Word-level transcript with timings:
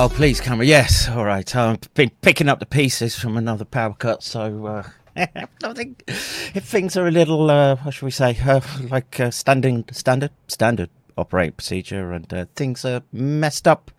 Oh, 0.00 0.08
please, 0.08 0.40
camera. 0.40 0.64
Yes. 0.64 1.08
All 1.08 1.24
right. 1.24 1.56
I've 1.56 1.92
been 1.94 2.10
picking 2.20 2.48
up 2.48 2.60
the 2.60 2.66
pieces 2.66 3.18
from 3.18 3.36
another 3.36 3.64
power 3.64 3.94
cut, 3.94 4.22
so 4.22 4.64
uh, 4.64 4.82
I 5.16 5.72
think 5.72 6.04
if 6.06 6.62
things 6.62 6.96
are 6.96 7.08
a 7.08 7.10
little, 7.10 7.50
uh, 7.50 7.74
what 7.82 7.94
should 7.94 8.04
we 8.04 8.12
say, 8.12 8.38
uh, 8.46 8.60
like 8.90 9.18
uh, 9.18 9.32
standing 9.32 9.84
standard 9.90 10.30
standard 10.46 10.90
operating 11.16 11.54
procedure, 11.54 12.12
and 12.12 12.32
uh, 12.32 12.46
things 12.54 12.84
are 12.84 13.02
messed 13.10 13.66
up. 13.66 13.90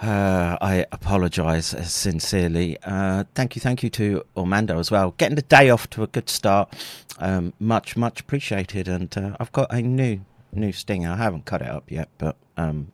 Uh, 0.00 0.56
I 0.62 0.86
apologise 0.90 1.66
sincerely. 1.86 2.78
Uh, 2.82 3.24
thank 3.34 3.56
you, 3.56 3.60
thank 3.60 3.82
you 3.82 3.90
to 3.90 4.22
Orlando 4.34 4.78
as 4.78 4.90
well. 4.90 5.10
Getting 5.18 5.36
the 5.36 5.42
day 5.42 5.68
off 5.68 5.90
to 5.90 6.02
a 6.02 6.06
good 6.06 6.30
start, 6.30 6.74
um, 7.18 7.52
much, 7.60 7.94
much 7.94 8.20
appreciated. 8.20 8.88
And 8.88 9.14
uh, 9.18 9.36
I've 9.38 9.52
got 9.52 9.70
a 9.70 9.82
new, 9.82 10.20
new 10.50 10.72
stinger. 10.72 11.10
I 11.10 11.16
haven't 11.16 11.44
cut 11.44 11.60
it 11.60 11.68
up 11.68 11.90
yet, 11.90 12.08
but 12.16 12.36
um, 12.56 12.90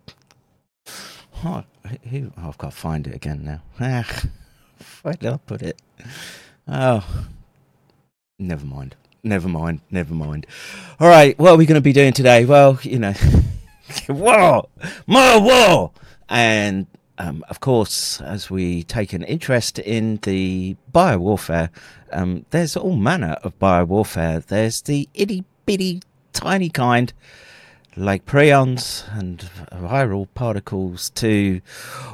Oh, 1.42 1.64
who, 2.10 2.32
oh, 2.36 2.48
I've 2.48 2.58
got 2.58 2.72
to 2.72 2.76
find 2.76 3.06
it 3.06 3.14
again 3.14 3.44
now. 3.44 3.62
Where 5.02 5.14
did 5.14 5.32
I 5.32 5.36
put 5.38 5.62
it? 5.62 5.80
Oh, 6.68 7.04
never 8.38 8.66
mind. 8.66 8.96
Never 9.22 9.48
mind. 9.48 9.80
Never 9.90 10.14
mind. 10.14 10.46
All 10.98 11.08
right, 11.08 11.38
what 11.38 11.50
are 11.52 11.56
we 11.56 11.66
going 11.66 11.76
to 11.76 11.80
be 11.80 11.92
doing 11.92 12.12
today? 12.12 12.44
Well, 12.44 12.78
you 12.82 12.98
know, 12.98 13.14
war, 14.08 14.68
more 15.06 15.40
war, 15.40 15.92
and 16.28 16.86
um, 17.18 17.44
of 17.48 17.60
course, 17.60 18.20
as 18.20 18.50
we 18.50 18.82
take 18.82 19.12
an 19.12 19.22
interest 19.24 19.78
in 19.78 20.16
the 20.22 20.76
biowarfare, 20.92 21.68
um, 22.12 22.46
there's 22.50 22.76
all 22.76 22.96
manner 22.96 23.36
of 23.42 23.58
biowarfare. 23.58 24.44
There's 24.44 24.82
the 24.82 25.08
itty 25.14 25.44
bitty 25.66 26.02
tiny 26.32 26.70
kind 26.70 27.12
like 27.96 28.24
prions 28.24 29.04
and 29.18 29.38
viral 29.72 30.28
particles 30.34 31.10
to 31.10 31.60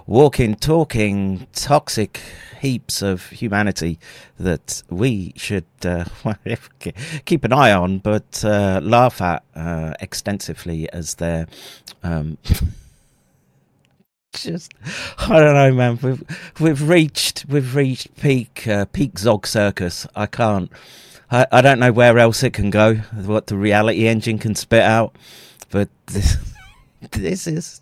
walking, 0.06 0.54
talking, 0.54 1.46
toxic 1.52 2.20
heaps 2.60 3.02
of 3.02 3.26
humanity 3.30 3.98
that 4.38 4.82
we 4.90 5.32
should 5.36 5.66
uh, 5.84 6.04
keep 7.24 7.44
an 7.44 7.52
eye 7.52 7.72
on, 7.72 7.98
but 7.98 8.44
uh, 8.44 8.80
laugh 8.82 9.20
at 9.20 9.42
uh, 9.54 9.94
extensively 10.00 10.90
as 10.92 11.14
they're. 11.16 11.46
Um, 12.02 12.38
just 14.32 14.74
I 15.18 15.38
don't 15.38 15.54
know, 15.54 15.72
man. 15.72 15.98
We've 16.02 16.22
we've 16.60 16.88
reached 16.88 17.46
we've 17.48 17.74
reached 17.74 18.16
peak 18.16 18.66
uh, 18.68 18.86
peak 18.86 19.18
Zog 19.18 19.46
Circus. 19.46 20.06
I 20.14 20.26
can't. 20.26 20.70
I, 21.30 21.46
I 21.50 21.60
don't 21.60 21.80
know 21.80 21.92
where 21.92 22.18
else 22.18 22.42
it 22.42 22.52
can 22.52 22.70
go. 22.70 22.94
What 22.94 23.48
the 23.48 23.56
reality 23.56 24.06
engine 24.06 24.38
can 24.38 24.54
spit 24.54 24.82
out, 24.82 25.16
but 25.70 25.88
this 26.06 26.36
this 27.12 27.46
is 27.46 27.80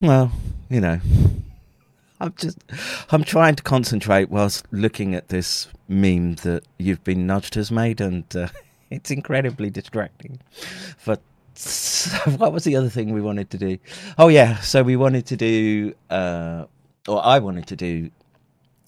well, 0.00 0.32
you 0.68 0.80
know. 0.80 1.00
I'm 2.22 2.34
just 2.36 2.58
I'm 3.10 3.24
trying 3.24 3.56
to 3.56 3.62
concentrate 3.62 4.28
whilst 4.30 4.66
looking 4.70 5.14
at 5.14 5.28
this 5.28 5.68
meme 5.88 6.34
that 6.36 6.64
you've 6.78 7.02
been 7.02 7.26
nudged 7.26 7.54
has 7.54 7.70
made, 7.72 8.00
and 8.00 8.24
uh, 8.36 8.48
it's 8.90 9.10
incredibly 9.10 9.70
distracting. 9.70 10.38
But 11.06 11.22
what 12.36 12.52
was 12.52 12.64
the 12.64 12.76
other 12.76 12.88
thing 12.88 13.12
we 13.12 13.20
wanted 13.20 13.50
to 13.50 13.58
do? 13.58 13.78
Oh 14.18 14.28
yeah, 14.28 14.60
so 14.60 14.82
we 14.82 14.96
wanted 14.96 15.26
to 15.26 15.36
do, 15.36 15.94
uh, 16.10 16.66
or 17.08 17.24
I 17.24 17.38
wanted 17.38 17.66
to 17.68 17.76
do, 17.76 18.10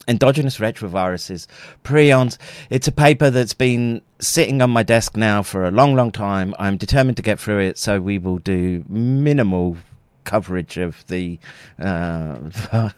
endogenous 0.08 0.58
retroviruses, 0.58 1.46
prions. 1.84 2.38
It's 2.70 2.88
a 2.88 2.92
paper 2.92 3.30
that's 3.30 3.54
been 3.54 4.02
sitting 4.18 4.62
on 4.62 4.70
my 4.70 4.82
desk 4.82 5.16
now 5.16 5.42
for 5.42 5.64
a 5.64 5.70
long, 5.70 5.94
long 5.94 6.10
time. 6.10 6.54
I'm 6.58 6.76
determined 6.76 7.16
to 7.18 7.22
get 7.22 7.38
through 7.38 7.60
it, 7.60 7.78
so 7.78 8.00
we 8.00 8.18
will 8.18 8.38
do 8.38 8.84
minimal 8.88 9.76
coverage 10.24 10.78
of 10.78 11.04
the 11.08 11.38
uh, 11.78 12.38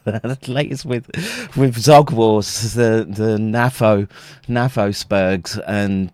latest 0.46 0.84
with 0.84 1.11
with 1.56 1.78
Zog 1.78 2.11
Wars, 2.11 2.75
the 2.75 3.06
the 3.08 3.37
NAFO 3.38 4.08
NAFO 4.49 4.90
Spurgs, 4.90 5.62
and 5.66 6.12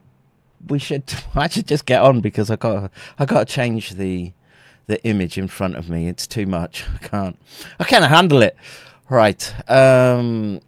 we 0.68 0.78
should 0.78 1.04
I 1.34 1.48
should 1.48 1.66
just 1.66 1.86
get 1.86 2.02
on 2.02 2.20
because 2.20 2.50
I 2.50 2.56
got 2.56 2.90
I 3.18 3.24
got 3.24 3.48
to 3.48 3.52
change 3.54 3.90
the 3.90 4.32
the 4.86 5.02
image 5.04 5.38
in 5.38 5.48
front 5.48 5.76
of 5.76 5.88
me. 5.88 6.08
It's 6.08 6.26
too 6.26 6.46
much. 6.46 6.84
I 6.94 7.06
can't 7.06 7.38
I 7.78 7.84
can't 7.84 8.04
handle 8.04 8.42
it. 8.42 8.56
Right. 9.08 9.52
Um 9.70 10.60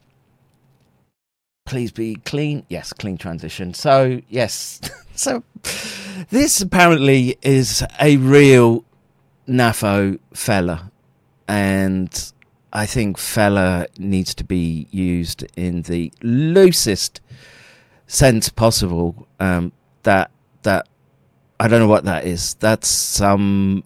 please 1.64 1.92
be 1.92 2.16
clean. 2.16 2.64
Yes, 2.69 2.92
clean 2.92 3.19
transition. 3.19 3.75
So, 3.75 4.21
yes. 4.28 4.81
so 5.14 5.42
this 6.31 6.61
apparently 6.61 7.37
is 7.42 7.85
a 8.00 8.16
real 8.19 8.85
NAFO 9.49 10.19
fella 10.35 10.90
and 11.49 12.33
I 12.73 12.87
think 12.87 13.19
fella 13.19 13.87
needs 13.99 14.35
to 14.37 14.45
be 14.45 14.87
used 14.90 15.45
in 15.57 15.83
the 15.83 16.12
loosest 16.23 17.21
sense 18.07 18.49
possible. 18.49 19.26
Um, 19.38 19.73
that 20.04 20.31
that 20.62 20.88
I 21.61 21.69
don't 21.69 21.81
know 21.81 21.88
what 21.88 22.04
that 22.04 22.25
is. 22.25 22.54
That's 22.54 22.88
some 22.88 23.85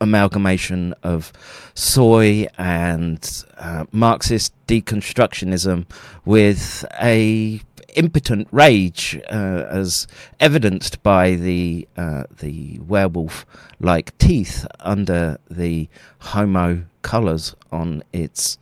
amalgamation 0.00 0.94
of 1.02 1.32
soy 1.74 2.46
and 2.56 3.44
uh, 3.58 3.84
Marxist 3.92 4.52
deconstructionism 4.66 5.86
with 6.24 6.84
a 7.00 7.60
impotent 7.94 8.46
rage, 8.52 9.20
uh, 9.30 9.66
as 9.68 10.06
evidenced 10.40 11.02
by 11.02 11.34
the 11.34 11.88
uh, 11.96 12.24
the 12.38 12.78
werewolf-like 12.80 14.16
teeth 14.18 14.66
under 14.80 15.38
the 15.50 15.88
homo 16.20 16.84
colours 17.02 17.54
on 17.72 18.02
its. 18.12 18.58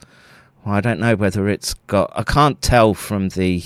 Well, 0.65 0.75
I 0.75 0.81
don't 0.81 1.01
know 1.01 1.17
whether 1.17 1.49
it's 1.49 1.75
got. 1.87 2.13
I 2.17 2.23
can't 2.23 2.61
tell 2.63 2.95
from 2.95 3.29
the 3.31 3.63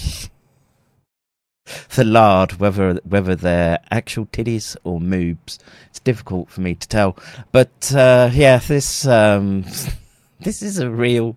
the 1.95 2.05
lard 2.05 2.53
whether 2.55 2.95
whether 3.05 3.35
they're 3.35 3.79
actual 3.91 4.27
titties 4.27 4.77
or 4.85 5.01
moobs. 5.01 5.59
It's 5.89 6.01
difficult 6.01 6.51
for 6.51 6.61
me 6.61 6.75
to 6.75 6.89
tell, 6.89 7.17
but 7.53 7.93
uh, 7.95 8.31
yeah, 8.33 8.59
this 8.59 9.07
um, 9.07 9.65
this 10.41 10.63
is 10.63 10.79
a 10.79 10.91
real 10.91 11.37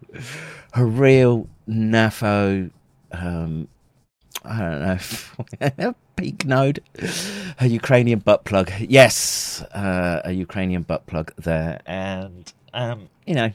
a 0.74 0.84
real 0.84 1.48
NAFO 1.68 2.72
um, 3.12 3.68
I 4.46 4.60
don't 4.60 5.80
know, 5.80 5.96
peak 6.16 6.46
node, 6.46 6.82
a 7.60 7.68
Ukrainian 7.68 8.20
butt 8.20 8.44
plug. 8.44 8.72
Yes, 8.80 9.62
uh, 9.74 10.22
a 10.26 10.32
Ukrainian 10.32 10.82
butt 10.82 11.06
plug 11.06 11.32
there. 11.38 11.82
And, 11.86 12.52
um, 12.74 13.10
you 13.26 13.36
know, 13.36 13.52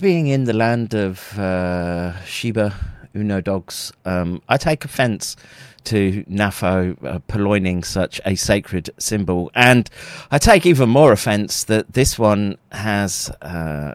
being 0.00 0.26
in 0.26 0.44
the 0.44 0.52
land 0.52 0.94
of 0.94 1.38
uh, 1.38 2.20
Shiba 2.24 2.74
Inu 3.16 3.42
dogs, 3.42 3.92
um, 4.04 4.42
I 4.48 4.56
take 4.56 4.84
offense 4.84 5.36
to 5.84 6.24
NAFO 6.24 7.04
uh, 7.04 7.18
purloining 7.20 7.84
such 7.84 8.20
a 8.24 8.34
sacred 8.34 8.90
symbol. 8.98 9.50
And 9.54 9.88
I 10.30 10.38
take 10.38 10.66
even 10.66 10.88
more 10.88 11.12
offense 11.12 11.64
that 11.64 11.92
this 11.92 12.18
one 12.18 12.58
has 12.72 13.30
uh, 13.42 13.94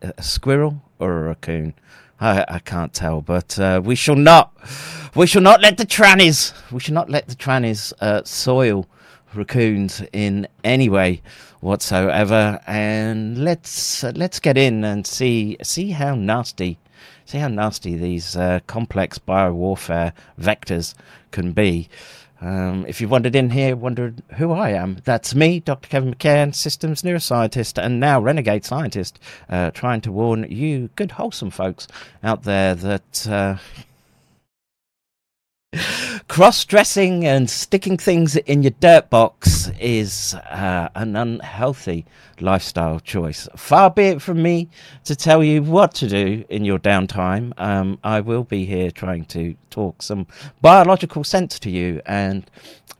a 0.00 0.22
squirrel 0.22 0.82
or 0.98 1.18
a 1.18 1.22
raccoon. 1.28 1.74
I, 2.20 2.44
I 2.48 2.58
can't 2.60 2.94
tell, 2.94 3.20
but 3.20 3.58
uh, 3.58 3.80
we 3.84 3.96
shall 3.96 4.14
not, 4.14 4.52
we 5.16 5.26
shall 5.26 5.42
not 5.42 5.60
let 5.60 5.76
the 5.76 5.84
trannies, 5.84 6.52
we 6.70 6.78
shall 6.78 6.94
not 6.94 7.10
let 7.10 7.26
the 7.26 7.34
trannies 7.34 7.92
uh, 8.00 8.22
soil 8.24 8.86
raccoons 9.34 10.02
in 10.12 10.46
any 10.62 10.88
way 10.88 11.22
whatsoever. 11.60 12.60
And 12.66 13.38
let's 13.38 14.04
uh, 14.04 14.12
let's 14.14 14.38
get 14.38 14.56
in 14.56 14.84
and 14.84 15.04
see 15.04 15.56
see 15.62 15.90
how 15.90 16.14
nasty, 16.14 16.78
see 17.32 17.38
how 17.38 17.48
nasty 17.48 17.96
these 17.96 18.36
uh, 18.36 18.60
complex 18.66 19.18
biowarfare 19.18 20.12
vectors 20.38 20.92
can 21.30 21.52
be. 21.52 21.88
Um, 22.42 22.84
if 22.86 23.00
you 23.00 23.08
wandered 23.08 23.34
in 23.34 23.50
here, 23.50 23.74
wondered 23.74 24.22
who 24.36 24.52
I 24.52 24.70
am, 24.70 24.98
that's 25.04 25.34
me, 25.34 25.60
Dr. 25.60 25.88
Kevin 25.88 26.14
McCairn, 26.14 26.54
systems 26.54 27.00
neuroscientist 27.00 27.82
and 27.82 27.98
now 27.98 28.20
renegade 28.20 28.66
scientist, 28.66 29.18
uh, 29.48 29.70
trying 29.70 30.02
to 30.02 30.12
warn 30.12 30.44
you, 30.50 30.90
good, 30.94 31.12
wholesome 31.12 31.50
folks 31.50 31.88
out 32.22 32.42
there, 32.42 32.74
that 32.74 33.26
uh, 33.26 33.56
cross 36.28 36.64
dressing 36.64 37.26
and 37.26 37.48
sticking 37.48 37.96
things 37.96 38.36
in 38.36 38.62
your 38.62 38.72
dirt 38.80 39.08
box 39.08 39.70
is 39.80 40.34
uh, 40.34 40.88
an 40.94 41.16
unhealthy 41.16 42.04
lifestyle 42.40 43.00
choice. 43.00 43.48
Far 43.56 43.90
be 43.90 44.04
it 44.04 44.22
from 44.22 44.42
me 44.42 44.68
to 45.04 45.16
tell 45.16 45.42
you 45.42 45.62
what 45.62 45.94
to 45.94 46.08
do 46.08 46.44
in 46.48 46.64
your 46.64 46.78
downtime. 46.78 47.52
Um, 47.58 47.98
I 48.04 48.20
will 48.20 48.44
be 48.44 48.64
here 48.64 48.90
trying 48.90 49.24
to 49.26 49.54
talk 49.70 50.02
some 50.02 50.26
biological 50.60 51.24
sense 51.24 51.58
to 51.60 51.70
you. 51.70 52.02
And 52.04 52.50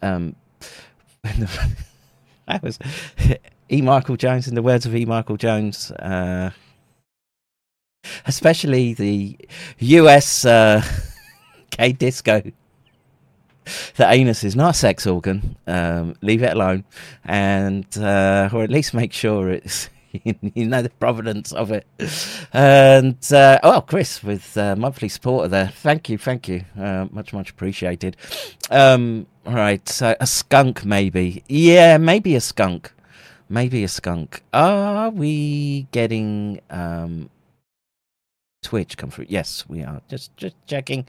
um, 0.00 0.34
that 1.22 2.62
was 2.62 2.78
E. 3.70 3.80
Michael 3.82 4.16
Jones, 4.16 4.48
in 4.48 4.54
the 4.54 4.62
words 4.62 4.86
of 4.86 4.94
E. 4.94 5.04
Michael 5.04 5.36
Jones. 5.36 5.90
Uh, 5.90 6.50
especially 8.26 8.94
the 8.94 9.38
US 9.78 10.44
uh, 10.44 10.82
K 11.70 11.92
disco 11.92 12.42
the 13.96 14.10
anus 14.10 14.44
is 14.44 14.56
not 14.56 14.70
a 14.70 14.78
sex 14.78 15.06
organ. 15.06 15.56
Um, 15.66 16.14
leave 16.22 16.42
it 16.42 16.52
alone, 16.52 16.84
and 17.24 17.86
uh, 17.98 18.48
or 18.52 18.62
at 18.62 18.70
least 18.70 18.94
make 18.94 19.12
sure 19.12 19.50
it's 19.50 19.88
you 20.24 20.66
know 20.66 20.82
the 20.82 20.90
provenance 20.90 21.52
of 21.52 21.70
it. 21.70 21.86
And 22.52 23.16
uh, 23.32 23.58
oh, 23.62 23.80
Chris 23.82 24.22
with 24.22 24.56
uh, 24.56 24.76
monthly 24.76 25.08
supporter 25.08 25.48
there. 25.48 25.68
Thank 25.68 26.08
you, 26.08 26.18
thank 26.18 26.48
you, 26.48 26.64
uh, 26.78 27.06
much 27.10 27.32
much 27.32 27.50
appreciated. 27.50 28.16
Um, 28.70 29.26
right, 29.44 29.86
so 29.88 30.14
a 30.20 30.26
skunk 30.26 30.84
maybe. 30.84 31.42
Yeah, 31.48 31.98
maybe 31.98 32.34
a 32.36 32.40
skunk. 32.40 32.92
Maybe 33.48 33.84
a 33.84 33.88
skunk. 33.88 34.42
Are 34.54 35.10
we 35.10 35.86
getting 35.92 36.60
um, 36.70 37.28
Twitch 38.62 38.96
come 38.96 39.10
through. 39.10 39.26
Yes, 39.28 39.64
we 39.68 39.82
are. 39.82 40.00
Just 40.08 40.36
just 40.36 40.54
checking. 40.66 41.06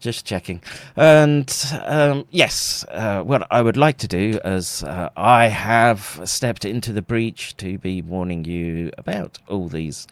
Just 0.00 0.24
checking. 0.24 0.62
And 0.96 1.52
um, 1.84 2.26
yes, 2.30 2.84
uh, 2.90 3.22
what 3.22 3.46
I 3.50 3.62
would 3.62 3.76
like 3.76 3.98
to 3.98 4.08
do 4.08 4.38
as 4.44 4.82
uh, 4.84 5.10
I 5.16 5.48
have 5.48 6.20
stepped 6.24 6.64
into 6.64 6.92
the 6.92 7.02
breach 7.02 7.56
to 7.58 7.78
be 7.78 8.00
warning 8.00 8.44
you 8.44 8.90
about 8.96 9.38
all 9.48 9.68
these 9.68 10.06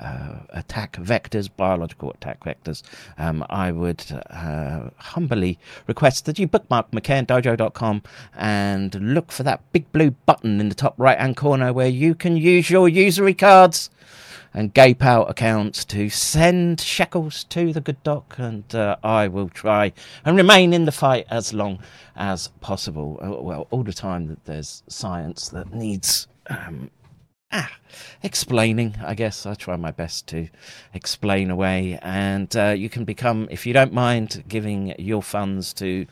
uh, 0.00 0.36
attack 0.50 0.92
vectors, 0.92 1.48
biological 1.54 2.10
attack 2.12 2.44
vectors, 2.44 2.82
um, 3.18 3.44
I 3.50 3.72
would 3.72 4.04
uh, 4.30 4.90
humbly 4.96 5.58
request 5.86 6.24
that 6.26 6.38
you 6.38 6.46
bookmark 6.46 6.92
McCairnDojo.com 6.92 8.02
and 8.36 8.94
look 9.14 9.32
for 9.32 9.42
that 9.42 9.60
big 9.72 9.90
blue 9.92 10.12
button 10.12 10.60
in 10.60 10.68
the 10.68 10.74
top 10.74 10.94
right 10.98 11.18
hand 11.18 11.36
corner 11.36 11.72
where 11.72 11.88
you 11.88 12.14
can 12.14 12.36
use 12.36 12.70
your 12.70 12.88
usury 12.88 13.34
cards 13.34 13.90
and 14.58 14.74
gape 14.74 15.04
out 15.04 15.30
accounts 15.30 15.84
to 15.84 16.10
send 16.10 16.80
shekels 16.80 17.44
to 17.44 17.72
the 17.72 17.80
good 17.80 18.02
doc, 18.02 18.34
and 18.38 18.74
uh, 18.74 18.96
I 19.04 19.28
will 19.28 19.48
try 19.48 19.92
and 20.24 20.36
remain 20.36 20.72
in 20.72 20.84
the 20.84 20.90
fight 20.90 21.26
as 21.30 21.54
long 21.54 21.78
as 22.16 22.48
possible. 22.60 23.20
Uh, 23.22 23.40
well, 23.40 23.68
all 23.70 23.84
the 23.84 23.92
time 23.92 24.26
that 24.26 24.44
there's 24.46 24.82
science 24.88 25.48
that 25.50 25.72
needs 25.72 26.26
um, 26.50 26.90
ah, 27.52 27.70
explaining, 28.22 28.94
I 29.02 29.14
guess. 29.14 29.46
I 29.46 29.54
try 29.54 29.76
my 29.76 29.90
best 29.90 30.26
to 30.28 30.48
explain 30.92 31.50
away. 31.50 31.98
And 32.02 32.54
uh, 32.56 32.74
you 32.76 32.88
can 32.88 33.04
become, 33.04 33.48
if 33.50 33.66
you 33.66 33.72
don't 33.72 33.92
mind, 33.92 34.44
giving 34.48 34.94
your 34.98 35.22
funds 35.22 35.72
to 35.74 36.06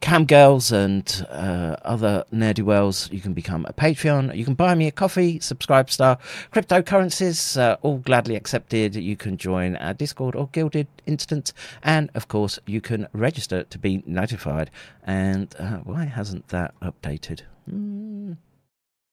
cam 0.00 0.24
girls 0.24 0.72
and 0.72 1.26
uh, 1.30 1.76
other 1.82 2.24
nerdy 2.32 2.62
wells, 2.62 3.10
you 3.10 3.20
can 3.20 3.32
become 3.32 3.66
a 3.68 3.72
Patreon. 3.72 4.36
You 4.36 4.44
can 4.44 4.54
buy 4.54 4.74
me 4.74 4.86
a 4.86 4.92
coffee, 4.92 5.40
subscribe 5.40 5.90
star, 5.90 6.18
cryptocurrencies, 6.52 7.58
uh, 7.58 7.76
all 7.82 7.98
gladly 7.98 8.36
accepted. 8.36 8.94
You 8.94 9.16
can 9.16 9.36
join 9.36 9.76
our 9.76 9.94
Discord 9.94 10.36
or 10.36 10.48
Guilded 10.48 10.88
instance. 11.06 11.52
And 11.82 12.10
of 12.14 12.28
course, 12.28 12.58
you 12.66 12.80
can 12.80 13.08
register 13.12 13.64
to 13.64 13.78
be 13.78 14.02
notified. 14.06 14.70
And 15.02 15.54
uh, 15.58 15.78
why 15.78 16.04
hasn't 16.04 16.48
that 16.48 16.74
updated? 16.80 17.42
Mm, 17.70 18.36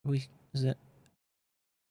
we, 0.03 0.27
is 0.53 0.63
it? 0.63 0.77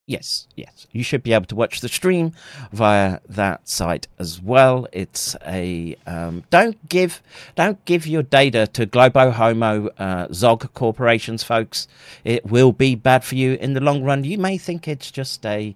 Yes, 0.08 0.46
yes. 0.54 0.86
You 0.92 1.02
should 1.02 1.24
be 1.24 1.32
able 1.32 1.46
to 1.46 1.56
watch 1.56 1.80
the 1.80 1.88
stream 1.88 2.32
via 2.72 3.18
that 3.28 3.68
site 3.68 4.06
as 4.20 4.40
well. 4.40 4.86
It's 4.92 5.34
a 5.44 5.96
um, 6.06 6.44
don't 6.50 6.88
give 6.88 7.20
don't 7.56 7.84
give 7.86 8.06
your 8.06 8.22
data 8.22 8.68
to 8.68 8.86
Globo 8.86 9.32
Homo 9.32 9.88
uh, 9.98 10.28
Zog 10.32 10.72
corporations, 10.74 11.42
folks. 11.42 11.88
It 12.22 12.46
will 12.46 12.70
be 12.70 12.94
bad 12.94 13.24
for 13.24 13.34
you 13.34 13.54
in 13.54 13.72
the 13.74 13.80
long 13.80 14.04
run. 14.04 14.22
You 14.22 14.38
may 14.38 14.58
think 14.58 14.86
it's 14.86 15.10
just 15.10 15.44
a 15.44 15.74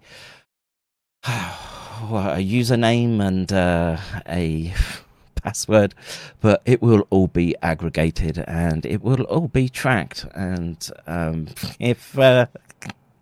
a 1.25 2.39
username 2.39 3.21
and 3.27 3.53
uh, 3.53 3.97
a 4.29 4.73
password, 5.43 5.93
but 6.41 6.63
it 6.65 6.81
will 6.81 7.05
all 7.11 7.27
be 7.27 7.57
aggregated 7.63 8.39
and 8.47 8.87
it 8.87 9.03
will 9.03 9.25
all 9.25 9.49
be 9.49 9.69
tracked. 9.69 10.25
And 10.35 10.89
um, 11.09 11.49
if 11.81 12.17
uh, 12.17 12.47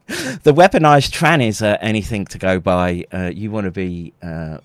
the 0.08 0.54
weaponized 0.54 1.10
trannies 1.10 1.60
are 1.62 1.78
anything 1.82 2.24
to 2.26 2.38
go 2.38 2.58
by. 2.58 3.04
Uh, 3.12 3.30
you 3.34 3.50
want 3.50 3.66
to 3.66 3.70
be 3.70 4.14
uh, 4.22 4.58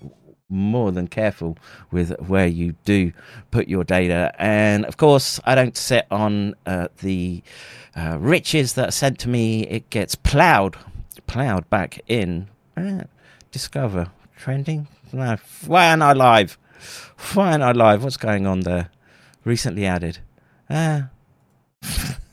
more 0.48 0.90
than 0.90 1.06
careful 1.06 1.58
with 1.90 2.18
where 2.20 2.46
you 2.46 2.74
do 2.84 3.12
put 3.50 3.68
your 3.68 3.84
data. 3.84 4.32
And 4.38 4.86
of 4.86 4.96
course, 4.96 5.40
I 5.44 5.54
don't 5.54 5.76
sit 5.76 6.06
on 6.10 6.54
uh, 6.64 6.88
the 7.02 7.42
uh, 7.94 8.16
riches 8.18 8.72
that 8.74 8.88
are 8.88 8.92
sent 8.92 9.18
to 9.20 9.28
me. 9.28 9.66
It 9.66 9.90
gets 9.90 10.14
plowed, 10.14 10.76
plowed 11.26 11.68
back 11.68 12.00
in. 12.06 12.48
Uh, 12.76 13.04
discover 13.50 14.10
trending. 14.36 14.88
No, 15.12 15.36
why 15.66 15.90
aren't 15.90 16.02
I 16.02 16.12
live? 16.12 16.58
Why 17.34 17.52
aren't 17.52 17.62
I 17.62 17.72
live? 17.72 18.02
What's 18.02 18.16
going 18.16 18.46
on 18.46 18.60
there? 18.60 18.90
Recently 19.44 19.84
added. 19.86 20.18
Ah. 20.70 21.10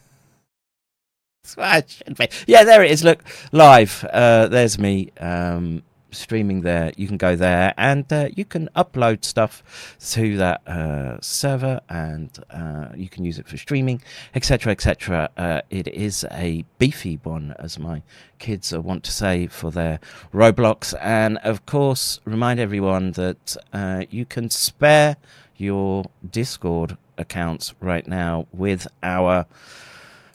Yeah, 2.48 2.64
there 2.64 2.84
it 2.84 2.92
is. 2.92 3.04
Look, 3.04 3.24
live. 3.52 4.06
Uh, 4.12 4.48
there's 4.48 4.80
me. 4.80 5.12
Um, 5.20 5.84
streaming 6.12 6.62
there. 6.62 6.92
You 6.98 7.08
can 7.08 7.18
go 7.18 7.36
there 7.36 7.74
and 7.78 8.12
uh, 8.12 8.30
you 8.36 8.46
can 8.46 8.70
upload 8.76 9.24
stuff 9.26 9.96
to 10.12 10.38
that 10.38 10.68
uh, 10.68 11.20
server, 11.22 11.82
and 11.90 12.30
uh, 12.50 12.90
you 12.96 13.10
can 13.10 13.26
use 13.26 13.40
it 13.40 13.48
for 13.48 13.58
streaming, 13.58 14.02
etc., 14.36 14.72
etc. 14.72 15.30
Uh, 15.38 15.62
it 15.70 15.88
is 15.88 16.26
a 16.32 16.66
beefy 16.78 17.20
one, 17.24 17.56
as 17.60 17.80
my 17.80 18.02
kids 18.40 18.76
want 18.76 19.04
to 19.06 19.12
say 19.12 19.48
for 19.48 19.72
their 19.72 20.00
Roblox, 20.34 20.94
and 21.02 21.38
of 21.40 21.66
course, 21.66 22.20
remind 22.26 22.60
everyone 22.60 23.14
that 23.14 23.56
uh, 23.74 24.04
you 24.10 24.26
can 24.26 24.50
spare 24.50 25.18
your 25.58 26.06
Discord 26.30 26.98
accounts 27.18 27.74
right 27.80 28.08
now 28.08 28.48
with 28.52 28.88
our 29.04 29.46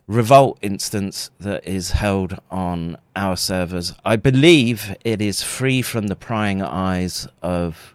revolt 0.07 0.59
instance 0.63 1.31
that 1.41 1.67
is 1.67 1.93
held 1.93 2.39
on 2.51 2.97
our 3.15 3.37
servers. 3.37 3.95
I 4.05 4.17
believe 4.17 4.97
it 5.05 5.21
is 5.21 5.43
free 5.43 5.83
from 5.83 6.07
the 6.07 6.17
prying 6.17 6.63
eyes 6.63 7.27
of 7.43 7.95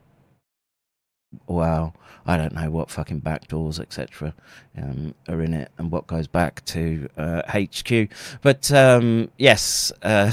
well, 1.48 1.96
I 2.26 2.38
don't 2.38 2.54
know 2.54 2.70
what 2.70 2.92
fucking 2.92 3.22
backdoors, 3.22 3.80
etc., 3.80 4.34
um, 4.78 5.16
are 5.28 5.42
in 5.42 5.54
it 5.54 5.72
and 5.78 5.92
what 5.92 6.08
goes 6.08 6.28
back 6.28 6.64
to 6.66 7.10
uh, 7.18 7.42
HQ. 7.48 8.10
But 8.42 8.72
um, 8.72 9.30
yes, 9.38 9.92
uh, 10.02 10.32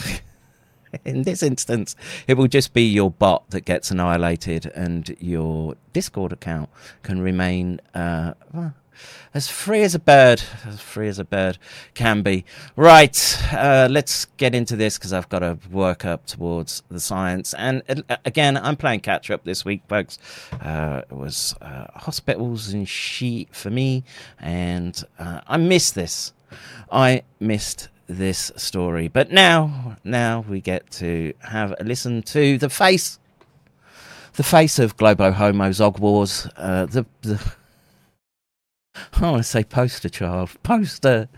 in 1.04 1.23
this 1.23 1.42
instance, 1.42 1.97
it 2.26 2.37
will 2.37 2.49
just 2.49 2.73
be 2.73 2.82
your 2.82 3.11
bot 3.11 3.50
that 3.50 3.64
gets 3.64 3.90
annihilated, 3.90 4.66
and 4.75 5.16
your 5.20 5.76
Discord 5.92 6.32
account 6.32 6.68
can 7.02 7.20
remain 7.20 7.80
uh, 7.94 8.35
as 9.35 9.49
free 9.49 9.83
as 9.83 9.95
a 9.95 9.99
bird, 9.99 10.43
as 10.67 10.81
free 10.81 11.09
as 11.09 11.19
a 11.19 11.25
bird 11.25 11.59
can 11.95 12.23
be. 12.23 12.45
Right, 12.76 13.38
uh, 13.52 13.88
let's 13.90 14.25
get 14.37 14.55
into 14.55 14.76
this 14.76 14.99
because 14.99 15.12
I've 15.12 15.28
got 15.28 15.40
to 15.40 15.59
work 15.71 16.05
up 16.05 16.26
towards 16.26 16.83
the 16.90 17.00
science. 17.00 17.55
And 17.55 17.83
uh, 17.88 18.17
again, 18.25 18.57
I'm 18.57 18.76
playing 18.76 19.00
catch 19.00 19.31
up 19.31 19.45
this 19.45 19.64
week, 19.64 19.83
folks. 19.88 20.19
Uh, 20.61 21.02
it 21.11 21.14
was 21.14 21.55
uh, 21.61 21.87
hospitals 21.95 22.73
and 22.73 22.88
sheet 22.88 23.55
for 23.55 23.71
me, 23.71 24.05
and 24.38 25.02
uh, 25.19 25.40
I 25.47 25.57
missed 25.57 25.95
this. 25.95 26.33
I 26.90 27.23
missed 27.38 27.88
this 28.07 28.50
story, 28.57 29.09
but 29.09 29.31
now, 29.31 29.97
now 30.02 30.45
we 30.49 30.62
get 30.62 30.90
to 30.93 31.35
have 31.40 31.75
a 31.78 31.85
listen 31.85 32.23
to 32.23 32.57
the 32.57 32.71
face 32.71 33.19
the 34.38 34.45
face 34.45 34.78
of 34.78 34.97
Globo 34.97 35.33
Homo 35.33 35.73
Zog 35.73 35.99
Wars, 35.99 36.47
uh, 36.57 36.87
the, 36.87 37.05
the 37.23 37.45
I 39.14 39.31
want 39.31 39.38
to 39.38 39.43
say 39.43 39.64
poster 39.64 40.09
child, 40.09 40.50
poster, 40.62 41.28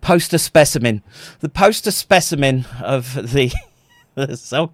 poster 0.00 0.38
specimen, 0.38 1.02
the 1.40 1.48
poster 1.48 1.90
specimen 1.90 2.66
of 2.82 3.14
the, 3.32 3.52
the 4.14 4.36
Zog, 4.36 4.72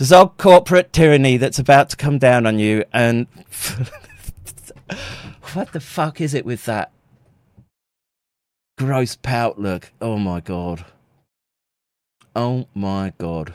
Zog 0.00 0.36
corporate 0.36 0.92
tyranny 0.92 1.36
that's 1.36 1.58
about 1.58 1.90
to 1.90 1.96
come 1.96 2.18
down 2.18 2.46
on 2.46 2.58
you. 2.58 2.84
And 2.92 3.26
what 5.52 5.72
the 5.72 5.80
fuck 5.80 6.20
is 6.20 6.34
it 6.34 6.44
with 6.44 6.64
that 6.64 6.90
gross 8.78 9.16
pout 9.16 9.58
look? 9.58 9.92
Oh 10.00 10.18
my 10.18 10.40
god. 10.40 10.84
Oh 12.36 12.66
my 12.74 13.12
god. 13.18 13.54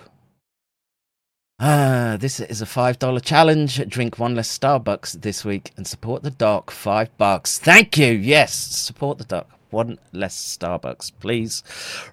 Ah, 1.62 2.16
this 2.18 2.40
is 2.40 2.62
a 2.62 2.66
$5 2.66 3.22
challenge. 3.22 3.86
Drink 3.90 4.18
one 4.18 4.34
less 4.34 4.58
Starbucks 4.58 5.22
this 5.22 5.44
week 5.44 5.72
and 5.76 5.86
support 5.86 6.24
the 6.24 6.32
doc. 6.32 6.72
Five 6.72 7.16
bucks. 7.18 7.60
Thank 7.60 7.98
you. 7.98 8.14
Yes, 8.14 8.54
support 8.54 9.18
the 9.18 9.26
doc. 9.26 9.50
One 9.70 10.00
less 10.14 10.58
Starbucks, 10.58 11.12
please. 11.20 11.64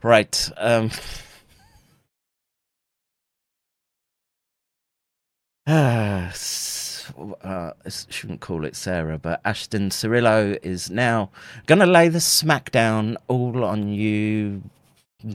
Right. 0.02 0.50
Um. 0.56 0.90
Uh, 7.40 7.70
I 7.84 7.88
shouldn't 7.88 8.40
call 8.40 8.64
it 8.64 8.74
Sarah, 8.74 9.16
but 9.16 9.40
Ashton 9.44 9.90
Cirillo 9.90 10.58
is 10.60 10.90
now 10.90 11.30
going 11.66 11.78
to 11.78 11.86
lay 11.86 12.08
the 12.08 12.18
smackdown 12.18 13.16
all 13.28 13.64
on 13.64 13.88
you 13.88 14.62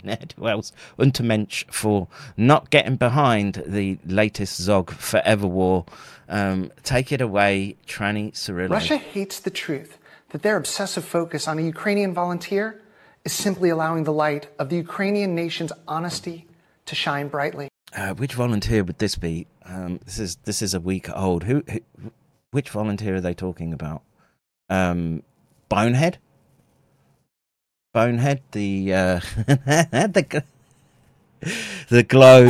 Ned 0.03 0.33
Wells 0.37 0.71
Untermensch 0.97 1.69
for 1.71 2.07
not 2.37 2.69
getting 2.69 2.95
behind 2.95 3.63
the 3.65 3.97
latest 4.05 4.61
Zog 4.61 4.91
Forever 4.91 5.47
War. 5.47 5.85
Um, 6.29 6.71
take 6.83 7.11
it 7.11 7.21
away, 7.21 7.75
Tranny 7.87 8.31
Cirillo. 8.33 8.69
Russia 8.69 8.97
hates 8.97 9.39
the 9.39 9.49
truth 9.49 9.97
that 10.29 10.41
their 10.43 10.57
obsessive 10.57 11.03
focus 11.05 11.47
on 11.47 11.59
a 11.59 11.61
Ukrainian 11.61 12.13
volunteer 12.13 12.81
is 13.25 13.33
simply 13.33 13.69
allowing 13.69 14.03
the 14.05 14.13
light 14.13 14.47
of 14.57 14.69
the 14.69 14.77
Ukrainian 14.77 15.35
nation's 15.35 15.71
honesty 15.87 16.47
to 16.85 16.95
shine 16.95 17.27
brightly. 17.27 17.67
Uh, 17.95 18.13
which 18.13 18.33
volunteer 18.33 18.83
would 18.83 18.99
this 18.99 19.15
be? 19.15 19.47
Um, 19.65 19.99
this 20.05 20.17
is 20.17 20.37
this 20.45 20.61
is 20.61 20.73
a 20.73 20.79
week 20.79 21.09
old. 21.13 21.43
Who, 21.43 21.63
who 21.69 21.79
which 22.51 22.69
volunteer 22.69 23.15
are 23.15 23.21
they 23.21 23.33
talking 23.33 23.73
about? 23.73 24.01
Um, 24.69 25.23
Bonehead. 25.69 26.17
Bonehead, 27.93 28.41
the 28.51 28.93
uh, 28.93 29.19
the 29.47 30.43
the 31.89 32.03
glow. 32.03 32.47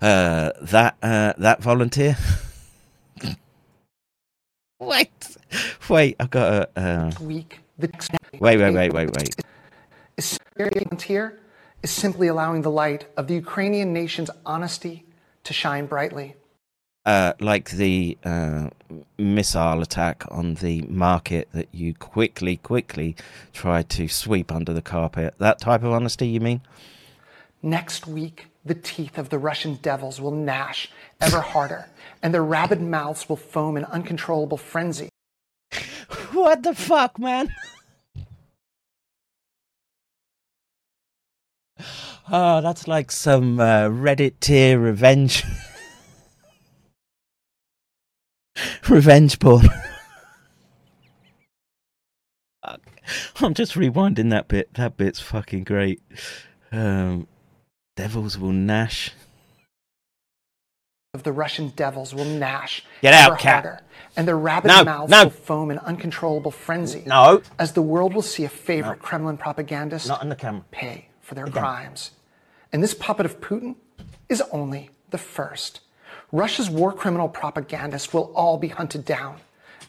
Uh, 0.00 0.52
that 0.62 0.96
uh, 1.02 1.32
that 1.38 1.60
volunteer. 1.60 2.16
wait, 4.80 5.36
wait, 5.88 6.16
I've 6.20 6.30
got 6.30 6.52
a. 6.52 6.80
Uh... 6.80 7.10
Week. 7.20 7.60
Wait, 7.78 7.90
wait, 8.40 8.60
wait, 8.60 8.92
wait, 8.92 9.10
wait. 9.16 9.34
Is 10.16 10.38
volunteer 10.56 11.40
is 11.82 11.90
simply 11.90 12.28
allowing 12.28 12.62
the 12.62 12.70
light 12.70 13.06
of 13.16 13.26
the 13.26 13.34
Ukrainian 13.34 13.92
nation's 13.92 14.30
honesty 14.46 15.04
to 15.42 15.52
shine 15.52 15.86
brightly 15.86 16.36
uh, 17.06 17.32
like 17.38 17.70
the 17.70 18.18
uh, 18.24 18.68
missile 19.16 19.80
attack 19.80 20.24
on 20.28 20.54
the 20.54 20.82
market 20.82 21.48
that 21.52 21.68
you 21.72 21.94
quickly, 21.94 22.56
quickly 22.56 23.14
try 23.52 23.82
to 23.82 24.08
sweep 24.08 24.50
under 24.50 24.72
the 24.72 24.82
carpet. 24.82 25.34
That 25.38 25.60
type 25.60 25.84
of 25.84 25.92
honesty, 25.92 26.26
you 26.26 26.40
mean? 26.40 26.62
Next 27.62 28.08
week, 28.08 28.48
the 28.64 28.74
teeth 28.74 29.16
of 29.18 29.28
the 29.28 29.38
Russian 29.38 29.76
devils 29.76 30.20
will 30.20 30.32
gnash 30.32 30.90
ever 31.20 31.40
harder, 31.40 31.86
and 32.22 32.34
their 32.34 32.44
rabid 32.44 32.82
mouths 32.82 33.28
will 33.28 33.36
foam 33.36 33.76
in 33.76 33.84
uncontrollable 33.84 34.58
frenzy. 34.58 35.08
what 36.32 36.64
the 36.64 36.74
fuck, 36.74 37.20
man? 37.20 37.54
oh, 42.32 42.60
that's 42.60 42.88
like 42.88 43.12
some 43.12 43.60
uh, 43.60 43.88
Reddit 43.88 44.40
tier 44.40 44.80
revenge. 44.80 45.44
Revenge 48.88 49.38
porn. 49.38 49.68
I'm 53.40 53.54
just 53.54 53.74
rewinding 53.74 54.30
that 54.30 54.48
bit. 54.48 54.74
That 54.74 54.96
bit's 54.96 55.20
fucking 55.20 55.64
great. 55.64 56.02
Um, 56.72 57.28
devils 57.96 58.36
will 58.38 58.52
gnash. 58.52 59.12
Of 61.14 61.22
the 61.22 61.32
Russian 61.32 61.68
devils 61.70 62.14
will 62.14 62.24
gnash. 62.24 62.84
Get 63.00 63.14
out, 63.14 63.38
cat. 63.38 63.64
Harder, 63.64 63.80
and 64.16 64.26
their 64.26 64.36
rabid 64.36 64.68
no, 64.68 64.84
mouths 64.84 65.10
no. 65.10 65.24
will 65.24 65.30
foam 65.30 65.70
in 65.70 65.78
uncontrollable 65.78 66.50
frenzy. 66.50 67.04
No. 67.06 67.42
As 67.58 67.72
the 67.72 67.82
world 67.82 68.12
will 68.14 68.22
see 68.22 68.44
a 68.44 68.48
favorite 68.48 68.98
no. 68.98 69.02
Kremlin 69.02 69.38
propagandist 69.38 70.08
Not 70.08 70.22
in 70.22 70.28
the 70.28 70.36
camera. 70.36 70.64
pay 70.70 71.08
for 71.20 71.34
their 71.34 71.46
Again. 71.46 71.62
crimes. 71.62 72.10
And 72.72 72.82
this 72.82 72.94
puppet 72.94 73.24
of 73.26 73.40
Putin 73.40 73.76
is 74.28 74.42
only 74.52 74.90
the 75.10 75.18
first. 75.18 75.80
Russia's 76.36 76.68
war 76.68 76.92
criminal 76.92 77.30
propagandists 77.30 78.12
will 78.12 78.30
all 78.34 78.58
be 78.58 78.68
hunted 78.68 79.06
down, 79.06 79.38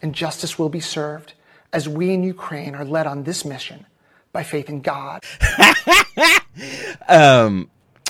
and 0.00 0.14
justice 0.14 0.58
will 0.58 0.70
be 0.70 0.80
served 0.80 1.34
as 1.74 1.86
we 1.86 2.10
in 2.10 2.22
Ukraine 2.22 2.74
are 2.74 2.86
led 2.86 3.06
on 3.06 3.24
this 3.24 3.44
mission 3.44 3.84
by 4.32 4.42
faith 4.42 4.70
in 4.70 4.80
God. 4.80 5.24
um, 7.08 7.68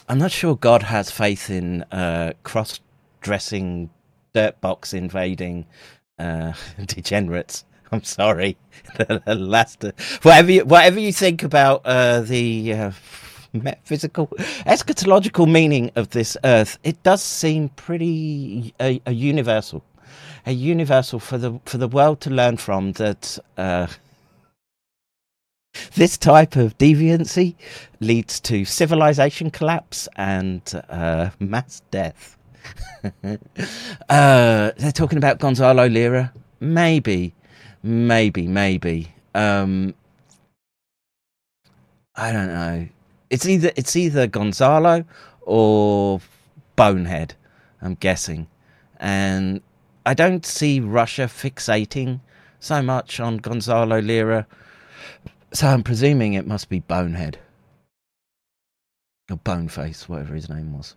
I'm 0.09 0.19
not 0.19 0.31
sure 0.31 0.55
God 0.55 0.85
has 0.85 1.11
faith 1.11 1.51
in 1.51 1.83
uh, 1.91 2.35
cross 2.45 2.79
dressing, 3.21 3.91
dirt 4.33 4.61
box 4.61 4.95
invading 4.95 5.67
uh, 6.21 6.53
degenerates. 6.87 7.65
I'm 7.91 8.05
sorry. 8.05 8.57
the 8.99 9.35
last, 9.35 9.85
whatever 10.23 10.53
you, 10.53 10.65
whatever 10.65 11.01
you 11.01 11.13
think 11.13 11.43
about 11.43 11.83
uh, 11.85 12.21
the 12.21 12.73
uh, 12.73 12.91
metaphysical, 13.53 14.27
eschatological 14.67 15.51
meaning 15.51 15.91
of 15.97 16.11
this 16.11 16.37
earth, 16.45 16.79
it 16.85 17.03
does 17.03 17.23
seem 17.23 17.69
pretty 17.71 18.75
a, 18.81 19.01
a 19.07 19.13
universal, 19.13 19.83
a 20.47 20.53
universal 20.53 21.19
for 21.19 21.39
the 21.39 21.59
for 21.65 21.79
the 21.79 21.89
world 21.89 22.21
to 22.23 22.31
learn 22.31 22.57
from 22.57 22.93
that. 22.93 23.39
Uh, 23.57 23.87
this 25.95 26.17
type 26.17 26.57
of 26.57 26.77
deviancy 26.79 27.55
leads 28.01 28.41
to 28.41 28.65
civilization 28.65 29.51
collapse 29.51 30.09
and 30.17 30.83
uh, 30.89 31.31
mass 31.39 31.83
death. 31.93 32.37
uh, 33.05 34.73
they're 34.77 34.93
talking 34.93 35.19
about 35.19 35.39
Gonzalo 35.39 35.87
Lira. 35.87 36.33
Maybe, 36.59 37.33
maybe, 37.83 38.49
maybe. 38.49 39.15
Um, 39.35 39.95
I 42.17 42.33
don't 42.33 42.49
know 42.49 42.89
it's 43.31 43.47
either 43.47 43.71
it's 43.77 43.97
either 43.97 44.27
Gonzalo 44.27 45.05
or 45.43 46.21
bonehead. 46.77 47.35
I'm 47.81 47.95
guessing, 47.95 48.49
and 48.99 49.61
I 50.05 50.15
don't 50.15 50.45
see 50.45 50.81
Russia 50.81 51.23
fixating 51.23 52.21
so 52.61 52.83
much 52.83 53.21
on 53.21 53.37
Gonzalo 53.37 54.01
Lira, 54.01 54.47
so 55.53 55.69
I'm 55.69 55.83
presuming 55.83 56.35
it 56.35 56.47
must 56.47 56.69
be 56.69 56.81
bonehead 56.81 57.39
or 59.31 59.37
boneface, 59.37 60.09
whatever 60.09 60.35
his 60.35 60.49
name 60.49 60.73
was. 60.77 60.97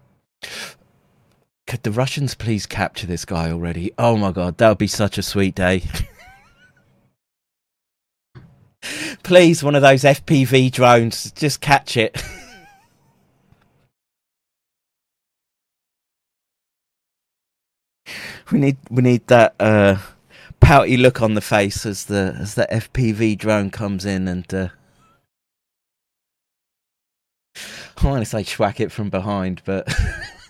Could 1.68 1.84
the 1.84 1.92
Russians 1.92 2.36
please 2.36 2.66
capture 2.66 3.08
this 3.08 3.26
guy 3.26 3.52
already? 3.52 3.92
Oh 3.98 4.18
my 4.18 4.32
god, 4.32 4.58
that 4.58 4.70
would 4.70 4.78
be 4.78 4.88
such 4.88 5.18
a 5.18 5.24
sweet 5.24 5.56
day. 5.56 5.84
please, 9.24 9.64
one 9.64 9.76
of 9.76 9.82
those 9.82 10.04
FPV 10.04 10.72
drones, 10.72 11.32
just 11.32 11.62
catch 11.62 11.98
it. 11.98 12.22
we 18.52 18.60
need 18.60 18.78
we 18.90 19.02
need 19.02 19.26
that 19.28 19.56
uh, 19.60 19.98
pouty 20.60 20.98
look 20.98 21.22
on 21.22 21.34
the 21.34 21.42
face 21.42 21.86
as 21.86 22.06
the 22.06 22.36
as 22.40 22.56
the 22.56 22.68
FPV 22.72 23.38
drone 23.38 23.70
comes 23.70 24.06
in 24.06 24.28
and 24.28 24.54
uh, 24.54 24.68
I 27.98 28.06
want 28.06 28.22
to 28.24 28.30
say 28.30 28.44
schwack 28.44 28.80
it 28.80 28.92
from 28.92 29.10
behind, 29.10 29.62
but 29.64 29.88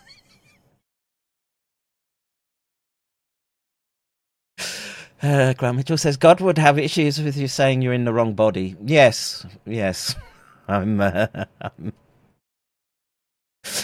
Uh, 5.23 5.53
Grant 5.53 5.77
Mitchell 5.77 5.97
says 5.97 6.17
God 6.17 6.41
would 6.41 6.57
have 6.57 6.79
issues 6.79 7.21
with 7.21 7.37
you 7.37 7.47
saying 7.47 7.81
you're 7.81 7.93
in 7.93 8.05
the 8.05 8.13
wrong 8.13 8.33
body. 8.33 8.75
Yes, 8.83 9.45
yes, 9.65 10.15
I'm, 10.67 10.99
uh, 10.99 11.27
I'm 11.61 11.93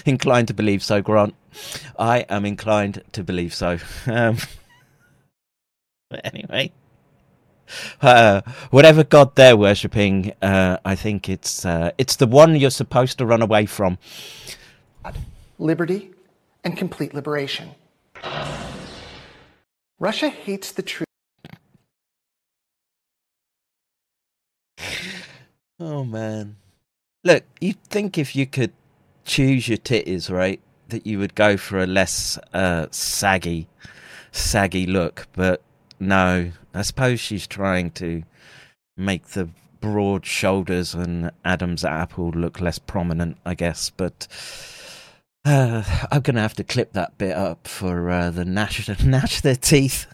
inclined 0.05 0.47
to 0.47 0.55
believe 0.55 0.83
so, 0.83 1.01
Grant. 1.01 1.35
I 1.99 2.21
am 2.29 2.45
inclined 2.45 3.03
to 3.11 3.23
believe 3.23 3.53
so. 3.53 3.77
Um, 4.07 4.37
but 6.09 6.21
anyway, 6.23 6.71
uh, 8.01 8.41
whatever 8.71 9.03
God 9.03 9.35
they're 9.35 9.57
worshipping, 9.57 10.33
uh, 10.41 10.77
I 10.85 10.95
think 10.95 11.29
it's 11.29 11.65
uh, 11.65 11.91
it's 11.97 12.15
the 12.15 12.27
one 12.27 12.55
you're 12.55 12.71
supposed 12.71 13.17
to 13.17 13.25
run 13.25 13.41
away 13.41 13.65
from. 13.65 13.97
Liberty 15.59 16.11
and 16.63 16.77
complete 16.77 17.13
liberation. 17.13 17.71
Russia 19.99 20.29
hates 20.29 20.71
the 20.71 20.81
truth. 20.81 21.06
Oh 25.79 26.03
man, 26.03 26.55
look, 27.23 27.43
you'd 27.61 27.83
think 27.83 28.17
if 28.17 28.35
you 28.35 28.47
could 28.47 28.73
choose 29.25 29.67
your 29.67 29.77
titties, 29.77 30.31
right, 30.31 30.59
that 30.89 31.05
you 31.05 31.19
would 31.19 31.35
go 31.35 31.55
for 31.57 31.79
a 31.79 31.87
less 31.87 32.39
uh, 32.53 32.87
saggy, 32.91 33.67
saggy 34.31 34.85
look, 34.87 35.27
but 35.33 35.61
no. 35.99 36.51
I 36.73 36.81
suppose 36.81 37.19
she's 37.19 37.47
trying 37.47 37.91
to 37.91 38.23
make 38.95 39.27
the 39.29 39.49
broad 39.79 40.25
shoulders 40.25 40.93
and 40.93 41.31
Adam's 41.45 41.85
apple 41.85 42.31
look 42.31 42.59
less 42.59 42.79
prominent, 42.79 43.37
I 43.45 43.53
guess. 43.55 43.89
But 43.89 44.27
uh, 45.45 45.83
I'm 46.11 46.21
gonna 46.21 46.41
have 46.41 46.55
to 46.55 46.63
clip 46.63 46.93
that 46.93 47.17
bit 47.17 47.35
up 47.35 47.67
for 47.67 48.09
uh, 48.09 48.31
the 48.31 48.45
gnash, 48.45 48.87
gnash 49.03 49.41
their 49.41 49.55
teeth. 49.55 50.07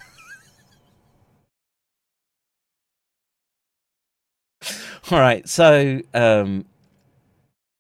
All 5.12 5.20
right, 5.20 5.48
so 5.50 6.00
um, 6.14 6.64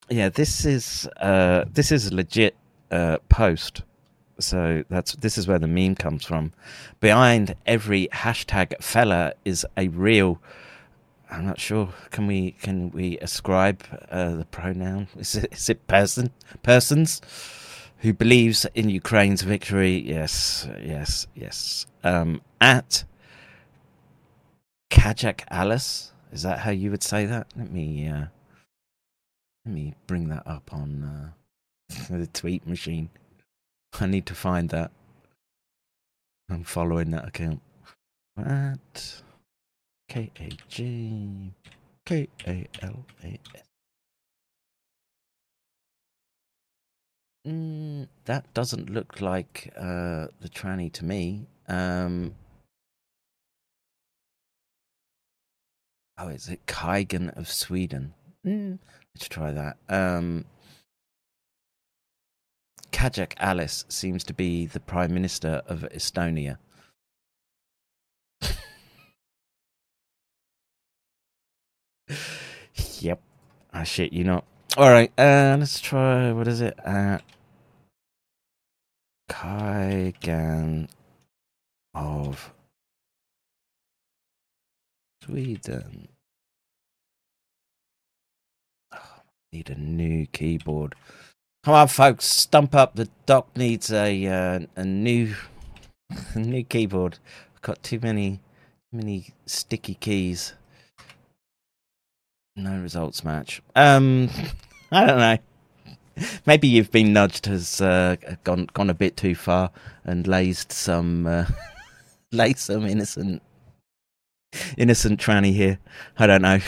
yeah, 0.10 0.28
this 0.28 0.66
is 0.66 1.08
uh, 1.22 1.64
this 1.72 1.90
is 1.90 2.08
a 2.08 2.16
legit 2.16 2.54
uh, 2.92 3.20
post. 3.30 3.84
So 4.40 4.84
that's 4.90 5.16
this 5.16 5.38
is 5.38 5.48
where 5.48 5.58
the 5.58 5.68
meme 5.68 5.96
comes 5.96 6.26
from. 6.26 6.52
Behind 7.00 7.56
every 7.66 8.10
hashtag 8.12 8.74
fella 8.84 9.36
is 9.46 9.66
a 9.78 9.88
real. 9.88 10.42
I'm 11.32 11.46
not 11.46 11.62
sure. 11.62 11.94
Can 12.12 12.28
we 12.28 12.52
can 12.62 12.92
we 12.92 13.18
ascribe 13.20 13.84
uh, 14.12 14.36
the 14.36 14.46
pronoun? 14.46 15.08
Is 15.18 15.36
it 15.36 15.54
is 15.54 15.70
it 15.70 15.88
person 15.88 16.30
persons 16.62 17.22
who 18.00 18.12
believes 18.12 18.66
in 18.76 18.90
Ukraine's 18.90 19.44
victory? 19.44 19.96
Yes, 19.98 20.68
yes, 20.84 21.28
yes. 21.36 21.86
Um, 22.04 22.42
at 22.60 23.06
Kaja 24.90 25.38
Kallas 25.38 26.13
is 26.34 26.42
that 26.42 26.60
how 26.60 26.72
you 26.72 26.90
would 26.92 27.04
say 27.04 27.26
that? 27.26 27.48
Let 27.56 27.72
me 27.72 28.08
uh, 28.08 28.26
let 29.66 29.74
me 29.74 29.94
bring 30.08 30.30
that 30.30 30.44
up 30.48 30.74
on 30.74 31.04
uh, 31.04 32.08
the 32.10 32.28
tweet 32.28 32.68
machine. 32.68 33.10
I 34.00 34.08
need 34.08 34.26
to 34.26 34.36
find 34.36 34.70
that. 34.70 34.92
I'm 36.50 36.64
following 36.64 37.12
that 37.12 37.28
account. 37.28 37.62
At 38.38 39.22
K 40.10 40.32
A 40.40 40.50
G 40.68 41.54
K 42.06 42.28
A 42.48 42.68
L 42.82 43.06
A 43.24 43.40
S. 43.56 43.64
Mm, 47.48 48.08
that 48.26 48.52
doesn't 48.54 48.90
look 48.90 49.22
like 49.22 49.72
uh, 49.78 50.28
the 50.42 50.50
tranny 50.50 50.92
to 50.94 51.06
me. 51.06 51.46
Um, 51.68 52.34
Oh, 56.18 56.28
is 56.28 56.48
it 56.48 56.66
Kaigan 56.68 57.36
of 57.38 57.50
Sweden? 57.50 58.14
Mm, 58.46 58.78
let's 59.16 59.28
try 59.28 59.52
that. 59.52 59.78
Um, 59.90 60.46
Kaja 62.92 63.28
Kallas 63.28 63.86
seems 63.92 64.24
to 64.26 64.34
be 64.34 64.68
the 64.68 64.80
Prime 64.80 65.14
Minister 65.14 65.64
of 65.66 65.86
Estonia. 65.94 66.58
yep. 73.00 73.20
Ah, 73.74 73.84
shit, 73.84 74.14
you 74.14 74.24
know. 74.24 74.44
Alright, 74.78 75.12
uh, 75.18 75.58
let's 75.60 75.80
try. 75.80 76.32
What 76.32 76.48
is 76.48 76.62
it? 76.62 76.78
Uh, 76.86 77.18
Kaigan 79.30 80.88
of 81.96 82.54
Sweden. 85.24 86.10
Oh, 88.94 88.98
need 89.54 89.70
a 89.70 89.76
new 89.76 90.26
keyboard. 90.28 90.96
Come 91.64 91.76
on, 91.76 91.88
folks, 91.88 92.26
stump 92.26 92.76
up. 92.76 92.96
The 92.96 93.08
doc 93.26 93.48
needs 93.56 93.92
a 93.92 94.26
uh, 94.28 94.60
a 94.76 94.84
new 94.84 95.36
a 96.36 96.40
new 96.40 96.64
keyboard. 96.64 97.20
I've 97.56 97.62
got 97.62 97.82
too 97.84 98.00
many 98.02 98.42
many 98.92 99.28
sticky 99.46 99.96
keys. 99.96 100.54
No 102.58 102.80
results 102.82 103.24
match. 103.24 103.62
Um, 103.76 104.30
I 104.92 105.06
don't 105.06 105.20
know. 105.20 105.38
Maybe 106.46 106.68
you've 106.68 106.92
been 106.92 107.14
nudged, 107.14 107.46
has 107.46 107.80
uh, 107.80 108.18
gone 108.44 108.68
gone 108.74 108.90
a 108.90 108.94
bit 108.94 109.16
too 109.16 109.36
far, 109.36 109.72
and 110.04 110.28
lazed 110.28 110.74
some 110.74 111.26
uh, 111.26 111.46
some 112.56 112.86
innocent 112.86 113.42
innocent 114.78 115.20
tranny 115.20 115.54
here. 115.54 115.80
I 116.18 116.28
don't 116.28 116.42
know. 116.42 116.60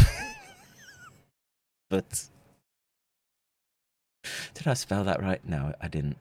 but 1.89 2.25
did 4.53 4.67
I 4.67 4.73
spell 4.73 5.03
that 5.03 5.21
right? 5.21 5.43
No, 5.47 5.73
I 5.81 5.87
didn't. 5.87 6.17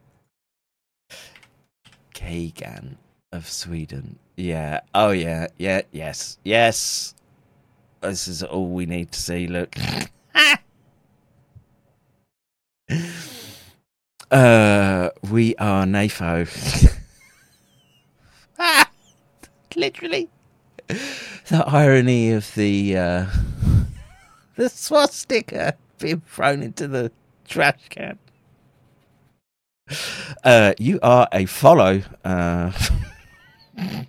Kagan 2.14 2.96
of 3.32 3.48
Sweden. 3.48 4.18
Yeah. 4.36 4.80
Oh 4.94 5.10
yeah. 5.10 5.48
Yeah. 5.58 5.82
Yes. 5.92 6.38
Yes. 6.44 7.14
This 8.00 8.28
is 8.28 8.42
all 8.42 8.68
we 8.68 8.86
need 8.86 9.12
to 9.12 9.20
see. 9.20 9.46
Look. 9.46 9.76
uh, 14.30 15.10
we 15.30 15.56
are 15.56 15.84
NAFO. 15.84 16.92
Literally 19.76 20.30
the 21.48 21.64
irony 21.66 22.32
of 22.32 22.54
the 22.54 22.96
uh, 22.96 23.26
the 24.56 24.68
swastika 24.68 25.76
being 25.98 26.22
thrown 26.26 26.62
into 26.62 26.86
the 26.88 27.10
trash 27.46 27.80
can. 27.88 28.18
Uh, 30.42 30.74
you 30.78 30.98
are 31.02 31.28
a 31.32 31.46
follow. 31.46 32.02
Uh, 32.24 32.72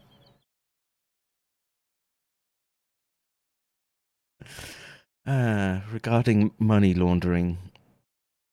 uh, 5.25 5.79
regarding 5.91 6.51
money 6.59 6.93
laundering. 6.93 7.57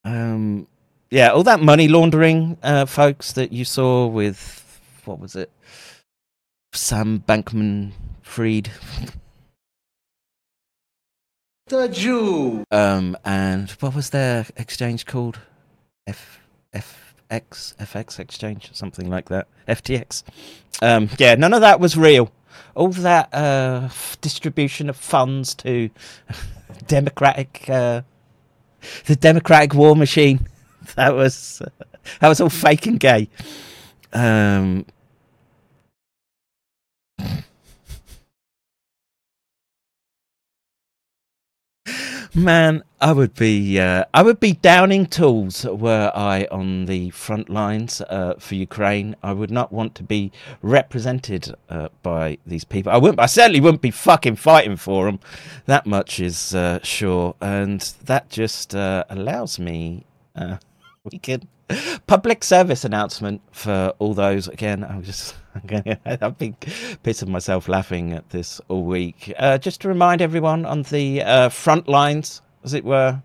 Um, 0.05 0.67
yeah, 1.11 1.29
all 1.29 1.43
that 1.45 1.61
money 1.61 1.89
laundering, 1.89 2.57
uh, 2.63 2.87
folks, 2.87 3.33
that 3.33 3.53
you 3.53 3.65
saw 3.65 4.07
with 4.07 4.59
what 5.05 5.19
was 5.19 5.37
it? 5.37 5.51
Sam 6.73 7.23
Bankman 7.27 7.93
Fried. 8.23 8.71
The 11.67 11.89
Jew. 11.89 12.65
Um, 12.71 13.17
and 13.25 13.71
what 13.73 13.95
was 13.95 14.11
their 14.11 14.47
exchange 14.57 15.07
called? 15.07 15.39
F 16.07 16.41
FX 16.75 17.77
FX 17.77 18.19
exchange, 18.19 18.71
something 18.73 19.09
like 19.09 19.29
that. 19.29 19.47
FTX. 19.69 20.23
Um, 20.81 21.09
yeah, 21.19 21.35
none 21.35 21.55
of 21.55 21.61
that 21.61 21.79
was 21.81 21.97
real. 21.97 22.33
All 22.75 22.89
that 22.89 23.33
uh, 23.33 23.83
f- 23.85 24.19
distribution 24.21 24.89
of 24.89 24.97
funds 24.97 25.55
to 25.57 25.91
democratic, 26.87 27.67
uh, 27.69 28.03
the 29.07 29.17
democratic 29.17 29.75
war 29.75 29.97
machine. 29.97 30.49
That 30.97 31.15
was 31.15 31.63
that 32.21 32.29
was 32.29 32.41
all 32.41 32.51
fake 32.51 32.87
and 32.87 32.99
gay. 32.99 33.29
Um, 34.13 34.85
Man, 42.35 42.83
I 42.99 43.13
would 43.13 43.35
be 43.35 43.79
uh, 43.79 44.07
I 44.15 44.23
would 44.23 44.41
be 44.41 44.55
downing 44.55 45.05
tools 45.05 45.67
were 45.67 46.11
I 46.15 46.49
on 46.51 46.87
the 46.87 47.11
front 47.11 47.51
lines 47.51 48.01
uh, 48.01 48.37
for 48.39 48.55
Ukraine. 48.55 49.17
I 49.23 49.35
would 49.35 49.51
not 49.51 49.71
want 49.71 49.95
to 49.97 50.03
be 50.03 50.33
represented 50.63 51.55
uh, 51.69 51.89
by 52.03 52.39
these 52.47 52.65
people. 52.65 52.91
I 52.91 52.97
wouldn't. 52.97 53.21
I 53.21 53.27
certainly 53.27 53.61
wouldn't 53.61 53.83
be 53.83 53.91
fucking 53.91 54.37
fighting 54.37 54.77
for 54.77 55.05
them. 55.05 55.21
That 55.67 55.85
much 55.85 56.21
is 56.21 56.55
uh, 56.55 56.79
sure, 56.83 57.35
and 57.43 57.81
that 58.07 58.31
just 58.31 58.75
uh, 58.75 59.05
allows 59.11 59.59
me. 59.59 60.07
Uh, 60.35 60.57
we 61.13 61.19
can 61.19 61.49
public 62.07 62.45
service 62.45 62.85
announcement 62.85 63.41
for 63.53 63.93
all 63.99 64.15
those. 64.15 64.49
Again, 64.49 64.85
I'm 64.85 65.03
just 65.03 65.35
I've 66.05 66.39
been 66.39 66.55
pissing 67.05 67.29
myself 67.29 67.69
laughing 67.69 68.13
at 68.13 68.31
this 68.31 68.61
all 68.69 68.85
week. 68.85 69.33
Uh, 69.39 69.59
just 69.59 69.81
to 69.83 69.89
remind 69.89 70.23
everyone 70.23 70.65
on 70.65 70.83
the 70.83 71.23
uh, 71.23 71.49
front 71.49 71.89
lines, 71.89 72.43
as 72.65 72.75
it 72.75 72.85
were. 72.85 73.23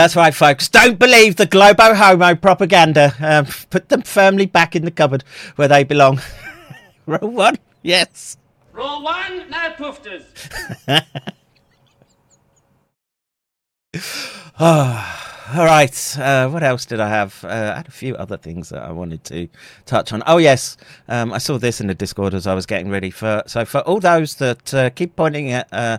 That's 0.00 0.16
right, 0.16 0.34
folks. 0.34 0.66
Don't 0.66 0.98
believe 0.98 1.36
the 1.36 1.44
globo 1.44 1.92
homo 1.92 2.34
propaganda. 2.34 3.14
Um, 3.20 3.44
put 3.68 3.90
them 3.90 4.00
firmly 4.00 4.46
back 4.46 4.74
in 4.74 4.86
the 4.86 4.90
cupboard 4.90 5.24
where 5.56 5.68
they 5.68 5.84
belong. 5.84 6.22
Roll 7.06 7.30
one, 7.30 7.58
yes. 7.82 8.38
Roll 8.72 9.02
one, 9.02 9.50
no 9.50 9.74
poofters. 9.76 10.24
oh. 14.58 15.26
All 15.52 15.64
right. 15.64 16.18
Uh, 16.18 16.48
what 16.48 16.62
else 16.62 16.86
did 16.86 17.00
I 17.00 17.08
have? 17.08 17.42
Uh, 17.42 17.72
I 17.74 17.76
had 17.78 17.88
a 17.88 17.90
few 17.90 18.14
other 18.14 18.36
things 18.36 18.68
that 18.68 18.82
I 18.82 18.92
wanted 18.92 19.24
to 19.24 19.48
touch 19.84 20.12
on. 20.12 20.22
Oh 20.24 20.36
yes, 20.36 20.76
um, 21.08 21.32
I 21.32 21.38
saw 21.38 21.58
this 21.58 21.80
in 21.80 21.88
the 21.88 21.94
Discord 21.94 22.34
as 22.34 22.46
I 22.46 22.54
was 22.54 22.66
getting 22.66 22.88
ready 22.88 23.10
for. 23.10 23.42
So 23.46 23.64
for 23.64 23.80
all 23.80 23.98
those 23.98 24.36
that 24.36 24.72
uh, 24.72 24.90
keep 24.90 25.16
pointing 25.16 25.50
at 25.50 25.68
uh, 25.72 25.98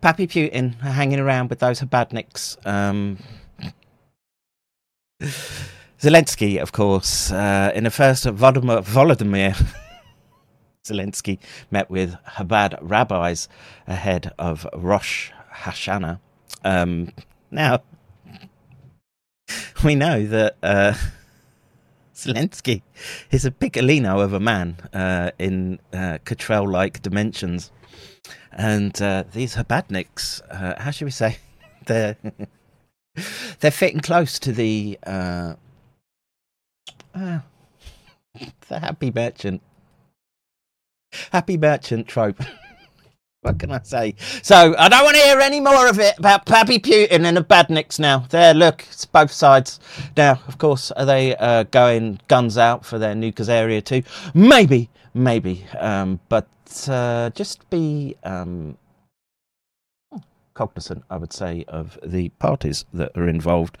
Pappy 0.00 0.26
Putin 0.26 0.76
hanging 0.76 1.20
around 1.20 1.50
with 1.50 1.58
those 1.58 1.80
Chabadniks, 1.80 2.56
um, 2.66 3.18
Zelensky, 6.00 6.58
of 6.58 6.72
course, 6.72 7.30
uh, 7.32 7.72
in 7.74 7.84
the 7.84 7.90
first 7.90 8.24
Volodymyr, 8.24 8.82
Volodymyr 8.82 9.74
Zelensky 10.86 11.38
met 11.70 11.90
with 11.90 12.16
Chabad 12.36 12.78
rabbis 12.80 13.46
ahead 13.86 14.32
of 14.38 14.66
Rosh 14.74 15.32
Hashanah. 15.52 16.18
Um, 16.64 17.12
now 17.50 17.82
we 19.84 19.94
know 19.94 20.24
that 20.26 20.56
uh, 20.62 20.94
Zelensky 22.14 22.82
is 23.30 23.44
a 23.44 23.50
piccolino 23.50 24.22
of 24.22 24.32
a 24.32 24.40
man 24.40 24.76
uh, 24.92 25.32
in 25.38 25.78
uh, 25.92 26.18
Cottrell-like 26.24 27.02
dimensions, 27.02 27.70
and 28.52 29.00
uh, 29.02 29.24
these 29.32 29.56
Chabadniks, 29.56 30.40
uh, 30.50 30.80
how 30.80 30.90
should 30.90 31.04
we 31.04 31.10
say, 31.10 31.38
they're 31.86 32.16
they're 33.60 33.70
fitting 33.70 34.00
close 34.00 34.38
to 34.38 34.52
the 34.52 34.98
uh, 35.06 35.54
the 37.12 37.42
happy 38.70 39.10
merchant, 39.14 39.62
happy 41.32 41.58
merchant 41.58 42.08
trope. 42.08 42.42
What 43.46 43.60
can 43.60 43.70
I 43.70 43.80
say? 43.84 44.16
So 44.42 44.74
I 44.76 44.88
don't 44.88 45.04
want 45.04 45.16
to 45.16 45.22
hear 45.22 45.38
any 45.38 45.60
more 45.60 45.88
of 45.88 46.00
it 46.00 46.18
about 46.18 46.46
Pappy 46.46 46.80
Putin 46.80 47.24
and 47.24 47.36
the 47.36 47.44
Badniks 47.44 48.00
now. 48.00 48.26
There, 48.30 48.52
look, 48.52 48.82
it's 48.90 49.04
both 49.04 49.30
sides. 49.30 49.78
Now, 50.16 50.40
of 50.48 50.58
course, 50.58 50.90
are 50.90 51.04
they 51.06 51.36
uh, 51.36 51.62
going 51.64 52.18
guns 52.26 52.58
out 52.58 52.84
for 52.84 52.98
their 52.98 53.14
Nukas 53.14 53.48
area 53.48 53.80
too? 53.80 54.02
Maybe, 54.34 54.90
maybe. 55.14 55.64
Um, 55.78 56.18
but 56.28 56.48
uh, 56.88 57.30
just 57.30 57.70
be 57.70 58.16
um, 58.24 58.76
cognizant, 60.54 61.04
I 61.08 61.16
would 61.16 61.32
say, 61.32 61.64
of 61.68 61.98
the 62.04 62.30
parties 62.30 62.84
that 62.92 63.16
are 63.16 63.28
involved. 63.28 63.78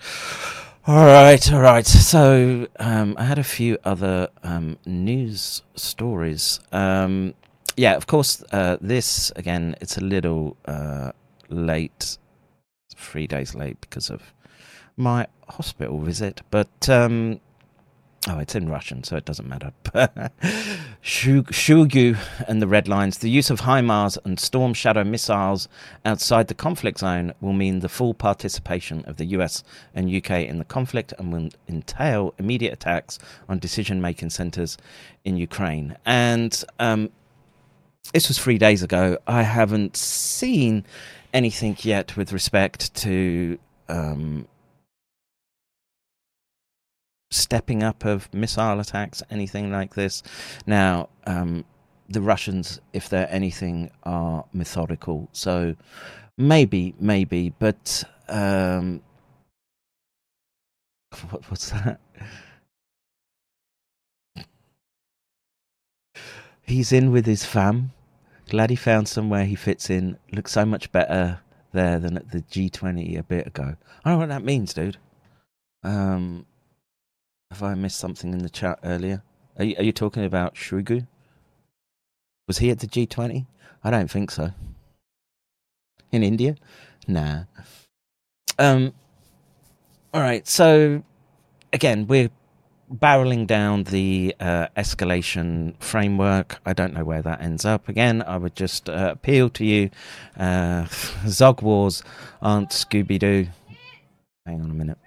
All 0.86 1.06
right, 1.06 1.52
all 1.52 1.60
right. 1.60 1.84
So 1.84 2.68
um, 2.78 3.16
I 3.18 3.24
had 3.24 3.40
a 3.40 3.44
few 3.44 3.78
other 3.82 4.28
um, 4.44 4.78
news 4.86 5.62
stories. 5.74 6.60
Yeah, 7.76 7.94
of 7.94 8.06
course, 8.06 8.42
uh, 8.52 8.78
this 8.80 9.30
again, 9.36 9.76
it's 9.82 9.98
a 9.98 10.00
little 10.00 10.56
uh, 10.64 11.12
late, 11.50 12.16
three 12.96 13.26
days 13.26 13.54
late 13.54 13.78
because 13.82 14.08
of 14.08 14.32
my 14.96 15.26
hospital 15.48 16.00
visit, 16.00 16.40
but 16.50 16.88
um, 16.88 17.38
oh, 18.28 18.38
it's 18.38 18.54
in 18.54 18.70
Russian, 18.70 19.04
so 19.04 19.16
it 19.16 19.26
doesn't 19.26 19.46
matter. 19.46 19.72
Shoigu 21.02 22.16
and 22.48 22.62
the 22.62 22.66
Red 22.66 22.88
Lines. 22.88 23.18
The 23.18 23.28
use 23.28 23.50
of 23.50 23.60
HIMARS 23.60 24.16
and 24.24 24.40
Storm 24.40 24.72
Shadow 24.72 25.04
missiles 25.04 25.68
outside 26.04 26.48
the 26.48 26.54
conflict 26.54 27.00
zone 27.00 27.34
will 27.42 27.52
mean 27.52 27.80
the 27.80 27.90
full 27.90 28.14
participation 28.14 29.04
of 29.04 29.18
the 29.18 29.26
US 29.26 29.62
and 29.94 30.10
UK 30.10 30.30
in 30.46 30.56
the 30.56 30.64
conflict 30.64 31.12
and 31.18 31.30
will 31.30 31.50
entail 31.68 32.32
immediate 32.38 32.72
attacks 32.72 33.18
on 33.50 33.58
decision 33.58 34.00
making 34.00 34.30
centres 34.30 34.78
in 35.26 35.36
Ukraine. 35.36 35.96
And 36.06 36.64
um, 36.78 37.10
this 38.12 38.28
was 38.28 38.38
three 38.38 38.58
days 38.58 38.82
ago. 38.82 39.18
I 39.26 39.42
haven't 39.42 39.96
seen 39.96 40.84
anything 41.32 41.76
yet 41.80 42.16
with 42.16 42.32
respect 42.32 42.94
to 42.96 43.58
um, 43.88 44.48
stepping 47.30 47.82
up 47.82 48.04
of 48.04 48.32
missile 48.32 48.80
attacks, 48.80 49.22
anything 49.30 49.70
like 49.70 49.94
this. 49.94 50.22
Now, 50.66 51.08
um, 51.26 51.64
the 52.08 52.20
Russians, 52.20 52.80
if 52.92 53.08
they're 53.08 53.28
anything, 53.30 53.90
are 54.04 54.44
methodical. 54.52 55.28
So 55.32 55.74
maybe, 56.38 56.94
maybe, 57.00 57.52
but 57.58 58.04
um, 58.28 59.02
what, 61.30 61.50
what's 61.50 61.70
that? 61.70 62.00
He's 66.62 66.92
in 66.92 67.12
with 67.12 67.26
his 67.26 67.44
fam. 67.44 67.92
Glad 68.48 68.70
he 68.70 68.76
found 68.76 69.08
somewhere 69.08 69.44
he 69.44 69.56
fits 69.56 69.90
in. 69.90 70.18
Looks 70.32 70.52
so 70.52 70.64
much 70.64 70.92
better 70.92 71.40
there 71.72 71.98
than 71.98 72.16
at 72.16 72.30
the 72.30 72.42
G20 72.42 73.18
a 73.18 73.22
bit 73.22 73.46
ago. 73.46 73.76
I 74.04 74.10
don't 74.10 74.14
know 74.14 74.18
what 74.18 74.28
that 74.28 74.44
means, 74.44 74.72
dude. 74.72 74.98
Um, 75.82 76.46
have 77.50 77.62
I 77.62 77.74
missed 77.74 77.98
something 77.98 78.32
in 78.32 78.38
the 78.38 78.48
chat 78.48 78.78
earlier? 78.84 79.22
Are 79.58 79.64
you, 79.64 79.76
are 79.78 79.82
you 79.82 79.92
talking 79.92 80.24
about 80.24 80.54
Shoigu? 80.54 81.06
Was 82.46 82.58
he 82.58 82.70
at 82.70 82.78
the 82.78 82.86
G20? 82.86 83.46
I 83.82 83.90
don't 83.90 84.10
think 84.10 84.30
so. 84.30 84.50
In 86.12 86.22
India? 86.22 86.56
Nah. 87.08 87.44
Um. 88.58 88.94
All 90.14 90.20
right. 90.20 90.46
So 90.46 91.02
again, 91.72 92.06
we're 92.06 92.30
barreling 92.92 93.46
down 93.46 93.84
the 93.84 94.34
uh, 94.40 94.68
escalation 94.76 95.74
framework. 95.82 96.60
I 96.64 96.72
don't 96.72 96.94
know 96.94 97.04
where 97.04 97.22
that 97.22 97.40
ends 97.40 97.64
up. 97.64 97.88
Again, 97.88 98.22
I 98.22 98.36
would 98.36 98.54
just 98.54 98.88
uh, 98.88 99.10
appeal 99.12 99.50
to 99.50 99.64
you. 99.64 99.90
Uh, 100.36 100.86
Zog 101.26 101.62
wars 101.62 102.02
aren't 102.40 102.70
Scooby 102.70 103.18
Doo. 103.18 103.48
Hang 104.44 104.60
on 104.60 104.70
a 104.70 104.74
minute. 104.74 104.98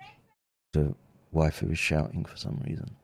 The 0.73 0.93
wife 1.31 1.63
is 1.63 1.79
shouting 1.79 2.25
for 2.25 2.35
some 2.37 2.61
reason. 2.67 2.95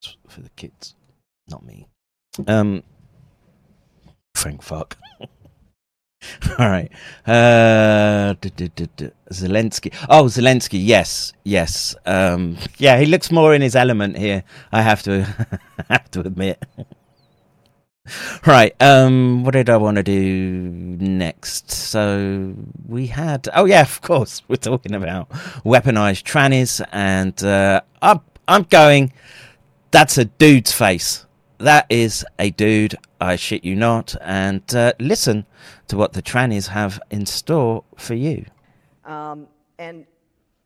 It's 0.00 0.16
for 0.28 0.42
the 0.42 0.50
kids, 0.50 0.94
not 1.48 1.64
me. 1.64 1.88
Um, 2.46 2.82
thank 4.36 4.62
fuck. 4.62 4.96
All 6.58 6.68
right. 6.68 6.90
Uh, 7.26 8.34
Zelensky. 9.30 9.94
Oh, 10.08 10.24
Zelensky. 10.24 10.78
Yes, 10.82 11.32
yes. 11.44 11.94
Um, 12.06 12.56
yeah, 12.78 12.98
he 12.98 13.06
looks 13.06 13.30
more 13.30 13.54
in 13.54 13.62
his 13.62 13.76
element 13.76 14.18
here. 14.18 14.42
I 14.72 14.82
have 14.82 15.02
to, 15.04 15.22
have 15.88 16.10
to 16.12 16.20
admit. 16.20 16.62
right. 18.46 18.74
Um, 18.80 19.44
what 19.44 19.52
did 19.52 19.70
I 19.70 19.76
want 19.76 19.96
to 19.96 20.02
do 20.02 20.70
next? 20.98 21.70
So 21.70 22.54
we 22.86 23.06
had. 23.06 23.48
Oh 23.54 23.64
yeah, 23.66 23.82
of 23.82 24.00
course. 24.00 24.42
We're 24.48 24.56
talking 24.56 24.94
about 24.94 25.28
weaponized 25.64 26.24
trannies, 26.24 26.84
and 26.92 27.42
uh, 27.44 27.82
I'm 28.02 28.20
I'm 28.46 28.64
going. 28.64 29.12
That's 29.90 30.18
a 30.18 30.26
dude's 30.26 30.72
face. 30.72 31.24
That 31.58 31.86
is 31.88 32.24
a 32.38 32.50
dude. 32.50 32.96
I 33.20 33.36
shit 33.36 33.64
you 33.64 33.74
not. 33.74 34.14
And 34.20 34.62
uh, 34.74 34.92
listen 35.00 35.46
to 35.88 35.96
what 35.96 36.12
the 36.12 36.22
trannies 36.22 36.68
have 36.68 37.00
in 37.10 37.26
store 37.26 37.84
for 37.96 38.14
you. 38.14 38.44
Um, 39.04 39.48
and 39.78 40.06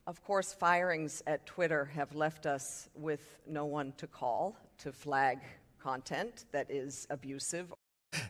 of 0.07 0.23
course, 0.25 0.53
firings 0.53 1.23
at 1.27 1.47
Twitter 1.47 1.85
have 1.95 2.15
left 2.15 2.45
us 2.45 2.89
with 2.95 3.39
no 3.47 3.65
one 3.65 3.93
to 3.99 4.07
call 4.07 4.57
to 4.79 4.93
flag 4.93 5.39
content 5.81 6.45
that 6.53 6.71
is 6.71 7.07
abusive. 7.11 7.73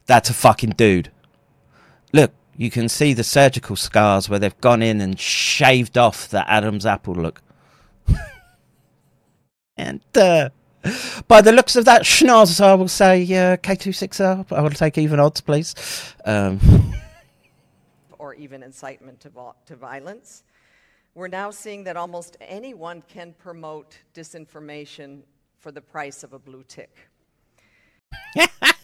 That's 0.07 0.31
a 0.31 0.35
fucking 0.35 0.71
dude. 0.71 1.11
Look, 2.13 2.33
you 2.57 2.71
can 2.71 2.89
see 2.89 3.15
the 3.15 3.25
surgical 3.25 3.77
scars 3.77 4.29
where 4.29 4.39
they've 4.39 4.61
gone 4.61 4.83
in 4.83 5.01
and 5.01 5.19
shaved 5.19 5.97
off 5.97 6.29
the 6.29 6.49
Adam's 6.51 6.85
apple 6.85 7.15
look. 7.15 7.41
and 9.77 10.03
uh, 10.15 10.51
by 11.29 11.41
the 11.41 11.53
looks 11.53 11.77
of 11.77 11.85
that 11.85 12.03
schnoz, 12.03 12.61
I 12.61 12.75
will 12.75 12.89
say 12.89 13.23
uh, 13.23 13.57
K26R. 13.57 14.53
I 14.53 14.61
will 14.61 14.71
take 14.71 14.99
even 14.99 15.21
odds, 15.21 15.41
please. 15.41 15.75
Um, 16.25 16.61
or 18.19 18.35
even 18.35 18.63
incitement 18.63 19.21
to, 19.21 19.31
vo- 19.31 19.57
to 19.67 19.77
violence. 19.77 20.45
We're 21.15 21.29
now 21.29 21.51
seeing 21.51 21.85
that 21.85 21.97
almost 21.97 22.37
anyone 22.41 23.03
can 23.07 23.35
promote 23.35 23.99
disinformation 24.15 25.23
for 25.59 25.71
the 25.71 25.81
price 25.81 26.25
of 26.25 26.33
a 26.33 26.39
blue 26.39 26.65
tick. 26.67 26.97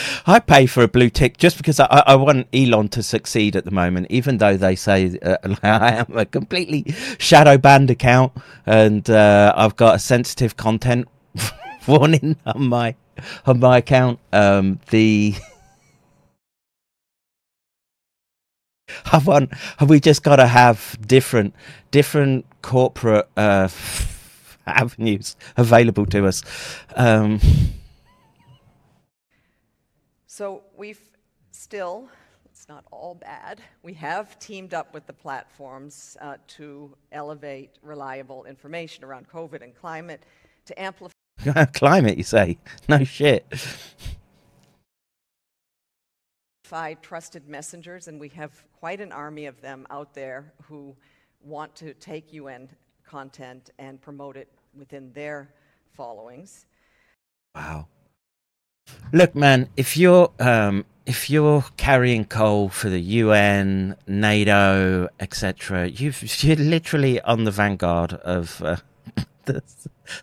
I 0.26 0.38
pay 0.38 0.66
for 0.66 0.82
a 0.82 0.88
blue 0.88 1.10
tick 1.10 1.36
just 1.36 1.56
because 1.56 1.80
I, 1.80 1.86
I 2.06 2.14
want 2.16 2.48
Elon 2.52 2.88
to 2.90 3.02
succeed 3.02 3.56
at 3.56 3.64
the 3.64 3.70
moment, 3.70 4.06
even 4.10 4.38
though 4.38 4.56
they 4.56 4.76
say 4.76 5.18
uh, 5.22 5.36
I 5.62 5.92
am 5.92 6.16
a 6.16 6.24
completely 6.26 6.84
shadow 7.18 7.58
banned 7.58 7.90
account 7.90 8.32
and 8.64 9.08
uh, 9.08 9.52
I've 9.56 9.76
got 9.76 9.96
a 9.96 9.98
sensitive 9.98 10.56
content 10.56 11.08
warning 11.86 12.36
on 12.46 12.68
my 12.68 12.94
on 13.46 13.60
my 13.60 13.78
account. 13.78 14.18
Um, 14.32 14.80
the 14.90 15.34
I 19.12 19.18
want 19.18 19.52
we 19.86 20.00
just 20.00 20.22
got 20.22 20.36
to 20.36 20.46
have 20.46 20.98
different 21.06 21.54
different 21.90 22.46
corporate 22.62 23.28
uh, 23.36 23.68
avenues 24.66 25.36
available 25.56 26.06
to 26.06 26.26
us. 26.26 26.42
Um, 26.94 27.40
So 30.36 30.64
we've 30.76 31.00
still, 31.50 32.10
it's 32.44 32.68
not 32.68 32.84
all 32.90 33.14
bad, 33.14 33.62
we 33.82 33.94
have 33.94 34.38
teamed 34.38 34.74
up 34.74 34.92
with 34.92 35.06
the 35.06 35.14
platforms 35.14 36.14
uh, 36.20 36.36
to 36.48 36.94
elevate 37.10 37.78
reliable 37.80 38.44
information 38.44 39.02
around 39.02 39.30
COVID 39.30 39.62
and 39.62 39.74
climate, 39.74 40.24
to 40.66 40.78
amplify 40.78 41.14
climate, 41.72 42.18
you 42.18 42.22
say? 42.22 42.58
No 42.86 43.02
shit. 43.02 43.46
trusted 47.00 47.48
messengers, 47.48 48.06
and 48.06 48.20
we 48.20 48.28
have 48.28 48.62
quite 48.78 49.00
an 49.00 49.12
army 49.12 49.46
of 49.46 49.58
them 49.62 49.86
out 49.88 50.12
there 50.12 50.52
who 50.64 50.94
want 51.40 51.74
to 51.76 51.94
take 51.94 52.34
UN 52.34 52.68
content 53.06 53.70
and 53.78 54.02
promote 54.02 54.36
it 54.36 54.52
within 54.76 55.14
their 55.14 55.54
followings. 55.94 56.66
Wow. 57.54 57.88
Look, 59.12 59.34
man, 59.34 59.68
if 59.76 59.96
you're 59.96 60.30
um, 60.38 60.84
if 61.06 61.30
you're 61.30 61.64
carrying 61.76 62.24
coal 62.24 62.68
for 62.68 62.88
the 62.88 63.00
UN, 63.00 63.96
NATO, 64.06 65.08
etc., 65.20 65.86
you're 65.88 66.56
literally 66.56 67.20
on 67.22 67.44
the 67.44 67.50
vanguard 67.50 68.14
of 68.14 68.60
uh, 68.62 68.76
the 69.44 69.62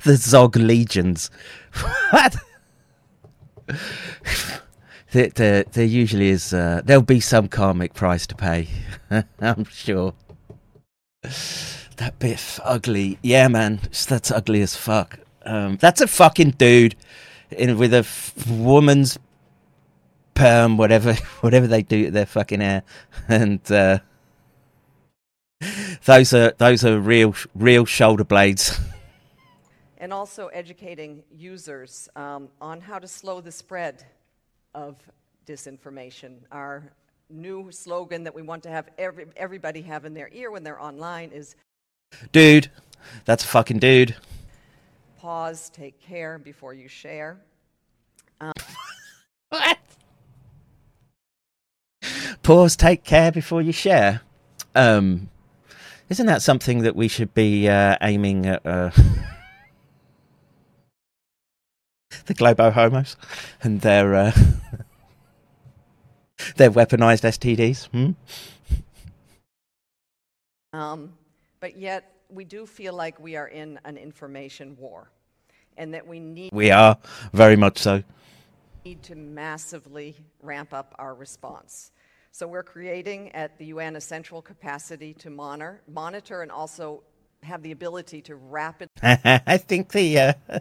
the 0.03 0.15
Zog 0.15 0.55
legions. 0.55 1.31
what? 2.09 2.35
there, 5.11 5.63
there, 5.63 5.85
usually 5.85 6.29
is. 6.29 6.53
Uh, 6.53 6.81
there'll 6.83 7.01
be 7.01 7.21
some 7.21 7.47
karmic 7.47 7.93
price 7.93 8.27
to 8.27 8.35
pay. 8.35 8.67
I'm 9.39 9.63
sure. 9.65 10.13
That 11.97 12.19
bit 12.19 12.59
ugly. 12.63 13.17
Yeah, 13.21 13.47
man, 13.47 13.79
that's 14.07 14.31
ugly 14.31 14.61
as 14.61 14.75
fuck. 14.75 15.19
Um, 15.45 15.77
that's 15.77 16.01
a 16.01 16.07
fucking 16.07 16.51
dude 16.51 16.95
in 17.57 17.77
with 17.77 17.93
a 17.93 17.99
f- 17.99 18.47
woman's 18.47 19.17
perm, 20.33 20.77
whatever, 20.77 21.13
whatever 21.41 21.67
they 21.67 21.83
do 21.83 22.05
to 22.05 22.11
their 22.11 22.25
fucking 22.25 22.61
hair, 22.61 22.83
and 23.27 23.59
uh, 23.71 23.99
those 26.05 26.33
are 26.33 26.53
those 26.57 26.83
are 26.83 26.99
real, 26.99 27.35
real 27.55 27.85
shoulder 27.85 28.23
blades. 28.23 28.79
And 29.97 30.11
also 30.11 30.47
educating 30.47 31.23
users 31.31 32.09
um, 32.17 32.49
on 32.59 32.81
how 32.81 32.99
to 32.99 33.07
slow 33.07 33.39
the 33.39 33.53
spread 33.53 34.05
of 34.75 34.97
disinformation. 35.47 36.39
Our 36.51 36.91
new 37.29 37.71
slogan 37.71 38.25
that 38.25 38.35
we 38.35 38.41
want 38.41 38.63
to 38.63 38.69
have 38.69 38.89
every, 38.97 39.27
everybody 39.37 39.81
have 39.83 40.03
in 40.03 40.13
their 40.13 40.29
ear 40.33 40.51
when 40.51 40.63
they're 40.63 40.81
online 40.81 41.31
is 41.31 41.55
dude, 42.33 42.69
that's 43.25 43.43
a 43.43 43.47
fucking 43.47 43.79
dude. 43.79 44.15
Pause, 45.23 45.69
take 45.69 45.99
care 46.01 46.37
before 46.37 46.73
you 46.73 46.89
share. 46.89 47.39
Um, 48.41 48.51
what? 49.49 49.77
Pause, 52.43 52.75
take 52.75 53.05
care 53.05 53.31
before 53.31 53.61
you 53.61 53.71
share. 53.71 54.19
Um, 54.75 55.29
isn't 56.09 56.25
that 56.25 56.41
something 56.41 56.79
that 56.79 56.97
we 56.97 57.07
should 57.07 57.33
be 57.33 57.69
uh, 57.69 57.95
aiming 58.01 58.47
at? 58.47 58.65
Uh, 58.65 58.91
the 62.25 62.33
Globo 62.33 62.69
homos 62.69 63.15
and 63.61 63.79
their 63.79 64.15
uh, 64.15 64.31
their 66.57 66.69
weaponized 66.69 67.23
STDs. 67.23 67.85
Hmm? 67.85 68.11
Um, 70.77 71.13
but 71.61 71.77
yet, 71.77 72.12
we 72.33 72.43
do 72.43 72.65
feel 72.65 72.93
like 72.93 73.19
we 73.19 73.35
are 73.35 73.47
in 73.47 73.79
an 73.85 73.97
information 73.97 74.75
war, 74.79 75.11
and 75.77 75.93
that 75.93 76.05
we 76.05 76.19
need 76.19 76.51
we 76.53 76.71
are 76.71 76.97
very 77.33 77.55
much 77.55 77.77
so 77.79 78.03
need 78.85 79.03
to 79.03 79.15
massively 79.15 80.15
ramp 80.41 80.73
up 80.73 80.93
our 80.99 81.15
response. 81.15 81.91
So 82.31 82.47
we're 82.47 82.63
creating 82.63 83.31
at 83.33 83.57
the 83.57 83.65
UN 83.65 83.95
a 83.95 84.01
central 84.01 84.41
capacity 84.41 85.13
to 85.15 85.29
monitor, 85.29 85.81
monitor, 85.87 86.41
and 86.41 86.51
also 86.51 87.03
have 87.43 87.61
the 87.61 87.71
ability 87.71 88.21
to 88.23 88.35
rapidly. 88.35 88.89
I 89.03 89.57
think 89.57 89.91
the 89.91 90.19
uh, 90.19 90.33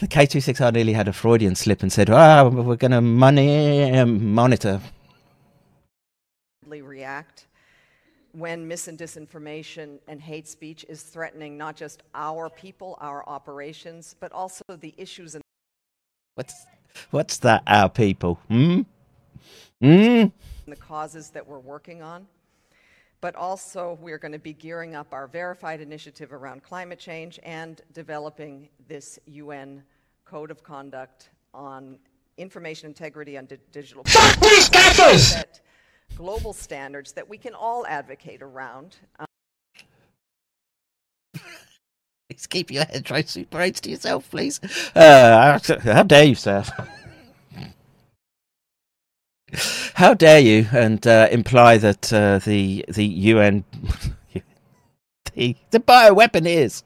the 0.00 0.08
K26R 0.08 0.72
nearly 0.72 0.92
had 0.92 1.08
a 1.08 1.12
Freudian 1.12 1.54
slip 1.54 1.82
and 1.82 1.92
said, 1.92 2.10
"Ah, 2.10 2.48
we're 2.48 2.76
going 2.76 2.90
to 2.90 3.00
money 3.00 3.96
um, 3.98 4.34
monitor." 4.34 4.80
react 7.06 7.46
when 8.36 8.68
mis 8.68 8.86
and 8.86 8.98
disinformation 8.98 9.98
and 10.08 10.20
hate 10.20 10.46
speech 10.46 10.84
is 10.88 11.02
threatening 11.02 11.56
not 11.56 11.74
just 11.74 12.02
our 12.14 12.50
people, 12.50 12.98
our 13.00 13.26
operations, 13.28 14.14
but 14.20 14.30
also 14.32 14.62
the 14.68 14.94
issues 14.98 15.34
and 15.34 15.42
What's 16.34 16.66
what's 17.10 17.38
that? 17.38 17.62
Our 17.66 17.88
people? 17.88 18.38
Hmm. 18.48 18.82
Hmm. 19.80 20.24
the 20.66 20.76
causes 20.76 21.30
that 21.30 21.46
we're 21.46 21.58
working 21.58 22.02
on. 22.02 22.26
But 23.22 23.34
also, 23.34 23.98
we're 24.02 24.18
going 24.18 24.32
to 24.32 24.38
be 24.38 24.52
gearing 24.52 24.94
up 24.94 25.08
our 25.12 25.26
verified 25.26 25.80
initiative 25.80 26.32
around 26.32 26.62
climate 26.62 26.98
change 26.98 27.40
and 27.42 27.80
developing 27.94 28.68
this 28.88 29.18
UN 29.26 29.82
code 30.26 30.50
of 30.50 30.62
conduct 30.62 31.30
on 31.54 31.98
information 32.36 32.86
integrity 32.88 33.36
and 33.36 33.48
di- 33.48 33.56
digital. 33.72 34.04
Fuck 34.04 34.40
these 34.40 34.68
gaffers! 34.68 35.28
set 35.28 35.60
global 36.14 36.52
standards 36.52 37.12
that 37.12 37.28
we 37.28 37.38
can 37.38 37.54
all 37.54 37.86
advocate 37.86 38.42
around. 38.42 38.96
Um, 39.18 39.26
Please 42.30 42.46
keep 42.46 42.70
your 42.70 42.84
head 42.84 43.10
right 43.10 43.28
super 43.28 43.60
eights 43.60 43.80
to 43.82 43.90
yourself, 43.90 44.28
please. 44.30 44.60
Uh, 44.96 45.58
how 45.84 46.02
dare 46.02 46.24
you, 46.24 46.34
sir? 46.34 46.64
How 49.94 50.12
dare 50.12 50.40
you 50.40 50.66
and 50.72 51.06
uh, 51.06 51.28
imply 51.30 51.78
that 51.78 52.12
uh, 52.12 52.40
the 52.40 52.84
the 52.88 53.06
UN 53.06 53.64
the 55.34 55.56
the 55.70 55.80
bioweaponeers 55.80 56.82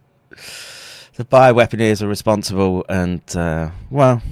the 1.16 1.24
bioweaponeers 1.24 2.02
are 2.02 2.06
responsible 2.06 2.84
and 2.88 3.22
uh, 3.34 3.70
well 3.90 4.22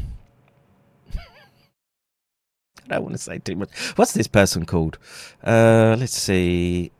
I 2.90 2.94
don't 2.94 3.02
want 3.04 3.14
to 3.16 3.22
say 3.22 3.38
too 3.38 3.56
much. 3.56 3.70
What's 3.96 4.14
this 4.14 4.26
person 4.26 4.64
called? 4.64 4.98
Uh, 5.44 5.96
let's 5.98 6.16
see. 6.16 6.90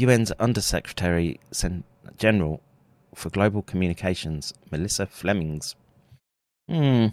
UN's 0.00 0.30
Undersecretary 0.32 1.40
General 2.16 2.60
for 3.14 3.28
Global 3.30 3.62
Communications, 3.62 4.54
Melissa 4.70 5.06
Flemings. 5.06 5.74
Hmm. 6.68 7.06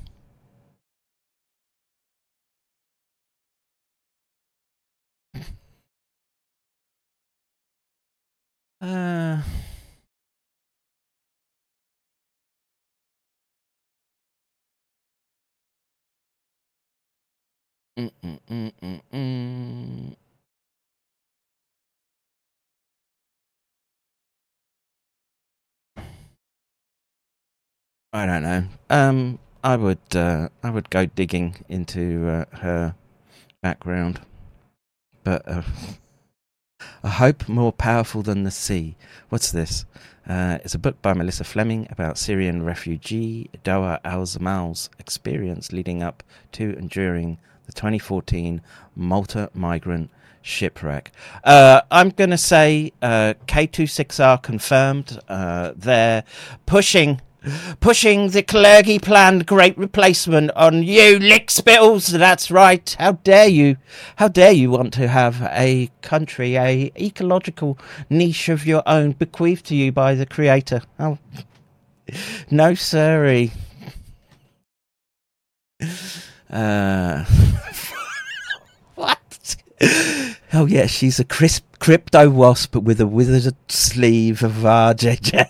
Uh, 8.80 9.42
I 17.98 18.12
don't 28.14 28.44
know. 28.44 28.64
Um, 28.92 29.40
I 29.64 29.76
would, 29.76 29.98
uh, 30.16 30.50
I 30.62 30.70
would 30.70 30.92
go 30.92 31.08
digging 31.08 31.56
into 31.70 32.28
uh, 32.28 32.46
her 32.58 32.96
background, 33.64 34.22
but 35.24 35.42
uh, 35.48 35.64
a 37.02 37.10
hope 37.10 37.50
more 37.50 37.72
powerful 37.72 38.22
than 38.22 38.44
the 38.44 38.52
sea. 38.52 38.96
What's 39.30 39.52
this? 39.52 39.86
Uh, 40.28 40.60
it's 40.64 40.76
a 40.76 40.80
book 40.80 41.02
by 41.02 41.14
Melissa 41.14 41.44
Fleming 41.44 41.88
about 41.90 42.20
Syrian 42.20 42.62
refugee 42.64 43.50
Dawa 43.64 44.00
Al 44.04 44.24
Zamal's 44.24 44.92
experience 45.00 45.72
leading 45.72 46.04
up 46.04 46.22
to 46.52 46.76
and 46.78 46.92
during 46.92 47.40
the 47.68 47.74
2014 47.74 48.62
Malta 48.96 49.52
migrant 49.54 50.10
shipwreck. 50.42 51.12
Uh, 51.44 51.82
I'm 51.92 52.10
going 52.10 52.32
to 52.32 52.38
say 52.38 52.94
uh, 53.02 53.36
K26R 53.46 54.42
confirmed. 54.42 55.20
Uh, 55.28 55.74
they're 55.76 56.24
pushing 56.66 57.22
pushing 57.80 58.30
the 58.30 58.44
clergy 58.44 59.00
planned 59.00 59.46
great 59.46 59.78
replacement 59.78 60.52
on 60.52 60.84
you 60.84 61.18
lick 61.20 61.50
spittles 61.50 62.08
that's 62.08 62.52
right 62.52 62.96
how 63.00 63.14
dare 63.14 63.48
you 63.48 63.78
how 64.18 64.28
dare 64.28 64.52
you 64.52 64.70
want 64.70 64.92
to 64.92 65.08
have 65.08 65.42
a 65.44 65.90
country 66.02 66.58
a 66.58 66.92
ecological 67.00 67.78
niche 68.10 68.50
of 68.50 68.66
your 68.66 68.84
own 68.86 69.12
bequeathed 69.14 69.66
to 69.66 69.76
you 69.76 69.92
by 69.94 70.14
the 70.14 70.26
creator 70.26 70.82
oh 71.00 71.18
no 72.50 72.74
sorry 72.74 73.52
uh 76.50 77.26
what 78.96 79.56
oh 80.54 80.66
yeah 80.66 80.86
she's 80.86 81.20
a 81.20 81.26
crisp 81.26 81.66
crypto 81.80 82.30
wasp 82.30 82.76
with 82.76 83.02
a 83.02 83.08
withered 83.08 83.56
sleeve 83.70 84.44
of 84.44 84.52
rjj 84.64 85.50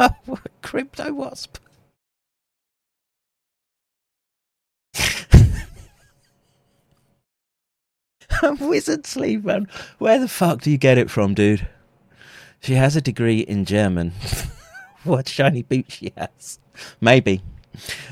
Crypto 0.62 1.12
wasp. 1.12 1.58
Wizard 8.60 9.06
sleeve, 9.06 9.44
man. 9.44 9.68
Where 9.98 10.18
the 10.18 10.28
fuck 10.28 10.62
do 10.62 10.70
you 10.70 10.78
get 10.78 10.98
it 10.98 11.10
from, 11.10 11.34
dude? 11.34 11.66
She 12.60 12.74
has 12.74 12.96
a 12.96 13.00
degree 13.00 13.40
in 13.40 13.64
German. 13.64 14.12
what 15.04 15.28
shiny 15.28 15.62
boots 15.62 15.94
she 15.94 16.12
has? 16.16 16.58
Maybe, 17.00 17.42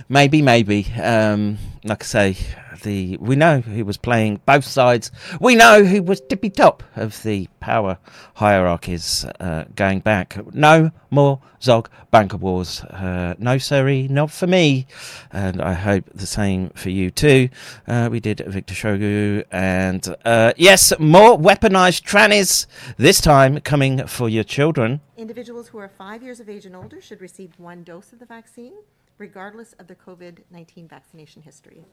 maybe, 0.09 0.43
maybe. 0.43 0.87
Um, 1.03 1.59
like 1.85 2.03
I 2.03 2.07
say, 2.07 2.37
the 2.83 3.17
we 3.19 3.37
know 3.37 3.61
who 3.61 3.85
was 3.85 3.97
playing 3.97 4.41
both 4.47 4.65
sides. 4.65 5.11
We 5.41 5.55
know 5.55 5.85
who 5.85 6.03
was 6.03 6.21
tippy 6.21 6.51
top 6.51 6.83
of 6.97 7.23
the 7.23 7.49
power 7.61 7.99
hierarchies 8.35 9.25
uh, 9.41 9.65
going 9.75 10.01
back. 10.01 10.39
No 10.55 10.91
more 11.11 11.41
Zog 11.63 11.91
Banker 12.11 12.37
Wars. 12.37 12.83
Uh, 12.85 13.35
no, 13.39 13.59
sorry, 13.59 14.09
not 14.09 14.31
for 14.31 14.47
me. 14.47 14.87
And 15.33 15.61
I 15.61 15.73
hope 15.73 16.05
the 16.15 16.27
same 16.27 16.71
for 16.71 16.91
you 16.91 17.11
too. 17.11 17.49
Uh, 17.87 18.09
we 18.11 18.21
did 18.21 18.41
Victor 18.47 18.75
Shogu. 18.75 19.45
And 19.51 20.15
uh, 20.25 20.53
yes, 20.57 20.93
more 20.99 21.39
weaponized 21.39 22.03
trannies, 22.03 22.67
this 22.97 23.21
time 23.21 23.61
coming 23.61 24.07
for 24.07 24.29
your 24.29 24.45
children. 24.45 25.01
Individuals 25.17 25.69
who 25.69 25.79
are 25.79 25.89
five 25.89 26.23
years 26.23 26.41
of 26.41 26.49
age 26.49 26.65
and 26.65 26.77
older 26.77 27.01
should 27.01 27.21
receive 27.21 27.51
one 27.59 27.83
dose 27.83 28.13
of 28.13 28.21
the 28.21 28.27
vaccine, 28.27 28.75
regardless 29.19 29.75
of 29.75 29.87
the 29.87 29.95
COVID 29.95 30.39
19 30.51 30.89
vaccination 30.89 31.43
history. 31.43 31.85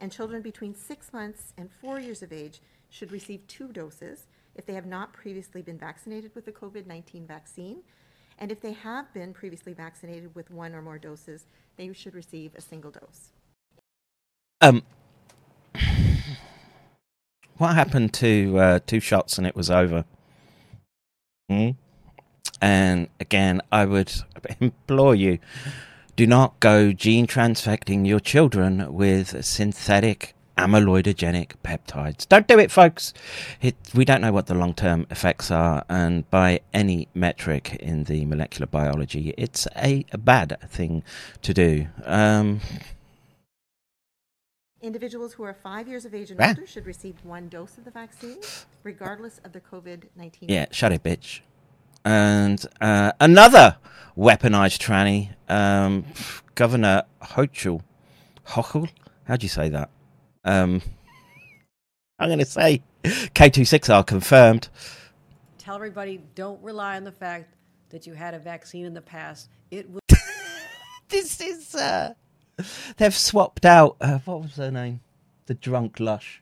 And 0.00 0.10
children 0.10 0.42
between 0.42 0.74
six 0.74 1.12
months 1.12 1.52
and 1.56 1.70
four 1.70 2.00
years 2.00 2.22
of 2.22 2.32
age 2.32 2.60
should 2.88 3.12
receive 3.12 3.46
two 3.46 3.68
doses 3.68 4.26
if 4.54 4.66
they 4.66 4.74
have 4.74 4.86
not 4.86 5.12
previously 5.12 5.62
been 5.62 5.78
vaccinated 5.78 6.34
with 6.34 6.44
the 6.46 6.52
COVID 6.52 6.86
19 6.86 7.26
vaccine. 7.26 7.82
And 8.38 8.50
if 8.50 8.60
they 8.60 8.72
have 8.72 9.12
been 9.12 9.34
previously 9.34 9.74
vaccinated 9.74 10.34
with 10.34 10.50
one 10.50 10.74
or 10.74 10.80
more 10.80 10.98
doses, 10.98 11.46
they 11.76 11.92
should 11.92 12.14
receive 12.14 12.54
a 12.54 12.60
single 12.60 12.90
dose. 12.90 13.32
Um, 14.62 14.82
what 17.58 17.74
happened 17.74 18.14
to 18.14 18.58
uh, 18.58 18.78
two 18.86 19.00
shots 19.00 19.36
and 19.36 19.46
it 19.46 19.54
was 19.54 19.70
over? 19.70 20.06
Hmm? 21.50 21.70
And 22.62 23.08
again, 23.18 23.60
I 23.70 23.84
would 23.84 24.12
implore 24.60 25.14
you 25.14 25.38
do 26.20 26.26
not 26.26 26.60
go 26.60 26.92
gene 26.92 27.26
transfecting 27.26 28.06
your 28.06 28.20
children 28.20 28.92
with 28.92 29.42
synthetic 29.42 30.34
amyloidogenic 30.58 31.52
peptides. 31.64 32.28
Don't 32.28 32.46
do 32.46 32.58
it, 32.58 32.70
folks. 32.70 33.14
It, 33.62 33.74
we 33.94 34.04
don't 34.04 34.20
know 34.20 34.30
what 34.30 34.46
the 34.46 34.54
long 34.54 34.74
term 34.74 35.06
effects 35.10 35.50
are, 35.50 35.82
and 35.88 36.28
by 36.28 36.60
any 36.74 37.08
metric 37.14 37.76
in 37.76 38.04
the 38.04 38.26
molecular 38.26 38.66
biology, 38.66 39.32
it's 39.38 39.66
a, 39.74 40.04
a 40.12 40.18
bad 40.18 40.58
thing 40.68 41.02
to 41.40 41.54
do. 41.54 41.86
Um, 42.04 42.60
Individuals 44.82 45.32
who 45.32 45.44
are 45.44 45.54
five 45.54 45.88
years 45.88 46.04
of 46.04 46.14
age 46.14 46.30
and 46.30 46.38
older 46.38 46.66
should 46.66 46.84
receive 46.84 47.14
one 47.22 47.48
dose 47.48 47.78
of 47.78 47.86
the 47.86 47.90
vaccine, 47.90 48.40
regardless 48.82 49.40
of 49.42 49.52
the 49.52 49.60
COVID 49.60 50.02
19. 50.16 50.50
Yeah, 50.50 50.66
shut 50.70 50.92
it, 50.92 51.02
bitch. 51.02 51.40
And 52.04 52.64
uh, 52.80 53.12
another 53.20 53.76
weaponized 54.16 54.78
tranny, 54.78 55.30
um, 55.48 56.04
Governor 56.54 57.04
Hochul. 57.22 57.82
Hochul? 58.46 58.88
How'd 59.24 59.42
you 59.42 59.48
say 59.48 59.68
that? 59.68 59.90
Um, 60.44 60.82
I'm 62.18 62.28
going 62.28 62.38
to 62.38 62.44
say 62.44 62.82
K26R 63.04 64.06
confirmed. 64.06 64.68
Tell 65.58 65.76
everybody 65.76 66.20
don't 66.34 66.62
rely 66.62 66.96
on 66.96 67.04
the 67.04 67.12
fact 67.12 67.54
that 67.90 68.06
you 68.06 68.14
had 68.14 68.34
a 68.34 68.38
vaccine 68.38 68.84
in 68.86 68.94
the 68.94 69.00
past. 69.02 69.48
It 69.70 69.88
was. 69.90 70.00
This 71.08 71.40
is. 71.40 71.74
Uh, 71.74 72.14
they've 72.96 73.12
swapped 73.16 73.64
out. 73.64 73.96
Uh, 74.00 74.18
what 74.24 74.42
was 74.42 74.54
her 74.56 74.70
name? 74.70 75.00
The 75.46 75.54
drunk 75.54 75.98
lush. 75.98 76.40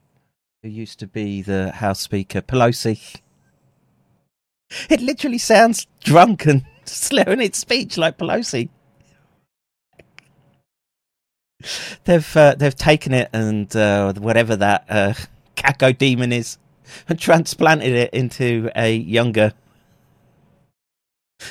who 0.63 0.69
used 0.69 0.99
to 0.99 1.07
be 1.07 1.41
the 1.41 1.71
House 1.73 2.01
Speaker, 2.01 2.43
Pelosi. 2.43 3.17
It 4.91 5.01
literally 5.01 5.39
sounds 5.39 5.87
drunk 6.01 6.47
and 6.47 6.65
slurring 6.85 7.41
its 7.41 7.59
speech 7.59 7.97
like 7.97 8.19
Pelosi. 8.19 8.69
They've 12.05 12.37
uh, 12.37 12.55
they've 12.55 12.77
taken 12.77 13.13
it 13.13 13.31
and 13.33 13.75
uh, 13.75 14.13
whatever 14.15 14.55
that 14.57 14.85
uh, 14.89 15.15
cacodemon 15.57 16.33
is, 16.33 16.59
and 17.09 17.19
transplanted 17.19 17.93
it 17.93 18.15
into 18.15 18.71
a 18.77 18.95
younger 18.95 19.53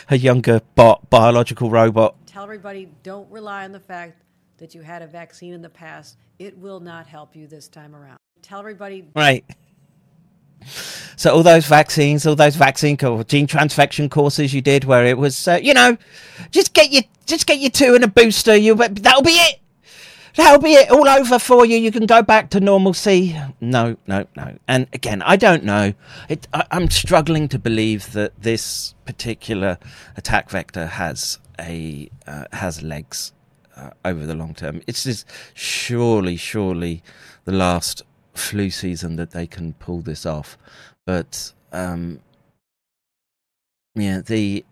a 0.09 0.17
younger 0.17 0.61
bot 0.75 1.09
biological 1.09 1.69
robot. 1.69 2.15
Tell 2.25 2.43
everybody 2.43 2.89
don't 3.03 3.29
rely 3.29 3.65
on 3.65 3.73
the 3.73 3.79
fact 3.79 4.21
that 4.57 4.73
you 4.73 4.81
had 4.81 5.01
a 5.01 5.07
vaccine 5.07 5.53
in 5.53 5.61
the 5.61 5.69
past. 5.69 6.17
It 6.39 6.57
will 6.57 6.79
not 6.79 7.07
help 7.07 7.35
you 7.35 7.47
this 7.47 7.67
time 7.67 7.95
around. 7.95 8.17
Tell 8.41 8.59
everybody 8.59 9.05
Right. 9.15 9.43
So 11.15 11.33
all 11.33 11.43
those 11.43 11.65
vaccines, 11.65 12.27
all 12.27 12.35
those 12.35 12.55
vaccine 12.55 12.97
co- 12.97 13.23
gene 13.23 13.47
transfection 13.47 14.09
courses 14.09 14.53
you 14.53 14.61
did, 14.61 14.83
where 14.83 15.05
it 15.05 15.17
was, 15.17 15.47
uh, 15.47 15.59
you 15.61 15.73
know, 15.73 15.97
just 16.51 16.73
get 16.73 16.91
your 16.91 17.03
just 17.25 17.47
get 17.47 17.59
your 17.59 17.71
two 17.71 17.95
and 17.95 18.03
a 18.03 18.07
booster. 18.07 18.55
You 18.55 18.75
that'll 18.75 19.23
be 19.23 19.31
it. 19.31 19.59
That'll 20.35 20.61
be 20.61 20.73
it. 20.73 20.91
All 20.91 21.09
over 21.09 21.39
for 21.39 21.65
you. 21.65 21.77
You 21.77 21.91
can 21.91 22.05
go 22.05 22.21
back 22.21 22.51
to 22.51 22.59
normalcy. 22.59 23.35
No, 23.59 23.97
no, 24.05 24.27
no. 24.35 24.57
And 24.67 24.87
again, 24.93 25.23
I 25.23 25.35
don't 25.35 25.63
know. 25.63 25.93
It, 26.29 26.47
I, 26.53 26.63
I'm 26.69 26.91
struggling 26.91 27.47
to 27.49 27.57
believe 27.57 28.13
that 28.13 28.39
this 28.39 28.93
particular 29.05 29.79
attack 30.15 30.51
vector 30.51 30.85
has 30.85 31.39
a 31.59 32.11
uh, 32.27 32.45
has 32.53 32.83
legs 32.83 33.33
uh, 33.75 33.89
over 34.05 34.27
the 34.27 34.35
long 34.35 34.53
term. 34.53 34.81
It's 34.85 35.03
just 35.03 35.25
surely, 35.55 36.37
surely 36.37 37.01
the 37.45 37.53
last 37.53 38.03
flu 38.37 38.69
season 38.69 39.15
that 39.17 39.31
they 39.31 39.47
can 39.47 39.73
pull 39.73 40.01
this 40.01 40.25
off. 40.25 40.57
But 41.05 41.53
um, 41.71 42.19
yeah, 43.95 44.21
the 44.21 44.65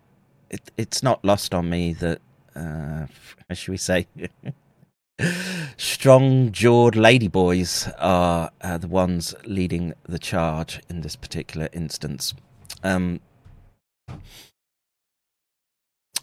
it, 0.49 0.72
it's 0.78 1.03
not 1.03 1.24
lost 1.26 1.53
on 1.53 1.70
me 1.70 1.93
that 1.93 2.22
uh, 2.55 3.07
how 3.49 3.55
should 3.55 3.72
we 3.72 3.78
say. 3.78 4.07
Strong 5.78 6.51
jawed 6.51 6.95
ladyboys 6.95 7.93
are 7.99 8.51
uh, 8.61 8.78
the 8.78 8.88
ones 8.88 9.34
leading 9.45 9.93
the 10.03 10.20
charge 10.20 10.82
in 10.89 11.01
this 11.01 11.16
particular 11.16 11.70
instance. 11.72 12.34
Um, 12.84 13.22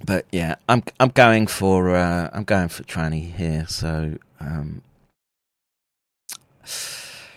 but 0.05 0.27
yeah, 0.31 0.57
I'm 0.69 0.83
I'm 1.01 1.11
going 1.11 1.47
for 1.47 1.95
uh, 1.97 2.29
I'm 2.33 2.45
going 2.45 2.69
for 2.69 2.83
tranny 2.83 3.33
here. 3.35 3.67
So 3.69 4.19
um, 4.41 4.83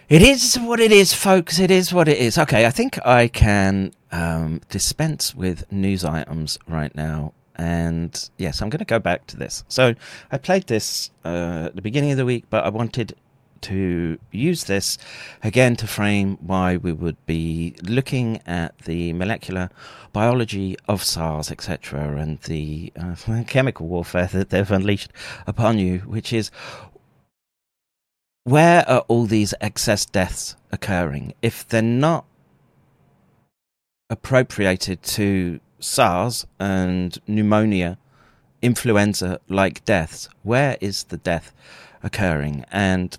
it 0.08 0.22
is 0.22 0.58
what 0.60 0.80
it 0.80 0.92
is, 0.92 1.14
folks. 1.14 1.60
It 1.60 1.72
is 1.72 1.92
what 1.92 2.08
it 2.08 2.18
is. 2.18 2.38
Okay, 2.38 2.66
I 2.66 2.70
think 2.70 3.04
I 3.06 3.28
can 3.28 3.92
um, 4.12 4.62
dispense 4.70 5.34
with 5.34 5.72
news 5.72 6.06
items 6.06 6.60
right 6.68 6.94
now. 6.96 7.34
And 7.56 8.30
yes, 8.38 8.62
I'm 8.62 8.70
going 8.70 8.80
to 8.80 8.86
go 8.86 9.00
back 9.00 9.26
to 9.28 9.38
this. 9.38 9.64
So 9.68 9.96
I 10.32 10.38
played 10.38 10.68
this 10.68 11.10
uh, 11.24 11.66
at 11.68 11.76
the 11.76 11.82
beginning 11.82 12.12
of 12.12 12.18
the 12.18 12.26
week, 12.26 12.46
but 12.50 12.66
I 12.66 12.70
wanted 12.70 13.16
to 13.62 14.20
use 14.32 14.66
this 14.66 15.00
again 15.44 15.76
to 15.78 15.88
frame 15.88 16.38
why 16.40 16.78
we 16.78 16.92
would 16.92 17.18
be 17.26 17.76
looking 17.82 18.40
at 18.46 18.78
the 18.80 19.12
molecular 19.14 19.72
biology 20.14 20.78
of 20.88 21.04
SARS, 21.04 21.50
etc., 21.50 22.16
and 22.18 22.40
the 22.42 22.94
uh, 22.96 23.16
chemical 23.48 23.88
warfare 23.88 24.28
that 24.28 24.52
they've 24.52 24.70
unleashed 24.70 25.12
upon 25.48 25.80
you, 25.80 26.00
which 26.00 26.32
is 26.32 26.52
where 28.46 28.88
are 28.88 29.00
all 29.08 29.26
these 29.26 29.54
excess 29.60 30.06
deaths 30.06 30.56
occurring? 30.72 31.34
If 31.42 31.68
they're 31.68 31.82
not 31.82 32.26
appropriated 34.10 35.02
to 35.02 35.60
SARS 35.80 36.46
and 36.60 37.18
pneumonia, 37.28 37.98
influenza 38.62 39.40
like 39.50 39.84
deaths, 39.84 40.30
where 40.44 40.78
is 40.80 41.06
the 41.06 41.18
death 41.18 41.54
occurring? 42.04 42.64
And 42.72 43.18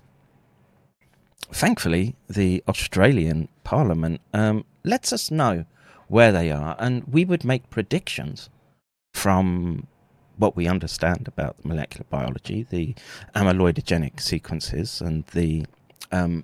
thankfully, 1.51 2.15
the 2.29 2.63
Australian 2.69 3.49
Parliament 3.65 4.21
um, 4.33 4.63
lets 4.85 5.11
us 5.11 5.29
know 5.29 5.65
where 6.07 6.31
they 6.31 6.49
are, 6.51 6.77
and 6.79 7.03
we 7.03 7.25
would 7.25 7.43
make 7.43 7.69
predictions 7.69 8.49
from 9.13 9.87
what 10.37 10.55
we 10.55 10.67
understand 10.67 11.27
about 11.27 11.63
molecular 11.65 12.05
biology, 12.09 12.65
the 12.69 12.95
amyloidogenic 13.35 14.19
sequences, 14.19 15.01
and 15.01 15.25
the 15.27 15.65
um, 16.11 16.43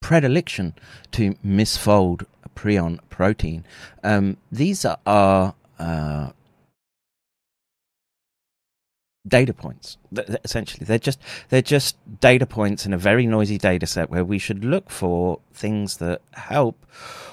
predilection 0.00 0.74
to 1.12 1.34
misfold 1.44 2.24
prion 2.54 2.98
protein. 3.10 3.64
Um, 4.02 4.36
these 4.50 4.84
are 4.84 5.54
uh, 5.78 6.30
data 9.26 9.54
points. 9.54 9.96
Essentially, 10.44 10.84
they're 10.84 10.98
just 10.98 11.18
they're 11.48 11.62
just 11.62 11.96
data 12.20 12.46
points 12.46 12.84
in 12.86 12.92
a 12.92 12.98
very 12.98 13.26
noisy 13.26 13.58
data 13.58 13.86
set 13.86 14.10
where 14.10 14.24
we 14.24 14.38
should 14.38 14.64
look 14.64 14.90
for 14.90 15.40
things 15.52 15.96
that 15.98 16.20
help 16.32 16.86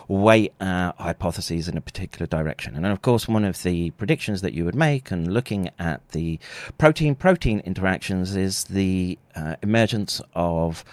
weight 0.08 0.54
our 0.60 0.94
hypotheses 0.98 1.68
in 1.68 1.78
a 1.78 1.82
particular 1.82 2.26
direction. 2.26 2.76
And 2.76 2.86
of 2.86 3.02
course, 3.02 3.28
one 3.28 3.46
of 3.46 3.64
the 3.64 3.92
predictions 3.92 4.42
that 4.42 4.54
you 4.54 4.66
would 4.66 4.76
make, 4.76 5.12
and 5.12 5.34
looking 5.34 5.70
at 5.80 6.08
the 6.10 6.40
protein-protein 6.78 7.62
interactions, 7.62 8.36
is 8.36 8.66
the 8.66 9.18
uh, 9.36 9.56
emergence 9.62 10.22
of 10.34 10.84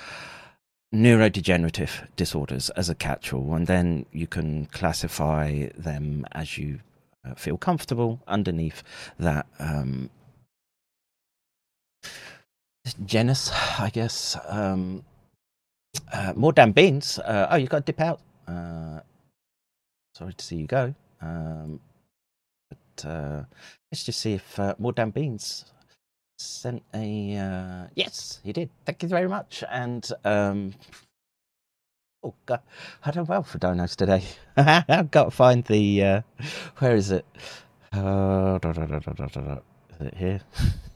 neurodegenerative 0.95 2.07
disorders 2.17 2.71
as 2.71 2.89
a 2.89 2.95
catch-all, 2.95 3.55
and 3.55 3.67
then 3.67 4.07
you 4.13 4.27
can 4.27 4.67
classify 4.67 5.67
them 5.77 6.25
as 6.33 6.57
you 6.57 6.81
uh, 7.25 7.35
feel 7.35 7.59
comfortable 7.59 8.21
underneath 8.27 8.83
that 9.19 9.47
um, 9.59 10.11
genus, 12.95 13.51
I 13.79 13.91
guess. 13.91 14.37
Um, 14.47 15.05
uh, 16.13 16.33
more 16.37 16.53
damn 16.53 16.73
beans. 16.73 17.19
Uh, 17.19 17.49
oh, 17.51 17.57
you've 17.57 17.71
got 17.71 17.87
to 17.87 17.93
dip 17.93 18.01
out. 18.01 18.21
Uh, 18.47 19.01
sorry 20.15 20.35
to 20.35 20.45
see 20.45 20.57
you 20.57 20.67
go. 20.67 20.95
Um, 21.21 21.81
but 22.69 23.05
uh, 23.09 23.43
let's 23.91 24.05
just 24.05 24.21
see 24.21 24.35
if 24.35 24.59
uh, 24.59 24.75
more 24.79 24.93
damn 24.93 25.11
beans 25.11 25.65
sent 26.39 26.83
a. 26.95 27.37
Uh, 27.37 27.87
yes, 27.95 28.41
he 28.45 28.53
did. 28.53 28.71
Thank 28.85 29.03
you 29.03 29.09
very 29.09 29.29
much. 29.29 29.65
And 29.71 30.09
um, 30.25 30.75
oh, 32.23 32.35
God, 32.47 32.61
I 33.05 33.11
done 33.11 33.27
well 33.27 33.43
for 33.43 33.59
donos 33.59 33.97
today. 33.97 34.25
I've 34.57 35.11
got 35.11 35.25
to 35.25 35.31
find 35.31 35.65
the. 35.65 36.23
Where 36.79 36.95
is 36.97 37.11
it? 37.11 37.27
Is 40.01 40.07
it 40.07 40.15
here? 40.17 40.41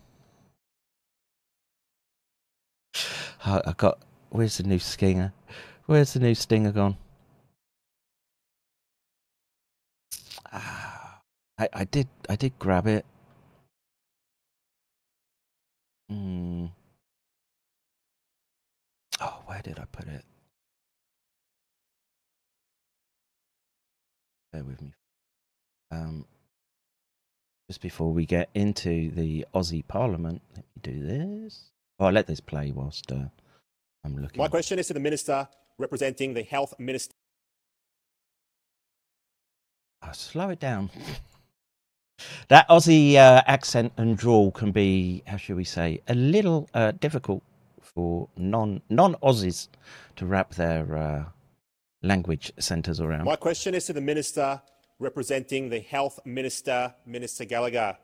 I 3.45 3.61
I 3.67 3.73
got. 3.77 3.99
Where's 4.31 4.57
the 4.59 4.65
new 4.65 4.79
stinger? 4.79 5.33
Where's 5.87 6.15
the 6.15 6.21
new 6.21 6.35
stinger 6.35 6.73
gone? 6.73 6.97
Ah, 10.53 11.21
I, 11.59 11.69
I 11.73 11.85
did. 11.85 12.09
I 12.29 12.37
did 12.37 12.59
grab 12.59 12.87
it. 12.87 13.05
Hmm. 16.09 16.67
Oh, 19.21 19.43
where 19.47 19.63
did 19.63 19.79
I 19.79 19.85
put 19.93 20.07
it? 20.09 20.25
Bear 24.53 24.65
with 24.65 24.83
me. 24.83 24.93
Um, 25.91 26.27
just 27.69 27.81
before 27.81 28.13
we 28.13 28.27
get 28.27 28.51
into 28.55 29.11
the 29.11 29.47
Aussie 29.55 29.87
Parliament, 29.87 30.43
let 30.55 30.65
me 30.65 30.81
do 30.83 31.07
this. 31.07 31.72
Oh, 32.03 32.07
I'll 32.07 32.13
let 32.13 32.27
this 32.27 32.41
play 32.41 32.73
whilst 32.73 33.13
uh, 33.13 33.27
I'm 34.05 34.17
looking. 34.17 34.39
My 34.39 34.49
question 34.49 34.77
is 34.81 34.89
to 34.89 34.95
the 34.95 34.99
minister 34.99 35.47
representing 35.79 36.35
the 36.35 36.43
health 36.43 36.75
minister. 36.77 37.15
Oh, 40.03 40.11
slow 40.11 40.51
it 40.51 40.59
down. 40.59 40.91
that 42.49 42.69
Aussie 42.69 43.15
uh, 43.15 43.45
accent 43.47 43.93
and 43.99 44.19
drawl 44.19 44.51
can 44.51 44.73
be, 44.73 45.23
how 45.29 45.37
should 45.37 45.55
we 45.55 45.63
say, 45.63 46.01
a 46.09 46.15
little 46.17 46.69
uh, 46.75 46.91
difficult 46.91 47.41
for 47.81 48.29
non 48.37 48.83
non 48.91 49.15
Aussies 49.23 49.69
to 50.17 50.27
wrap 50.27 50.57
their 50.57 50.97
uh, 50.97 51.25
language 52.03 52.53
centres 52.59 52.99
around. 52.99 53.27
My 53.27 53.37
question 53.37 53.77
is 53.77 53.87
to 53.87 53.93
the 53.93 54.01
minister 54.01 54.61
representing 54.99 55.69
the 55.69 55.79
health 55.79 56.19
minister, 56.25 56.95
Minister 57.07 57.45
Gallagher. 57.45 57.97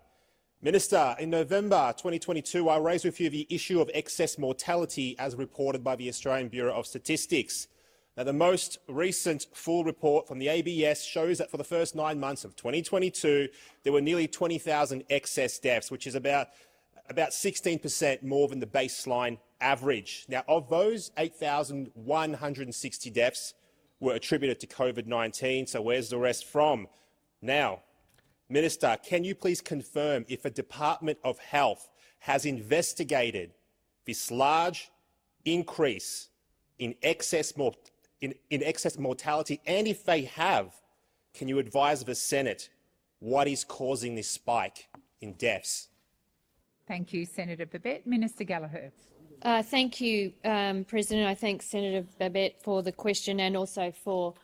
Minister, 0.60 1.14
in 1.20 1.30
November 1.30 1.94
2022, 1.96 2.68
I 2.68 2.78
raised 2.78 3.04
with 3.04 3.20
you 3.20 3.30
the 3.30 3.46
issue 3.48 3.80
of 3.80 3.88
excess 3.94 4.38
mortality 4.38 5.14
as 5.16 5.36
reported 5.36 5.84
by 5.84 5.94
the 5.94 6.08
Australian 6.08 6.48
Bureau 6.48 6.74
of 6.74 6.84
Statistics. 6.84 7.68
Now, 8.16 8.24
the 8.24 8.32
most 8.32 8.78
recent 8.88 9.46
full 9.52 9.84
report 9.84 10.26
from 10.26 10.40
the 10.40 10.48
ABS 10.48 11.04
shows 11.04 11.38
that 11.38 11.48
for 11.48 11.58
the 11.58 11.62
first 11.64 11.94
nine 11.94 12.18
months 12.18 12.44
of 12.44 12.56
2022, 12.56 13.48
there 13.84 13.92
were 13.92 14.00
nearly 14.00 14.26
20,000 14.26 15.04
excess 15.08 15.60
deaths, 15.60 15.92
which 15.92 16.08
is 16.08 16.16
about 16.16 16.48
about 17.08 17.30
16% 17.30 18.24
more 18.24 18.48
than 18.48 18.58
the 18.58 18.66
baseline 18.66 19.38
average. 19.60 20.26
Now, 20.28 20.42
of 20.48 20.68
those, 20.68 21.12
8,160 21.16 23.10
deaths 23.10 23.54
were 24.00 24.14
attributed 24.14 24.58
to 24.58 24.66
COVID 24.66 25.06
19. 25.06 25.68
So, 25.68 25.80
where's 25.82 26.08
the 26.08 26.18
rest 26.18 26.46
from? 26.46 26.88
Now, 27.40 27.82
Minister, 28.50 28.96
can 29.04 29.24
you 29.24 29.34
please 29.34 29.60
confirm 29.60 30.24
if 30.28 30.42
the 30.42 30.50
Department 30.50 31.18
of 31.22 31.38
Health 31.38 31.90
has 32.20 32.46
investigated 32.46 33.52
this 34.06 34.30
large 34.30 34.90
increase 35.44 36.30
in 36.78 36.94
excess, 37.02 37.56
mor- 37.58 37.74
in, 38.22 38.34
in 38.48 38.62
excess 38.62 38.98
mortality? 38.98 39.60
And 39.66 39.86
if 39.86 40.02
they 40.04 40.22
have, 40.22 40.72
can 41.34 41.46
you 41.46 41.58
advise 41.58 42.02
the 42.04 42.14
Senate 42.14 42.70
what 43.18 43.48
is 43.48 43.64
causing 43.64 44.14
this 44.14 44.30
spike 44.30 44.88
in 45.20 45.34
deaths? 45.34 45.88
Thank 46.86 47.12
you, 47.12 47.26
Senator 47.26 47.66
Babet. 47.66 48.06
Minister 48.06 48.44
Gallagher. 48.44 48.90
Uh, 49.42 49.62
thank 49.62 50.00
you, 50.00 50.32
um, 50.44 50.84
President. 50.84 51.28
I 51.28 51.34
thank 51.34 51.60
Senator 51.60 52.06
Babet 52.18 52.62
for 52.62 52.82
the 52.82 52.92
question 52.92 53.40
and 53.40 53.58
also 53.58 53.92
for 53.92 54.34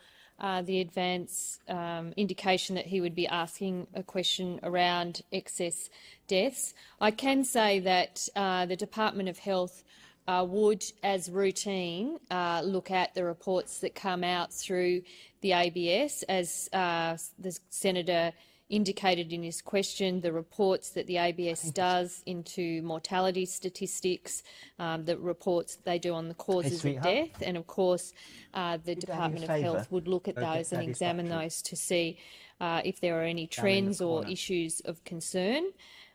uh, 0.40 0.62
the 0.62 0.80
advance 0.80 1.60
um, 1.68 2.12
indication 2.16 2.74
that 2.74 2.86
he 2.86 3.00
would 3.00 3.14
be 3.14 3.26
asking 3.28 3.86
a 3.94 4.02
question 4.02 4.60
around 4.62 5.22
excess 5.32 5.90
deaths. 6.26 6.74
I 7.00 7.10
can 7.10 7.44
say 7.44 7.80
that 7.80 8.28
uh, 8.34 8.66
the 8.66 8.76
Department 8.76 9.28
of 9.28 9.38
Health 9.38 9.84
uh, 10.26 10.44
would, 10.48 10.84
as 11.02 11.30
routine, 11.30 12.18
uh, 12.30 12.62
look 12.64 12.90
at 12.90 13.14
the 13.14 13.24
reports 13.24 13.80
that 13.80 13.94
come 13.94 14.24
out 14.24 14.52
through 14.52 15.02
the 15.42 15.52
ABS, 15.52 16.22
as 16.24 16.68
uh, 16.72 17.16
the 17.38 17.58
Senator 17.68 18.32
indicated 18.68 19.32
in 19.32 19.42
his 19.42 19.60
question, 19.60 20.20
the 20.20 20.32
reports 20.32 20.90
that 20.90 21.06
the 21.06 21.18
ABS 21.18 21.70
does 21.70 22.22
into 22.26 22.82
mortality 22.82 23.44
statistics, 23.44 24.42
um, 24.78 25.04
the 25.04 25.18
reports 25.18 25.76
they 25.84 25.98
do 25.98 26.14
on 26.14 26.28
the 26.28 26.34
causes 26.34 26.82
Hey, 26.82 26.96
of 26.96 27.02
death, 27.02 27.42
and 27.42 27.56
of 27.56 27.66
course, 27.66 28.12
uh, 28.54 28.78
the 28.84 28.94
Department 28.94 29.44
of. 29.44 29.60
Health 29.60 29.92
would 29.92 30.08
look 30.08 30.28
at 30.28 30.36
those 30.36 30.72
and 30.72 30.82
examine 30.82 31.28
those 31.28 31.62
to 31.62 31.76
see 31.76 32.18
uh, 32.60 32.80
if 32.84 33.00
there 33.00 33.20
are 33.20 33.24
any 33.24 33.46
Down 33.46 33.66
in 33.66 33.86
the 33.86 33.94
trends 33.94 34.00
or 34.00 34.26
issues 34.26 34.80
of 34.80 35.04
concern. 35.04 35.64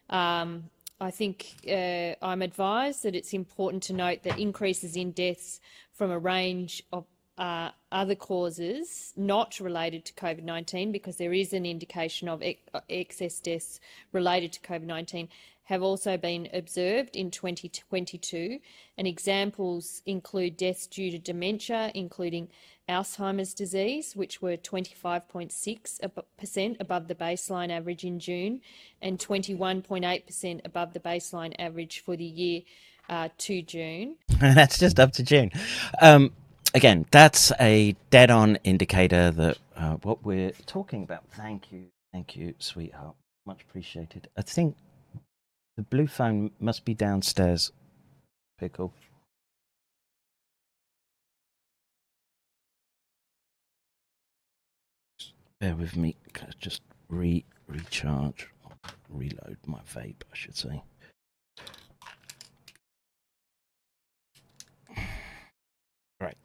Um, 0.09 0.69
I 1.01 1.11
think 1.11 1.55
uh, 1.67 2.15
I'm 2.21 2.41
advised 2.41 3.03
that 3.03 3.15
it's 3.15 3.33
important 3.33 3.83
to 3.83 3.93
note 3.93 4.23
that 4.23 4.37
increases 4.37 4.97
in 4.97 5.11
deaths 5.11 5.61
from 5.93 6.11
a 6.11 6.19
range 6.19 6.83
of 6.91 7.05
uh, 7.39 7.71
other 7.91 8.13
causes 8.15 9.13
not 9.15 9.59
related 9.59 10.05
to 10.05 10.13
COVID 10.13 10.43
19, 10.43 10.91
because 10.91 11.15
there 11.15 11.33
is 11.33 11.53
an 11.53 11.65
indication 11.65 12.27
of 12.27 12.43
ex- 12.43 12.61
excess 12.89 13.39
deaths 13.39 13.79
related 14.11 14.51
to 14.53 14.59
COVID 14.59 14.83
19, 14.83 15.29
have 15.63 15.81
also 15.81 16.17
been 16.17 16.49
observed 16.51 17.15
in 17.15 17.31
2022. 17.31 18.59
And 18.97 19.07
examples 19.07 20.01
include 20.05 20.57
deaths 20.57 20.85
due 20.85 21.09
to 21.11 21.17
dementia, 21.17 21.91
including 21.95 22.49
Alzheimer's 22.89 23.53
disease, 23.53 24.17
which 24.17 24.41
were 24.41 24.57
25.6% 24.57 26.81
above 26.81 27.07
the 27.07 27.15
baseline 27.15 27.69
average 27.69 28.03
in 28.03 28.19
June, 28.19 28.59
and 29.01 29.17
21.8% 29.17 30.61
above 30.65 30.91
the 30.93 30.99
baseline 30.99 31.55
average 31.57 32.03
for 32.03 32.17
the 32.17 32.25
year 32.25 32.63
uh, 33.07 33.29
to 33.37 33.61
June. 33.61 34.17
that's 34.41 34.77
just 34.77 34.99
up 34.99 35.13
to 35.13 35.23
June. 35.23 35.51
Um, 36.01 36.33
again, 36.73 37.05
that's 37.11 37.51
a 37.59 37.95
dead 38.09 38.31
on 38.31 38.57
indicator 38.63 39.31
that 39.31 39.57
uh, 39.75 39.95
what 40.03 40.23
we're 40.23 40.51
talking 40.65 41.03
about. 41.03 41.23
Thank 41.31 41.71
you. 41.71 41.85
Thank 42.13 42.35
you, 42.35 42.53
sweetheart. 42.59 43.15
Much 43.45 43.61
appreciated. 43.61 44.29
I 44.37 44.41
think 44.41 44.75
the 45.77 45.83
blue 45.83 46.07
phone 46.07 46.51
must 46.59 46.85
be 46.85 46.93
downstairs. 46.93 47.71
Pickle. 48.59 48.93
Bear 55.59 55.75
with 55.75 55.95
me. 55.95 56.15
Just 56.59 56.81
re 57.09 57.43
recharge, 57.67 58.47
reload 59.09 59.57
my 59.65 59.79
vape, 59.93 60.23
I 60.31 60.35
should 60.35 60.55
say. 60.55 60.81
Right. 66.21 66.37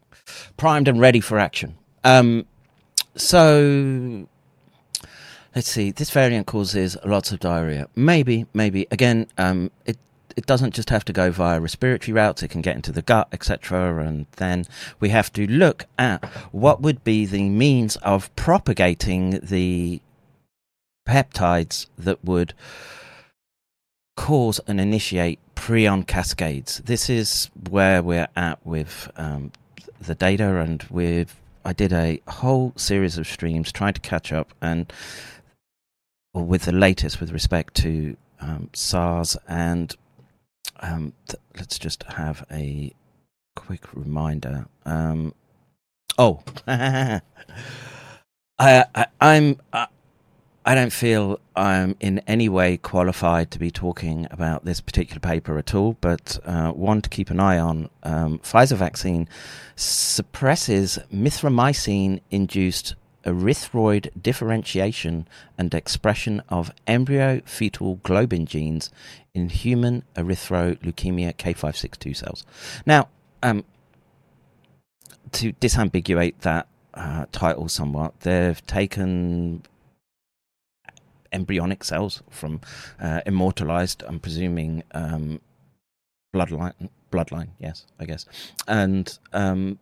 Primed 0.57 0.89
and 0.89 1.01
ready 1.01 1.21
for 1.21 1.39
action. 1.39 1.77
Um, 2.05 2.47
so 3.17 4.27
let's 5.55 5.69
see. 5.69 5.91
This 5.91 6.11
variant 6.11 6.47
causes 6.47 6.97
lots 7.05 7.33
of 7.33 7.41
diarrhea. 7.41 7.89
Maybe, 7.97 8.47
maybe. 8.55 8.87
Again, 8.91 9.27
um, 9.39 9.71
it 9.87 9.99
it 10.37 10.47
doesn't 10.47 10.75
just 10.75 10.91
have 10.91 11.05
to 11.05 11.13
go 11.13 11.31
via 11.31 11.61
respiratory 11.61 12.13
routes. 12.13 12.43
It 12.43 12.49
can 12.49 12.61
get 12.61 12.77
into 12.77 12.93
the 12.93 13.03
gut, 13.03 13.29
etc. 13.33 14.05
And 14.05 14.27
then 14.37 14.65
we 15.01 15.11
have 15.11 15.33
to 15.35 15.47
look 15.47 15.87
at 15.99 16.25
what 16.51 16.81
would 16.81 17.05
be 17.05 17.25
the 17.25 17.49
means 17.49 17.97
of 17.97 18.35
propagating 18.37 19.39
the 19.43 20.01
peptides 21.07 21.87
that 21.99 22.25
would 22.25 22.55
cause 24.17 24.61
and 24.67 24.81
initiate 24.81 25.39
prion 25.55 26.07
cascades. 26.07 26.79
This 26.85 27.09
is 27.09 27.51
where 27.69 28.03
we're 28.03 28.29
at 28.37 28.65
with 28.67 29.11
um, 29.17 29.53
the 30.07 30.15
data, 30.15 30.59
and 30.59 30.83
with 30.85 31.37
I 31.65 31.73
did 31.73 31.93
a 31.93 32.21
whole 32.29 32.73
series 32.77 33.17
of 33.19 33.27
streams 33.27 33.73
trying 33.73 33.95
to 33.95 34.01
catch 34.01 34.33
up 34.33 34.53
and 34.61 34.93
with 36.35 36.63
the 36.63 36.73
latest 36.73 37.21
with 37.21 37.33
respect 37.33 37.75
to 37.75 38.17
um, 38.41 38.69
SARS 38.73 39.37
and 39.49 39.97
um, 40.81 41.13
th- 41.29 41.41
let's 41.57 41.79
just 41.79 42.03
have 42.05 42.45
a 42.51 42.93
quick 43.57 43.95
reminder. 43.95 44.67
Um, 44.85 45.35
oh, 46.19 46.43
I, 46.67 47.21
I'm. 49.21 49.61
I, 49.73 49.87
I 50.67 50.75
don't 50.75 50.93
feel 50.93 51.41
I'm 51.55 51.95
in 52.01 52.21
any 52.21 52.49
way 52.49 52.79
qualified 52.79 53.51
to 53.51 53.59
be 53.59 53.71
talking 53.71 54.27
about 54.31 54.65
this 54.65 54.81
particular 54.81 55.21
paper 55.21 55.59
at 55.59 55.75
all, 55.75 55.99
but 56.01 56.39
uh, 56.47 56.71
one 56.71 57.03
to 57.03 57.11
keep 57.11 57.29
an 57.29 57.39
eye 57.39 57.59
on. 57.59 57.91
Um, 58.03 58.39
Pfizer 58.39 58.77
vaccine 58.77 59.29
suppresses 59.77 60.99
mithramycin 61.13 62.21
induced 62.31 62.95
erythroid 63.27 64.11
differentiation 64.21 65.29
and 65.59 65.75
expression 65.75 66.43
of 66.49 66.73
embryo 66.87 67.43
fetal 67.45 67.99
globin 67.99 68.47
genes 68.47 68.91
in 69.35 69.51
human 69.51 70.03
erythroleukemia 70.15 71.35
K562 71.35 72.17
cells. 72.17 72.47
Now, 72.87 73.09
um, 73.43 73.65
to 75.33 75.53
disambiguate 75.55 76.39
that 76.41 76.69
uh, 76.95 77.27
title 77.33 77.69
somewhat, 77.69 78.21
they've 78.21 78.65
taken 78.67 79.63
embryonic 81.35 81.85
cells 81.85 82.23
from 82.31 82.61
uh, 83.01 83.21
immortalized, 83.27 84.03
I'm 84.07 84.21
presuming, 84.21 84.85
um, 84.93 85.41
bloodline. 86.35 86.89
Bloodline, 87.13 87.51
yes, 87.61 87.87
I 88.01 88.07
guess, 88.07 88.27
and 88.67 89.19
um, 89.33 89.79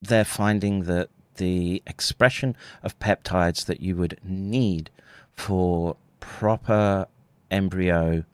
they're 0.00 0.24
finding 0.24 0.84
that 0.84 1.08
the 1.36 1.82
expression 1.86 2.56
of 2.84 2.98
peptides 3.00 3.64
that 3.66 3.80
you 3.80 3.96
would 3.96 4.18
need 4.22 4.90
for 5.32 5.96
proper 6.20 7.06
embryo 7.50 8.24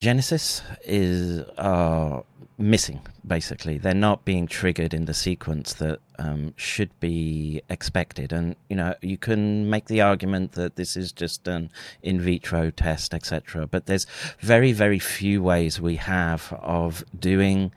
genesis 0.00 0.62
is 0.84 1.40
uh, 1.58 2.20
missing 2.58 3.00
basically. 3.26 3.78
They're 3.78 3.94
not 3.94 4.24
being 4.24 4.46
triggered 4.46 4.92
in 4.92 5.04
the 5.04 5.14
sequence 5.14 5.72
that 5.74 6.00
um, 6.18 6.54
should 6.56 6.90
be 7.00 7.62
expected. 7.70 8.32
And 8.32 8.56
you 8.68 8.76
know 8.76 8.94
you 9.00 9.16
can 9.16 9.70
make 9.70 9.86
the 9.86 10.00
argument 10.00 10.52
that 10.52 10.76
this 10.76 10.96
is 10.96 11.12
just 11.12 11.46
an 11.46 11.70
in 12.02 12.20
vitro 12.20 12.70
test 12.70 13.14
etc 13.14 13.66
but 13.66 13.86
there's 13.86 14.06
very 14.40 14.72
very 14.72 14.98
few 14.98 15.42
ways 15.42 15.80
we 15.80 15.96
have 15.96 16.52
of 16.60 17.04
doing 17.18 17.72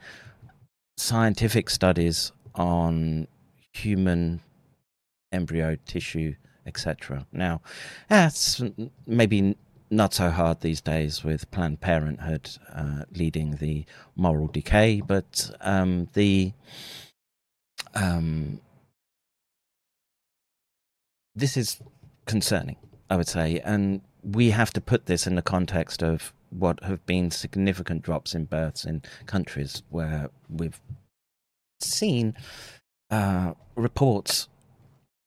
scientific 0.97 1.69
studies 1.69 2.31
on 2.55 3.27
human 3.71 4.41
embryo 5.31 5.77
tissue 5.85 6.35
etc 6.65 7.25
now 7.31 7.61
that's 8.09 8.61
maybe 9.07 9.55
not 9.91 10.13
so 10.13 10.31
hard 10.31 10.61
these 10.61 10.81
days 10.81 11.23
with 11.23 11.51
Planned 11.51 11.81
Parenthood 11.81 12.49
uh, 12.73 13.03
leading 13.13 13.57
the 13.57 13.85
moral 14.15 14.47
decay, 14.47 15.01
but 15.01 15.51
um, 15.59 16.07
the 16.13 16.53
um, 17.93 18.61
this 21.35 21.57
is 21.57 21.81
concerning, 22.25 22.77
I 23.09 23.17
would 23.17 23.27
say, 23.27 23.59
and 23.59 24.01
we 24.23 24.51
have 24.51 24.71
to 24.73 24.81
put 24.81 25.07
this 25.07 25.27
in 25.27 25.35
the 25.35 25.41
context 25.41 26.01
of 26.01 26.33
what 26.49 26.81
have 26.83 27.05
been 27.05 27.29
significant 27.31 28.01
drops 28.01 28.33
in 28.33 28.45
births 28.45 28.85
in 28.85 29.01
countries 29.25 29.83
where 29.89 30.29
we've 30.49 30.79
seen 31.79 32.35
uh, 33.09 33.53
reports 33.75 34.47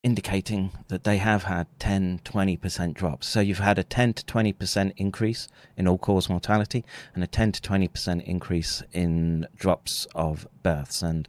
indicating 0.05 0.71
that 0.89 1.03
they 1.05 1.17
have 1.17 1.45
had 1.45 1.67
10, 1.81 2.21
20% 2.25 2.95
drops. 2.95 3.27
So 3.27 3.41
you've 3.41 3.59
had 3.59 3.79
a 3.79 3.83
10 3.83 4.13
to 4.15 4.25
20% 4.25 4.93
increase 4.99 5.49
in 5.79 5.89
all 5.89 5.97
cause 5.97 6.29
mortality 6.29 6.85
and 7.15 7.25
a 7.25 7.27
10 7.27 7.53
to 7.53 7.61
20% 7.63 8.23
increase 8.25 8.83
in 8.93 9.49
drops 9.57 10.07
of 10.15 10.47
births. 10.63 11.03
And 11.03 11.27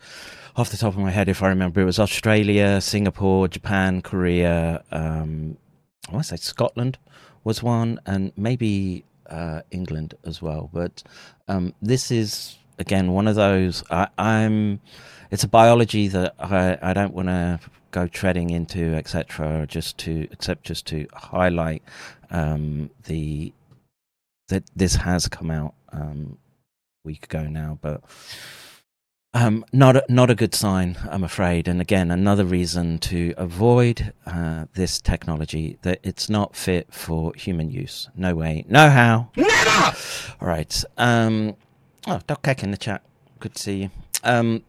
off 0.57 0.69
the 0.69 0.77
top 0.77 0.93
of 0.93 0.99
my 0.99 1.09
head, 1.09 1.29
if 1.29 1.41
I 1.41 1.47
remember, 1.47 1.79
it 1.81 1.85
was 1.85 1.99
Australia, 1.99 2.81
Singapore, 2.81 3.47
Japan, 3.47 4.01
Korea, 4.01 4.83
um, 4.91 5.57
I 6.09 6.11
want 6.11 6.25
to 6.25 6.29
say 6.29 6.35
Scotland 6.35 6.97
was 7.45 7.63
one, 7.63 7.99
and 8.05 8.31
maybe 8.35 9.05
uh, 9.29 9.61
England 9.71 10.15
as 10.25 10.41
well. 10.41 10.69
But 10.71 11.01
um, 11.47 11.73
this 11.81 12.11
is, 12.11 12.57
again, 12.77 13.11
one 13.11 13.27
of 13.27 13.35
those. 13.35 13.83
I, 13.89 14.07
I'm. 14.17 14.81
It's 15.31 15.43
a 15.43 15.47
biology 15.47 16.07
that 16.09 16.35
I, 16.37 16.77
I 16.81 16.93
don't 16.93 17.13
want 17.13 17.29
to 17.29 17.59
go 17.95 18.07
treading 18.07 18.49
into, 18.49 18.93
etc. 18.93 19.65
Just 19.67 19.97
to 19.99 20.27
except 20.31 20.65
just 20.65 20.85
to 20.87 21.07
highlight 21.13 21.81
um, 22.29 22.91
the 23.05 23.53
that 24.49 24.63
this 24.75 24.95
has 24.95 25.27
come 25.27 25.49
out 25.49 25.73
um, 25.91 26.37
a 27.03 27.07
week 27.07 27.23
ago 27.23 27.43
now, 27.47 27.79
but 27.81 28.03
um, 29.33 29.65
not 29.73 29.95
a, 29.95 30.03
not 30.07 30.29
a 30.29 30.35
good 30.35 30.53
sign, 30.53 30.97
I'm 31.09 31.23
afraid. 31.23 31.67
And 31.67 31.81
again, 31.81 32.11
another 32.11 32.45
reason 32.45 32.99
to 32.99 33.33
avoid 33.37 34.13
uh, 34.25 34.65
this 34.73 35.01
technology 35.01 35.77
that 35.81 35.99
it's 36.03 36.29
not 36.29 36.55
fit 36.55 36.93
for 36.93 37.33
human 37.35 37.71
use. 37.71 38.09
No 38.15 38.35
way, 38.35 38.65
no 38.67 38.89
how. 38.89 39.29
Never. 39.35 39.97
All 40.41 40.47
right. 40.47 40.83
Um, 40.97 41.55
oh, 42.07 42.19
Doc 42.27 42.43
Keck 42.43 42.61
in 42.61 42.71
the 42.71 42.77
chat. 42.77 43.03
Good 43.39 43.55
to 43.55 43.61
see 43.61 43.83
you. 43.83 43.89
Um, 44.23 44.63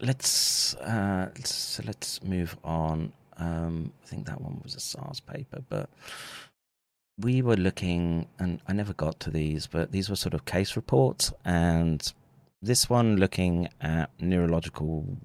let's 0.00 0.74
uh, 0.76 1.30
let's 1.36 1.80
let's 1.84 2.22
move 2.22 2.56
on. 2.64 3.12
Um, 3.38 3.92
I 4.02 4.06
think 4.06 4.26
that 4.26 4.40
one 4.40 4.60
was 4.62 4.74
a 4.74 4.80
SARS 4.80 5.20
paper, 5.20 5.62
but 5.68 5.90
we 7.18 7.42
were 7.42 7.56
looking, 7.56 8.28
and 8.38 8.60
I 8.66 8.72
never 8.72 8.92
got 8.92 9.20
to 9.20 9.30
these, 9.30 9.66
but 9.66 9.92
these 9.92 10.08
were 10.08 10.16
sort 10.16 10.34
of 10.34 10.44
case 10.44 10.76
reports, 10.76 11.32
and 11.44 12.12
this 12.62 12.88
one 12.88 13.16
looking 13.16 13.68
at 13.80 14.10
neurological 14.20 15.18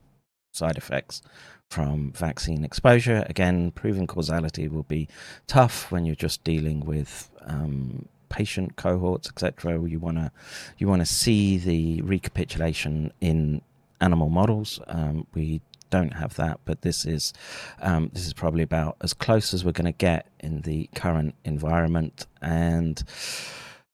side 0.54 0.78
effects 0.78 1.22
from 1.70 2.12
vaccine 2.12 2.66
exposure. 2.66 3.26
Again, 3.30 3.72
proving 3.72 4.08
causality 4.08 4.68
will 4.68 4.84
be 4.84 5.08
tough 5.48 5.92
when 5.92 6.06
you're 6.06 6.16
just 6.16 6.44
dealing 6.44 6.82
with 6.82 7.30
um, 7.46 8.08
patient 8.30 8.76
cohorts, 8.76 9.30
etc. 9.30 9.74
You 9.88 10.00
want 10.00 10.18
to 10.18 10.32
you 10.78 10.88
want 10.88 11.02
to 11.02 11.06
see 11.06 11.58
the 11.58 12.02
recapitulation 12.02 13.14
in 13.22 13.62
animal 14.02 14.30
models. 14.30 14.80
Um, 14.88 15.28
we 15.34 15.62
don't 15.90 16.14
have 16.14 16.36
that, 16.36 16.60
but 16.66 16.82
this 16.82 17.06
is 17.06 17.34
um, 17.82 18.10
this 18.14 18.26
is 18.26 18.34
probably 18.34 18.64
about 18.64 18.98
as 19.02 19.14
close 19.14 19.54
as 19.54 19.64
we're 19.64 19.72
going 19.72 19.86
to 19.86 19.92
get 19.92 20.28
in 20.40 20.62
the 20.62 20.90
current 20.96 21.36
environment. 21.46 22.26
And 22.42 23.04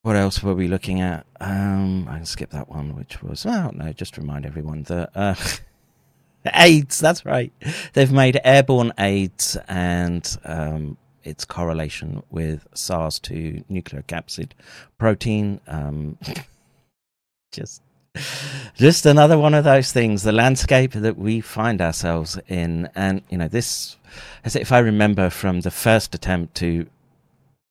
what 0.04 0.16
else 0.16 0.42
were 0.42 0.54
we 0.54 0.68
looking 0.68 1.02
at? 1.02 1.26
Um, 1.42 2.08
I 2.10 2.18
can 2.18 2.26
skip 2.26 2.52
that 2.52 2.70
one, 2.70 2.96
which 2.96 3.22
was 3.22 3.46
oh 3.46 3.72
no, 3.74 3.92
just 3.92 4.18
remind 4.18 4.46
everyone 4.46 4.84
that. 4.84 5.12
Uh, 5.14 5.36
AIDS, 6.54 7.00
that's 7.00 7.26
right. 7.26 7.52
They've 7.92 8.12
made 8.12 8.40
airborne 8.44 8.94
AIDS 8.98 9.58
and 9.68 10.38
um, 10.46 10.98
its 11.24 11.44
correlation 11.44 12.24
with 12.30 12.66
SARS-2 12.74 13.66
nucleocapsid 13.70 14.52
protein. 14.98 15.60
Um, 15.68 16.18
just 17.52 17.82
just 18.76 19.06
another 19.06 19.38
one 19.38 19.54
of 19.54 19.64
those 19.64 19.92
things 19.92 20.24
the 20.24 20.32
landscape 20.32 20.94
that 20.94 21.18
we 21.18 21.42
find 21.42 21.82
ourselves 21.82 22.40
in. 22.48 22.90
And 22.96 23.22
you 23.30 23.38
know 23.38 23.48
this 23.48 23.98
as 24.44 24.56
if 24.56 24.72
i 24.72 24.80
remember 24.80 25.30
from 25.30 25.62
the 25.62 25.72
first 25.72 26.16
attempt 26.16 26.56
to 26.56 26.88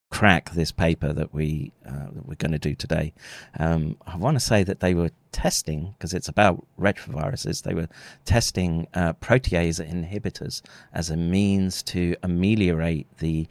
crack 0.09 0.51
this 0.51 0.71
paper 0.71 1.11
that 1.11 1.33
we 1.33 1.71
uh, 1.85 2.07
that 2.13 2.25
we're 2.25 2.35
going 2.35 2.51
to 2.51 2.59
do 2.59 2.73
today 2.73 3.13
um, 3.59 3.97
i 4.05 4.15
want 4.15 4.35
to 4.35 4.39
say 4.39 4.63
that 4.63 4.79
they 4.79 4.93
were 4.93 5.11
testing 5.31 5.93
because 5.97 6.13
it's 6.13 6.29
about 6.29 6.65
retroviruses 6.79 7.63
they 7.63 7.73
were 7.73 7.89
testing 8.25 8.87
uh, 8.93 9.13
protease 9.13 9.85
inhibitors 9.85 10.61
as 10.93 11.09
a 11.09 11.17
means 11.17 11.83
to 11.83 12.15
ameliorate 12.23 13.05
the 13.17 13.47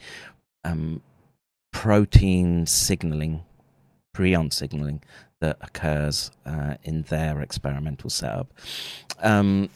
um, 0.64 1.02
protein 1.72 2.64
signaling 2.66 3.44
prion 4.14 4.50
signaling 4.50 5.02
that 5.40 5.58
occurs 5.60 6.30
uh, 6.44 6.74
in 6.84 7.02
their 7.02 7.40
experimental 7.40 8.10
setup. 8.10 8.52
Um, 9.20 9.70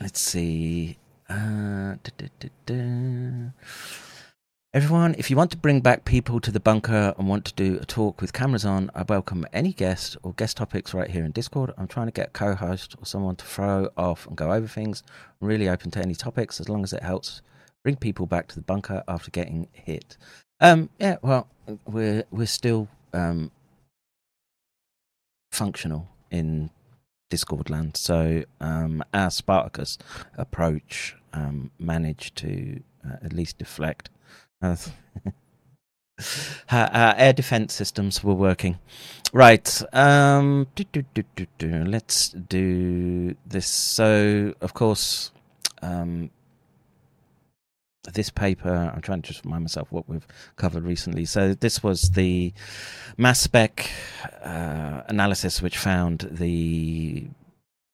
let's 0.00 0.20
see. 0.20 0.98
Uh, 1.28 1.96
da, 2.02 2.28
da, 2.40 2.48
da, 2.66 3.50
Everyone, 4.74 5.14
if 5.16 5.30
you 5.30 5.36
want 5.36 5.50
to 5.52 5.56
bring 5.56 5.80
back 5.80 6.04
people 6.04 6.38
to 6.38 6.50
the 6.50 6.60
bunker 6.60 7.14
and 7.16 7.26
want 7.26 7.46
to 7.46 7.54
do 7.54 7.78
a 7.80 7.86
talk 7.86 8.20
with 8.20 8.34
cameras 8.34 8.66
on, 8.66 8.90
I 8.94 9.04
welcome 9.08 9.46
any 9.52 9.72
guest 9.72 10.18
or 10.22 10.34
guest 10.34 10.58
topics 10.58 10.92
right 10.92 11.10
here 11.10 11.24
in 11.24 11.30
Discord. 11.30 11.72
I'm 11.78 11.88
trying 11.88 12.08
to 12.08 12.12
get 12.12 12.28
a 12.28 12.30
co 12.30 12.54
host 12.54 12.94
or 12.98 13.06
someone 13.06 13.36
to 13.36 13.44
throw 13.46 13.88
off 13.96 14.26
and 14.26 14.36
go 14.36 14.52
over 14.52 14.66
things. 14.66 15.02
I'm 15.40 15.48
really 15.48 15.68
open 15.68 15.90
to 15.92 16.00
any 16.00 16.14
topics 16.14 16.60
as 16.60 16.68
long 16.68 16.84
as 16.84 16.92
it 16.92 17.02
helps 17.02 17.40
bring 17.82 17.96
people 17.96 18.26
back 18.26 18.48
to 18.48 18.54
the 18.54 18.60
bunker 18.60 19.02
after 19.08 19.30
getting 19.30 19.68
hit. 19.72 20.18
Um, 20.60 20.90
yeah, 20.98 21.16
well, 21.22 21.48
we're 21.86 22.24
we're 22.30 22.46
still 22.46 22.88
um, 23.14 23.50
functional 25.56 26.06
in 26.30 26.70
Discord 27.30 27.70
land. 27.70 27.96
So 27.96 28.44
um, 28.60 29.02
our 29.14 29.30
Spartacus 29.30 29.98
approach 30.36 31.16
um, 31.32 31.70
managed 31.78 32.36
to 32.36 32.82
uh, 33.04 33.16
at 33.22 33.32
least 33.32 33.58
deflect. 33.58 34.10
Our 34.62 34.76
air 36.70 37.32
defense 37.32 37.74
systems 37.74 38.22
were 38.22 38.34
working. 38.34 38.78
Right. 39.32 39.82
Um, 39.92 40.66
do, 40.74 40.84
do, 40.84 41.04
do, 41.58 41.84
Let's 41.84 42.30
do 42.30 43.34
this. 43.46 43.66
So, 43.66 44.54
of 44.60 44.74
course, 44.74 45.30
um, 45.82 46.30
this 48.14 48.30
paper, 48.30 48.92
I'm 48.94 49.00
trying 49.00 49.22
to 49.22 49.28
just 49.28 49.44
remind 49.44 49.64
myself 49.64 49.90
what 49.90 50.08
we've 50.08 50.26
covered 50.56 50.84
recently. 50.84 51.24
So, 51.24 51.54
this 51.54 51.82
was 51.82 52.10
the 52.10 52.52
mass 53.16 53.40
spec 53.40 53.90
uh, 54.42 55.02
analysis, 55.08 55.62
which 55.62 55.78
found 55.78 56.28
the 56.30 57.28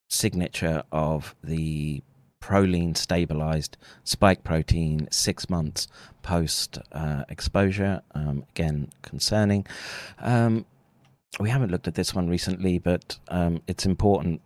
signature 0.09 0.83
of 0.93 1.35
the 1.43 2.03
proline 2.43 2.97
stabilized 2.97 3.77
spike 4.05 4.43
protein 4.43 5.09
six 5.11 5.49
months 5.49 5.87
post 6.23 6.79
uh, 6.93 7.25
exposure. 7.29 8.03
Um, 8.15 8.45
again, 8.51 8.91
concerning. 9.03 9.67
Um, 10.19 10.67
we 11.41 11.49
haven't 11.49 11.71
looked 11.71 11.89
at 11.89 11.95
this 11.95 12.15
one 12.15 12.29
recently, 12.29 12.79
but 12.79 13.19
um, 13.29 13.63
it's 13.67 13.87
important 13.87 14.43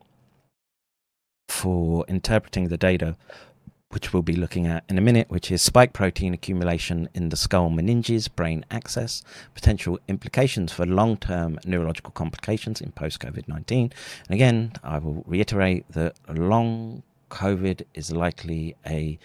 for 1.48 2.04
interpreting 2.06 2.68
the 2.68 2.76
data 2.76 3.16
which 3.96 4.12
we'll 4.12 4.22
be 4.22 4.36
looking 4.36 4.66
at 4.66 4.84
in 4.90 4.98
a 4.98 5.00
minute, 5.00 5.30
which 5.30 5.50
is 5.50 5.62
spike 5.62 5.94
protein 5.94 6.34
accumulation 6.34 7.08
in 7.14 7.30
the 7.30 7.36
skull 7.36 7.70
meninges, 7.70 8.28
brain 8.28 8.62
access, 8.70 9.22
potential 9.54 9.98
implications 10.06 10.70
for 10.70 10.84
long 10.84 11.16
term 11.16 11.58
neurological 11.64 12.10
complications 12.10 12.82
in 12.82 12.92
post 12.92 13.20
COVID 13.20 13.48
19. 13.48 13.90
And 14.28 14.34
again, 14.34 14.72
I 14.84 14.98
will 14.98 15.24
reiterate 15.26 15.90
that 15.92 16.14
long 16.28 17.04
COVID 17.30 17.86
is 17.94 18.12
likely 18.12 18.76
a 18.84 19.18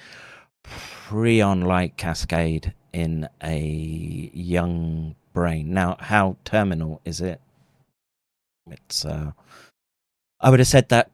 prion 0.64 1.66
like 1.66 1.98
cascade 1.98 2.74
in 2.94 3.28
a 3.44 4.32
young 4.34 5.16
brain. 5.34 5.74
Now, 5.74 5.98
how 6.00 6.38
terminal 6.46 7.02
is 7.04 7.20
it? 7.20 7.42
It's, 8.70 9.04
uh, 9.04 9.34
I 10.40 10.50
would 10.50 10.60
have 10.60 10.68
said 10.70 10.88
that 10.88 11.12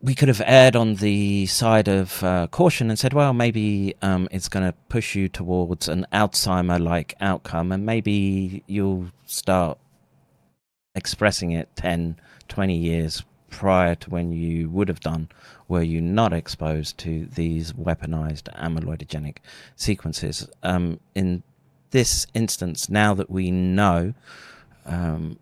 we 0.00 0.14
could 0.14 0.28
have 0.28 0.42
erred 0.44 0.76
on 0.76 0.96
the 0.96 1.46
side 1.46 1.88
of 1.88 2.22
uh, 2.22 2.46
caution 2.48 2.90
and 2.90 2.98
said, 2.98 3.12
well, 3.12 3.32
maybe 3.32 3.94
um, 4.02 4.28
it's 4.30 4.48
going 4.48 4.64
to 4.66 4.74
push 4.88 5.14
you 5.14 5.28
towards 5.28 5.88
an 5.88 6.06
Alzheimer 6.12 6.80
like 6.80 7.14
outcome, 7.20 7.72
and 7.72 7.86
maybe 7.86 8.62
you'll 8.66 9.10
start 9.24 9.78
expressing 10.94 11.52
it 11.52 11.68
10, 11.76 12.16
20 12.48 12.76
years 12.76 13.24
prior 13.50 13.94
to 13.94 14.10
when 14.10 14.32
you 14.32 14.68
would 14.68 14.88
have 14.88 15.00
done 15.00 15.28
were 15.68 15.82
you 15.82 16.00
not 16.00 16.32
exposed 16.32 16.98
to 16.98 17.26
these 17.34 17.72
weaponized 17.72 18.52
amyloidogenic 18.56 19.38
sequences. 19.76 20.48
Um, 20.62 21.00
in 21.14 21.42
this 21.90 22.26
instance, 22.34 22.88
now 22.88 23.14
that 23.14 23.30
we 23.30 23.50
know, 23.50 24.14
um, 24.84 25.38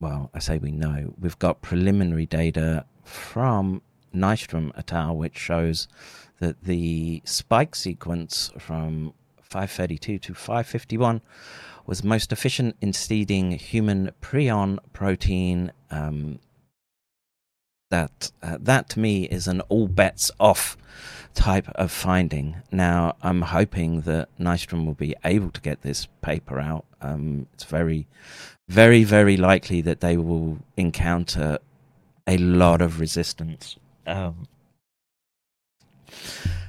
well, 0.00 0.30
I 0.32 0.38
say 0.38 0.58
we 0.58 0.70
know, 0.70 1.14
we've 1.18 1.38
got 1.38 1.62
preliminary 1.62 2.26
data 2.26 2.84
from 3.04 3.82
Nystrom 4.16 4.72
et 4.76 4.92
al., 4.92 5.16
which 5.16 5.38
shows 5.38 5.88
that 6.40 6.64
the 6.64 7.22
spike 7.24 7.74
sequence 7.74 8.50
from 8.58 9.12
532 9.42 10.18
to 10.18 10.34
551 10.34 11.20
was 11.86 12.02
most 12.02 12.32
efficient 12.32 12.76
in 12.80 12.92
seeding 12.92 13.52
human 13.52 14.10
prion 14.20 14.78
protein 14.92 15.72
um, 15.90 16.40
that 17.90 18.32
uh, 18.42 18.58
that 18.60 18.88
to 18.90 18.98
me 18.98 19.24
is 19.24 19.46
an 19.46 19.60
all 19.62 19.86
bets 19.86 20.30
off 20.40 20.76
type 21.34 21.68
of 21.74 21.92
finding. 21.92 22.56
Now, 22.72 23.14
I'm 23.22 23.42
hoping 23.42 24.00
that 24.02 24.28
Nystrom 24.38 24.86
will 24.86 24.94
be 24.94 25.14
able 25.24 25.50
to 25.50 25.60
get 25.60 25.82
this 25.82 26.08
paper 26.22 26.58
out. 26.58 26.84
Um, 27.00 27.46
it's 27.52 27.64
very, 27.64 28.08
very, 28.68 29.04
very 29.04 29.36
likely 29.36 29.82
that 29.82 30.00
they 30.00 30.16
will 30.16 30.58
encounter 30.76 31.58
a 32.26 32.38
lot 32.38 32.80
of 32.80 32.98
resistance. 32.98 33.76
Um, 34.06 34.48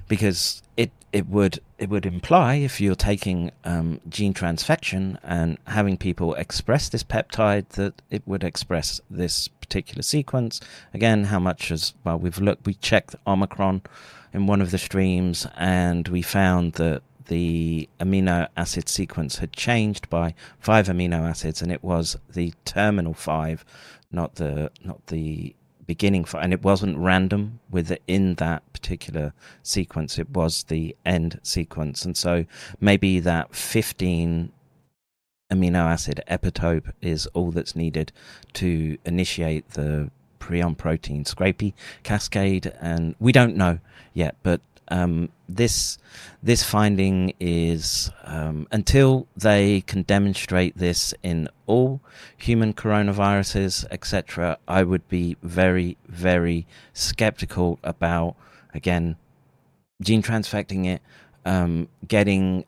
because 0.08 0.62
it 0.76 0.92
it 1.12 1.28
would 1.28 1.60
it 1.78 1.90
would 1.90 2.06
imply 2.06 2.56
if 2.56 2.82
you're 2.82 2.96
taking 2.96 3.52
um, 3.64 4.02
gene 4.10 4.34
transfection 4.34 5.18
and 5.24 5.58
having 5.68 5.98
people 5.98 6.34
express 6.36 6.90
this 6.90 7.04
peptide 7.04 7.70
that 7.70 8.02
it 8.10 8.24
would 8.26 8.44
express 8.44 9.00
this 9.10 9.48
particular 9.48 10.02
sequence. 10.02 10.60
Again, 10.94 11.26
how 11.26 11.40
much 11.40 11.72
as 11.72 11.94
well 12.04 12.18
we've 12.18 12.40
looked 12.40 12.66
we 12.66 12.74
checked 12.76 13.16
Omicron 13.26 13.82
in 14.34 14.48
one 14.48 14.62
of 14.62 14.72
the 14.72 14.78
streams 14.78 15.48
and 15.56 16.08
we 16.08 16.22
found 16.22 16.74
that 16.74 17.02
the 17.28 17.90
amino 18.00 18.48
acid 18.56 18.88
sequence 18.88 19.38
had 19.38 19.52
changed 19.52 20.10
by 20.10 20.34
five 20.60 20.88
amino 20.88 21.30
acids 21.30 21.62
and 21.62 21.72
it 21.72 21.84
was 21.84 22.18
the 22.30 22.54
terminal 22.64 23.14
five, 23.14 23.66
not 24.12 24.36
the 24.36 24.72
not 24.84 25.06
the 25.08 25.56
beginning 25.88 26.26
for, 26.26 26.40
and 26.40 26.54
it 26.54 26.62
wasn't 26.62 26.98
random 26.98 27.60
within 27.72 28.36
that 28.36 28.62
particular 28.74 29.34
sequence. 29.64 30.20
It 30.20 30.30
was 30.30 30.64
the 30.64 30.96
end 31.06 31.40
sequence, 31.42 32.06
and 32.06 32.16
so 32.16 32.46
maybe 32.80 33.20
that 33.22 33.56
fifteen 33.56 34.52
amino 35.52 35.86
acid 35.86 36.22
epitope 36.30 36.92
is 37.02 37.26
all 37.28 37.52
that's 37.52 37.76
needed 37.76 38.12
to 38.54 38.98
initiate 39.06 39.70
the 39.72 40.12
prion 40.40 40.78
protein 40.78 41.24
scrapie 41.24 41.74
cascade, 42.04 42.74
and 42.80 43.16
we 43.20 43.32
don't 43.32 43.56
know 43.56 43.80
yet, 44.14 44.36
but 44.44 44.62
um, 44.90 45.30
this 45.50 45.98
this 46.42 46.64
finding 46.64 47.34
is 47.40 48.12
um, 48.24 48.68
until 48.72 49.28
they 49.36 49.82
can 49.82 50.04
demonstrate 50.04 50.78
this 50.78 51.14
in 51.24 51.50
all 51.66 52.02
human 52.38 52.74
coronaviruses, 52.74 53.86
etc. 53.92 54.58
I 54.68 54.84
would 54.84 55.08
be 55.08 55.38
very 55.42 55.98
very 56.08 56.66
skeptical 56.94 57.80
about 57.84 58.36
again 58.74 59.18
gene 60.02 60.22
transfecting 60.22 60.86
it, 60.86 61.02
um, 61.46 61.90
getting 62.08 62.66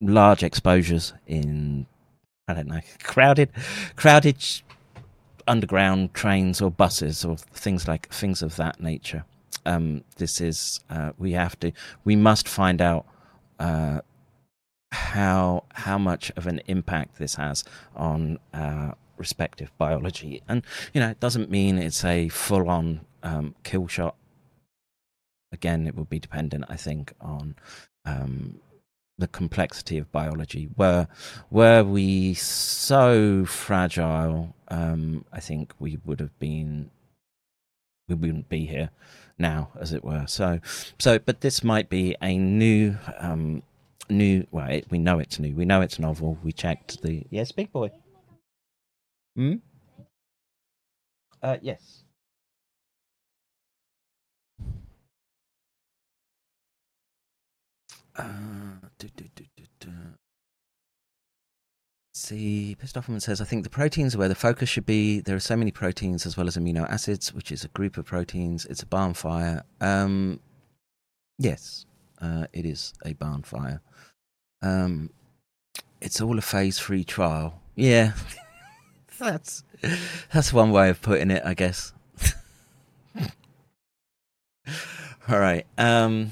large 0.00 0.42
exposures 0.42 1.14
in 1.26 1.86
I 2.48 2.54
don't 2.54 2.66
know 2.66 2.80
crowded 3.02 3.50
crowded 3.94 4.44
underground 5.46 6.12
trains 6.14 6.60
or 6.60 6.70
buses 6.70 7.24
or 7.24 7.36
things 7.36 7.88
like 7.88 8.08
things 8.08 8.42
of 8.42 8.56
that 8.56 8.80
nature 8.80 9.24
um, 9.66 10.04
this 10.16 10.40
is 10.40 10.80
uh, 10.90 11.12
we 11.18 11.32
have 11.32 11.58
to 11.60 11.72
we 12.04 12.16
must 12.16 12.48
find 12.48 12.80
out 12.80 13.06
uh, 13.58 14.00
how 14.92 15.64
how 15.74 15.98
much 15.98 16.30
of 16.36 16.46
an 16.46 16.60
impact 16.66 17.18
this 17.18 17.36
has 17.36 17.64
on 17.96 18.38
uh, 18.52 18.92
respective 19.16 19.70
biology, 19.78 20.42
and 20.48 20.62
you 20.92 21.00
know 21.00 21.10
it 21.10 21.20
doesn't 21.20 21.50
mean 21.50 21.78
it's 21.78 22.04
a 22.04 22.28
full 22.28 22.68
on 22.68 23.00
um, 23.22 23.54
kill 23.62 23.86
shot. 23.86 24.16
Again, 25.52 25.86
it 25.86 25.94
would 25.94 26.08
be 26.08 26.18
dependent, 26.18 26.64
I 26.68 26.76
think, 26.76 27.12
on 27.20 27.56
um, 28.06 28.60
the 29.18 29.28
complexity 29.28 29.98
of 29.98 30.10
biology. 30.10 30.68
Were 30.76 31.06
were 31.50 31.84
we 31.84 32.34
so 32.34 33.44
fragile, 33.44 34.54
um, 34.68 35.24
I 35.32 35.40
think 35.40 35.72
we 35.78 35.98
would 36.04 36.20
have 36.20 36.36
been 36.38 36.90
we 38.08 38.14
wouldn't 38.14 38.48
be 38.48 38.66
here 38.66 38.90
now, 39.38 39.70
as 39.78 39.92
it 39.92 40.04
were. 40.04 40.26
So, 40.26 40.60
so, 40.98 41.18
but 41.18 41.40
this 41.40 41.62
might 41.64 41.88
be 41.88 42.16
a 42.22 42.36
new, 42.36 42.96
um, 43.18 43.62
new. 44.08 44.46
Well, 44.50 44.68
it, 44.68 44.86
we 44.90 44.98
know 44.98 45.18
it's 45.18 45.38
new. 45.38 45.54
We 45.54 45.64
know 45.64 45.80
it's 45.80 45.98
novel. 45.98 46.38
We 46.42 46.52
checked 46.52 47.02
the 47.02 47.24
yes, 47.30 47.52
big 47.52 47.72
boy. 47.72 47.90
Hmm. 49.36 49.56
Uh, 51.42 51.56
yes. 51.60 52.04
Uh, 58.14 58.24
do, 58.98 59.08
do, 59.16 59.24
do. 59.34 59.44
See, 62.22 62.76
Off 62.94 63.10
says, 63.18 63.40
I 63.40 63.44
think 63.44 63.64
the 63.64 63.68
proteins 63.68 64.14
are 64.14 64.18
where 64.18 64.28
the 64.28 64.36
focus 64.36 64.68
should 64.68 64.86
be. 64.86 65.18
There 65.18 65.34
are 65.34 65.40
so 65.40 65.56
many 65.56 65.72
proteins 65.72 66.24
as 66.24 66.36
well 66.36 66.46
as 66.46 66.56
amino 66.56 66.88
acids, 66.88 67.34
which 67.34 67.50
is 67.50 67.64
a 67.64 67.68
group 67.68 67.96
of 67.96 68.04
proteins. 68.04 68.64
It's 68.66 68.80
a 68.80 68.86
barn 68.86 69.14
fire. 69.14 69.64
Um, 69.80 70.38
yes, 71.36 71.84
uh, 72.20 72.46
it 72.52 72.64
is 72.64 72.94
a 73.04 73.14
barn 73.14 73.42
fire. 73.42 73.80
Um, 74.62 75.10
it's 76.00 76.20
all 76.20 76.38
a 76.38 76.42
phase 76.42 76.78
three 76.78 77.02
trial. 77.02 77.60
Yeah, 77.74 78.12
that's 79.18 79.64
that's 80.32 80.52
one 80.52 80.70
way 80.70 80.90
of 80.90 81.02
putting 81.02 81.32
it, 81.32 81.42
I 81.44 81.54
guess. 81.54 81.92
all 85.28 85.40
right. 85.40 85.66
Um, 85.76 86.30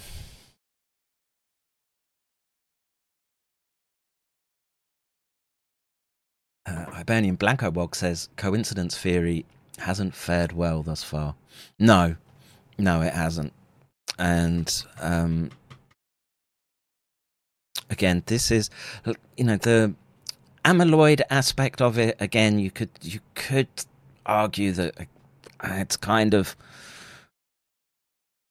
Uh, 6.70 6.84
Hibernian 6.90 7.34
Blanco 7.34 7.70
Wog 7.70 7.96
says 7.96 8.28
coincidence 8.36 8.96
theory 8.96 9.44
hasn't 9.78 10.14
fared 10.14 10.52
well 10.52 10.82
thus 10.82 11.02
far. 11.02 11.34
No, 11.78 12.16
no, 12.78 13.02
it 13.02 13.12
hasn't. 13.12 13.52
And 14.18 14.84
um, 15.00 15.50
again, 17.88 18.22
this 18.26 18.50
is 18.50 18.70
you 19.36 19.44
know 19.44 19.56
the 19.56 19.94
amyloid 20.64 21.22
aspect 21.28 21.80
of 21.80 21.98
it. 21.98 22.16
Again, 22.20 22.58
you 22.60 22.70
could 22.70 22.90
you 23.02 23.20
could 23.34 23.68
argue 24.24 24.70
that 24.72 24.94
uh, 25.60 25.74
it's 25.78 25.96
kind 25.96 26.34
of 26.34 26.54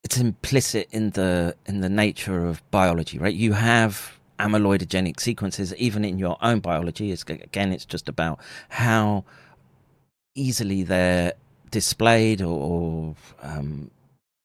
it's 0.04 0.18
implicit 0.18 0.90
in 0.92 1.12
the 1.12 1.56
in 1.66 1.80
the 1.80 1.90
nature 1.90 2.46
of 2.46 2.70
biology, 2.72 3.18
right? 3.18 3.34
You 3.34 3.54
have 3.54 4.19
amyloidogenic 4.40 5.20
sequences, 5.20 5.76
even 5.76 6.06
in 6.06 6.18
your 6.18 6.38
own 6.42 6.60
biology. 6.60 7.12
It's, 7.12 7.24
again, 7.24 7.72
it's 7.72 7.86
just 7.86 8.08
about 8.10 8.40
how 8.70 9.26
easily 10.36 10.84
they're 10.84 11.34
displayed 11.72 12.42
or, 12.42 12.60
or 12.60 13.16
um, 13.42 13.92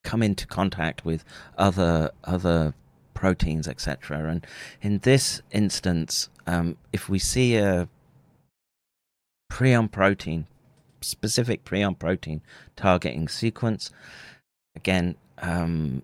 come 0.02 0.22
into 0.22 0.46
contact 0.46 1.04
with 1.04 1.24
other 1.56 2.10
other 2.24 2.74
proteins, 3.14 3.66
etc. 3.66 4.28
And 4.28 4.46
in 4.82 4.98
this 4.98 5.40
instance, 5.50 6.28
um, 6.46 6.76
if 6.92 7.08
we 7.08 7.18
see 7.18 7.56
a 7.56 7.88
prion 9.50 9.90
protein, 9.90 10.46
specific 11.00 11.64
prion 11.64 11.98
protein 11.98 12.42
targeting 12.76 13.28
sequence, 13.28 13.90
again, 14.76 15.16
um, 15.38 16.02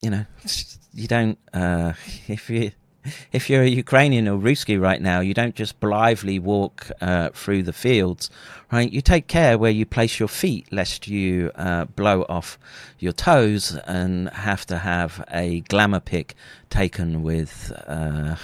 you 0.00 0.10
know, 0.10 0.24
you 0.94 1.08
don't 1.08 1.38
uh, 1.52 1.92
if 2.28 2.48
you 2.48 2.72
if 3.32 3.48
you're 3.50 3.62
a 3.62 3.68
Ukrainian 3.68 4.28
or 4.28 4.38
Ruski 4.38 4.80
right 4.80 5.00
now, 5.00 5.20
you 5.20 5.34
don't 5.34 5.54
just 5.54 5.80
blithely 5.80 6.38
walk 6.38 6.90
uh, 7.00 7.30
through 7.30 7.62
the 7.64 7.72
fields, 7.72 8.30
right? 8.70 8.90
You 8.90 9.00
take 9.00 9.26
care 9.26 9.58
where 9.58 9.70
you 9.70 9.86
place 9.86 10.18
your 10.18 10.28
feet, 10.28 10.72
lest 10.72 11.08
you 11.08 11.50
uh, 11.54 11.86
blow 11.86 12.22
off 12.28 12.58
your 12.98 13.12
toes 13.12 13.76
and 13.86 14.28
have 14.30 14.66
to 14.66 14.78
have 14.78 15.24
a 15.30 15.60
glamour 15.62 16.00
pic 16.00 16.34
taken 16.70 17.22
with 17.22 17.72
uh, 17.86 18.36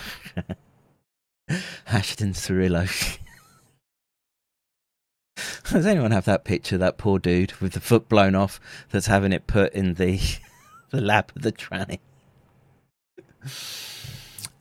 Ashton 1.86 2.32
Cirillo. 2.32 2.88
Does 5.70 5.86
anyone 5.86 6.10
have 6.10 6.24
that 6.24 6.44
picture, 6.44 6.78
that 6.78 6.98
poor 6.98 7.18
dude 7.18 7.52
with 7.60 7.72
the 7.72 7.80
foot 7.80 8.08
blown 8.08 8.34
off 8.34 8.58
that's 8.90 9.06
having 9.06 9.32
it 9.32 9.46
put 9.46 9.72
in 9.72 9.94
the 9.94 10.18
the 10.90 11.00
lap 11.00 11.30
of 11.36 11.42
the 11.42 11.52
tranny? 11.52 12.00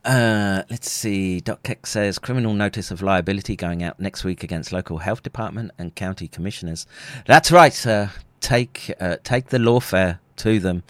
Uh, 0.08 0.64
let's 0.70 0.90
see. 0.90 1.42
Doc 1.42 1.64
Keck 1.64 1.86
says 1.86 2.18
criminal 2.18 2.54
notice 2.54 2.92
of 2.92 3.02
liability 3.02 3.58
going 3.58 3.84
out 3.84 4.00
next 4.00 4.24
week 4.24 4.42
against 4.42 4.72
local 4.72 5.00
health 5.00 5.22
department 5.22 5.72
and 5.78 5.94
county 5.96 6.30
commissioners. 6.30 6.88
That's 7.26 7.52
right, 7.52 7.74
sir. 7.74 8.12
Take 8.40 8.94
uh, 9.02 9.18
take 9.26 9.48
the 9.48 9.58
lawfare 9.58 10.20
to 10.38 10.60
them. 10.60 10.84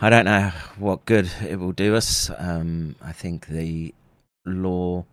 I 0.00 0.08
don't 0.08 0.24
know 0.24 0.52
what 0.78 1.04
good 1.04 1.30
it 1.46 1.56
will 1.56 1.72
do 1.72 1.94
us. 1.94 2.30
Um, 2.38 2.96
I 3.02 3.12
think 3.12 3.48
the 3.48 3.94
law 4.46 5.04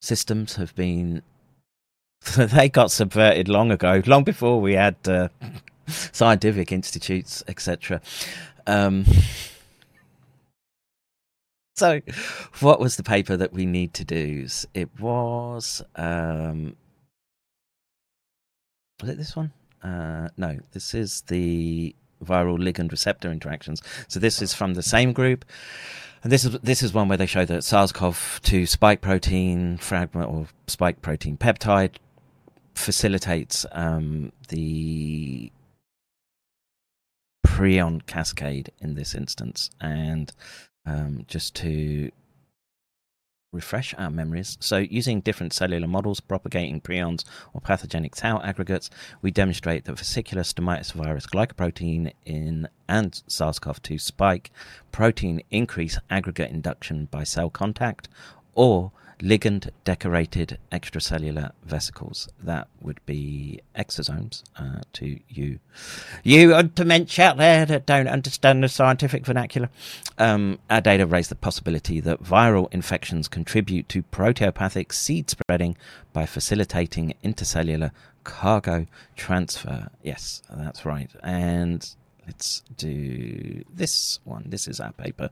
systems 0.00 0.56
have 0.56 0.74
been 0.74 1.22
they 2.36 2.68
got 2.68 2.90
subverted 2.90 3.48
long 3.48 3.70
ago, 3.70 4.02
long 4.04 4.24
before 4.24 4.60
we 4.60 4.74
had 4.74 4.96
uh, 5.06 5.28
scientific 5.86 6.72
institutes, 6.72 7.44
etc. 7.46 8.00
Um, 8.66 9.04
so, 11.76 12.00
what 12.60 12.80
was 12.80 12.96
the 12.96 13.02
paper 13.02 13.36
that 13.36 13.52
we 13.52 13.66
need 13.66 13.94
to 13.94 14.04
do? 14.04 14.46
It 14.74 14.88
was. 15.00 15.82
Um, 15.96 16.76
was 19.00 19.10
it 19.10 19.18
this 19.18 19.34
one? 19.34 19.52
Uh, 19.82 20.28
no, 20.36 20.58
this 20.72 20.94
is 20.94 21.22
the 21.22 21.94
viral 22.24 22.58
ligand 22.58 22.90
receptor 22.90 23.30
interactions. 23.32 23.82
So 24.08 24.20
this 24.20 24.42
is 24.42 24.52
from 24.52 24.74
the 24.74 24.82
same 24.82 25.12
group. 25.12 25.44
And 26.22 26.30
this 26.30 26.44
is 26.44 26.58
this 26.60 26.82
is 26.82 26.92
one 26.92 27.08
where 27.08 27.16
they 27.16 27.26
show 27.26 27.46
that 27.46 27.64
SARS-CoV-2 27.64 28.68
spike 28.68 29.00
protein 29.00 29.78
fragment 29.78 30.28
or 30.28 30.48
spike 30.66 31.00
protein 31.00 31.38
peptide 31.38 31.94
facilitates 32.74 33.64
um, 33.72 34.32
the 34.48 35.50
prion 37.46 38.04
cascade 38.04 38.70
in 38.80 38.96
this 38.96 39.14
instance. 39.14 39.70
And 39.80 40.30
um, 40.86 41.24
just 41.28 41.54
to 41.56 42.10
refresh 43.52 43.94
our 43.98 44.10
memories. 44.10 44.56
So, 44.60 44.78
using 44.78 45.20
different 45.20 45.52
cellular 45.52 45.88
models 45.88 46.20
propagating 46.20 46.80
prions 46.80 47.24
or 47.52 47.60
pathogenic 47.60 48.14
tau 48.14 48.40
aggregates, 48.42 48.90
we 49.22 49.30
demonstrate 49.30 49.84
that 49.84 49.98
vesicular 49.98 50.42
stomitis 50.42 50.92
virus 50.92 51.26
glycoprotein 51.26 52.12
in 52.24 52.68
and 52.88 53.22
SARS-CoV-2 53.26 54.00
spike 54.00 54.50
protein 54.92 55.42
increase 55.50 55.98
aggregate 56.10 56.50
induction 56.50 57.06
by 57.06 57.24
cell 57.24 57.50
contact, 57.50 58.08
or 58.54 58.92
ligand 59.20 59.70
decorated 59.84 60.58
extracellular 60.72 61.52
vesicles. 61.64 62.28
That 62.42 62.68
would 62.80 63.04
be 63.06 63.60
exosomes 63.76 64.42
uh, 64.56 64.80
to 64.94 65.18
you. 65.28 65.58
You 66.22 66.50
untermensch 66.50 67.18
out 67.18 67.36
there 67.36 67.64
that 67.66 67.86
don't 67.86 68.08
understand 68.08 68.62
the 68.62 68.68
scientific 68.68 69.24
vernacular. 69.24 69.70
Um, 70.18 70.58
our 70.68 70.80
data 70.80 71.06
raise 71.06 71.28
the 71.28 71.34
possibility 71.34 72.00
that 72.00 72.22
viral 72.22 72.72
infections 72.72 73.28
contribute 73.28 73.88
to 73.90 74.02
proteopathic 74.02 74.92
seed 74.92 75.30
spreading 75.30 75.76
by 76.12 76.26
facilitating 76.26 77.14
intercellular 77.24 77.90
cargo 78.24 78.86
transfer. 79.16 79.88
Yes, 80.02 80.42
that's 80.50 80.84
right. 80.84 81.10
And 81.22 81.88
let's 82.26 82.62
do 82.76 83.64
this 83.72 84.20
one. 84.24 84.44
This 84.46 84.68
is 84.68 84.80
our 84.80 84.92
paper 84.92 85.30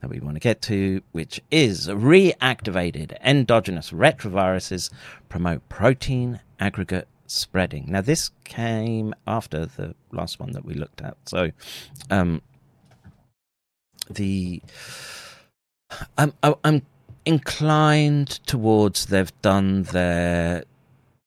that 0.00 0.10
we 0.10 0.20
want 0.20 0.36
to 0.36 0.40
get 0.40 0.62
to, 0.62 1.02
which 1.12 1.40
is 1.50 1.88
reactivated 1.88 3.16
endogenous 3.22 3.90
retroviruses 3.90 4.90
promote 5.28 5.68
protein 5.68 6.40
aggregate 6.58 7.08
spreading. 7.26 7.86
Now, 7.88 8.00
this 8.00 8.30
came 8.44 9.14
after 9.26 9.66
the 9.66 9.94
last 10.12 10.40
one 10.40 10.52
that 10.52 10.64
we 10.64 10.74
looked 10.74 11.00
at. 11.00 11.16
So, 11.26 11.50
um, 12.10 12.42
the 14.08 14.62
I'm 16.18 16.32
I'm 16.42 16.82
inclined 17.24 18.28
towards 18.46 19.06
they've 19.06 19.32
done 19.42 19.84
their 19.84 20.64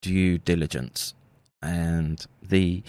due 0.01 0.37
diligence, 0.37 1.13
and 1.61 2.25
the 2.41 2.83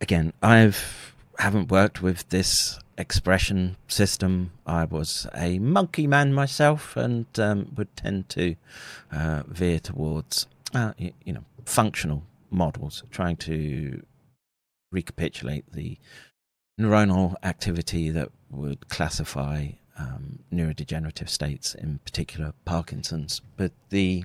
again 0.00 0.32
I've 0.42 1.14
haven't 1.38 1.70
worked 1.70 2.02
with 2.02 2.28
this 2.28 2.78
expression 2.98 3.76
system. 3.88 4.52
I 4.66 4.84
was 4.84 5.26
a 5.34 5.58
monkey 5.58 6.06
man 6.06 6.32
myself, 6.32 6.96
and 6.96 7.26
um, 7.38 7.72
would 7.76 7.94
tend 7.96 8.28
to 8.30 8.56
uh, 9.12 9.42
veer 9.46 9.78
towards 9.78 10.46
uh, 10.74 10.92
you, 10.98 11.12
you 11.24 11.32
know 11.32 11.44
functional 11.64 12.22
models, 12.50 13.02
trying 13.10 13.36
to 13.36 14.02
recapitulate 14.92 15.72
the 15.72 15.98
neuronal 16.80 17.34
activity 17.42 18.10
that 18.10 18.30
would 18.50 18.88
classify 18.88 19.68
um, 19.98 20.40
neurodegenerative 20.52 21.28
states, 21.28 21.74
in 21.74 21.98
particular 22.04 22.52
Parkinson's. 22.64 23.40
But 23.56 23.72
the 23.90 24.24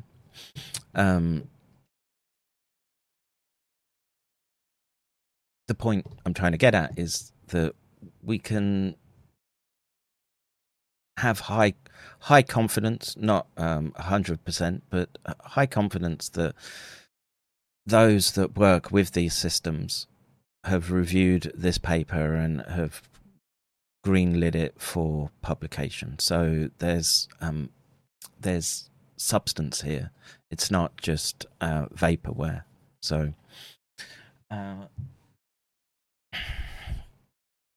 um, 0.95 1.49
the 5.71 5.75
point 5.75 6.05
I'm 6.25 6.33
trying 6.33 6.51
to 6.51 6.57
get 6.57 6.75
at 6.75 6.99
is 6.99 7.31
that 7.47 7.73
we 8.21 8.37
can 8.37 8.95
have 11.17 11.39
high 11.41 11.75
high 12.19 12.41
confidence, 12.41 13.15
not 13.15 13.47
um, 13.55 13.93
hundred 13.95 14.43
percent, 14.43 14.83
but 14.89 15.17
high 15.39 15.65
confidence 15.65 16.27
that 16.29 16.55
those 17.85 18.33
that 18.33 18.57
work 18.57 18.91
with 18.91 19.13
these 19.13 19.33
systems 19.33 20.07
have 20.65 20.91
reviewed 20.91 21.53
this 21.55 21.77
paper 21.77 22.35
and 22.35 22.61
have 22.67 23.01
greenlit 24.05 24.55
it 24.55 24.73
for 24.77 25.29
publication. 25.41 26.19
So 26.19 26.69
there's 26.79 27.29
um, 27.39 27.69
there's 28.37 28.89
substance 29.15 29.83
here. 29.83 30.11
It's 30.49 30.69
not 30.69 30.97
just 30.97 31.45
uh, 31.61 31.85
vaporware. 31.95 32.63
So. 33.01 33.33
Uh, 34.49 34.87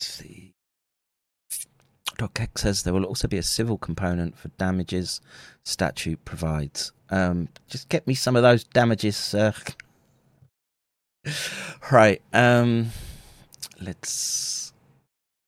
see. 0.00 0.52
Dr. 2.16 2.32
Keck 2.34 2.58
says 2.58 2.82
there 2.82 2.94
will 2.94 3.04
also 3.04 3.26
be 3.26 3.38
a 3.38 3.42
civil 3.42 3.76
component 3.76 4.38
for 4.38 4.48
damages 4.48 5.20
statute 5.64 6.24
provides. 6.24 6.92
Um, 7.10 7.48
just 7.68 7.88
get 7.88 8.06
me 8.06 8.14
some 8.14 8.36
of 8.36 8.42
those 8.42 8.64
damages, 8.64 9.16
sir. 9.16 9.52
right. 11.92 12.22
Um, 12.32 12.90
let's 13.80 14.72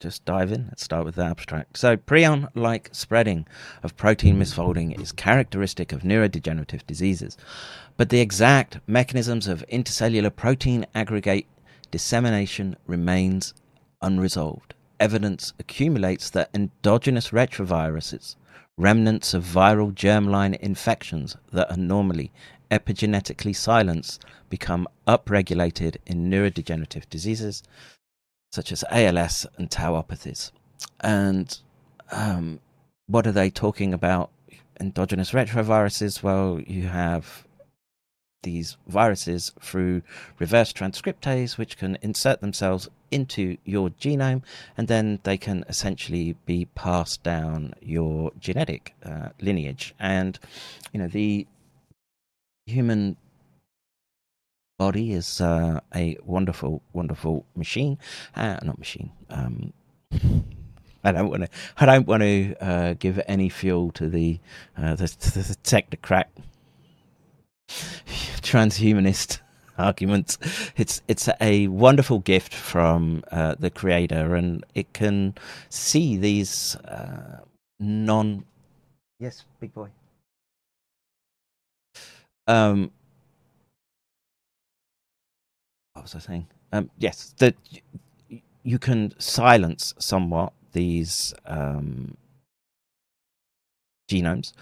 just 0.00 0.24
dive 0.24 0.52
in. 0.52 0.66
Let's 0.68 0.84
start 0.84 1.04
with 1.04 1.14
the 1.14 1.24
abstract. 1.24 1.78
So, 1.78 1.96
prion 1.96 2.48
like 2.54 2.90
spreading 2.92 3.46
of 3.82 3.96
protein 3.96 4.38
misfolding 4.38 5.00
is 5.00 5.12
characteristic 5.12 5.92
of 5.92 6.02
neurodegenerative 6.02 6.86
diseases, 6.86 7.36
but 7.96 8.10
the 8.10 8.20
exact 8.20 8.80
mechanisms 8.86 9.46
of 9.46 9.64
intercellular 9.72 10.34
protein 10.34 10.86
aggregate 10.94 11.46
dissemination 11.90 12.76
remains 12.86 13.54
unresolved. 14.02 14.74
Evidence 14.98 15.52
accumulates 15.58 16.30
that 16.30 16.50
endogenous 16.54 17.30
retroviruses, 17.30 18.36
remnants 18.76 19.34
of 19.34 19.44
viral 19.44 19.92
germline 19.92 20.56
infections 20.58 21.36
that 21.52 21.70
are 21.70 21.76
normally 21.76 22.32
epigenetically 22.70 23.54
silenced, 23.54 24.24
become 24.48 24.88
upregulated 25.06 25.96
in 26.06 26.30
neurodegenerative 26.30 27.08
diseases 27.08 27.62
such 28.52 28.72
as 28.72 28.84
ALS 28.90 29.46
and 29.58 29.70
tauopathies. 29.70 30.50
And 31.00 31.58
um, 32.10 32.60
what 33.06 33.26
are 33.26 33.32
they 33.32 33.50
talking 33.50 33.92
about? 33.92 34.30
Endogenous 34.80 35.32
retroviruses? 35.32 36.22
Well, 36.22 36.60
you 36.66 36.88
have 36.88 37.45
these 38.46 38.76
viruses 38.86 39.52
through 39.60 40.02
reverse 40.38 40.72
transcriptase, 40.72 41.58
which 41.58 41.76
can 41.76 41.98
insert 42.00 42.40
themselves 42.40 42.88
into 43.10 43.56
your 43.64 43.90
genome, 43.90 44.42
and 44.76 44.86
then 44.86 45.18
they 45.24 45.36
can 45.36 45.64
essentially 45.68 46.36
be 46.46 46.64
passed 46.76 47.24
down 47.24 47.74
your 47.82 48.30
genetic 48.38 48.94
uh, 49.04 49.30
lineage. 49.40 49.94
And 49.98 50.38
you 50.92 51.00
know 51.00 51.08
the 51.08 51.46
human 52.66 53.16
body 54.78 55.12
is 55.12 55.40
uh, 55.40 55.80
a 55.94 56.16
wonderful, 56.24 56.82
wonderful 56.92 57.44
machine. 57.56 57.98
Uh, 58.36 58.58
not 58.62 58.78
machine. 58.78 59.10
Um, 59.28 59.72
I 61.02 61.10
don't 61.12 61.30
want 61.30 61.42
to. 61.42 61.48
I 61.78 61.86
don't 61.86 62.06
want 62.06 62.22
to 62.22 62.54
uh, 62.60 62.94
give 62.94 63.20
any 63.26 63.48
fuel 63.48 63.90
to 63.92 64.08
the 64.08 64.38
uh, 64.76 64.94
the, 64.94 65.06
the 65.06 65.56
technocrat 65.64 66.26
transhumanist 68.46 69.40
arguments. 69.78 70.38
It's 70.76 71.02
it's 71.08 71.28
a 71.40 71.68
wonderful 71.68 72.20
gift 72.20 72.54
from 72.54 73.24
uh, 73.30 73.56
the 73.58 73.70
creator, 73.70 74.34
and 74.34 74.64
it 74.74 74.92
can 74.92 75.34
see 75.68 76.16
these 76.16 76.76
uh, 76.76 77.40
non. 77.80 78.44
Yes, 79.18 79.44
big 79.60 79.74
boy. 79.74 79.88
Um, 82.46 82.92
what 85.94 86.02
was 86.02 86.14
I 86.14 86.18
saying? 86.20 86.46
Um, 86.72 86.90
yes, 86.98 87.34
that 87.38 87.56
you 88.62 88.78
can 88.78 89.14
silence 89.18 89.94
somewhat 89.98 90.52
these 90.72 91.34
um, 91.46 92.16
genomes 94.08 94.52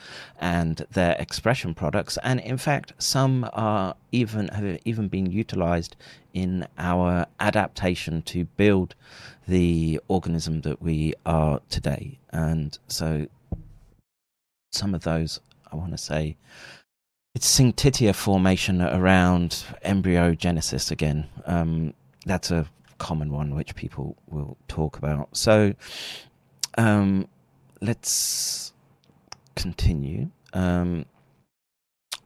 and 0.40 0.86
their 0.92 1.16
expression 1.18 1.74
products. 1.74 2.18
And 2.22 2.40
in 2.40 2.56
fact 2.58 2.92
some 2.98 3.48
are 3.52 3.96
even 4.12 4.48
have 4.48 4.78
even 4.84 5.08
been 5.08 5.30
utilized 5.30 5.96
in 6.32 6.66
our 6.78 7.26
adaptation 7.40 8.22
to 8.22 8.44
build 8.44 8.94
the 9.46 10.00
organism 10.08 10.62
that 10.62 10.82
we 10.82 11.14
are 11.26 11.60
today. 11.68 12.18
And 12.30 12.78
so 12.88 13.26
some 14.72 14.92
of 14.92 15.04
those 15.04 15.38
i 15.70 15.76
want 15.76 15.92
to 15.92 15.98
say 15.98 16.36
it's 17.34 17.60
syncytia 17.60 18.14
formation 18.14 18.80
around 18.80 19.64
embryogenesis 19.84 20.92
again. 20.92 21.26
Um, 21.46 21.94
that's 22.24 22.52
a 22.52 22.66
common 22.98 23.32
one 23.32 23.56
which 23.56 23.74
people 23.74 24.16
will 24.28 24.56
talk 24.68 24.96
about. 24.96 25.36
So 25.36 25.74
um, 26.78 27.26
let's 27.80 28.72
continue. 29.54 30.30
Um, 30.52 31.06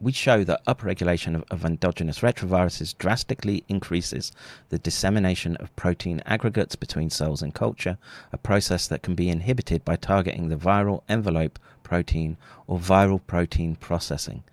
we 0.00 0.12
show 0.12 0.44
that 0.44 0.64
upregulation 0.66 1.34
of, 1.34 1.44
of 1.50 1.64
endogenous 1.64 2.20
retroviruses 2.20 2.96
drastically 2.96 3.64
increases 3.68 4.30
the 4.68 4.78
dissemination 4.78 5.56
of 5.56 5.74
protein 5.74 6.22
aggregates 6.24 6.76
between 6.76 7.10
cells 7.10 7.42
in 7.42 7.52
culture, 7.52 7.98
a 8.32 8.38
process 8.38 8.86
that 8.86 9.02
can 9.02 9.14
be 9.14 9.28
inhibited 9.28 9.84
by 9.84 9.96
targeting 9.96 10.48
the 10.48 10.56
viral 10.56 11.02
envelope 11.08 11.58
protein 11.82 12.36
or 12.66 12.78
viral 12.78 13.20
protein 13.26 13.74
processing. 13.74 14.44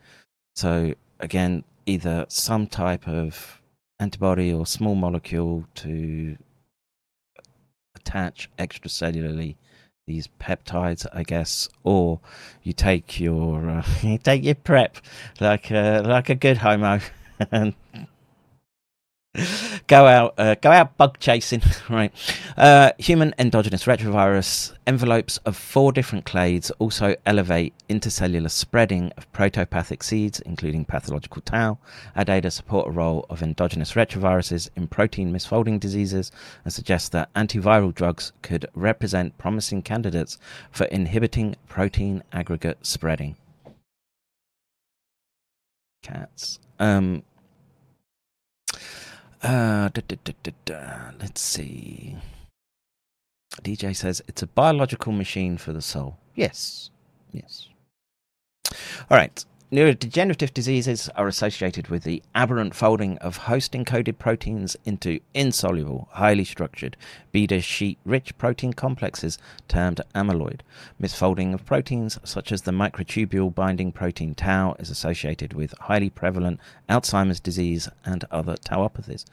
So, 0.56 0.96
again, 1.20 1.64
either 1.86 2.26
some 2.28 2.66
type 2.66 3.08
of 3.08 3.62
antibody 4.00 4.52
or 4.52 4.66
small 4.66 4.96
molecule 4.96 5.66
to 5.76 6.38
attach 7.96 8.50
extracellularly 8.58 9.56
these 10.08 10.30
peptides, 10.39 11.08
I 11.14 11.24
guess, 11.24 11.68
or 11.84 12.20
you 12.64 12.74
take 12.74 13.20
your 13.20 13.70
uh, 13.70 13.86
you 14.01 14.18
take 14.18 14.43
your 14.43 14.56
prep 14.56 14.97
like 15.39 15.72
a, 15.72 16.01
like 16.06 16.30
a 16.30 16.36
good 16.36 16.58
homo. 16.58 16.99
and 17.51 17.74
go 19.88 20.06
out, 20.06 20.34
uh, 20.38 20.56
go 20.56 20.72
out 20.72 20.98
bug 20.98 21.20
chasing, 21.20 21.62
right? 21.90 22.12
Uh, 22.58 22.92
human 22.98 23.34
endogenous 23.38 23.86
retrovirus 23.86 24.74
envelopes 24.88 25.38
of 25.46 25.56
four 25.56 25.92
different 25.92 26.26
clades 26.26 26.72
also 26.80 27.16
elevate 27.26 27.74
intercellular 27.90 28.50
spreading 28.50 29.12
of 29.18 29.32
protopathic 29.32 30.04
seeds, 30.04 30.40
including 30.42 30.86
pathological 30.86 31.42
tau. 31.42 31.78
Our 32.16 32.26
data 32.26 32.52
support 32.52 32.88
a 32.88 32.92
role 32.92 33.26
of 33.30 33.42
endogenous 33.42 33.94
retroviruses 33.94 34.70
in 34.76 34.88
protein 34.88 35.34
misfolding 35.34 35.80
diseases 35.80 36.32
and 36.64 36.74
suggest 36.74 37.12
that 37.12 37.34
antiviral 37.34 37.94
drugs 37.94 38.32
could 38.42 38.68
represent 38.74 39.38
promising 39.38 39.82
candidates 39.82 40.38
for 40.72 40.86
inhibiting 40.86 41.56
protein 41.68 42.24
aggregate 42.32 42.86
spreading. 42.86 43.36
Cats. 46.04 46.60
Um, 46.80 47.24
uh, 49.44 49.90
da, 49.90 50.02
da, 50.08 50.52
da, 50.66 51.12
let's 51.20 51.42
see. 51.42 52.16
DJ 53.64 53.96
says 53.96 54.22
it's 54.28 54.42
a 54.42 54.48
biological 54.48 55.12
machine 55.12 55.58
for 55.58 55.72
the 55.74 55.82
soul. 55.82 56.18
Yes. 56.36 56.90
Yes. 57.32 57.70
All 59.10 59.18
right. 59.18 59.46
Neurodegenerative 59.76 60.54
diseases 60.54 61.10
are 61.18 61.28
associated 61.28 61.90
with 61.90 62.04
the 62.04 62.24
aberrant 62.34 62.74
folding 62.74 63.18
of 63.18 63.36
host 63.36 63.74
encoded 63.74 64.18
proteins 64.18 64.78
into 64.86 65.20
insoluble, 65.34 66.08
highly 66.14 66.46
structured, 66.46 66.96
beta 67.34 67.60
sheet 67.60 68.00
rich 68.06 68.38
protein 68.38 68.72
complexes 68.72 69.38
termed 69.68 70.00
amyloid. 70.16 70.62
Misfolding 70.98 71.54
of 71.54 71.66
proteins, 71.66 72.18
such 72.24 72.54
as 72.54 72.62
the 72.62 72.72
microtubule 72.72 73.54
binding 73.54 73.92
protein 73.92 74.34
tau, 74.34 74.78
is 74.80 74.90
associated 74.90 75.52
with 75.52 75.76
highly 75.82 76.10
prevalent 76.10 76.62
Alzheimer's 76.88 77.42
disease 77.42 77.90
and 78.06 78.24
other 78.32 78.56
tauopathies. 78.56 79.26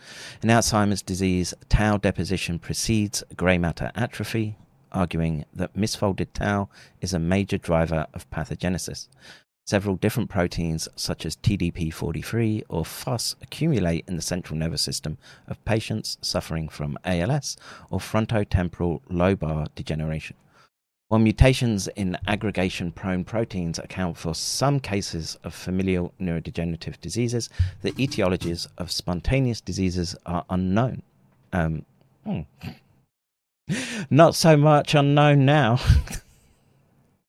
In 0.42 0.48
Alzheimer's 0.48 1.02
disease, 1.02 1.54
tau 1.68 1.98
deposition 1.98 2.58
precedes 2.58 3.22
grey 3.36 3.58
matter 3.58 3.92
atrophy, 3.94 4.56
arguing 4.90 5.44
that 5.54 5.74
misfolded 5.74 6.32
tau 6.34 6.68
is 7.00 7.14
a 7.14 7.18
major 7.18 7.58
driver 7.58 8.06
of 8.12 8.28
pathogenesis. 8.30 9.08
Several 9.64 9.94
different 9.94 10.28
proteins, 10.28 10.88
such 10.96 11.24
as 11.24 11.36
TDP43 11.36 12.64
or 12.68 12.84
FUS, 12.84 13.36
accumulate 13.40 14.04
in 14.08 14.16
the 14.16 14.22
central 14.22 14.58
nervous 14.58 14.82
system 14.82 15.18
of 15.46 15.64
patients 15.64 16.18
suffering 16.20 16.68
from 16.68 16.98
ALS 17.04 17.56
or 17.88 18.00
frontotemporal 18.00 19.00
lobar 19.08 19.68
degeneration. 19.76 20.36
While 21.08 21.20
mutations 21.20 21.88
in 21.88 22.18
aggregation 22.26 22.90
prone 22.90 23.22
proteins 23.22 23.78
account 23.78 24.16
for 24.16 24.34
some 24.34 24.80
cases 24.80 25.38
of 25.44 25.54
familial 25.54 26.12
neurodegenerative 26.20 27.00
diseases, 27.00 27.48
the 27.82 27.92
etiologies 27.92 28.66
of 28.78 28.90
spontaneous 28.90 29.60
diseases 29.60 30.16
are 30.26 30.44
unknown. 30.50 31.02
Um, 31.52 31.84
hmm. 32.24 32.40
Not 34.10 34.34
so 34.34 34.56
much 34.56 34.94
unknown 34.94 35.44
now. 35.44 35.78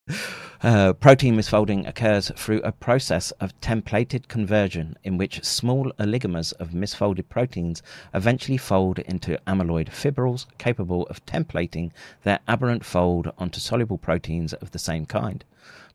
Uh, 0.64 0.94
protein 0.94 1.36
misfolding 1.36 1.86
occurs 1.86 2.32
through 2.38 2.62
a 2.62 2.72
process 2.72 3.32
of 3.32 3.60
templated 3.60 4.30
conversion 4.30 4.98
in 5.04 5.18
which 5.18 5.44
small 5.44 5.92
oligomers 6.00 6.54
of 6.54 6.70
misfolded 6.70 7.28
proteins 7.28 7.84
eventually 8.14 8.56
fold 8.56 8.98
into 9.00 9.38
amyloid 9.46 9.90
fibrils 9.90 10.46
capable 10.58 11.06
of 11.08 11.26
templating 11.26 11.92
their 12.24 12.40
aberrant 12.48 12.86
fold 12.86 13.30
onto 13.38 13.60
soluble 13.60 13.98
proteins 13.98 14.54
of 14.54 14.72
the 14.72 14.80
same 14.80 15.06
kind. 15.06 15.44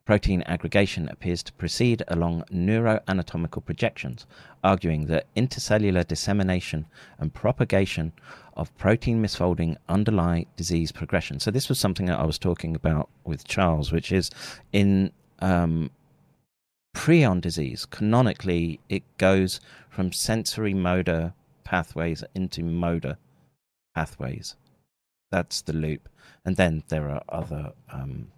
Protein 0.09 0.43
aggregation 0.47 1.07
appears 1.11 1.43
to 1.43 1.53
proceed 1.53 2.03
along 2.09 2.43
neuroanatomical 2.51 3.63
projections, 3.63 4.25
arguing 4.65 5.05
that 5.05 5.27
intercellular 5.35 6.03
dissemination 6.09 6.87
and 7.19 7.35
propagation 7.35 8.15
of 8.57 8.75
protein 8.79 9.23
misfolding 9.23 9.77
underlie 9.87 10.47
disease 10.57 10.93
progression. 10.93 11.39
So 11.39 11.51
this 11.51 11.69
was 11.69 11.79
something 11.79 12.07
that 12.07 12.19
I 12.19 12.25
was 12.25 12.39
talking 12.39 12.75
about 12.75 13.11
with 13.27 13.47
Charles, 13.47 13.93
which 13.93 14.11
is 14.11 14.31
in 14.73 15.13
um, 15.41 15.91
prion 16.97 17.43
disease. 17.43 17.85
Canonically, 17.85 18.81
it 18.89 19.03
goes 19.19 19.61
from 19.91 20.13
sensory 20.13 20.73
motor 20.73 21.35
pathways 21.65 22.25
into 22.35 22.63
motor 22.63 23.19
pathways. 23.95 24.57
That's 25.31 25.61
the 25.61 25.75
loop, 25.75 26.09
and 26.47 26.57
then 26.57 26.83
there 26.89 27.11
are 27.11 27.23
other 27.29 27.75
um, 27.93 28.29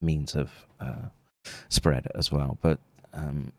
means 0.00 0.34
of 0.34 0.50
uh, 0.80 1.08
spread 1.68 2.08
as 2.14 2.30
well. 2.30 2.58
But 2.60 2.78
um, 3.12 3.52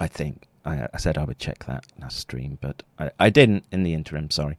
I 0.00 0.06
think 0.08 0.46
I, 0.64 0.86
I, 0.92 0.98
said 0.98 1.18
I 1.18 1.24
would 1.24 1.38
check 1.38 1.64
that 1.64 1.84
last 2.00 2.18
stream, 2.18 2.58
but 2.60 2.82
I, 2.98 3.10
I, 3.18 3.30
didn't 3.30 3.64
in 3.72 3.82
the 3.82 3.94
interim, 3.94 4.30
sorry. 4.30 4.56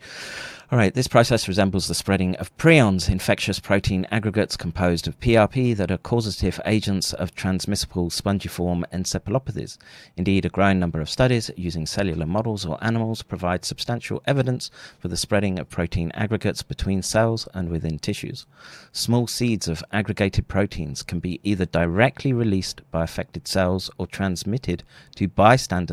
All 0.72 0.78
right, 0.78 0.94
this 0.94 1.08
process 1.08 1.48
resembles 1.48 1.88
the 1.88 1.94
spreading 1.94 2.36
of 2.38 2.56
prions, 2.58 3.10
infectious 3.10 3.60
protein 3.60 4.06
aggregates 4.12 4.58
composed 4.58 5.08
of 5.08 5.20
PRP 5.20 5.78
that 5.78 5.92
are 5.92 5.98
causative 5.98 6.60
agents 6.66 7.14
of 7.14 7.36
transmissible 7.36 8.10
spongiform 8.10 8.84
encephalopathies. 8.92 9.78
Indeed, 10.18 10.46
a 10.46 10.50
growing 10.50 10.80
number 10.80 11.00
of 11.00 11.10
studies 11.10 11.52
using 11.56 11.86
cellular 11.86 12.26
models 12.26 12.66
or 12.66 12.84
animals 12.84 13.22
provide 13.22 13.64
substantial 13.64 14.24
evidence 14.26 14.72
for 15.00 15.10
the 15.10 15.18
spreading 15.18 15.60
of 15.60 15.70
protein 15.70 16.12
aggregates 16.16 16.64
between 16.64 17.02
cells 17.02 17.48
and 17.54 17.70
within 17.70 18.00
tissues. 18.00 18.46
Small 18.92 19.28
seeds 19.28 19.68
of 19.68 19.84
aggregated 19.92 20.48
proteins 20.48 21.04
can 21.04 21.20
be 21.20 21.40
either 21.44 21.66
directly 21.66 22.34
released 22.34 22.82
by 22.90 23.04
affected 23.04 23.48
cells 23.48 23.92
or 23.98 24.08
transmitted 24.08 24.84
to 25.16 25.28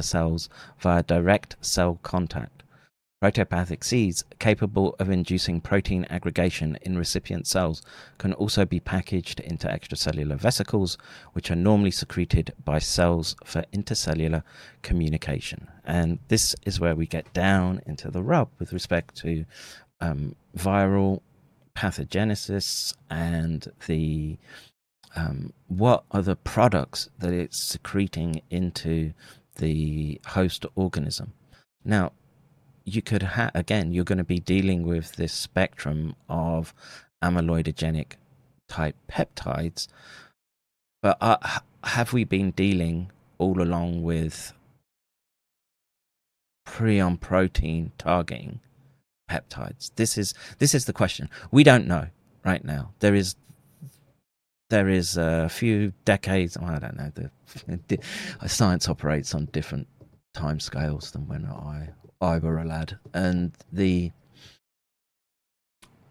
bystander 0.00 0.02
cells 0.02 0.48
via 0.78 1.02
direct 1.02 1.56
cell 1.60 1.98
contact. 2.02 2.62
Protopathic 3.20 3.84
seeds 3.84 4.24
capable 4.38 4.96
of 4.98 5.10
inducing 5.10 5.60
protein 5.60 6.06
aggregation 6.08 6.78
in 6.80 6.96
recipient 6.96 7.46
cells 7.46 7.82
can 8.16 8.32
also 8.32 8.64
be 8.64 8.80
packaged 8.80 9.40
into 9.40 9.68
extracellular 9.68 10.38
vesicles, 10.38 10.96
which 11.34 11.50
are 11.50 11.56
normally 11.56 11.90
secreted 11.90 12.54
by 12.64 12.78
cells 12.78 13.36
for 13.44 13.62
intercellular 13.74 14.42
communication. 14.80 15.68
And 15.84 16.18
this 16.28 16.56
is 16.64 16.80
where 16.80 16.96
we 16.96 17.06
get 17.06 17.30
down 17.34 17.82
into 17.84 18.10
the 18.10 18.22
rub 18.22 18.48
with 18.58 18.72
respect 18.72 19.16
to 19.16 19.44
um, 20.00 20.34
viral 20.56 21.20
pathogenesis 21.76 22.94
and 23.10 23.68
the 23.86 24.38
um, 25.16 25.52
what 25.66 26.04
are 26.10 26.22
the 26.22 26.36
products 26.36 27.10
that 27.18 27.32
it's 27.32 27.58
secreting 27.58 28.42
into 28.50 29.12
the 29.60 30.20
host 30.26 30.66
organism. 30.74 31.32
Now, 31.84 32.12
you 32.84 33.02
could 33.02 33.22
have, 33.22 33.52
again, 33.54 33.92
you're 33.92 34.04
going 34.04 34.18
to 34.18 34.24
be 34.24 34.40
dealing 34.40 34.82
with 34.82 35.12
this 35.12 35.32
spectrum 35.32 36.16
of 36.28 36.74
amyloidogenic 37.22 38.12
type 38.68 38.96
peptides, 39.08 39.86
but 41.02 41.16
uh, 41.20 41.36
have 41.84 42.12
we 42.12 42.24
been 42.24 42.50
dealing 42.50 43.10
all 43.38 43.62
along 43.62 44.02
with 44.02 44.52
prion 46.66 47.18
protein 47.18 47.92
targeting 47.98 48.60
peptides? 49.30 49.90
This 49.96 50.18
is 50.18 50.34
this 50.58 50.74
is 50.74 50.84
the 50.84 50.92
question. 50.92 51.30
We 51.50 51.64
don't 51.64 51.86
know 51.86 52.08
right 52.44 52.64
now. 52.64 52.92
There 53.00 53.14
is 53.14 53.36
there 54.70 54.88
is 54.88 55.16
a 55.16 55.48
few 55.48 55.92
decades. 56.04 56.56
Well, 56.58 56.70
I 56.70 56.78
don't 56.78 56.96
know. 56.96 57.12
The, 57.88 57.98
science 58.48 58.88
operates 58.88 59.34
on 59.34 59.46
different 59.46 59.86
time 60.32 60.60
scales 60.60 61.10
than 61.10 61.28
when 61.28 61.44
I 61.44 61.90
I 62.20 62.38
were 62.38 62.58
a 62.58 62.64
lad, 62.64 62.98
and 63.12 63.52
the 63.72 64.12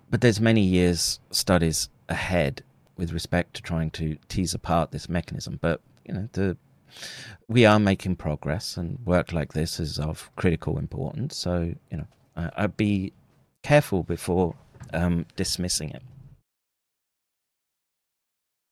but 0.09 0.21
there's 0.21 0.41
many 0.41 0.61
years 0.61 1.19
studies 1.31 1.89
ahead 2.09 2.63
with 2.97 3.13
respect 3.13 3.55
to 3.55 3.61
trying 3.61 3.91
to 3.91 4.17
tease 4.27 4.53
apart 4.53 4.91
this 4.91 5.07
mechanism. 5.07 5.57
But 5.61 5.81
you 6.05 6.13
know 6.13 6.29
the 6.33 6.57
we 7.47 7.65
are 7.65 7.79
making 7.79 8.17
progress, 8.17 8.75
and 8.75 8.99
work 9.05 9.31
like 9.31 9.53
this 9.53 9.79
is 9.79 9.99
of 9.99 10.29
critical 10.35 10.77
importance. 10.77 11.37
So 11.37 11.73
you 11.89 11.97
know 11.97 12.07
I, 12.35 12.49
I'd 12.57 12.77
be 12.77 13.13
careful 13.63 14.03
before 14.03 14.55
um, 14.93 15.25
dismissing 15.35 15.91
it. 15.91 16.03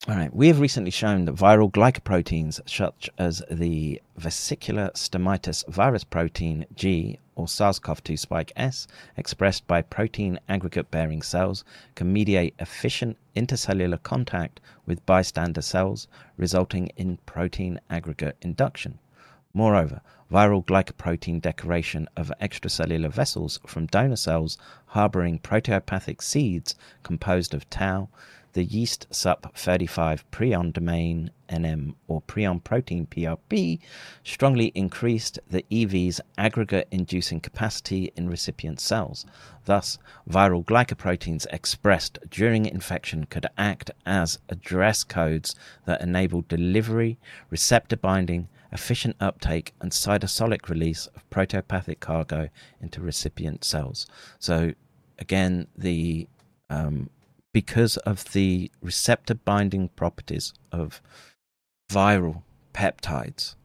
All 0.10 0.16
right. 0.16 0.34
We 0.34 0.48
have 0.48 0.62
recently 0.62 0.92
shown 0.92 1.26
that 1.26 1.36
viral 1.36 1.70
glycoproteins, 1.70 2.62
such 2.66 3.10
as 3.18 3.44
the 3.52 4.02
vesicular 4.16 4.90
stomitis 4.94 5.68
virus 5.68 6.06
protein 6.06 6.66
G 6.74 7.20
or 7.36 7.50
SARS 7.50 7.78
CoV 7.78 8.02
2 8.06 8.16
spike 8.16 8.54
S, 8.56 8.88
expressed 9.18 9.68
by 9.68 9.82
protein 9.82 10.40
aggregate 10.48 10.90
bearing 10.92 11.22
cells, 11.22 11.66
can 11.96 12.14
mediate 12.14 12.56
efficient 12.58 13.18
intercellular 13.36 14.02
contact 14.02 14.62
with 14.86 15.06
bystander 15.06 15.62
cells, 15.62 16.08
resulting 16.38 16.88
in 16.96 17.18
protein 17.26 17.78
aggregate 17.90 18.38
induction. 18.42 19.00
Moreover, 19.54 20.00
viral 20.32 20.64
glycoprotein 20.64 21.42
decoration 21.42 22.08
of 22.16 22.32
extracellular 22.42 23.12
vessels 23.12 23.60
from 23.68 23.88
donor 23.88 24.16
cells 24.16 24.58
harboring 24.86 25.40
proteopathic 25.40 26.22
seeds 26.22 26.76
composed 27.04 27.54
of 27.54 27.70
tau 27.70 28.08
the 28.54 28.64
yeast 28.64 29.08
SUP35 29.12 30.24
prion 30.32 30.74
domain 30.74 31.32
NM 31.50 31.96
or 32.08 32.22
prion 32.22 32.64
protein 32.64 33.06
PRP 33.06 33.80
strongly 34.24 34.72
increased 34.76 35.40
the 35.50 35.66
EV's 35.70 36.20
aggregate 36.38 36.88
inducing 36.92 37.40
capacity 37.40 38.12
in 38.16 38.30
recipient 38.30 38.80
cells. 38.80 39.26
Thus, 39.66 39.98
viral 40.30 40.66
glycoproteins 40.66 41.46
expressed 41.52 42.20
during 42.30 42.66
infection 42.66 43.26
could 43.26 43.48
act 43.58 43.92
as 44.06 44.40
address 44.50 45.04
codes 45.04 45.56
that 45.86 46.02
enable 46.02 46.44
delivery, 46.48 47.18
receptor 47.50 47.98
binding, 47.98 48.50
efficient 48.72 49.16
uptake, 49.20 49.74
and 49.82 49.92
cytosolic 49.92 50.70
release 50.70 51.08
of 51.08 51.30
proteopathic 51.30 52.00
cargo 52.00 52.50
into 52.82 53.02
recipient 53.02 53.64
cells. 53.64 54.08
So, 54.40 54.74
again, 55.20 55.68
the 55.78 56.28
um, 56.70 57.10
because 57.58 57.98
of 57.98 58.34
the 58.34 58.70
receptor 58.84 59.34
binding 59.34 59.90
properties 59.96 60.54
of 60.72 61.02
viral 61.92 62.44
peptides, 62.72 63.56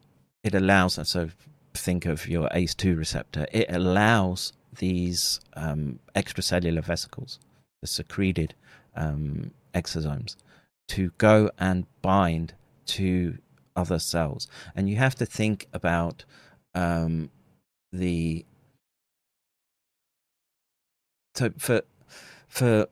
it 0.42 0.54
allows, 0.54 0.98
so 1.06 1.28
think 1.74 2.06
of 2.06 2.26
your 2.26 2.48
ACE2 2.54 2.96
receptor, 2.96 3.46
it 3.52 3.66
allows 3.68 4.54
these 4.78 5.40
um, 5.56 5.98
extracellular 6.16 6.82
vesicles, 6.82 7.38
the 7.82 7.86
secreted 7.86 8.54
um, 8.96 9.50
exosomes, 9.74 10.36
to 10.88 11.12
go 11.18 11.50
and 11.58 11.84
bind 12.00 12.54
to 12.86 13.36
other 13.76 13.98
cells. 13.98 14.48
And 14.74 14.88
you 14.88 14.96
have 14.96 15.16
to 15.16 15.26
think 15.26 15.66
about 15.74 16.24
um, 16.74 17.28
the. 17.92 18.46
So 21.34 21.50
for 21.58 21.82
for 22.48 22.86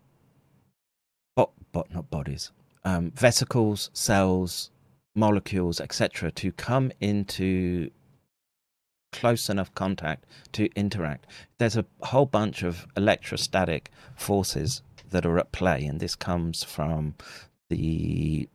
but 1.72 1.92
not 1.92 2.10
bodies, 2.10 2.52
um, 2.84 3.10
vesicles, 3.12 3.90
cells, 3.92 4.70
molecules, 5.14 5.80
etc., 5.80 6.30
to 6.32 6.52
come 6.52 6.92
into 7.00 7.90
close 9.12 9.48
enough 9.48 9.74
contact 9.74 10.24
to 10.52 10.68
interact. 10.76 11.26
There's 11.58 11.76
a 11.76 11.84
whole 12.02 12.26
bunch 12.26 12.62
of 12.62 12.86
electrostatic 12.96 13.90
forces 14.16 14.82
that 15.10 15.26
are 15.26 15.38
at 15.38 15.52
play, 15.52 15.84
and 15.84 16.00
this 16.00 16.14
comes 16.14 16.62
from 16.62 17.14
the 17.68 18.48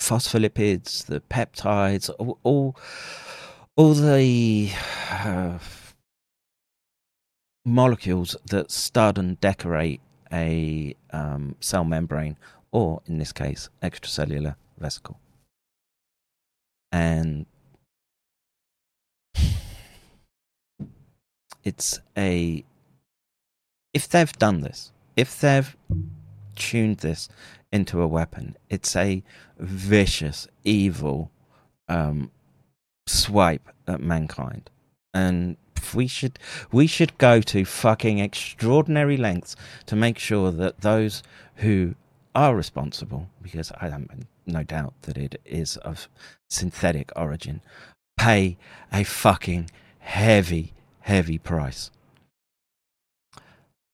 phospholipids, 0.00 1.06
the 1.06 1.20
peptides, 1.20 2.10
all, 2.18 2.38
all, 2.42 2.76
all 3.76 3.94
the 3.94 4.70
uh, 5.10 5.58
molecules 7.64 8.36
that 8.46 8.70
stud 8.70 9.18
and 9.18 9.40
decorate 9.40 10.00
a 10.32 10.94
um, 11.12 11.56
cell 11.60 11.84
membrane, 11.84 12.36
or 12.72 13.02
in 13.06 13.18
this 13.18 13.32
case, 13.32 13.68
extracellular 13.82 14.54
vesicle. 14.78 15.18
And 16.92 17.46
it's 21.64 22.00
a. 22.16 22.64
If 23.92 24.08
they've 24.08 24.32
done 24.34 24.60
this, 24.60 24.92
if 25.16 25.40
they've 25.40 25.76
tuned 26.54 26.98
this 26.98 27.28
into 27.72 28.00
a 28.00 28.06
weapon, 28.06 28.56
it's 28.68 28.94
a 28.96 29.22
vicious, 29.58 30.46
evil 30.64 31.30
um, 31.88 32.30
swipe 33.06 33.68
at 33.86 34.00
mankind. 34.00 34.70
And 35.12 35.56
we 35.94 36.06
should 36.06 36.38
we 36.72 36.86
should 36.86 37.16
go 37.18 37.40
to 37.40 37.64
fucking 37.64 38.18
extraordinary 38.18 39.16
lengths 39.16 39.56
to 39.86 39.96
make 39.96 40.18
sure 40.18 40.50
that 40.50 40.80
those 40.80 41.22
who 41.56 41.94
are 42.34 42.54
responsible, 42.54 43.28
because 43.42 43.72
I 43.80 43.88
have 43.88 44.06
no 44.46 44.62
doubt 44.62 44.94
that 45.02 45.16
it 45.16 45.40
is 45.44 45.76
of 45.78 46.08
synthetic 46.48 47.10
origin, 47.16 47.60
pay 48.16 48.56
a 48.92 49.04
fucking 49.04 49.70
heavy, 49.98 50.72
heavy 51.00 51.38
price. 51.38 51.90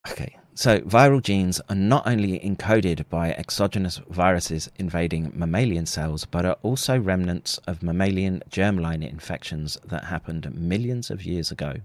Okay, 0.09 0.37
so 0.57 0.79
viral 0.79 1.21
genes 1.21 1.61
are 1.69 1.75
not 1.75 2.07
only 2.07 2.39
encoded 2.39 3.07
by 3.09 3.29
exogenous 3.33 4.01
viruses 4.09 4.71
invading 4.77 5.31
mammalian 5.35 5.85
cells, 5.85 6.25
but 6.25 6.47
are 6.47 6.57
also 6.63 6.97
remnants 6.97 7.59
of 7.67 7.83
mammalian 7.83 8.41
germline 8.49 9.07
infections 9.07 9.77
that 9.85 10.05
happened 10.05 10.51
millions 10.55 11.11
of 11.11 11.23
years 11.23 11.51
ago. 11.51 11.75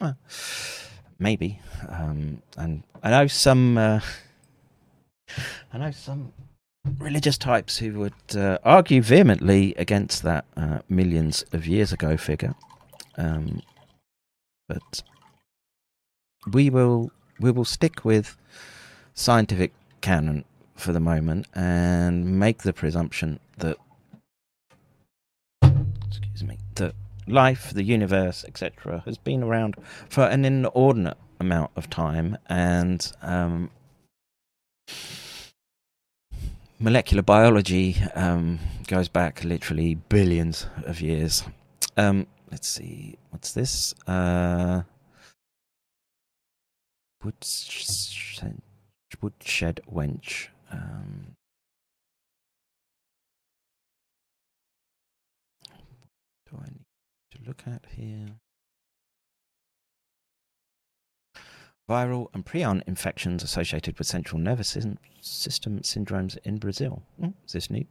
Well, 0.00 0.16
maybe. 1.18 1.58
Um, 1.88 2.40
and 2.56 2.84
I 3.02 3.10
know 3.10 3.26
some. 3.26 3.76
Uh, 3.76 4.00
I 5.72 5.78
know 5.78 5.90
some 5.90 6.32
religious 7.00 7.36
types 7.36 7.78
who 7.78 7.98
would 7.98 8.36
uh, 8.36 8.58
argue 8.62 9.02
vehemently 9.02 9.74
against 9.76 10.22
that 10.22 10.44
uh, 10.56 10.78
millions 10.88 11.44
of 11.52 11.66
years 11.66 11.92
ago 11.92 12.16
figure. 12.16 12.54
Um, 13.16 13.60
but 14.68 15.02
we 16.52 16.70
will 16.70 17.10
we 17.40 17.50
will 17.50 17.64
stick 17.64 18.04
with 18.04 18.36
scientific 19.14 19.72
canon 20.00 20.44
for 20.74 20.92
the 20.92 21.00
moment 21.00 21.46
and 21.54 22.38
make 22.38 22.62
the 22.62 22.72
presumption 22.72 23.38
that 23.58 23.76
excuse 26.06 26.44
me 26.44 26.58
that 26.74 26.94
life, 27.26 27.72
the 27.72 27.84
universe, 27.84 28.44
etc., 28.44 29.02
has 29.04 29.18
been 29.18 29.42
around 29.42 29.76
for 30.08 30.24
an 30.24 30.44
inordinate 30.44 31.16
amount 31.40 31.70
of 31.76 31.88
time, 31.90 32.36
and 32.48 33.12
um, 33.22 33.70
molecular 36.78 37.22
biology 37.22 37.96
um, 38.14 38.58
goes 38.86 39.08
back 39.08 39.44
literally 39.44 39.94
billions 39.94 40.66
of 40.84 41.00
years. 41.00 41.44
Um, 41.96 42.26
let's 42.50 42.68
see, 42.68 43.16
what's 43.30 43.52
this? 43.52 43.94
Uh, 44.06 44.82
woodshed, 47.24 48.60
woodshed 49.22 49.80
wench. 49.90 50.48
Um, 50.70 51.36
do 56.50 56.58
I 56.58 56.66
need 56.66 56.84
to 57.32 57.38
look 57.46 57.62
at 57.66 57.86
here? 57.96 58.26
Viral 61.88 62.28
and 62.32 62.46
prion 62.46 62.82
infections 62.86 63.42
associated 63.42 63.98
with 63.98 64.06
central 64.06 64.40
nervous 64.40 64.76
system 65.20 65.80
syndromes 65.80 66.38
in 66.44 66.58
Brazil. 66.58 67.02
Hmm, 67.20 67.30
is 67.46 67.52
this 67.52 67.70
neat? 67.70 67.88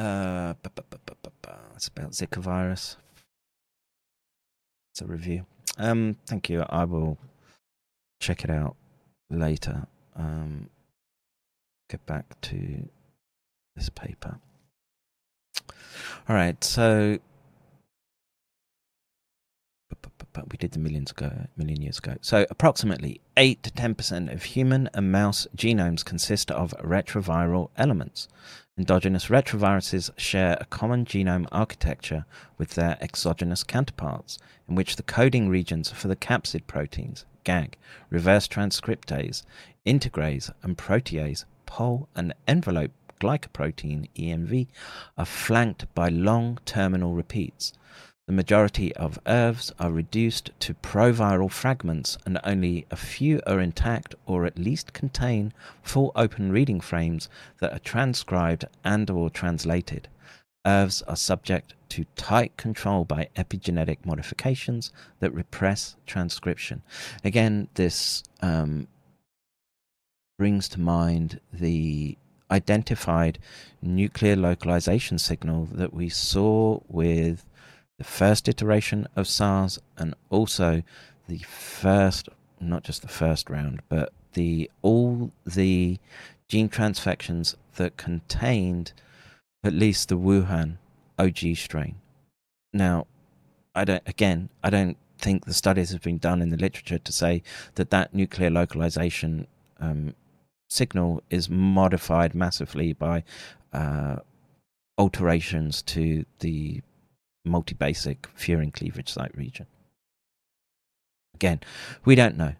Uh, 0.00 0.54
it's 1.76 1.88
about 1.88 2.12
Zika 2.12 2.38
virus. 2.38 2.96
It's 4.94 5.02
a 5.02 5.06
review. 5.06 5.44
Um, 5.76 6.16
thank 6.26 6.48
you. 6.48 6.64
I 6.70 6.84
will 6.84 7.18
check 8.18 8.42
it 8.42 8.48
out 8.48 8.76
later. 9.28 9.86
Um, 10.16 10.70
get 11.90 12.06
back 12.06 12.40
to 12.40 12.88
this 13.76 13.90
paper. 13.90 14.38
All 16.28 16.34
right, 16.34 16.64
so 16.64 17.18
we 20.50 20.56
did 20.56 20.72
the 20.72 20.78
millions 20.78 21.10
ago, 21.10 21.46
million 21.56 21.82
years 21.82 21.98
ago. 21.98 22.16
So, 22.20 22.46
approximately 22.50 23.20
8 23.36 23.62
to 23.62 23.70
10% 23.70 24.32
of 24.32 24.42
human 24.42 24.88
and 24.94 25.12
mouse 25.12 25.46
genomes 25.56 26.04
consist 26.04 26.50
of 26.50 26.74
retroviral 26.82 27.70
elements. 27.76 28.28
Endogenous 28.78 29.26
retroviruses 29.26 30.10
share 30.16 30.56
a 30.60 30.64
common 30.64 31.04
genome 31.04 31.46
architecture 31.52 32.24
with 32.56 32.70
their 32.70 32.96
exogenous 33.00 33.62
counterparts, 33.62 34.38
in 34.68 34.74
which 34.74 34.96
the 34.96 35.02
coding 35.02 35.48
regions 35.48 35.90
for 35.90 36.08
the 36.08 36.16
capsid 36.16 36.66
proteins, 36.66 37.26
GAG, 37.44 37.76
reverse 38.08 38.48
transcriptase, 38.48 39.42
integrase, 39.84 40.50
and 40.62 40.78
protease, 40.78 41.44
pol, 41.66 42.08
and 42.14 42.32
envelope 42.48 42.92
glycoprotein, 43.20 44.08
EMV, 44.16 44.66
are 45.18 45.26
flanked 45.26 45.92
by 45.94 46.08
long 46.08 46.58
terminal 46.64 47.14
repeats. 47.14 47.72
The 48.26 48.32
majority 48.32 48.94
of 48.94 49.18
ERVs 49.24 49.72
are 49.80 49.90
reduced 49.90 50.50
to 50.60 50.74
proviral 50.74 51.50
fragments, 51.50 52.16
and 52.24 52.38
only 52.44 52.86
a 52.90 52.96
few 52.96 53.40
are 53.46 53.60
intact 53.60 54.14
or 54.24 54.46
at 54.46 54.58
least 54.58 54.92
contain 54.92 55.52
full 55.82 56.12
open 56.14 56.52
reading 56.52 56.80
frames 56.80 57.28
that 57.60 57.72
are 57.72 57.80
transcribed 57.80 58.66
and 58.84 59.10
or 59.10 59.30
translated. 59.30 60.08
ERVs 60.64 61.02
are 61.08 61.16
subject 61.16 61.74
to 61.88 62.04
tight 62.16 62.56
control 62.56 63.04
by 63.04 63.28
epigenetic 63.36 64.04
modifications 64.04 64.92
that 65.18 65.34
repress 65.34 65.96
transcription. 66.06 66.82
Again, 67.24 67.68
this 67.74 68.22
um, 68.42 68.86
brings 70.38 70.68
to 70.68 70.80
mind 70.80 71.40
the 71.52 72.16
identified 72.50 73.38
nuclear 73.82 74.36
localization 74.36 75.18
signal 75.18 75.68
that 75.72 75.92
we 75.92 76.08
saw 76.08 76.80
with 76.88 77.44
the 78.00 78.04
first 78.04 78.48
iteration 78.48 79.06
of 79.14 79.28
SARS 79.28 79.78
and 79.98 80.14
also 80.30 80.82
the 81.28 81.36
first, 81.40 82.30
not 82.58 82.82
just 82.82 83.02
the 83.02 83.08
first 83.08 83.50
round, 83.50 83.82
but 83.90 84.10
the 84.32 84.70
all 84.80 85.32
the 85.44 85.98
gene 86.48 86.70
transfections 86.70 87.56
that 87.76 87.98
contained 87.98 88.94
at 89.62 89.74
least 89.74 90.08
the 90.08 90.16
Wuhan 90.16 90.78
OG 91.18 91.56
strain. 91.56 91.96
Now, 92.72 93.06
I 93.74 93.84
don't. 93.84 94.02
Again, 94.06 94.48
I 94.64 94.70
don't 94.70 94.96
think 95.18 95.44
the 95.44 95.52
studies 95.52 95.90
have 95.90 96.00
been 96.00 96.16
done 96.16 96.40
in 96.40 96.48
the 96.48 96.56
literature 96.56 96.98
to 96.98 97.12
say 97.12 97.42
that 97.74 97.90
that 97.90 98.14
nuclear 98.14 98.48
localization 98.48 99.46
um, 99.78 100.14
signal 100.70 101.22
is 101.28 101.50
modified 101.50 102.34
massively 102.34 102.94
by 102.94 103.24
uh, 103.74 104.16
alterations 104.96 105.82
to 105.82 106.24
the 106.38 106.80
multi-basic 107.50 108.22
furin 108.36 108.72
cleavage 108.72 109.08
site 109.10 109.36
region. 109.36 109.66
Again, 111.34 111.60
we 112.04 112.14
don't 112.14 112.36
know. 112.36 112.54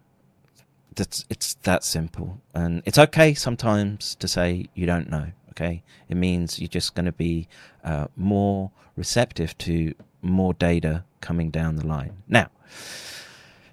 That's 0.94 1.24
it's 1.30 1.54
that 1.62 1.84
simple, 1.84 2.40
and 2.54 2.82
it's 2.84 2.98
okay 2.98 3.32
sometimes 3.34 4.16
to 4.16 4.26
say 4.26 4.66
you 4.74 4.86
don't 4.86 5.10
know. 5.10 5.28
Okay, 5.50 5.82
it 6.08 6.16
means 6.16 6.58
you're 6.58 6.68
just 6.68 6.94
going 6.94 7.06
to 7.06 7.12
be 7.12 7.48
uh, 7.84 8.06
more 8.16 8.70
receptive 8.96 9.56
to 9.58 9.94
more 10.22 10.54
data 10.54 11.04
coming 11.20 11.50
down 11.50 11.76
the 11.76 11.86
line. 11.86 12.22
Now, 12.28 12.48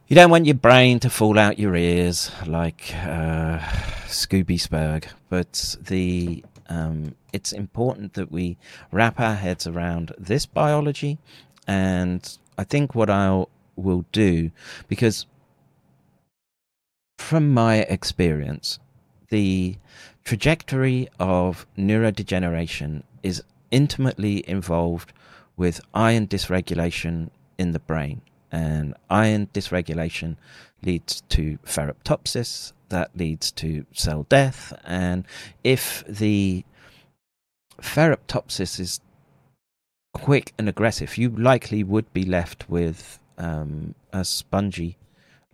you 0.07 0.15
don't 0.15 0.29
want 0.29 0.45
your 0.45 0.55
brain 0.55 0.99
to 0.99 1.09
fall 1.09 1.37
out 1.37 1.59
your 1.59 1.75
ears 1.75 2.31
like 2.45 2.93
uh, 2.95 3.59
Scooby 4.07 4.57
Spurg, 4.59 5.07
but 5.29 5.75
the 5.81 6.43
um, 6.69 7.15
it's 7.33 7.51
important 7.51 8.13
that 8.13 8.31
we 8.31 8.57
wrap 8.91 9.19
our 9.19 9.35
heads 9.35 9.67
around 9.67 10.13
this 10.17 10.45
biology, 10.45 11.17
and 11.67 12.37
I 12.57 12.63
think 12.63 12.95
what 12.95 13.09
I 13.09 13.45
will 13.75 14.05
do 14.11 14.51
because 14.87 15.25
from 17.17 17.53
my 17.53 17.77
experience, 17.77 18.79
the 19.29 19.77
trajectory 20.23 21.09
of 21.19 21.65
neurodegeneration 21.77 23.03
is 23.23 23.43
intimately 23.71 24.47
involved 24.47 25.11
with 25.55 25.81
iron 25.93 26.27
dysregulation 26.27 27.29
in 27.57 27.71
the 27.71 27.79
brain. 27.79 28.21
And 28.51 28.93
iron 29.09 29.47
dysregulation 29.47 30.37
leads 30.83 31.21
to 31.29 31.57
ferroptopsis, 31.65 32.71
that 32.89 33.15
leads 33.15 33.51
to 33.53 33.85
cell 33.93 34.25
death. 34.29 34.73
And 34.83 35.25
if 35.63 36.03
the 36.07 36.63
ferroptopsis 37.81 38.79
is 38.79 38.99
quick 40.13 40.53
and 40.57 40.67
aggressive, 40.67 41.17
you 41.17 41.29
likely 41.29 41.83
would 41.83 42.11
be 42.13 42.23
left 42.25 42.69
with 42.69 43.19
um, 43.37 43.95
a 44.11 44.25
spongy 44.25 44.97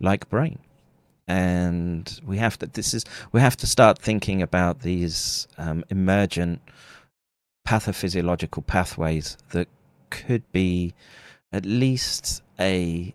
like 0.00 0.28
brain 0.28 0.58
and 1.26 2.20
we 2.24 2.36
have 2.38 2.58
to 2.58 2.66
this 2.66 2.92
is 2.92 3.04
we 3.32 3.40
have 3.40 3.56
to 3.56 3.66
start 3.66 3.98
thinking 3.98 4.42
about 4.42 4.80
these 4.80 5.48
um, 5.56 5.84
emergent 5.90 6.60
pathophysiological 7.66 8.66
pathways 8.66 9.38
that 9.50 9.68
could 10.10 10.50
be 10.52 10.94
at 11.52 11.64
least 11.64 12.42
a 12.60 13.14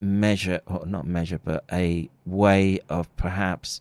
measure 0.00 0.60
or 0.66 0.84
not 0.86 1.06
measure 1.06 1.40
but 1.42 1.64
a 1.72 2.08
way 2.24 2.78
of 2.88 3.14
perhaps 3.16 3.80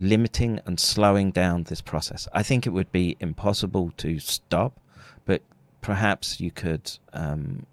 limiting 0.00 0.60
and 0.66 0.80
slowing 0.80 1.30
down 1.30 1.62
this 1.64 1.80
process 1.80 2.26
i 2.32 2.42
think 2.42 2.66
it 2.66 2.70
would 2.70 2.90
be 2.90 3.16
impossible 3.20 3.92
to 3.96 4.18
stop 4.18 4.80
but 5.24 5.42
perhaps 5.80 6.40
you 6.40 6.50
could 6.50 6.98
um, 7.12 7.66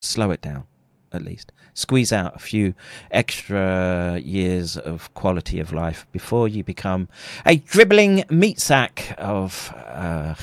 slow 0.00 0.30
it 0.30 0.40
down 0.40 0.66
at 1.12 1.22
least. 1.22 1.52
Squeeze 1.74 2.12
out 2.12 2.36
a 2.36 2.38
few 2.38 2.74
extra 3.10 4.20
years 4.22 4.76
of 4.76 5.12
quality 5.14 5.60
of 5.60 5.72
life 5.72 6.06
before 6.12 6.48
you 6.48 6.64
become 6.64 7.08
a 7.46 7.56
dribbling 7.56 8.24
meat 8.30 8.60
sack 8.60 9.14
of 9.18 9.72
uh, 9.76 10.34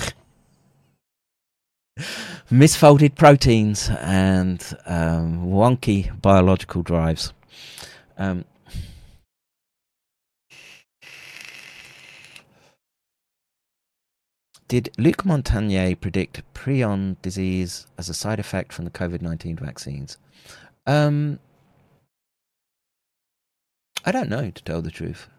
misfolded 2.51 3.15
proteins 3.15 3.89
and 3.99 4.77
um, 4.85 5.47
wonky 5.47 6.19
biological 6.21 6.83
drives. 6.83 7.33
Um, 8.17 8.45
Did 14.67 14.89
Luc 14.97 15.17
Montagnier 15.17 15.99
predict 15.99 16.41
prion 16.55 17.17
disease 17.21 17.85
as 17.99 18.09
a 18.09 18.15
side 18.15 18.39
effect 18.39 18.73
from 18.73 18.85
the 18.85 18.91
COVID 18.91 19.21
19 19.21 19.57
vaccines? 19.57 20.17
Um, 20.87 21.39
I 24.03 24.11
don't 24.11 24.29
know, 24.29 24.49
to 24.49 24.63
tell 24.63 24.81
the 24.81 24.89
truth. 24.89 25.29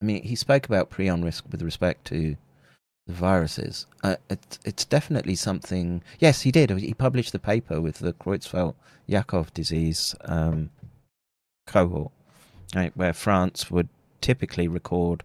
I 0.00 0.04
mean, 0.04 0.22
he 0.22 0.36
spoke 0.36 0.66
about 0.66 0.90
prion 0.90 1.24
risk 1.24 1.44
with 1.50 1.60
respect 1.60 2.04
to 2.06 2.36
the 3.06 3.12
viruses. 3.12 3.86
Uh, 4.02 4.16
it, 4.28 4.58
it's 4.64 4.84
definitely 4.84 5.34
something. 5.34 6.02
Yes, 6.18 6.42
he 6.42 6.50
did. 6.50 6.70
He 6.70 6.94
published 6.94 7.32
the 7.32 7.38
paper 7.38 7.80
with 7.80 7.98
the 7.98 8.12
Creutzfeldt-Jakob 8.12 9.52
disease 9.54 10.14
um, 10.24 10.70
cohort, 11.66 12.12
right, 12.74 12.96
where 12.96 13.12
France 13.12 13.70
would 13.70 13.88
typically 14.20 14.68
record 14.68 15.22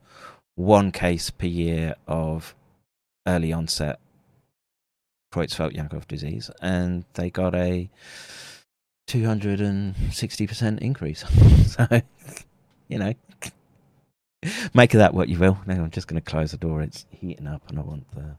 one 0.55 0.91
case 0.91 1.29
per 1.29 1.45
year 1.45 1.95
of 2.07 2.55
early 3.27 3.53
onset 3.53 3.99
Creutzfeldt-Jakob 5.33 6.07
disease, 6.07 6.49
and 6.61 7.05
they 7.13 7.29
got 7.29 7.53
a 7.53 7.89
260% 9.07 10.79
increase. 10.79 11.23
so, 11.67 12.01
you 12.87 12.97
know, 12.97 13.13
make 14.73 14.93
of 14.93 14.99
that 14.99 15.13
what 15.13 15.29
you 15.29 15.39
will. 15.39 15.57
Now 15.65 15.83
I'm 15.83 15.91
just 15.91 16.07
going 16.07 16.21
to 16.21 16.29
close 16.29 16.51
the 16.51 16.57
door. 16.57 16.81
It's 16.81 17.05
heating 17.09 17.47
up 17.47 17.61
and 17.69 17.79
I 17.79 17.81
want 17.81 18.05
the 18.15 18.35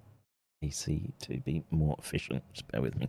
AC 0.62 1.12
to 1.20 1.39
be 1.39 1.64
more 1.70 1.97
efficient. 1.98 2.43
Just 2.52 2.68
bear 2.68 2.80
with 2.80 2.97
me. 2.97 3.09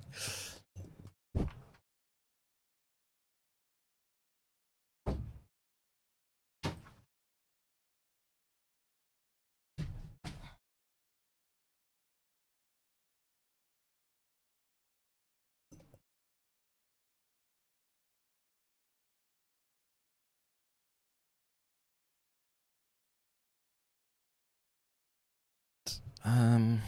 Um, 26.26 26.82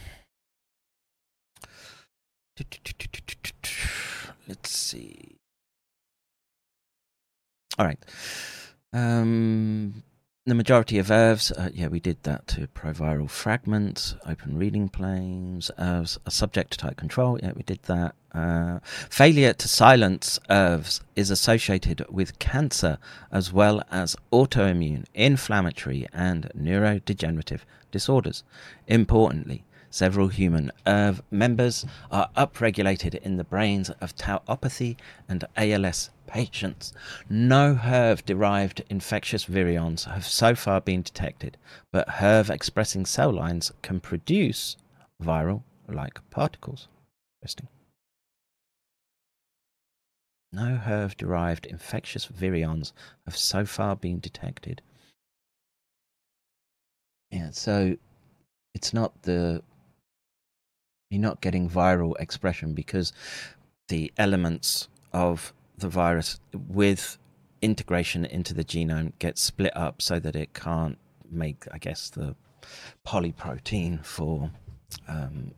let's 4.47 4.69
see. 4.69 5.37
All 7.77 7.85
right. 7.85 7.99
Um, 8.93 10.03
the 10.45 10.55
majority 10.55 10.97
of 10.97 11.07
ERVs, 11.07 11.51
uh, 11.55 11.69
yeah, 11.71 11.87
we 11.87 11.99
did 11.99 12.23
that 12.23 12.47
to 12.47 12.65
proviral 12.67 13.29
fragments, 13.29 14.15
open 14.25 14.57
reading 14.57 14.89
planes, 14.89 15.69
a 15.77 16.07
subject 16.29 16.71
to 16.71 16.77
tight 16.79 16.97
control, 16.97 17.39
yeah, 17.43 17.51
we 17.55 17.61
did 17.61 17.81
that. 17.83 18.15
Uh, 18.33 18.79
failure 18.83 19.53
to 19.53 19.67
silence 19.67 20.39
ERVs 20.49 21.01
is 21.15 21.29
associated 21.29 22.03
with 22.09 22.39
cancer 22.39 22.97
as 23.31 23.53
well 23.53 23.83
as 23.91 24.15
autoimmune, 24.33 25.05
inflammatory, 25.13 26.07
and 26.11 26.49
neurodegenerative 26.57 27.59
disorders. 27.91 28.43
Importantly, 28.87 29.63
Several 29.91 30.29
human 30.29 30.71
ERV 30.87 31.21
members 31.29 31.85
are 32.09 32.29
upregulated 32.37 33.15
in 33.15 33.35
the 33.35 33.43
brains 33.43 33.89
of 34.01 34.15
tauopathy 34.15 34.95
and 35.27 35.43
ALS 35.57 36.09
patients. 36.25 36.93
No 37.29 37.75
HERV 37.75 38.25
derived 38.25 38.83
infectious 38.89 39.45
virions 39.45 40.05
have 40.05 40.25
so 40.25 40.55
far 40.55 40.79
been 40.79 41.01
detected, 41.01 41.57
but 41.91 42.07
HERV 42.07 42.49
expressing 42.49 43.05
cell 43.05 43.33
lines 43.33 43.73
can 43.81 43.99
produce 43.99 44.77
viral 45.21 45.63
like 45.89 46.21
particles. 46.29 46.87
Interesting. 47.41 47.67
No 50.53 50.77
HERV 50.77 51.17
derived 51.17 51.65
infectious 51.65 52.27
virions 52.27 52.93
have 53.25 53.35
so 53.35 53.65
far 53.65 53.97
been 53.97 54.21
detected. 54.21 54.81
Yeah, 57.29 57.51
so 57.51 57.97
it's 58.73 58.93
not 58.93 59.23
the. 59.23 59.61
You're 61.11 61.21
not 61.21 61.41
getting 61.41 61.69
viral 61.69 62.13
expression 62.19 62.73
because 62.73 63.11
the 63.89 64.13
elements 64.17 64.87
of 65.11 65.53
the 65.77 65.89
virus 65.89 66.39
with 66.53 67.17
integration 67.61 68.23
into 68.23 68.53
the 68.53 68.63
genome 68.63 69.11
get 69.19 69.37
split 69.37 69.75
up 69.75 70.01
so 70.01 70.19
that 70.19 70.37
it 70.37 70.53
can't 70.53 70.97
make, 71.29 71.65
I 71.71 71.79
guess, 71.79 72.09
the 72.09 72.35
polyprotein 73.05 74.05
for 74.05 74.51
um, 75.07 75.51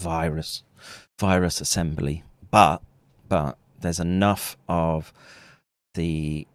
virus 0.00 0.64
virus 1.20 1.60
assembly. 1.60 2.24
But 2.50 2.82
but 3.28 3.56
there's 3.80 4.00
enough 4.00 4.56
of 4.68 5.12
the 5.94 6.48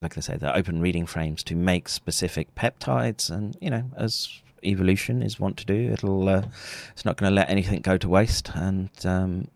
like 0.00 0.16
I 0.16 0.20
say, 0.22 0.38
the 0.38 0.56
open 0.56 0.80
reading 0.80 1.04
frames 1.04 1.42
to 1.44 1.54
make 1.54 1.86
specific 1.86 2.54
peptides, 2.54 3.28
and 3.28 3.54
you 3.60 3.68
know, 3.68 3.90
as 3.94 4.40
evolution 4.64 5.22
is 5.22 5.40
want 5.40 5.56
to 5.58 5.66
do, 5.66 5.92
it'll 5.92 6.28
uh, 6.28 6.44
it's 6.92 7.04
not 7.04 7.16
going 7.16 7.30
to 7.30 7.34
let 7.34 7.50
anything 7.50 7.80
go 7.80 7.96
to 7.96 8.08
waste, 8.08 8.50
and 8.54 8.90
um, 9.04 9.48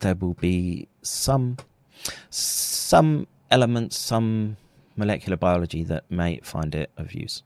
there 0.00 0.14
will 0.14 0.34
be 0.34 0.88
some 1.02 1.56
some 2.30 3.26
elements, 3.50 3.98
some 3.98 4.56
molecular 4.96 5.36
biology 5.36 5.82
that 5.84 6.04
may 6.10 6.40
find 6.42 6.74
it 6.74 6.90
of 6.96 7.12
use. 7.12 7.42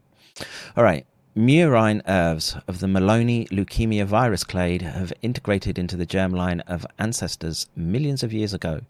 All 0.77 0.85
right. 0.85 1.07
Murine 1.37 2.01
ERVs 2.05 2.63
of 2.69 2.79
the 2.79 2.87
Maloney 2.87 3.47
leukemia 3.47 4.05
virus 4.05 4.45
clade 4.45 4.83
have 4.83 5.13
integrated 5.21 5.81
into 5.81 5.97
the 5.97 6.07
germline 6.07 6.61
of 6.69 6.87
ancestors 6.97 7.67
millions 7.75 8.23
of 8.23 8.33
years 8.33 8.55
ago. 8.55 8.83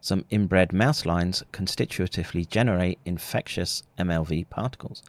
Some 0.00 0.24
inbred 0.28 0.72
mouse 0.72 1.06
lines 1.06 1.44
constitutively 1.52 2.44
generate 2.44 2.98
infectious 3.04 3.84
MLV 4.00 4.50
particles. 4.50 5.04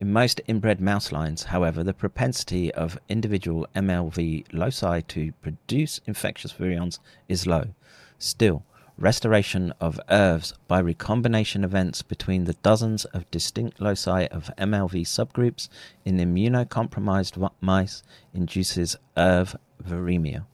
In 0.00 0.12
most 0.12 0.40
inbred 0.46 0.80
mouse 0.80 1.10
lines, 1.10 1.44
however, 1.44 1.82
the 1.82 1.92
propensity 1.92 2.72
of 2.72 3.00
individual 3.08 3.66
MLV 3.74 4.44
loci 4.52 5.00
to 5.08 5.32
produce 5.42 6.00
infectious 6.06 6.52
virions 6.52 7.00
is 7.28 7.48
low. 7.48 7.74
Still, 8.16 8.62
restoration 8.96 9.72
of 9.80 9.98
ERVs 10.08 10.52
by 10.68 10.78
recombination 10.78 11.64
events 11.64 12.02
between 12.02 12.44
the 12.44 12.52
dozens 12.62 13.06
of 13.06 13.28
distinct 13.32 13.80
loci 13.80 14.26
of 14.26 14.52
MLV 14.56 15.02
subgroups 15.02 15.68
in 16.04 16.18
immunocompromised 16.18 17.50
mice 17.60 18.04
induces 18.32 18.94
ERV 19.16 19.56
viremia. 19.82 20.44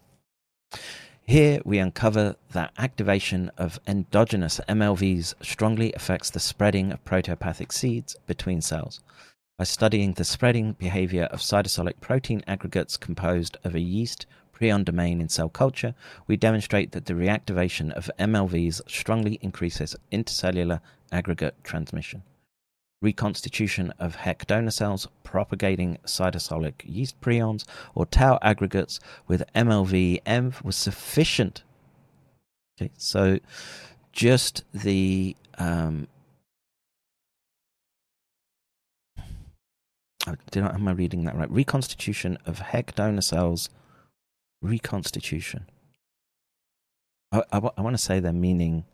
Here 1.26 1.60
we 1.66 1.78
uncover 1.78 2.36
that 2.52 2.72
activation 2.78 3.50
of 3.58 3.78
endogenous 3.86 4.58
MLVs 4.70 5.34
strongly 5.42 5.92
affects 5.92 6.30
the 6.30 6.40
spreading 6.40 6.92
of 6.92 7.04
proteopathic 7.04 7.72
seeds 7.72 8.16
between 8.26 8.62
cells. 8.62 9.00
By 9.56 9.64
studying 9.64 10.14
the 10.14 10.24
spreading 10.24 10.72
behavior 10.72 11.24
of 11.24 11.38
cytosolic 11.38 12.00
protein 12.00 12.42
aggregates 12.44 12.96
composed 12.96 13.56
of 13.62 13.76
a 13.76 13.80
yeast 13.80 14.26
prion 14.52 14.84
domain 14.84 15.20
in 15.20 15.28
cell 15.28 15.48
culture, 15.48 15.94
we 16.26 16.36
demonstrate 16.36 16.90
that 16.90 17.06
the 17.06 17.14
reactivation 17.14 17.92
of 17.92 18.10
MLVs 18.18 18.80
strongly 18.90 19.38
increases 19.42 19.94
intercellular 20.10 20.80
aggregate 21.12 21.54
transmission. 21.62 22.24
Reconstitution 23.00 23.92
of 24.00 24.16
HEK 24.16 24.44
donor 24.48 24.72
cells 24.72 25.06
propagating 25.22 25.98
cytosolic 26.04 26.82
yeast 26.82 27.20
prions 27.20 27.64
or 27.94 28.06
tau 28.06 28.40
aggregates 28.42 28.98
with 29.28 29.44
MLV 29.54 30.20
ENV 30.24 30.64
was 30.64 30.74
sufficient. 30.74 31.62
Okay, 32.76 32.90
so 32.96 33.38
just 34.10 34.64
the 34.72 35.36
um, 35.58 36.08
did 40.50 40.62
I, 40.62 40.74
am 40.74 40.88
I 40.88 40.92
reading 40.92 41.24
that 41.24 41.36
right? 41.36 41.50
Reconstitution 41.50 42.38
of 42.46 42.58
HEK 42.58 42.94
donor 42.94 43.20
cells 43.20 43.68
reconstitution. 44.62 45.66
I, 47.32 47.42
I, 47.52 47.60
I 47.76 47.82
want 47.82 47.94
to 47.94 48.02
say 48.02 48.20
they're 48.20 48.32
meaning 48.32 48.84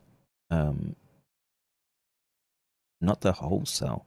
um, 0.50 0.96
not 3.00 3.20
the 3.20 3.32
whole 3.32 3.64
cell. 3.64 4.06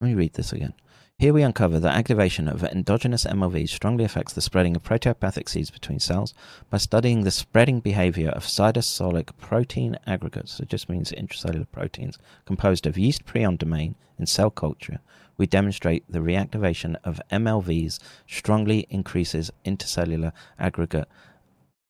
Let 0.00 0.08
me 0.08 0.14
read 0.14 0.34
this 0.34 0.52
again. 0.52 0.74
Here 1.16 1.32
we 1.32 1.42
uncover 1.42 1.78
that 1.78 1.96
activation 1.96 2.48
of 2.48 2.64
endogenous 2.64 3.24
MLVs 3.24 3.68
strongly 3.68 4.02
affects 4.04 4.32
the 4.32 4.40
spreading 4.40 4.74
of 4.74 4.82
proteopathic 4.82 5.48
seeds 5.48 5.70
between 5.70 6.00
cells 6.00 6.34
by 6.70 6.78
studying 6.78 7.22
the 7.22 7.30
spreading 7.30 7.78
behavior 7.78 8.30
of 8.30 8.44
cytosolic 8.44 9.36
protein 9.38 9.96
aggregates. 10.08 10.58
It 10.58 10.68
just 10.68 10.88
means 10.88 11.12
intracellular 11.12 11.70
proteins 11.70 12.18
composed 12.46 12.84
of 12.86 12.98
yeast 12.98 13.24
prion 13.24 13.56
domain 13.56 13.94
in 14.18 14.26
cell 14.26 14.50
culture. 14.50 14.98
We 15.36 15.46
demonstrate 15.46 16.04
the 16.08 16.20
reactivation 16.20 16.96
of 17.04 17.20
MLVs 17.30 17.98
strongly 18.26 18.86
increases 18.90 19.50
intercellular 19.64 20.32
aggregate 20.58 21.08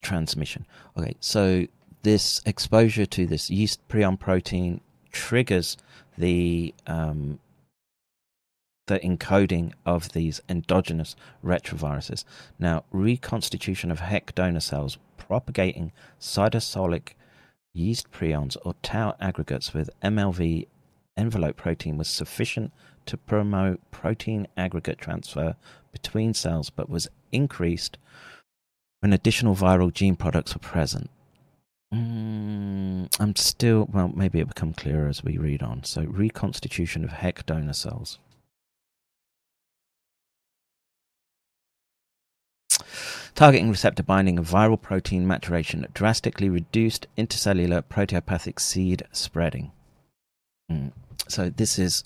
transmission. 0.02 0.66
Okay, 0.96 1.16
so 1.20 1.66
this 2.02 2.40
exposure 2.46 3.06
to 3.06 3.26
this 3.26 3.50
yeast 3.50 3.86
prion 3.88 4.18
protein 4.18 4.80
triggers 5.10 5.76
the 6.16 6.74
um, 6.86 7.38
the 8.86 8.98
encoding 9.00 9.72
of 9.86 10.12
these 10.12 10.42
endogenous 10.48 11.16
retroviruses. 11.42 12.24
Now, 12.58 12.84
reconstitution 12.92 13.90
of 13.90 14.00
HEK 14.00 14.34
donor 14.34 14.60
cells 14.60 14.98
propagating 15.16 15.90
cytosolic 16.20 17.14
yeast 17.72 18.10
prions 18.12 18.56
or 18.62 18.74
tau 18.82 19.16
aggregates 19.20 19.72
with 19.72 19.88
MLV 20.02 20.66
envelope 21.16 21.56
protein 21.56 21.96
was 21.96 22.08
sufficient 22.08 22.72
to 23.06 23.16
promote 23.16 23.80
protein 23.90 24.46
aggregate 24.56 24.98
transfer 24.98 25.56
between 25.92 26.34
cells, 26.34 26.70
but 26.70 26.88
was 26.88 27.08
increased 27.32 27.98
when 29.00 29.12
additional 29.12 29.54
viral 29.54 29.92
gene 29.92 30.16
products 30.16 30.54
were 30.54 30.60
present. 30.60 31.10
Mm, 31.92 33.14
I'm 33.20 33.36
still, 33.36 33.88
well, 33.92 34.10
maybe 34.14 34.40
it 34.40 34.44
will 34.44 34.48
become 34.48 34.72
clearer 34.72 35.08
as 35.08 35.22
we 35.22 35.38
read 35.38 35.62
on. 35.62 35.84
So, 35.84 36.02
reconstitution 36.02 37.04
of 37.04 37.12
HEK 37.12 37.46
donor 37.46 37.72
cells. 37.72 38.18
Targeting 43.34 43.68
receptor 43.68 44.04
binding 44.04 44.38
of 44.38 44.48
viral 44.48 44.80
protein 44.80 45.26
maturation 45.26 45.86
drastically 45.92 46.48
reduced 46.48 47.08
intercellular 47.18 47.82
proteopathic 47.82 48.60
seed 48.60 49.02
spreading. 49.10 49.72
Mm. 50.70 50.92
So 51.28 51.50
this 51.50 51.78
is 51.78 52.04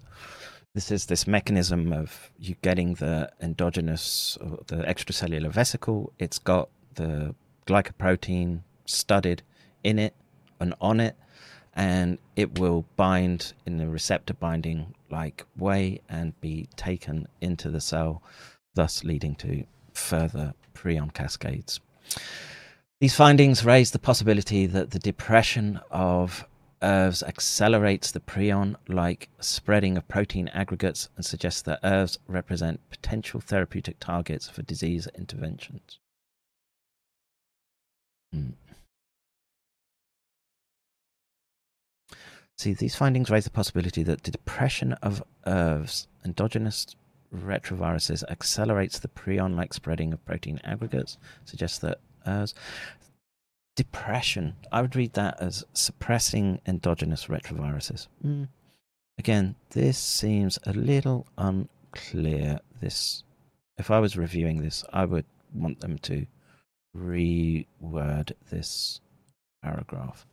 this 0.79 0.93
is 0.93 1.07
this 1.07 1.27
mechanism 1.27 1.93
of 1.93 2.31
you 2.39 2.55
getting 2.63 2.95
the 2.95 3.29
endogenous 3.41 4.39
the 4.69 4.77
extracellular 4.77 5.51
vesicle. 5.51 6.13
It's 6.21 6.39
got 6.39 6.69
the 6.95 7.35
glycoprotein 7.67 8.61
studded 8.85 9.43
in 9.83 9.99
it 9.99 10.15
and 10.61 10.75
on 10.81 11.01
it, 11.01 11.17
and 11.75 12.19
it 12.37 12.61
will 12.61 12.85
bind 12.95 13.55
in 13.67 13.81
a 13.81 13.91
receptor 13.91 14.35
binding 14.35 14.95
like 15.11 15.45
way 15.57 16.01
and 16.09 16.41
be 16.41 16.69
taken 16.77 17.27
into 17.41 17.71
the 17.71 17.81
cell, 17.81 18.23
thus 18.75 19.03
leading 19.03 19.35
to 19.35 19.65
further 19.95 20.55
prion 20.75 21.13
cascades. 21.13 21.81
These 23.01 23.17
findings 23.17 23.65
raise 23.65 23.91
the 23.91 23.99
possibility 23.99 24.67
that 24.67 24.93
the 24.93 25.01
depression 25.01 25.81
of 25.91 26.47
ERVs 26.83 27.23
accelerates 27.23 28.11
the 28.11 28.21
prion 28.21 28.77
like 28.89 29.29
spreading 29.41 29.97
of 29.97 30.07
protein 30.09 30.49
aggregates 30.49 31.09
and 31.17 31.25
suggests 31.25 31.63
that 31.63 31.83
ERVs 31.83 32.19
represent 32.27 32.89
potential 32.91 33.41
therapeutic 33.41 33.99
targets 33.99 34.49
for 34.49 34.63
disease 34.63 35.09
interventions. 35.17 35.99
Hmm. 38.33 38.51
See, 42.57 42.75
these 42.75 42.97
findings 42.97 43.31
raise 43.31 43.45
the 43.45 43.51
possibility 43.51 44.03
that 44.03 44.25
the 44.25 44.33
depression 44.33 44.95
of 44.95 45.23
ERVs, 45.47 46.07
endogenous 46.25 46.97
retroviruses 47.35 48.25
accelerates 48.29 48.99
the 48.99 49.09
prion-like 49.09 49.73
spreading 49.73 50.13
of 50.13 50.25
protein 50.25 50.61
aggregates, 50.65 51.19
suggests 51.45 51.79
that 51.79 52.01
as 52.27 52.55
depression, 53.79 54.57
I 54.73 54.83
would 54.83 54.97
read 54.97 55.13
that 55.13 55.41
as 55.41 55.65
suppressing 55.73 56.61
endogenous 56.67 57.27
retroviruses. 57.27 58.09
Mm. 58.27 58.49
Again, 59.19 59.55
this 59.71 59.97
seems 59.97 60.59
a 60.67 60.73
little 60.73 61.29
unclear. 61.39 62.59
This, 62.81 63.23
if 63.79 63.93
I 63.93 64.01
was 64.01 64.17
reviewing 64.17 64.61
this, 64.61 64.85
I 64.93 65.05
would 65.05 65.27
want 65.55 65.79
them 65.79 65.97
to 65.99 66.27
reword 66.97 68.33
this 68.51 69.01
paragraph. 69.63 70.27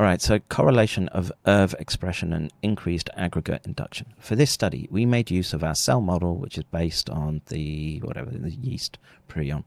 All 0.00 0.06
right, 0.06 0.22
so 0.22 0.38
correlation 0.38 1.08
of 1.08 1.30
ERV 1.44 1.74
expression 1.78 2.32
and 2.32 2.50
increased 2.62 3.10
aggregate 3.18 3.66
induction. 3.66 4.14
For 4.18 4.34
this 4.34 4.50
study, 4.50 4.88
we 4.90 5.04
made 5.04 5.30
use 5.30 5.52
of 5.52 5.62
our 5.62 5.74
cell 5.74 6.00
model, 6.00 6.36
which 6.36 6.56
is 6.56 6.64
based 6.64 7.10
on 7.10 7.42
the 7.48 7.98
whatever 7.98 8.30
the 8.30 8.50
yeast 8.50 8.96
prion. 9.28 9.64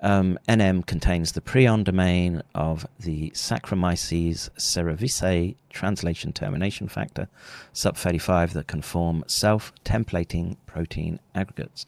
Um, 0.00 0.38
NM 0.48 0.86
contains 0.86 1.32
the 1.32 1.42
prion 1.42 1.84
domain 1.84 2.42
of 2.54 2.86
the 2.98 3.30
Saccharomyces 3.32 4.48
cerevisiae 4.56 5.56
translation 5.68 6.32
termination 6.32 6.88
factor, 6.88 7.28
sub35, 7.74 8.52
that 8.52 8.66
can 8.66 8.80
form 8.80 9.22
self-templating 9.26 10.56
protein 10.64 11.20
aggregates. 11.34 11.84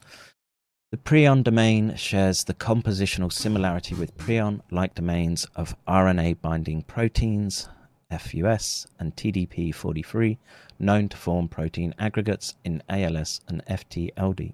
The 0.93 0.99
prion 0.99 1.43
domain 1.43 1.97
shares 1.97 2.45
the 2.45 2.55
compositional 2.55 3.33
similarity 3.33 3.93
with 3.97 4.17
prion-like 4.17 4.95
domains 4.95 5.45
of 5.57 5.75
RNA-binding 5.89 6.83
proteins, 6.83 7.69
FUS, 8.09 8.87
and 8.97 9.17
TDP43, 9.17 10.39
known 10.79 11.09
to 11.09 11.17
form 11.17 11.49
protein 11.49 11.93
aggregates 11.99 12.55
in 12.63 12.85
ALS 12.89 13.41
and 13.49 13.65
FTLD. 13.67 14.53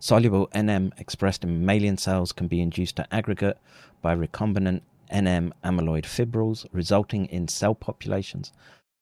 Soluble 0.00 0.48
NM 0.48 0.90
expressed 0.98 1.44
in 1.44 1.60
mammalian 1.60 1.96
cells 1.96 2.32
can 2.32 2.48
be 2.48 2.60
induced 2.60 2.96
to 2.96 3.14
aggregate 3.14 3.58
by 4.02 4.16
recombinant 4.16 4.80
NM 5.12 5.52
amyloid 5.62 6.04
fibrils, 6.04 6.66
resulting 6.72 7.26
in 7.26 7.46
cell 7.46 7.76
populations 7.76 8.52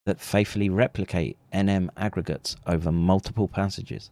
that 0.05 0.21
faithfully 0.21 0.69
replicate 0.69 1.35
NM 1.51 1.89
aggregates 1.97 2.57
over 2.67 2.91
multiple 2.91 3.47
passages. 3.47 4.11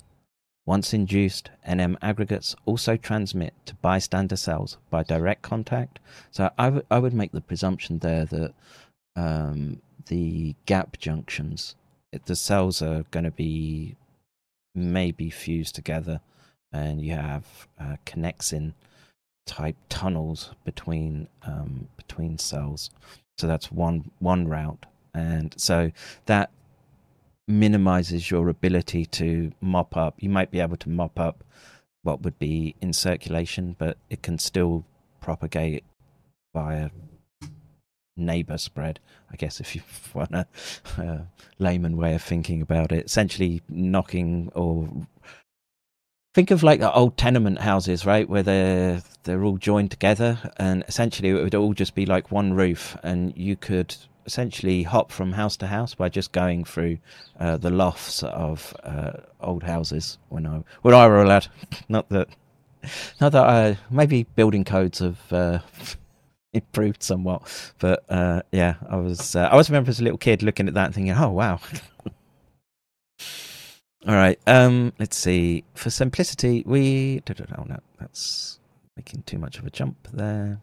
Once 0.67 0.93
induced, 0.93 1.49
NM 1.65 1.95
aggregates 2.01 2.53
also 2.65 2.97
transmit 2.97 3.53
to 3.65 3.73
bystander 3.75 4.35
cells 4.35 4.77
by 4.89 5.01
direct 5.01 5.41
contact. 5.41 5.97
So 6.29 6.51
I, 6.57 6.65
w- 6.65 6.85
I 6.91 6.99
would 6.99 7.13
make 7.13 7.31
the 7.31 7.39
presumption 7.39 7.99
there 7.99 8.25
that 8.25 8.53
um, 9.15 9.81
the 10.07 10.55
gap 10.65 10.97
junctions, 10.97 11.77
the 12.25 12.35
cells 12.35 12.81
are 12.81 13.05
going 13.11 13.23
to 13.23 13.31
be 13.31 13.95
maybe 14.75 15.29
fused 15.29 15.73
together, 15.73 16.19
and 16.73 17.01
you 17.01 17.13
have 17.13 17.45
uh, 17.79 17.95
connexin 18.05 18.73
type 19.45 19.77
tunnels 19.87 20.51
between 20.65 21.29
um, 21.43 21.87
between 21.95 22.37
cells. 22.37 22.89
So 23.37 23.47
that's 23.47 23.71
one 23.71 24.11
one 24.19 24.49
route, 24.49 24.85
and 25.13 25.53
so 25.57 25.91
that 26.25 26.51
minimizes 27.47 28.29
your 28.29 28.49
ability 28.49 29.05
to 29.05 29.51
mop 29.61 29.95
up. 29.95 30.15
You 30.19 30.29
might 30.29 30.51
be 30.51 30.59
able 30.59 30.77
to 30.77 30.89
mop 30.89 31.19
up 31.19 31.43
what 32.03 32.21
would 32.21 32.37
be 32.39 32.75
in 32.81 32.93
circulation, 32.93 33.75
but 33.77 33.97
it 34.09 34.21
can 34.21 34.37
still 34.37 34.85
propagate 35.21 35.83
via 36.53 36.89
neighbor 38.15 38.57
spread, 38.57 38.99
I 39.31 39.35
guess, 39.35 39.59
if 39.59 39.75
you 39.75 39.81
want 40.13 40.33
a, 40.33 40.47
a 40.97 41.27
layman 41.59 41.97
way 41.97 42.15
of 42.15 42.23
thinking 42.23 42.61
about 42.61 42.91
it. 42.91 43.05
Essentially, 43.05 43.61
knocking 43.69 44.51
or 44.55 44.89
think 46.33 46.51
of 46.51 46.63
like 46.63 46.79
the 46.79 46.93
old 46.93 47.17
tenement 47.17 47.59
houses, 47.61 48.05
right, 48.05 48.27
where 48.27 48.43
they're 48.43 49.01
they're 49.23 49.43
all 49.43 49.57
joined 49.57 49.91
together, 49.91 50.51
and 50.57 50.83
essentially 50.87 51.29
it 51.29 51.43
would 51.43 51.55
all 51.55 51.73
just 51.73 51.95
be 51.95 52.05
like 52.05 52.31
one 52.31 52.53
roof, 52.53 52.97
and 53.03 53.35
you 53.37 53.55
could 53.55 53.95
essentially 54.27 54.83
hop 54.83 55.11
from 55.11 55.31
house 55.31 55.57
to 55.57 55.65
house 55.65 55.95
by 55.95 56.09
just 56.09 56.31
going 56.33 56.65
through 56.65 56.99
uh, 57.39 57.57
the 57.57 57.71
lofts 57.71 58.21
of 58.23 58.75
uh, 58.83 59.13
old 59.41 59.63
houses 59.63 60.19
when 60.29 60.45
I 60.45 60.61
when 60.83 60.93
I 60.93 61.07
were 61.07 61.23
a 61.23 61.27
lad. 61.27 61.47
Not 61.89 62.09
that, 62.09 62.27
not 63.19 63.31
that 63.31 63.45
I 63.47 63.77
maybe 63.89 64.23
building 64.35 64.63
codes 64.63 64.99
have 64.99 65.19
uh, 65.33 65.59
improved 66.53 67.01
somewhat, 67.01 67.73
but 67.79 68.03
uh, 68.09 68.43
yeah, 68.51 68.75
I 68.89 68.97
was 68.97 69.35
uh, 69.35 69.43
I 69.43 69.49
always 69.51 69.69
remember 69.69 69.89
as 69.89 69.99
a 69.99 70.03
little 70.03 70.19
kid 70.19 70.43
looking 70.43 70.67
at 70.67 70.75
that 70.75 70.85
and 70.85 70.95
thinking, 70.95 71.13
oh 71.13 71.31
wow. 71.31 71.59
All 74.07 74.13
right, 74.15 74.39
um, 74.47 74.93
let's 74.99 75.17
see. 75.17 75.65
For 75.73 75.89
simplicity, 75.89 76.63
we 76.65 77.21
oh 77.57 77.63
no, 77.67 77.79
that's 77.99 78.59
making 78.95 79.23
too 79.23 79.37
much 79.37 79.57
of 79.57 79.65
a 79.65 79.69
jump 79.69 80.07
there. 80.13 80.61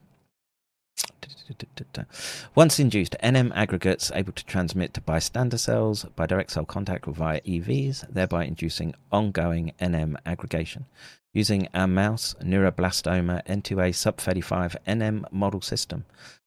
Once 2.55 2.79
induced, 2.79 3.17
NM 3.23 3.53
aggregates 3.55 4.11
able 4.15 4.33
to 4.33 4.45
transmit 4.45 4.95
to 4.95 5.01
bystander 5.01 5.59
cells 5.59 6.05
by 6.17 6.27
direct 6.27 6.53
cell 6.53 6.65
contact 6.65 7.07
or 7.07 7.15
via 7.15 7.41
EVs, 7.41 8.07
thereby 8.13 8.45
inducing 8.45 8.95
ongoing 9.13 9.73
NM 9.81 10.17
aggregation. 10.25 10.87
Using 11.33 11.69
our 11.75 11.89
mouse 11.89 12.35
neuroblastoma 12.43 13.45
N2A 13.47 13.91
sub35 13.91 14.77
NM 14.87 15.25
model 15.33 15.61
system, 15.61 16.05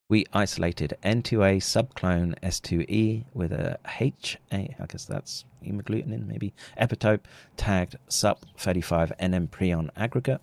we 0.10 0.26
isolated 0.32 0.98
N2A 1.04 1.58
subclone 1.58 2.40
S2E 2.40 3.26
with 3.34 3.52
a 3.52 3.78
HA, 4.00 4.38
I 4.80 4.86
guess 4.88 5.04
that's 5.04 5.44
hemagglutinin, 5.66 6.26
maybe, 6.26 6.54
epitope 6.80 7.26
tagged 7.58 7.98
sub35 8.10 9.18
NM 9.20 9.50
prion 9.50 9.90
aggregate 9.98 10.40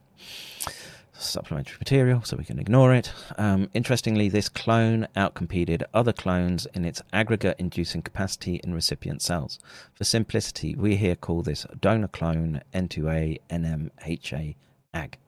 supplementary 1.18 1.76
material, 1.78 2.22
so 2.22 2.36
we 2.36 2.44
can 2.44 2.58
ignore 2.58 2.94
it. 2.94 3.12
Um, 3.38 3.70
interestingly, 3.74 4.28
this 4.28 4.48
clone 4.48 5.08
outcompeted 5.16 5.82
other 5.92 6.12
clones 6.12 6.66
in 6.74 6.84
its 6.84 7.02
aggregate 7.12 7.56
inducing 7.58 8.02
capacity 8.02 8.60
in 8.64 8.74
recipient 8.74 9.22
cells. 9.22 9.58
For 9.94 10.04
simplicity, 10.04 10.74
we 10.74 10.96
here 10.96 11.16
call 11.16 11.42
this 11.42 11.66
donor 11.80 12.08
clone 12.08 12.62
N2A 12.72 13.40
NMHA 13.50 14.56
AG. 14.94 15.18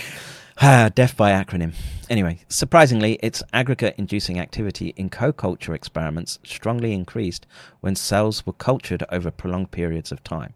Ah, 0.61 0.90
death 0.94 1.15
by 1.15 1.31
acronym. 1.31 1.73
Anyway, 2.10 2.40
surprisingly, 2.49 3.14
its 3.23 3.41
aggregate 3.53 3.95
inducing 3.98 4.41
activity 4.41 4.94
in 4.98 5.10
co 5.10 5.31
culture 5.31 5.73
experiments 5.73 6.38
strongly 6.44 6.91
increased 6.91 7.48
when 7.80 7.95
cells 7.95 8.45
were 8.45 8.52
cultured 8.52 9.06
over 9.10 9.31
prolonged 9.31 9.72
periods 9.72 10.11
of 10.11 10.22
time. 10.22 10.53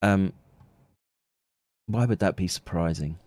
Um, 0.00 0.32
why 1.86 2.06
would 2.06 2.18
that 2.20 2.36
be 2.36 2.48
surprising? 2.48 3.18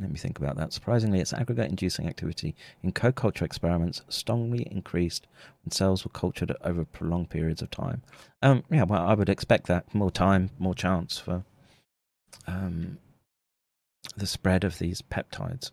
Let 0.00 0.10
me 0.10 0.18
think 0.18 0.38
about 0.38 0.56
that. 0.56 0.72
Surprisingly, 0.72 1.20
its 1.20 1.32
aggregate 1.32 1.70
inducing 1.70 2.08
activity 2.08 2.56
in 2.82 2.92
co 2.92 3.12
culture 3.12 3.44
experiments 3.44 4.02
strongly 4.08 4.66
increased 4.70 5.26
when 5.62 5.70
cells 5.70 6.04
were 6.04 6.10
cultured 6.10 6.54
over 6.62 6.84
prolonged 6.84 7.30
periods 7.30 7.62
of 7.62 7.70
time. 7.70 8.02
Um, 8.42 8.64
yeah, 8.70 8.84
well, 8.84 9.06
I 9.06 9.14
would 9.14 9.28
expect 9.28 9.66
that. 9.68 9.94
More 9.94 10.10
time, 10.10 10.50
more 10.58 10.74
chance 10.74 11.18
for 11.18 11.44
um, 12.46 12.98
the 14.16 14.26
spread 14.26 14.64
of 14.64 14.78
these 14.78 15.02
peptides. 15.02 15.70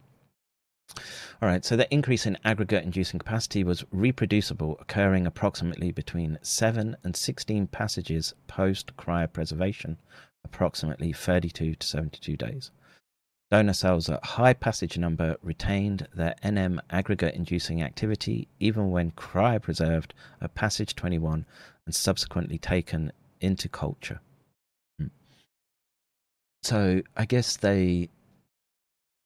All 1.42 1.48
right, 1.48 1.64
so 1.64 1.76
the 1.76 1.92
increase 1.92 2.26
in 2.26 2.38
aggregate 2.44 2.84
inducing 2.84 3.20
capacity 3.20 3.64
was 3.64 3.86
reproducible, 3.92 4.78
occurring 4.80 5.26
approximately 5.26 5.92
between 5.92 6.38
7 6.42 6.98
and 7.04 7.16
16 7.16 7.68
passages 7.68 8.34
post 8.48 8.96
cryopreservation, 8.98 9.98
approximately 10.44 11.14
32 11.14 11.76
to 11.76 11.88
72 11.88 12.38
days. 12.38 12.72
Donor 13.52 13.74
cells 13.74 14.10
at 14.10 14.24
high 14.24 14.54
passage 14.54 14.98
number 14.98 15.36
retained 15.42 16.08
their 16.14 16.36
NM 16.42 16.80
aggregate 16.90 17.36
inducing 17.36 17.84
activity 17.84 18.48
even 18.62 18.92
when 18.92 19.12
cryopreserved 19.12 20.12
at 20.42 20.56
passage 20.56 20.96
21 20.96 21.46
and 21.86 21.94
subsequently 21.94 22.58
taken 22.58 23.12
into 23.42 23.68
culture. 23.68 24.22
Hmm. 25.00 25.08
So 26.64 27.02
I 27.18 27.26
guess 27.26 27.58
they 27.58 28.10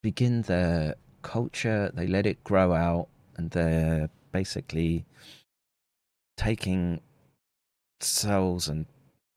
begin 0.01 0.41
their 0.43 0.95
culture, 1.21 1.91
they 1.93 2.07
let 2.07 2.25
it 2.25 2.43
grow 2.43 2.73
out, 2.73 3.07
and 3.37 3.51
they're 3.51 4.09
basically 4.31 5.05
taking 6.35 6.99
cells 7.99 8.67
and 8.67 8.85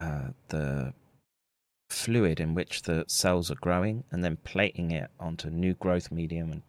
uh, 0.01 0.29
the 0.49 0.95
fluid 1.89 2.41
in 2.41 2.55
which 2.55 2.83
the 2.83 3.05
cells 3.09 3.51
are 3.51 3.57
growing 3.57 4.05
and 4.11 4.23
then 4.23 4.37
plating 4.45 4.91
it 4.91 5.11
onto 5.19 5.51
new 5.51 5.75
growth 5.75 6.11
medium 6.11 6.53
and 6.53 6.63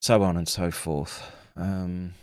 so 0.00 0.22
on 0.22 0.36
and 0.36 0.48
so 0.48 0.70
forth. 0.70 1.32
Um, 1.56 2.14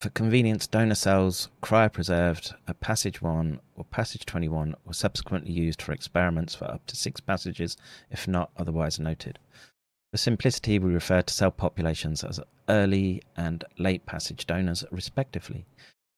for 0.00 0.10
convenience, 0.10 0.68
donor 0.68 0.94
cells 0.94 1.48
cryopreserved 1.60 2.54
at 2.68 2.78
passage 2.78 3.20
1 3.20 3.58
or 3.74 3.84
passage 3.84 4.24
21 4.26 4.76
were 4.84 4.92
subsequently 4.92 5.50
used 5.50 5.82
for 5.82 5.92
experiments 5.92 6.54
for 6.54 6.66
up 6.66 6.86
to 6.86 6.94
six 6.94 7.20
passages, 7.20 7.76
if 8.08 8.28
not 8.28 8.50
otherwise 8.56 9.00
noted. 9.00 9.40
For 10.12 10.18
simplicity, 10.18 10.78
we 10.78 10.94
refer 10.94 11.22
to 11.22 11.34
cell 11.34 11.50
populations 11.50 12.22
as 12.22 12.38
early 12.68 13.22
and 13.36 13.64
late 13.76 14.06
passage 14.06 14.46
donors, 14.46 14.84
respectively. 14.92 15.66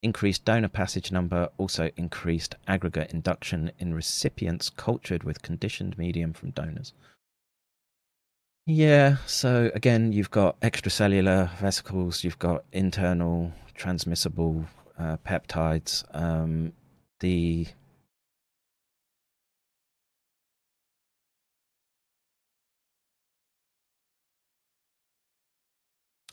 Increased 0.03 0.45
donor 0.45 0.69
passage 0.69 1.13
number 1.13 1.51
also 1.59 1.91
increased 1.97 2.55
aggregate 2.67 3.13
induction 3.13 3.71
in 3.79 3.93
recipients 3.93 4.71
cultured 4.71 5.25
with 5.25 5.43
conditioned 5.43 5.99
medium 5.99 6.33
from 6.33 6.51
donors. 6.51 6.95
Yeah, 8.67 9.17
so 9.27 9.71
again, 9.75 10.13
you've 10.13 10.31
got 10.31 10.59
extracellular 10.61 11.51
vesicles, 11.57 12.25
you've 12.25 12.39
got 12.39 12.65
internal 12.73 13.53
transmissible 13.75 14.65
uh, 14.99 15.17
peptides. 15.27 16.05
Um, 16.15 16.73
the 17.21 17.67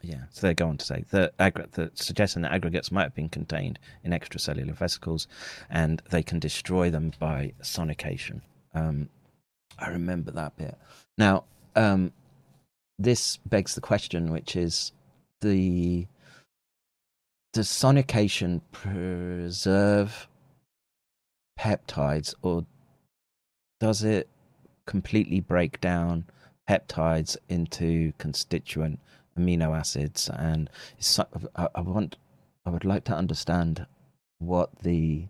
yeah, 0.01 0.23
so 0.31 0.47
they 0.47 0.53
go 0.53 0.67
on 0.67 0.77
to 0.77 0.85
say 0.85 1.05
that 1.09 1.91
suggesting 1.95 2.43
that 2.43 2.51
aggregates 2.51 2.91
might 2.91 3.03
have 3.03 3.15
been 3.15 3.29
contained 3.29 3.79
in 4.03 4.11
extracellular 4.11 4.73
vesicles, 4.73 5.27
and 5.69 6.01
they 6.11 6.23
can 6.23 6.39
destroy 6.39 6.89
them 6.89 7.13
by 7.19 7.53
sonication. 7.61 8.41
Um, 8.73 9.09
I 9.79 9.89
remember 9.89 10.31
that 10.31 10.55
bit. 10.57 10.77
Now, 11.17 11.45
um, 11.75 12.11
this 12.99 13.37
begs 13.37 13.75
the 13.75 13.81
question, 13.81 14.31
which 14.31 14.55
is 14.55 14.91
the 15.41 16.07
does 17.53 17.67
sonication 17.67 18.61
preserve 18.71 20.27
peptides, 21.59 22.35
or 22.43 22.65
does 23.79 24.03
it 24.03 24.29
completely 24.85 25.39
break 25.39 25.81
down 25.81 26.25
peptides 26.69 27.35
into 27.49 28.13
constituent 28.19 28.99
amino 29.37 29.77
acids? 29.77 30.29
And 30.29 30.69
so, 30.99 31.25
I, 31.55 31.67
I 31.75 31.81
want, 31.81 32.17
I 32.65 32.69
would 32.69 32.85
like 32.85 33.03
to 33.05 33.13
understand 33.13 33.85
what 34.39 34.79
the 34.79 35.27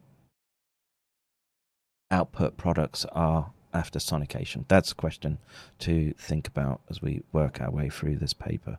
output 2.11 2.57
products 2.57 3.05
are 3.11 3.51
after 3.73 3.99
sonication? 3.99 4.65
That's 4.67 4.91
a 4.91 4.95
question 4.95 5.37
to 5.79 6.13
think 6.17 6.47
about 6.47 6.81
as 6.89 7.01
we 7.01 7.21
work 7.31 7.61
our 7.61 7.71
way 7.71 7.89
through 7.89 8.17
this 8.17 8.33
paper. 8.33 8.77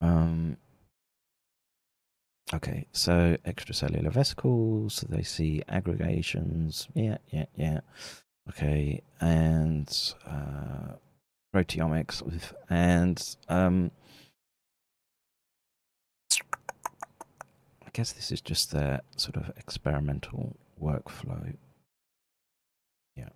Um, 0.00 0.56
okay, 2.52 2.86
so 2.92 3.36
extracellular 3.44 4.12
vesicles, 4.12 5.04
they 5.08 5.22
see 5.22 5.62
aggregations. 5.68 6.88
Yeah, 6.94 7.18
yeah, 7.30 7.46
yeah. 7.56 7.80
Okay, 8.48 9.02
and 9.20 10.14
uh, 10.26 10.94
proteomics 11.54 12.22
with, 12.22 12.52
and 12.68 13.36
um, 13.48 13.90
I 16.32 17.90
guess 17.92 18.12
this 18.12 18.30
is 18.30 18.40
just 18.40 18.72
their 18.72 19.00
sort 19.16 19.36
of 19.36 19.50
experimental 19.56 20.56
workflow. 20.80 21.56
Yep, 23.16 23.34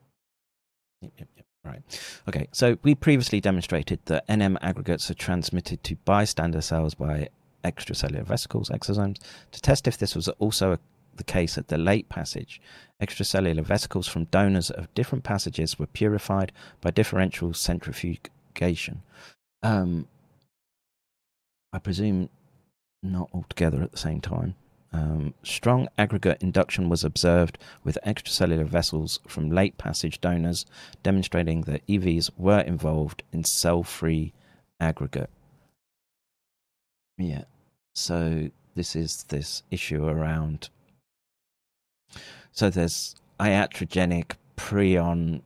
yep, 1.02 1.28
yep. 1.36 1.47
Right. 1.64 1.82
Okay. 2.28 2.48
So 2.51 2.76
we 2.82 2.97
previously 2.97 3.40
demonstrated 3.40 4.01
that 4.06 4.26
NM 4.26 4.56
aggregates 4.62 5.09
are 5.10 5.14
transmitted 5.14 5.84
to 5.84 5.94
bystander 6.05 6.60
cells 6.60 6.94
by 6.94 7.28
extracellular 7.62 8.24
vesicles, 8.24 8.68
exosomes. 8.68 9.18
To 9.52 9.60
test 9.60 9.86
if 9.86 9.97
this 9.98 10.16
was 10.16 10.28
also 10.28 10.72
a, 10.72 10.78
the 11.16 11.24
case 11.24 11.59
at 11.59 11.68
the 11.68 11.78
late 11.78 12.09
passage, 12.09 12.60
extracellular 13.01 13.64
vesicles 13.64 14.06
from 14.09 14.24
donors 14.24 14.70
of 14.70 14.93
different 14.94 15.24
passages 15.24 15.78
were 15.78 15.86
purified 15.86 16.52
by 16.80 16.90
differential 16.90 17.52
centrifugation. 17.52 19.02
Um, 19.62 20.06
I 21.72 21.78
presume 21.78 22.28
not 23.02 23.28
all 23.32 23.47
together 23.48 23.82
at 23.82 23.93
the 23.93 23.98
same 23.98 24.20
time. 24.20 24.55
Um, 24.93 25.32
strong 25.43 25.89
aggregate 25.97 26.43
induction 26.43 26.90
was 26.90 27.02
observed 27.02 27.56
with 27.82 27.98
extracellular 28.06 28.66
vessels 28.66 29.20
from 29.26 29.51
late 29.51 29.78
passage 29.78 30.20
donors, 30.20 30.66
demonstrating 31.02 31.62
that 31.62 31.86
EVs 31.86 32.30
were 32.36 32.60
involved 32.60 33.22
in 33.32 33.43
cell 33.44 33.82
free 33.82 34.34
aggregate. 34.78 35.30
Yeah, 37.16 37.44
so 37.94 38.51
this 38.74 38.94
is 38.94 39.24
this 39.24 39.62
issue 39.70 40.05
around. 40.05 40.68
So 42.52 42.70
there's 42.70 43.14
iatrogenic 43.40 44.32
prion 44.56 45.43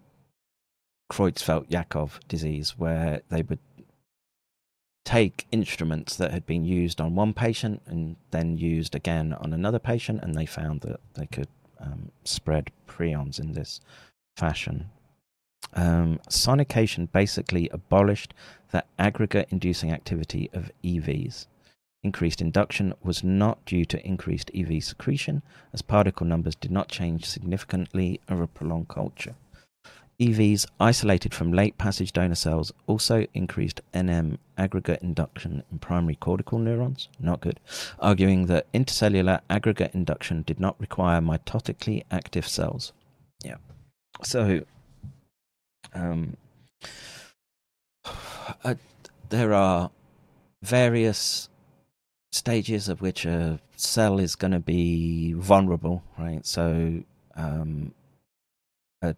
Creutzfeldt 1.10 1.68
Jakob 1.68 2.10
disease, 2.28 2.76
where 2.76 3.22
they 3.28 3.43
would 3.43 3.60
take 5.05 5.47
instruments 5.52 6.16
that 6.16 6.32
had 6.32 6.44
been 6.47 6.64
used 6.64 7.01
on 7.01 7.14
one 7.14 7.32
patient 7.32 7.80
and 7.86 8.16
then 8.32 8.59
used 8.59 8.94
again 8.94 9.32
on 9.34 9.52
another 9.52 9.78
patient, 9.78 10.20
and 10.22 10.34
they 10.34 10.47
found 10.47 10.80
that 10.80 11.01
they 11.14 11.26
could 11.26 11.48
um, 11.80 12.10
spread 12.24 12.70
prions 12.88 13.38
in 13.38 13.52
this 13.52 13.80
fashion. 14.36 14.90
Um, 15.74 16.20
sonication 16.28 17.10
basically 17.10 17.68
abolished 17.70 18.34
the 18.72 18.84
aggregate 18.98 19.48
inducing 19.51 19.93
activity 19.93 20.51
of 20.52 20.72
EVs. 20.82 21.47
Increased 22.02 22.40
induction 22.40 22.94
was 23.02 23.24
not 23.24 23.64
due 23.64 23.85
to 23.86 24.06
increased 24.06 24.51
EV 24.55 24.82
secretion, 24.85 25.43
as 25.73 25.82
particle 25.82 26.27
numbers 26.27 26.55
did 26.55 26.70
not 26.70 26.89
change 26.89 27.24
significantly 27.24 28.20
over 28.28 28.47
prolonged 28.47 28.89
culture. 28.89 29.35
EVs 30.20 30.66
isolated 30.81 31.35
from 31.35 31.52
late 31.52 31.77
passage 31.77 32.12
donor 32.12 32.35
cells 32.35 32.73
also 32.86 33.27
increased 33.35 33.82
NM 33.93 34.39
aggregate 34.56 35.02
induction 35.02 35.62
in 35.70 35.78
primary 35.78 36.16
cortical 36.16 36.59
neurons, 36.59 37.09
not 37.20 37.40
good, 37.40 37.60
arguing 37.98 38.47
that 38.47 38.70
intercellular 38.73 39.40
aggregate 39.51 39.94
induction 39.94 40.43
did 40.43 40.59
not 40.59 40.81
require 40.81 41.20
mitotically 41.20 42.02
active 42.10 42.48
cells. 42.48 42.93
Yeah. 43.44 43.56
So, 44.23 44.62
um, 45.93 46.36
uh, 48.64 48.74
there 49.28 49.52
are 49.52 49.90
various 50.62 51.51
stages 52.36 52.88
of 52.88 53.00
which 53.00 53.24
a 53.24 53.60
cell 53.76 54.18
is 54.18 54.36
going 54.36 54.52
to 54.52 54.60
be 54.60 55.32
vulnerable, 55.32 56.02
right? 56.18 56.44
So, 56.46 57.02
um, 57.34 57.92
a 59.02 59.14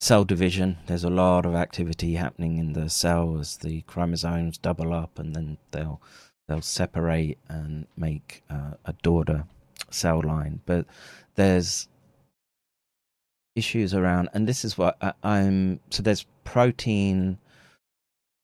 cell 0.00 0.24
division. 0.24 0.78
There's 0.86 1.04
a 1.04 1.10
lot 1.10 1.46
of 1.46 1.54
activity 1.54 2.14
happening 2.14 2.58
in 2.58 2.72
the 2.72 2.88
cell 2.90 3.38
as 3.38 3.56
the 3.56 3.82
chromosomes 3.82 4.58
double 4.58 4.92
up, 4.92 5.18
and 5.18 5.34
then 5.34 5.58
they'll 5.70 6.00
they'll 6.46 6.62
separate 6.62 7.38
and 7.48 7.86
make 7.96 8.42
uh, 8.50 8.72
a 8.84 8.92
daughter 9.02 9.44
cell 9.90 10.20
line. 10.22 10.60
But 10.66 10.86
there's 11.36 11.88
issues 13.56 13.94
around, 13.94 14.28
and 14.34 14.46
this 14.46 14.64
is 14.64 14.76
what 14.76 14.96
I, 15.00 15.12
I'm. 15.22 15.80
So 15.90 16.02
there's 16.02 16.26
protein 16.44 17.38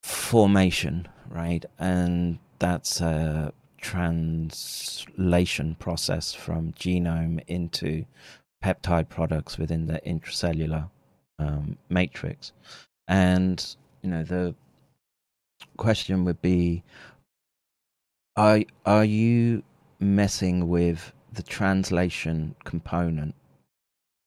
formation, 0.03 1.07
right, 1.29 1.63
and 1.77 2.39
that's 2.59 3.01
a 3.01 3.53
translation 3.81 5.75
process 5.79 6.33
from 6.33 6.71
genome 6.73 7.43
into 7.47 8.05
peptide 8.63 9.09
products 9.09 9.57
within 9.57 9.87
the 9.87 9.99
intracellular 10.05 10.89
um, 11.39 11.77
matrix. 11.89 12.53
And, 13.07 13.75
you 14.01 14.09
know, 14.09 14.23
the 14.23 14.55
question 15.77 16.23
would 16.25 16.41
be 16.41 16.83
are, 18.37 18.61
are 18.85 19.03
you 19.03 19.63
messing 19.99 20.69
with 20.69 21.11
the 21.33 21.43
translation 21.43 22.55
component 22.63 23.35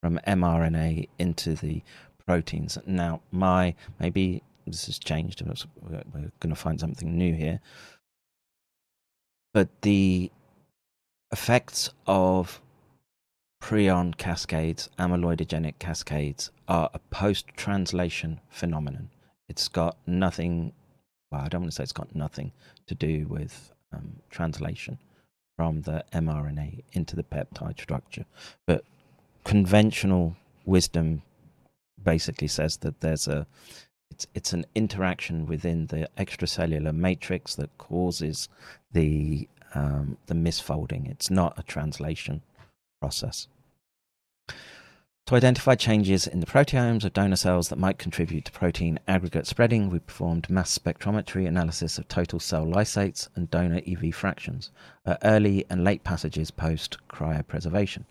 from 0.03 0.21
mRNA 0.27 1.09
into 1.19 1.55
the 1.55 1.83
proteins? 2.27 2.77
Now, 2.87 3.23
my 3.31 3.75
maybe 3.99 4.43
this 4.67 4.87
has 4.87 4.99
changed. 4.99 5.43
We're 5.43 6.03
going 6.13 6.55
to 6.55 6.55
find 6.55 6.81
something 6.81 7.17
new 7.17 7.35
here. 7.35 7.61
But 9.55 9.69
the 9.83 10.31
effects 11.33 11.91
of 12.07 12.61
prion 13.63 14.17
cascades, 14.19 14.91
amyloidogenic 14.99 15.79
cascades, 15.79 16.51
are 16.69 16.91
a 16.93 16.99
post 16.99 17.47
translation 17.57 18.41
phenomenon. 18.51 19.09
It's 19.49 19.69
got 19.69 19.97
nothing, 20.07 20.73
well, 21.31 21.43
I 21.43 21.49
don't 21.49 21.63
want 21.63 21.73
to 21.73 21.77
say 21.77 21.85
it's 21.85 21.93
got 21.93 22.15
nothing 22.15 22.53
to 22.89 22.95
do 22.97 23.27
with 23.29 23.73
um, 23.93 24.17
translation 24.29 24.99
from 25.57 25.83
the 25.83 26.05
mRNA 26.13 26.83
into 26.93 27.15
the 27.15 27.23
peptide 27.23 27.81
structure. 27.81 28.25
But 28.67 28.85
conventional 29.45 30.37
wisdom 30.65 31.23
basically 32.03 32.49
says 32.49 32.79
that 32.79 33.01
there's 33.01 33.29
a 33.29 33.47
it's 34.15 34.27
it's 34.33 34.53
an 34.53 34.65
interaction 34.77 35.45
within 35.45 35.87
the 35.87 36.09
extracellular 36.17 36.95
matrix 36.95 37.57
that 37.57 37.77
causes 37.79 38.49
the 38.93 39.49
um, 39.75 40.17
the 40.27 40.35
misfolding. 40.35 41.11
It's 41.11 41.31
not 41.31 41.59
a 41.59 41.65
translation 41.65 42.43
process. 43.01 43.49
To 45.29 45.35
identify 45.35 45.75
changes 45.75 46.29
in 46.29 46.39
the 46.41 46.47
proteomes 46.47 47.03
of 47.05 47.15
donor 47.15 47.35
cells 47.35 47.71
that 47.71 47.79
might 47.79 47.99
contribute 47.99 48.45
to 48.45 48.53
protein 48.53 49.01
aggregate 49.09 49.49
spreading, 49.49 49.89
we 49.91 49.99
performed 49.99 50.51
mass 50.51 50.79
spectrometry 50.79 51.49
analysis 51.49 51.99
of 51.99 52.07
total 52.07 52.39
cell 52.39 52.67
lysates 52.67 53.29
and 53.35 53.51
donor 53.51 53.81
EV 53.85 54.15
fractions 54.15 54.71
at 55.07 55.19
early 55.25 55.65
and 55.71 55.83
late 55.83 56.05
passages 56.05 56.53
post 56.53 56.99
cryopreservation. 57.09 58.05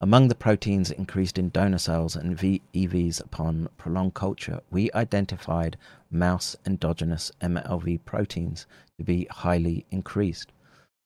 Among 0.00 0.28
the 0.28 0.34
proteins 0.34 0.90
increased 0.90 1.38
in 1.38 1.50
donor 1.50 1.78
cells 1.78 2.16
and 2.16 2.36
EVs 2.36 3.24
upon 3.24 3.68
prolonged 3.78 4.14
culture, 4.14 4.60
we 4.70 4.90
identified 4.92 5.78
mouse 6.10 6.56
endogenous 6.66 7.30
MLV 7.40 8.04
proteins 8.04 8.66
to 8.98 9.04
be 9.04 9.26
highly 9.30 9.86
increased. 9.90 10.52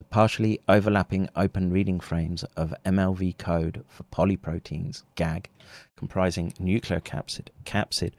The 0.01 0.06
partially 0.06 0.60
overlapping 0.69 1.28
open 1.36 1.70
reading 1.70 2.01
frames 2.01 2.44
of 2.56 2.74
MLV 2.85 3.36
code 3.36 3.85
for 3.89 4.05
polyproteins 4.05 5.02
(GAG), 5.16 5.51
comprising 5.97 6.52
nucleocapsid, 6.52 7.48
capsid, 7.65 8.12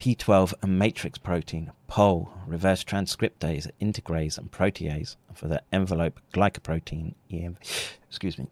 P12 0.00 0.54
and 0.62 0.78
matrix 0.78 1.18
protein, 1.18 1.72
POL, 1.88 2.30
reverse 2.46 2.84
transcriptase, 2.84 3.70
integrase, 3.80 4.38
and 4.38 4.50
protease 4.50 5.16
for 5.32 5.48
the 5.48 5.62
envelope 5.72 6.20
glycoprotein, 6.32 7.14
EM, 7.32 7.56
excuse 8.08 8.38
me. 8.38 8.46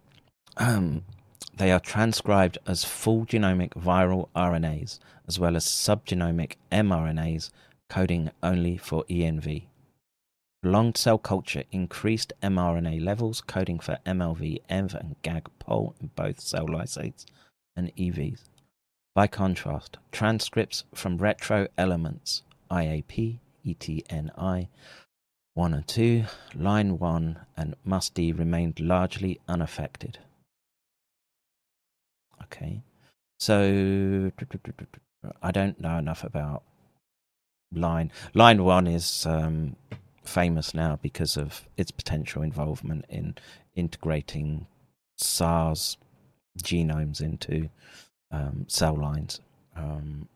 Um, 0.56 1.04
they 1.56 1.70
are 1.70 1.80
transcribed 1.80 2.58
as 2.66 2.84
full 2.84 3.24
genomic 3.26 3.70
viral 3.70 4.28
RNAs 4.34 4.98
as 5.26 5.38
well 5.38 5.56
as 5.56 5.64
subgenomic 5.64 6.54
mRNAs 6.70 7.50
coding 7.88 8.30
only 8.42 8.76
for 8.76 9.04
ENV. 9.04 9.64
Prolonged 10.62 10.96
cell 10.96 11.18
culture 11.18 11.64
increased 11.72 12.32
mRNA 12.42 13.04
levels 13.04 13.40
coding 13.40 13.78
for 13.80 13.98
MLV, 14.06 14.60
ENV, 14.70 14.94
and 14.94 15.16
GAG 15.22 15.48
POL 15.58 15.94
in 16.00 16.10
both 16.14 16.40
cell 16.40 16.66
lysates 16.66 17.24
and 17.74 17.94
EVs. 17.96 18.48
By 19.14 19.26
contrast, 19.26 19.98
transcripts 20.10 20.84
from 20.94 21.18
retro 21.18 21.68
elements 21.76 22.42
IAP, 22.70 23.38
ETNI, 23.66 24.68
1 25.54 25.74
and 25.74 25.86
2, 25.86 26.24
line 26.54 26.98
1, 26.98 27.40
and 27.56 27.74
MUSD 27.86 28.38
remained 28.38 28.80
largely 28.80 29.38
unaffected. 29.46 30.18
Okay, 32.52 32.82
so 33.38 34.30
I 35.42 35.50
don't 35.50 35.80
know 35.80 35.96
enough 35.96 36.22
about 36.22 36.62
line. 37.72 38.12
Line 38.34 38.62
1 38.62 38.86
is 38.86 39.24
um, 39.24 39.76
famous 40.22 40.74
now 40.74 40.98
because 41.00 41.38
of 41.38 41.62
its 41.78 41.90
potential 41.90 42.42
involvement 42.42 43.06
in 43.08 43.36
integrating 43.74 44.66
SARS 45.16 45.96
genomes 46.62 47.22
into 47.22 47.70
um, 48.30 48.66
cell 48.68 48.96
lines. 48.96 49.40
Um, 49.74 50.28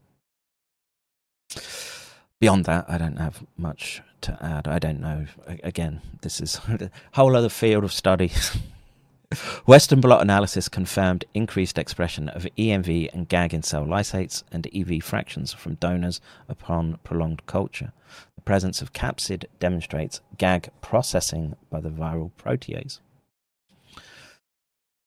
beyond 2.41 2.65
that, 2.65 2.87
I 2.89 2.97
don't 2.97 3.19
have 3.19 3.45
much 3.59 4.01
to 4.23 4.39
add. 4.43 4.67
I 4.67 4.79
don't 4.79 5.01
know. 5.01 5.27
Again, 5.63 6.01
this 6.23 6.41
is 6.41 6.59
a 6.69 6.91
whole 7.13 7.37
other 7.37 7.51
field 7.51 7.85
of 7.85 7.93
study. 7.93 8.33
Western 9.67 10.01
blot 10.01 10.23
analysis 10.23 10.69
confirmed 10.69 11.25
increased 11.35 11.79
expression 11.79 12.29
of 12.29 12.47
EMV 12.57 13.13
and 13.13 13.29
GAG 13.29 13.53
in 13.53 13.63
cell 13.63 13.85
lysates 13.85 14.45
and 14.53 14.69
EV 14.75 15.03
fractions 15.03 15.53
from 15.53 15.75
donors 15.75 16.21
upon 16.49 16.99
prolonged 17.03 17.45
culture. 17.47 17.93
The 18.37 18.43
presence 18.43 18.81
of 18.81 18.93
capsid 18.93 19.47
demonstrates 19.59 20.21
GAG 20.39 20.69
processing 20.81 21.57
by 21.71 21.81
the 21.81 21.91
viral 21.91 22.31
protease. 22.39 23.01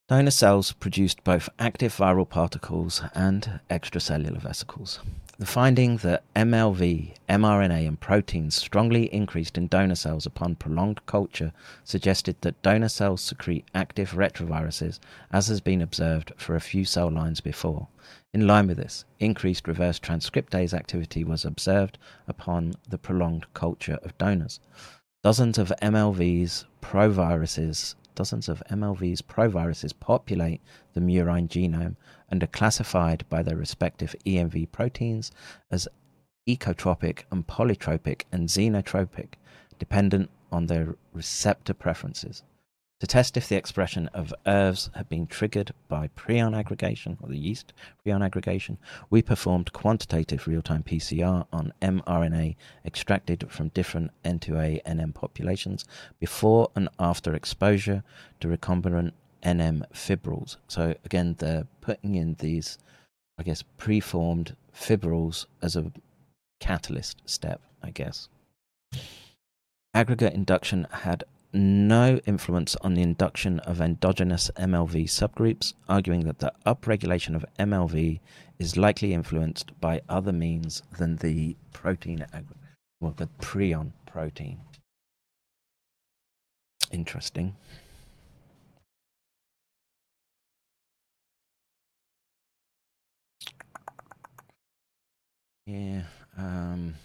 Donor 0.09 0.31
cells 0.31 0.73
produced 0.73 1.23
both 1.23 1.49
active 1.59 1.95
viral 1.95 2.27
particles 2.27 3.03
and 3.13 3.59
extracellular 3.69 4.41
vesicles. 4.41 4.99
The 5.39 5.45
finding 5.45 5.95
that 5.97 6.25
MLV, 6.35 7.13
mRNA, 7.29 7.87
and 7.87 7.97
proteins 7.97 8.55
strongly 8.55 9.05
increased 9.05 9.57
in 9.57 9.69
donor 9.69 9.95
cells 9.95 10.25
upon 10.25 10.55
prolonged 10.55 11.05
culture 11.05 11.53
suggested 11.85 12.35
that 12.41 12.61
donor 12.61 12.89
cells 12.89 13.21
secrete 13.21 13.63
active 13.73 14.11
retroviruses, 14.11 14.99
as 15.31 15.47
has 15.47 15.61
been 15.61 15.81
observed 15.81 16.33
for 16.35 16.57
a 16.57 16.59
few 16.59 16.83
cell 16.83 17.09
lines 17.09 17.39
before. 17.39 17.87
In 18.33 18.47
line 18.47 18.67
with 18.67 18.75
this, 18.75 19.05
increased 19.21 19.65
reverse 19.65 19.97
transcriptase 19.97 20.73
activity 20.73 21.23
was 21.23 21.45
observed 21.45 21.97
upon 22.27 22.73
the 22.89 22.97
prolonged 22.97 23.45
culture 23.53 23.97
of 24.03 24.17
donors. 24.17 24.59
Dozens 25.23 25.57
of 25.57 25.71
MLVs, 25.81 26.65
proviruses, 26.81 27.95
dozens 28.13 28.49
of 28.49 28.61
MLVs 28.69 29.21
proviruses 29.21 29.97
populate 29.97 30.59
the 30.95 30.99
murine 30.99 31.47
genome 31.47 31.95
and 32.29 32.43
are 32.43 32.47
classified 32.47 33.25
by 33.29 33.43
their 33.43 33.57
respective 33.57 34.15
EMV 34.25 34.71
proteins 34.71 35.31
as 35.71 35.87
ecotropic 36.47 37.23
and 37.31 37.45
polytropic 37.47 38.23
and 38.31 38.49
xenotropic, 38.49 39.33
dependent 39.77 40.29
on 40.51 40.65
their 40.65 40.95
receptor 41.13 41.73
preferences. 41.73 42.43
To 42.99 43.07
test 43.07 43.37
if 43.37 43.47
the 43.47 43.55
expression 43.55 44.07
of 44.07 44.33
ERVs 44.45 44.93
had 44.93 45.07
been 45.07 45.25
triggered 45.25 45.71
by 45.87 46.09
prion 46.17 46.53
aggregation, 46.53 47.17
or 47.21 47.29
the 47.29 47.37
yeast 47.37 47.71
prion 48.05 48.25
aggregation, 48.25 48.77
we 49.09 49.21
performed 49.21 49.71
quantitative 49.71 50.47
real 50.47 50.61
time 50.61 50.83
PCR 50.83 51.45
on 51.53 51.71
mRNA 51.81 52.57
extracted 52.83 53.49
from 53.49 53.69
different 53.69 54.11
N2A 54.25 54.83
NM 54.83 55.13
populations 55.13 55.85
before 56.19 56.71
and 56.75 56.89
after 56.99 57.33
exposure 57.33 58.03
to 58.41 58.49
recombinant 58.49 59.13
NM 59.43 59.83
fibrils. 59.93 60.57
So, 60.67 60.95
again, 61.05 61.35
they're 61.39 61.67
putting 61.81 62.15
in 62.15 62.35
these, 62.39 62.77
I 63.37 63.43
guess, 63.43 63.63
preformed 63.77 64.55
fibrils 64.73 65.45
as 65.61 65.75
a 65.75 65.91
catalyst 66.59 67.21
step, 67.25 67.61
I 67.81 67.91
guess. 67.91 68.29
Aggregate 69.93 70.33
induction 70.33 70.87
had 70.91 71.23
no 71.51 72.19
influence 72.25 72.75
on 72.77 72.93
the 72.93 73.01
induction 73.01 73.59
of 73.61 73.81
endogenous 73.81 74.51
MLV 74.55 75.05
subgroups, 75.05 75.73
arguing 75.87 76.25
that 76.25 76.39
the 76.39 76.53
upregulation 76.65 77.35
of 77.35 77.45
MLV 77.57 78.19
is 78.59 78.77
likely 78.77 79.13
influenced 79.13 79.71
by 79.79 80.01
other 80.07 80.31
means 80.31 80.83
than 80.97 81.15
the 81.17 81.55
protein, 81.73 82.25
well, 83.01 83.13
the 83.17 83.29
prion 83.41 83.93
protein. 84.05 84.59
Interesting. 86.91 87.55
Yeah. 95.69 96.01
Um, 96.35 96.95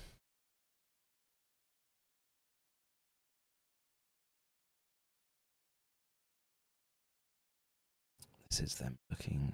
this 8.49 8.61
is 8.61 8.77
them 8.77 8.97
looking 9.11 9.53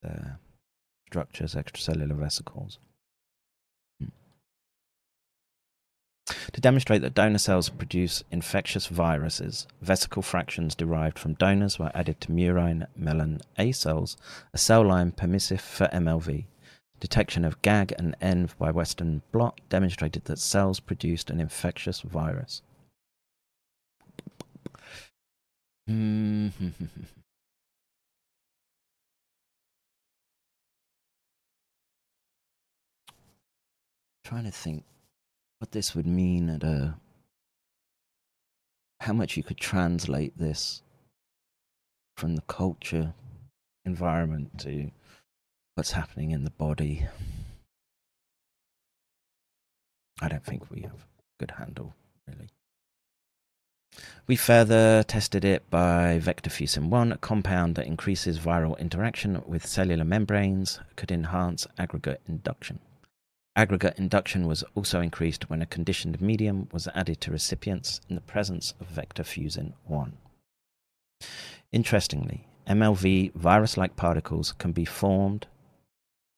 the 0.00 0.38
structures, 1.06 1.54
extracellular 1.54 2.16
vesicles. 2.16 2.78
Hmm. 4.00 4.06
To 6.54 6.60
demonstrate 6.62 7.02
that 7.02 7.12
donor 7.12 7.36
cells 7.36 7.68
produce 7.68 8.24
infectious 8.30 8.86
viruses, 8.86 9.66
vesicle 9.82 10.22
fractions 10.22 10.74
derived 10.74 11.18
from 11.18 11.34
donors 11.34 11.78
were 11.78 11.92
added 11.94 12.18
to 12.22 12.32
murine 12.32 12.86
melon 12.96 13.42
A 13.58 13.72
cells, 13.72 14.16
a 14.54 14.58
cell 14.58 14.86
line 14.86 15.12
permissive 15.12 15.60
for 15.60 15.88
MLV. 15.88 16.46
Detection 16.98 17.44
of 17.44 17.60
GAG 17.62 17.92
and 17.98 18.16
ENV 18.20 18.56
by 18.56 18.70
Western 18.70 19.22
blot 19.30 19.60
demonstrated 19.68 20.24
that 20.24 20.38
cells 20.38 20.80
produced 20.80 21.28
an 21.30 21.40
infectious 21.40 22.00
virus. 22.00 22.62
Trying 25.88 26.52
to 34.44 34.50
think 34.50 34.84
what 35.60 35.70
this 35.72 35.94
would 35.94 36.06
mean 36.06 36.48
at 36.48 36.64
a. 36.64 36.94
How 39.00 39.12
much 39.12 39.36
you 39.36 39.42
could 39.42 39.58
translate 39.58 40.36
this 40.38 40.82
from 42.16 42.34
the 42.34 42.42
culture 42.42 43.14
environment 43.84 44.58
to 44.60 44.90
what's 45.76 45.92
happening 45.92 46.30
in 46.30 46.42
the 46.42 46.50
body. 46.50 47.06
I 50.22 50.28
don't 50.28 50.44
think 50.44 50.70
we 50.70 50.80
have 50.80 50.92
a 50.92 51.38
good 51.38 51.50
handle, 51.52 51.94
really. 52.26 52.48
We 54.26 54.36
further 54.36 55.02
tested 55.02 55.44
it 55.44 55.68
by 55.68 56.18
vectorfusin 56.22 56.88
1, 56.88 57.12
a 57.12 57.18
compound 57.18 57.74
that 57.74 57.86
increases 57.86 58.38
viral 58.38 58.78
interaction 58.78 59.42
with 59.46 59.66
cellular 59.66 60.04
membranes, 60.04 60.80
could 60.96 61.12
enhance 61.12 61.66
aggregate 61.78 62.22
induction. 62.26 62.78
Aggregate 63.54 63.98
induction 63.98 64.46
was 64.46 64.64
also 64.74 65.02
increased 65.02 65.50
when 65.50 65.60
a 65.60 65.66
conditioned 65.66 66.22
medium 66.22 66.68
was 66.72 66.88
added 66.94 67.20
to 67.20 67.30
recipients 67.30 68.00
in 68.08 68.14
the 68.14 68.22
presence 68.22 68.72
of 68.80 68.88
vectorfusin 68.88 69.74
1. 69.84 70.16
Interestingly, 71.70 72.48
MLV 72.66 73.34
virus 73.34 73.76
like 73.76 73.94
particles 73.94 74.52
can 74.52 74.72
be 74.72 74.86
formed 74.86 75.46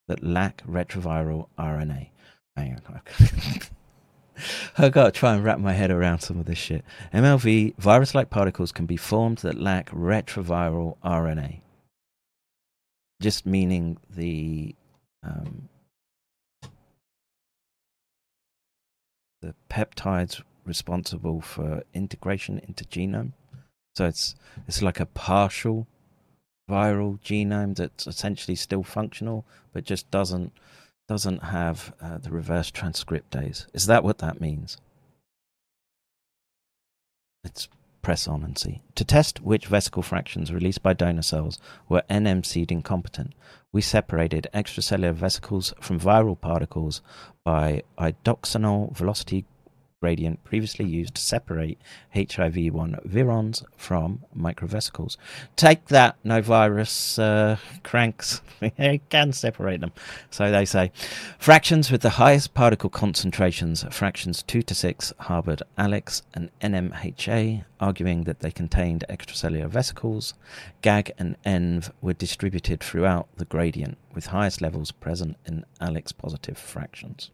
that 0.09 0.25
lack 0.25 0.63
retroviral 0.67 1.47
RNA. 1.59 2.09
Hang 2.57 2.81
on. 2.89 3.01
I 4.77 4.89
gotta 4.89 5.13
try 5.13 5.35
and 5.35 5.45
wrap 5.45 5.61
my 5.61 5.75
head 5.75 5.91
around 5.91 6.21
some 6.21 6.41
of 6.41 6.47
this 6.47 6.59
shit. 6.59 6.85
MLV 7.15 7.77
virus 7.77 8.15
like 8.15 8.31
particles 8.31 8.73
can 8.73 8.87
be 8.87 8.97
formed 8.97 9.39
that 9.39 9.61
lack 9.61 9.91
retroviral 9.91 10.97
RNA. 11.05 11.61
Just 13.21 13.47
meaning 13.47 13.99
the 14.11 14.75
um, 15.23 15.69
the 19.43 19.55
peptides 19.71 20.43
responsible 20.65 21.41
for 21.41 21.83
integration 21.95 22.61
into 22.67 22.85
genome. 22.85 23.33
So 23.97 24.07
it's 24.07 24.37
it's 24.67 24.83
like 24.83 25.01
a 25.01 25.07
partial 25.07 25.87
viral 26.69 27.19
genome 27.21 27.75
that's 27.77 28.07
essentially 28.07 28.55
still 28.55 28.83
functional, 28.83 29.45
but 29.73 29.85
just 29.85 30.11
doesn't 30.11 30.53
doesn't 31.09 31.43
have 31.45 31.95
uh, 32.03 32.19
the 32.19 32.31
reverse 32.31 32.71
transcriptase. 32.71 33.67
Is 33.73 33.87
that 33.87 34.05
what 34.05 34.19
that 34.19 34.41
means? 34.41 34.77
Let's 37.43 37.69
press 38.03 38.29
on 38.29 38.43
and 38.43 38.59
see. 38.59 38.83
To 38.95 39.05
test 39.05 39.41
which 39.41 39.67
vesicle 39.67 40.03
fractions 40.03 40.53
released 40.53 40.83
by 40.83 40.93
donor 40.93 41.23
cells 41.23 41.59
were 41.89 42.03
NM-seed 42.11 42.71
incompetent, 42.71 43.33
we 43.73 43.81
separated 43.81 44.49
extracellular 44.53 45.15
vesicles 45.15 45.73
from 45.81 45.99
viral 45.99 46.39
particles 46.39 47.01
by 47.45 47.83
idoxinol 47.99 48.95
velocity 48.95 49.47
gradient 50.01 50.43
previously 50.45 50.85
used 50.85 51.15
to 51.17 51.21
separate 51.21 51.79
HIV-1 52.15 53.07
virons 53.07 53.65
from 53.77 54.25
microvesicles. 54.37 55.17
Take 55.57 55.87
that, 55.87 56.17
no 56.23 56.41
virus 56.41 57.19
uh, 57.19 57.57
cranks. 57.83 58.41
you 58.79 59.01
can 59.09 59.33
separate 59.33 59.81
them. 59.81 59.93
So 60.31 60.51
they 60.51 60.65
say. 60.65 60.93
Fractions 61.39 61.91
with 61.91 62.03
the 62.03 62.11
highest 62.11 62.55
particle 62.55 62.91
concentrations, 62.91 63.85
fractions 63.91 64.43
2 64.43 64.63
to 64.63 64.75
6, 64.75 65.13
harbored 65.21 65.63
Alex 65.77 66.23
and 66.33 66.51
NMHA, 66.61 67.65
arguing 67.81 68.25
that 68.25 68.41
they 68.41 68.51
contained 68.51 69.05
extracellular 69.09 69.69
vesicles. 69.69 70.35
GAG 70.83 71.13
and 71.19 71.37
ENV 71.45 71.91
were 72.01 72.13
distributed 72.13 72.81
throughout 72.81 73.29
the 73.37 73.45
gradient, 73.45 73.99
with 74.15 74.27
highest 74.27 74.61
levels 74.61 74.93
present 74.93 75.37
in 75.45 75.65
Alex 75.81 76.13
positive 76.13 76.59
fractions. 76.59 77.31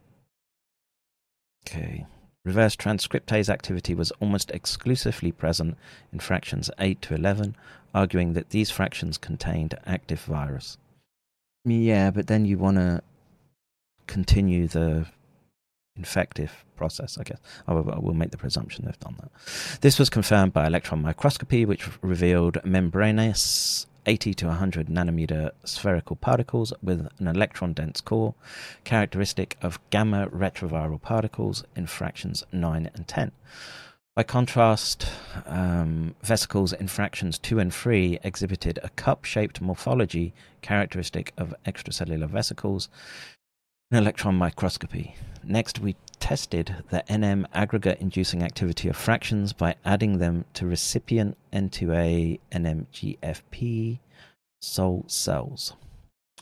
Okay. 1.66 2.07
Reverse 2.45 2.77
transcriptase 2.77 3.49
activity 3.49 3.95
was 3.95 4.11
almost 4.21 4.51
exclusively 4.51 5.33
present 5.33 5.77
in 6.12 6.21
fractions 6.21 6.71
8 6.79 7.01
to 7.03 7.15
11, 7.15 7.57
arguing 7.95 8.35
that 8.35 8.51
these 8.51 8.71
fractions 8.71 9.16
contained 9.16 9.75
active 9.87 10.21
virus. 10.21 10.77
Yeah, 11.65 12.11
but 12.11 12.27
then 12.27 12.45
you 12.45 12.59
want 12.59 12.77
to 12.77 13.03
continue 14.07 14.69
the 14.69 15.07
infective 15.97 16.65
process, 16.77 17.16
I 17.16 17.23
guess. 17.23 17.39
I 17.66 17.73
I 17.73 17.99
will 17.99 18.15
make 18.15 18.31
the 18.31 18.37
presumption 18.37 18.85
they've 18.85 18.99
done 18.99 19.16
that. 19.21 19.31
This 19.81 19.99
was 19.99 20.11
confirmed 20.11 20.53
by 20.53 20.66
electron 20.66 21.01
microscopy, 21.01 21.65
which 21.65 21.89
revealed 22.03 22.59
membranous 22.65 23.87
80 24.06 24.35
to 24.35 24.47
100 24.47 24.89
nanometer 24.89 25.51
spherical 25.64 26.16
particles 26.16 26.72
with 26.82 27.09
an 27.18 27.26
electron 27.26 27.72
dense 27.72 28.01
core, 28.01 28.35
characteristic 28.85 29.56
of 29.62 29.78
gamma 29.90 30.28
retroviral 30.28 31.01
particles 31.01 31.64
in 31.76 31.86
fractions 31.86 32.44
9 32.52 32.90
and 32.94 33.09
10. 33.09 33.32
By 34.14 34.22
contrast, 34.22 35.09
um, 35.44 36.14
vesicles 36.22 36.72
in 36.72 36.86
fractions 36.86 37.36
2 37.39 37.59
and 37.59 37.74
3 37.74 38.20
exhibited 38.22 38.78
a 38.82 38.90
cup 38.90 39.24
shaped 39.24 39.60
morphology 39.60 40.32
characteristic 40.62 41.32
of 41.36 41.52
extracellular 41.66 42.28
vesicles 42.28 42.89
electron 43.95 44.35
microscopy. 44.35 45.16
Next, 45.43 45.79
we 45.79 45.97
tested 46.21 46.77
the 46.91 47.05
NM 47.09 47.45
aggregate 47.53 48.01
inducing 48.01 48.43
activity 48.43 48.89
of 48.89 48.97
fractions 48.97 49.53
by 49.53 49.75
adding 49.85 50.19
them 50.19 50.47
to 50.55 50.66
recipient 50.66 51.37
N2A 51.53 52.41
NMGFP 52.51 53.99
SOL 54.61 55.05
cells. 55.07 55.75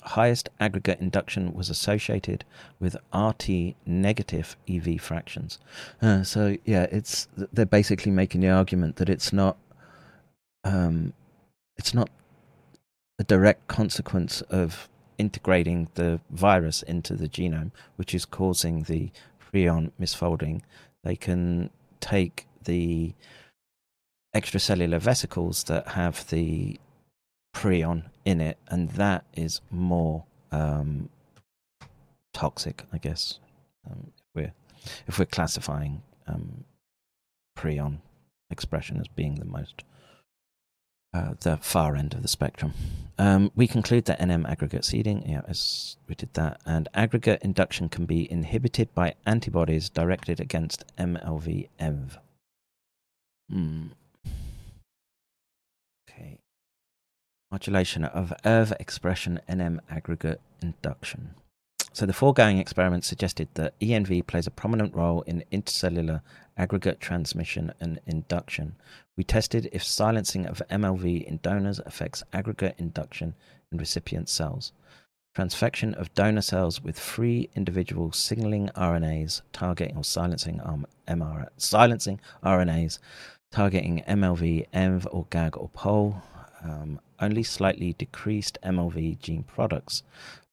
Highest 0.03 0.49
aggregate 0.61 1.01
induction 1.01 1.53
was 1.53 1.69
associated 1.69 2.45
with 2.79 2.97
RT 3.15 3.75
negative 3.85 4.57
EV 4.69 5.01
fractions. 5.01 5.59
Uh, 6.01 6.23
so 6.23 6.57
yeah, 6.65 6.87
it's 6.91 7.29
they're 7.37 7.67
basically 7.67 8.13
making 8.13 8.41
the 8.41 8.51
argument 8.51 8.97
that 8.97 9.09
it's 9.09 9.33
not 9.33 9.57
um, 10.65 11.13
it's 11.77 11.95
not 11.95 12.09
a 13.19 13.25
direct 13.25 13.67
consequence 13.69 14.43
of 14.43 14.89
integrating 15.19 15.89
the 15.95 16.21
virus 16.31 16.83
into 16.83 17.15
the 17.15 17.29
genome, 17.29 17.71
which 17.97 18.15
is 18.15 18.25
causing 18.25 18.85
the 18.85 19.11
prion 19.53 19.91
misfolding, 20.01 20.63
they 21.05 21.17
can 21.17 21.71
take 22.01 22.47
the 22.65 23.15
extracellular 24.35 24.99
vesicles 24.99 25.65
that 25.65 25.89
have 25.89 26.29
the 26.31 26.79
prion 27.55 28.05
in 28.25 28.41
it, 28.41 28.59
and 28.69 28.91
that 28.91 29.25
is 29.35 29.61
more 29.71 30.25
um, 30.51 31.09
toxic, 32.33 32.85
I 32.93 32.99
guess. 32.99 33.39
Um, 33.89 34.13
if 34.17 34.25
we're 34.35 34.53
if 35.07 35.19
we're 35.19 35.27
classifying 35.27 36.03
um, 36.27 36.65
prion 37.57 37.99
expression 38.51 38.99
as 39.01 39.09
being 39.09 39.37
the 39.37 39.45
most 39.45 39.85
uh, 41.15 41.35
the 41.41 41.57
far 41.59 41.97
end 41.97 42.15
of 42.15 42.23
the 42.23 42.29
spectrum. 42.29 42.73
Um, 43.19 43.53
we 43.55 43.67
conclude 43.67 44.07
that 44.07 44.19
NM 44.19 44.49
aggregate 44.49 44.85
seeding, 44.85 45.29
yeah, 45.29 45.43
as 45.47 45.97
we 46.09 46.15
did 46.15 46.33
that, 46.35 46.61
and 46.65 46.89
aggregate 46.95 47.43
induction 47.43 47.89
can 47.89 48.07
be 48.07 48.31
inhibited 48.31 48.95
by 48.95 49.15
antibodies 49.27 49.91
directed 49.91 50.41
against 50.41 50.85
MLV 50.97 51.69
ENV. 51.79 52.17
Hmm. 53.51 53.87
Okay. 56.09 56.39
Modulation 57.51 58.05
of 58.05 58.33
ERV 58.45 58.73
expression 58.81 59.41
NM 59.49 59.81
aggregate 59.91 60.41
induction. 60.63 61.35
So 61.95 62.07
the 62.07 62.15
foregoing 62.15 62.57
experiment 62.57 63.05
suggested 63.05 63.49
that 63.55 63.79
ENV 63.79 64.27
plays 64.27 64.47
a 64.47 64.51
prominent 64.51 64.95
role 64.95 65.21
in 65.23 65.45
intercellular 65.53 66.23
aggregate 66.57 67.01
transmission 67.01 67.73
and 67.81 68.01
induction. 68.07 68.77
We 69.15 69.25
tested 69.25 69.69
if 69.73 69.85
silencing 69.85 70.47
of 70.47 70.63
MLV 70.71 71.25
in 71.25 71.39
donors 71.43 71.81
affects 71.81 72.23
aggregate 72.33 72.77
induction 72.79 73.35
in 73.71 73.77
recipient 73.77 74.31
cells. 74.31 74.73
Transfection 75.37 75.95
of 75.95 76.15
donor 76.15 76.41
cells 76.41 76.83
with 76.83 76.99
free 76.99 77.51
individual 77.55 78.11
signaling 78.13 78.71
RNAs 78.75 79.43
targeting 79.53 79.97
or 79.97 80.05
silencing 80.05 80.61
um, 80.65 80.87
MR, 81.07 81.49
silencing 81.59 82.21
RNAs 82.43 82.99
targeting 83.51 84.03
MLV, 84.09 84.67
ENV, 84.73 85.07
or 85.11 85.27
GAG 85.29 85.59
or 85.59 85.69
POL. 85.69 86.23
Um, 86.65 87.01
only 87.21 87.43
slightly 87.43 87.93
decreased 87.93 88.59
MLV 88.63 89.19
gene 89.21 89.43
products 89.43 90.03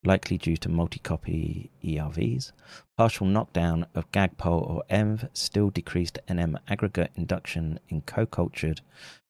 likely 0.04 0.38
due 0.38 0.56
to 0.56 0.68
multi-copy 0.68 1.70
ERVs. 1.84 2.52
Partial 2.96 3.26
knockdown 3.26 3.86
of 3.94 4.10
GAGPOL 4.12 4.70
or 4.70 4.82
ENV 4.90 5.28
still 5.34 5.70
decreased 5.70 6.18
NM 6.28 6.56
aggregate 6.68 7.10
induction 7.16 7.78
in 7.88 8.00
co-cultured 8.02 8.80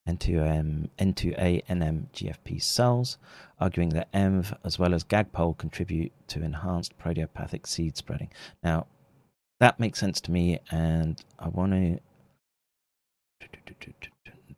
N2M, 0.08 0.88
N2A 0.98 1.64
NM 1.66 2.06
GFP 2.14 2.62
cells, 2.62 3.18
arguing 3.58 3.90
that 3.90 4.12
ENV 4.12 4.56
as 4.64 4.78
well 4.78 4.94
as 4.94 5.04
GAGPOL 5.04 5.58
contribute 5.58 6.12
to 6.28 6.42
enhanced 6.42 6.98
proteopathic 6.98 7.66
seed 7.66 7.96
spreading. 7.96 8.30
Now, 8.62 8.86
that 9.58 9.78
makes 9.78 9.98
sense 9.98 10.20
to 10.22 10.30
me, 10.30 10.60
and 10.70 11.22
I 11.38 11.48
want 11.48 11.72
to 11.72 12.00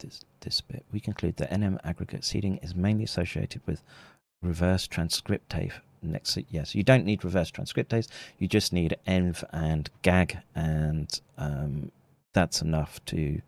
this 0.02 0.24
this 0.40 0.60
bit. 0.60 0.84
We 0.92 1.00
conclude 1.00 1.36
that 1.36 1.50
NM 1.50 1.78
aggregate 1.84 2.24
seeding 2.24 2.58
is 2.58 2.74
mainly 2.74 3.04
associated 3.04 3.62
with 3.66 3.82
reverse 4.42 4.88
transcriptase 4.88 5.74
next 6.02 6.36
yes 6.50 6.74
you 6.74 6.82
don't 6.82 7.04
need 7.04 7.24
reverse 7.24 7.50
transcriptase 7.50 8.08
you 8.38 8.48
just 8.48 8.72
need 8.72 8.96
env 9.06 9.42
and 9.52 9.90
gag 10.02 10.38
and 10.54 11.20
um, 11.38 11.90
that's 12.34 12.60
enough 12.62 13.04
to 13.04 13.40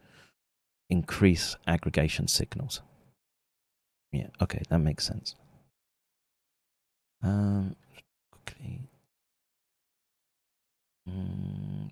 increase 0.91 1.57
aggregation 1.67 2.29
signals 2.29 2.81
yeah 4.13 4.29
okay 4.41 4.63
that 4.69 4.79
makes 4.79 5.07
sense 5.07 5.35
um 7.23 7.75
quickly 8.31 8.81
mm. 11.09 11.91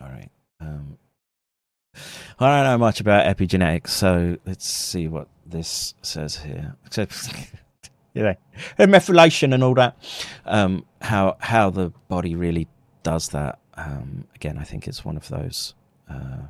all 0.00 0.08
right 0.08 0.30
um 0.60 0.98
I 2.38 2.54
don't 2.54 2.64
know 2.70 2.78
much 2.78 3.00
about 3.00 3.24
epigenetics, 3.34 3.88
so 3.88 4.36
let's 4.44 4.68
see 4.68 5.08
what 5.08 5.28
this 5.46 5.94
says 6.02 6.36
here. 6.36 6.76
you 8.16 8.22
know, 8.22 8.34
methylation 8.78 9.52
and 9.52 9.62
all 9.62 9.74
that. 9.74 9.96
Um, 10.46 10.86
how 11.02 11.36
how 11.38 11.70
the 11.70 11.92
body 12.08 12.34
really 12.34 12.66
does 13.02 13.28
that. 13.28 13.58
Um, 13.74 14.26
again, 14.34 14.56
I 14.58 14.64
think 14.64 14.88
it's 14.88 15.04
one 15.04 15.16
of 15.16 15.28
those. 15.28 15.74
Uh, 16.10 16.48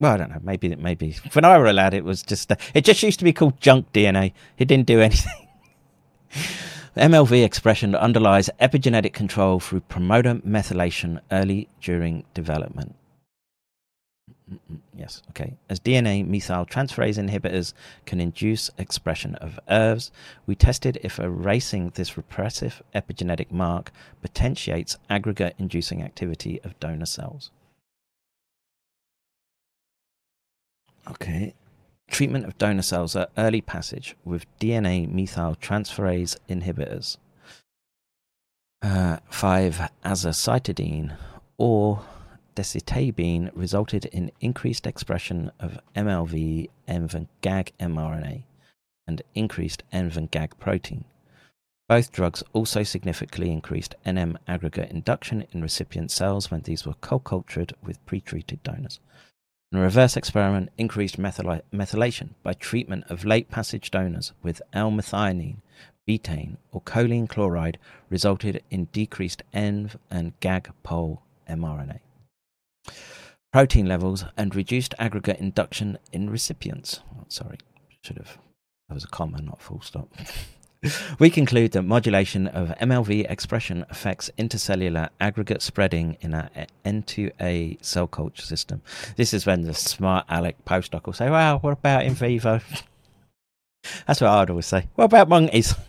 well, 0.00 0.14
I 0.14 0.16
don't 0.16 0.30
know. 0.30 0.40
Maybe 0.42 0.74
maybe 0.74 1.14
when 1.34 1.44
I 1.44 1.58
were 1.58 1.66
a 1.66 1.74
lad, 1.74 1.92
it 1.92 2.04
was 2.04 2.22
just 2.22 2.50
uh, 2.50 2.56
it 2.72 2.84
just 2.86 3.02
used 3.02 3.18
to 3.18 3.24
be 3.24 3.34
called 3.34 3.60
junk 3.60 3.92
DNA. 3.92 4.32
It 4.56 4.68
didn't 4.68 4.86
do 4.86 5.00
anything. 5.08 5.48
MLV 6.96 7.44
expression 7.44 7.94
underlies 7.94 8.48
epigenetic 8.60 9.12
control 9.12 9.60
through 9.60 9.80
promoter 9.80 10.36
methylation 10.36 11.20
early 11.30 11.68
during 11.80 12.24
development. 12.34 12.96
Yes, 14.96 15.22
okay. 15.30 15.54
As 15.68 15.80
DNA 15.80 16.26
methyl 16.26 16.66
transferase 16.66 17.18
inhibitors 17.18 17.72
can 18.06 18.20
induce 18.20 18.70
expression 18.78 19.34
of 19.36 19.60
ERVs, 19.68 20.10
we 20.46 20.54
tested 20.54 20.98
if 21.02 21.18
erasing 21.18 21.90
this 21.94 22.16
repressive 22.16 22.82
epigenetic 22.94 23.50
mark 23.50 23.92
potentiates 24.22 24.98
aggregate 25.08 25.54
inducing 25.58 26.02
activity 26.02 26.60
of 26.64 26.78
donor 26.80 27.06
cells. 27.06 27.50
Okay. 31.08 31.54
Treatment 32.08 32.44
of 32.44 32.58
donor 32.58 32.82
cells 32.82 33.14
at 33.14 33.30
early 33.38 33.60
passage 33.60 34.16
with 34.24 34.46
DNA 34.58 35.08
methyl 35.08 35.56
transferase 35.56 36.36
inhibitors. 36.48 37.16
uh, 38.82 39.18
5-azacitidine 39.30 41.16
or 41.58 42.02
decitabine 42.54 43.50
resulted 43.54 44.06
in 44.06 44.32
increased 44.40 44.86
expression 44.86 45.50
of 45.58 45.78
MLV 45.96 46.68
env 46.88 47.26
GAG 47.40 47.72
mRNA 47.78 48.42
and 49.06 49.22
increased 49.34 49.82
env 49.92 50.30
GAG 50.30 50.58
protein. 50.58 51.04
Both 51.88 52.12
drugs 52.12 52.44
also 52.52 52.84
significantly 52.84 53.50
increased 53.50 53.96
NM 54.06 54.36
aggregate 54.46 54.92
induction 54.92 55.44
in 55.50 55.60
recipient 55.60 56.12
cells 56.12 56.48
when 56.48 56.60
these 56.60 56.86
were 56.86 56.94
co-cultured 57.00 57.72
with 57.82 58.04
pre-treated 58.06 58.62
donors. 58.62 59.00
In 59.72 59.78
a 59.80 59.82
reverse 59.82 60.16
experiment, 60.16 60.70
increased 60.78 61.18
methyl- 61.18 61.62
methylation 61.72 62.30
by 62.44 62.52
treatment 62.52 63.04
of 63.08 63.24
late 63.24 63.50
passage 63.50 63.90
donors 63.90 64.32
with 64.40 64.62
L-methionine, 64.72 65.56
betaine, 66.08 66.58
or 66.70 66.80
choline 66.82 67.28
chloride 67.28 67.78
resulted 68.08 68.62
in 68.70 68.84
decreased 68.92 69.42
ENV 69.52 69.96
and 70.10 70.38
GAG 70.38 70.70
pol 70.84 71.22
mRNA. 71.48 71.98
Protein 73.52 73.86
levels 73.86 74.24
and 74.36 74.54
reduced 74.54 74.94
aggregate 74.98 75.38
induction 75.38 75.98
in 76.12 76.30
recipients. 76.30 77.00
Oh, 77.16 77.24
sorry, 77.28 77.58
should 78.02 78.18
have. 78.18 78.38
That 78.88 78.94
was 78.94 79.04
a 79.04 79.08
comma, 79.08 79.40
not 79.40 79.60
full 79.60 79.80
stop. 79.80 80.08
we 81.18 81.30
conclude 81.30 81.72
that 81.72 81.82
modulation 81.82 82.46
of 82.46 82.68
MLV 82.78 83.30
expression 83.30 83.84
affects 83.90 84.30
intercellular 84.38 85.10
aggregate 85.20 85.62
spreading 85.62 86.16
in 86.20 86.34
our 86.34 86.48
N2A 86.84 87.84
cell 87.84 88.06
culture 88.06 88.42
system. 88.42 88.82
This 89.16 89.34
is 89.34 89.46
when 89.46 89.62
the 89.62 89.74
smart 89.74 90.26
Alec 90.28 90.64
postdoc 90.64 91.06
will 91.06 91.12
say, 91.12 91.28
Well, 91.28 91.58
what 91.58 91.72
about 91.72 92.04
in 92.04 92.14
vivo? 92.14 92.60
That's 94.06 94.20
what 94.20 94.30
I'd 94.30 94.50
always 94.50 94.66
say. 94.66 94.88
What 94.94 95.06
about 95.06 95.28
monkeys? 95.28 95.74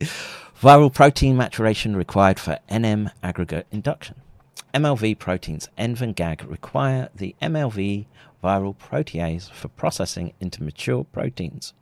Viral 0.00 0.92
protein 0.92 1.36
maturation 1.36 1.94
required 1.96 2.40
for 2.40 2.58
NM 2.70 3.10
aggregate 3.22 3.66
induction. 3.70 4.16
MLV 4.74 5.18
proteins 5.18 5.68
ENV 5.78 6.00
and 6.00 6.16
GAG 6.16 6.44
require 6.44 7.08
the 7.14 7.34
MLV 7.40 8.06
viral 8.42 8.76
protease 8.76 9.50
for 9.50 9.68
processing 9.68 10.32
into 10.40 10.62
mature 10.62 11.04
proteins. 11.04 11.72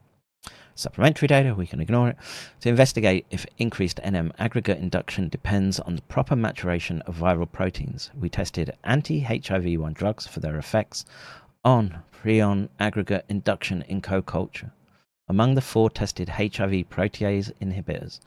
Supplementary 0.74 1.28
data, 1.28 1.54
we 1.54 1.66
can 1.66 1.80
ignore 1.80 2.10
it, 2.10 2.16
to 2.60 2.68
investigate 2.68 3.26
if 3.30 3.46
increased 3.58 4.00
NM 4.02 4.32
aggregate 4.38 4.78
induction 4.78 5.28
depends 5.28 5.78
on 5.80 5.96
the 5.96 6.02
proper 6.02 6.34
maturation 6.34 7.02
of 7.02 7.16
viral 7.16 7.50
proteins. 7.50 8.10
We 8.18 8.30
tested 8.30 8.74
anti 8.82 9.20
HIV 9.20 9.78
1 9.78 9.92
drugs 9.92 10.26
for 10.26 10.40
their 10.40 10.56
effects 10.56 11.04
on 11.64 12.02
prion 12.12 12.68
aggregate 12.80 13.26
induction 13.28 13.82
in 13.82 14.00
co 14.00 14.22
culture. 14.22 14.72
Among 15.28 15.54
the 15.54 15.60
four 15.60 15.90
tested 15.90 16.28
HIV 16.28 16.88
protease 16.88 17.52
inhibitors, 17.60 18.20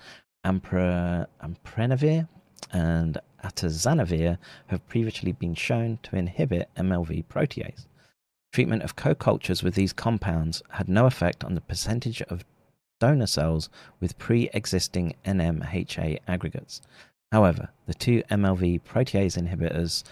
Ampre- 0.46 1.26
Amprenavir 1.44 2.28
and 2.72 3.18
Atazanavir 3.44 4.38
have 4.68 4.88
previously 4.88 5.32
been 5.32 5.56
shown 5.56 6.00
to 6.04 6.16
inhibit 6.16 6.70
MLV 6.78 7.26
protease. 7.26 7.86
Treatment 8.52 8.84
of 8.84 8.96
co-cultures 8.96 9.64
with 9.64 9.76
these 9.76 9.94
compounds 9.94 10.64
had 10.70 10.90
no 10.90 11.06
effect 11.06 11.44
on 11.44 11.56
the 11.56 11.62
percentage 11.62 12.22
of 12.24 12.44
donor 13.00 13.28
cells 13.28 13.70
with 14.00 14.18
pre-existing 14.18 15.16
NMHA 15.26 16.20
aggregates. 16.28 16.82
However, 17.32 17.70
the 17.86 17.94
two 17.94 18.24
MLV 18.32 18.82
protease 18.82 19.38
inhibitors, 19.38 20.04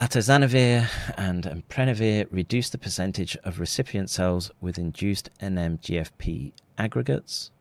atazanavir 0.00 0.88
and 1.16 1.44
emprenavir, 1.44 2.26
reduced 2.30 2.72
the 2.72 2.78
percentage 2.78 3.36
of 3.44 3.60
recipient 3.60 4.10
cells 4.10 4.50
with 4.60 4.78
induced 4.78 5.30
NMGFP 5.40 6.52
aggregates 6.78 7.51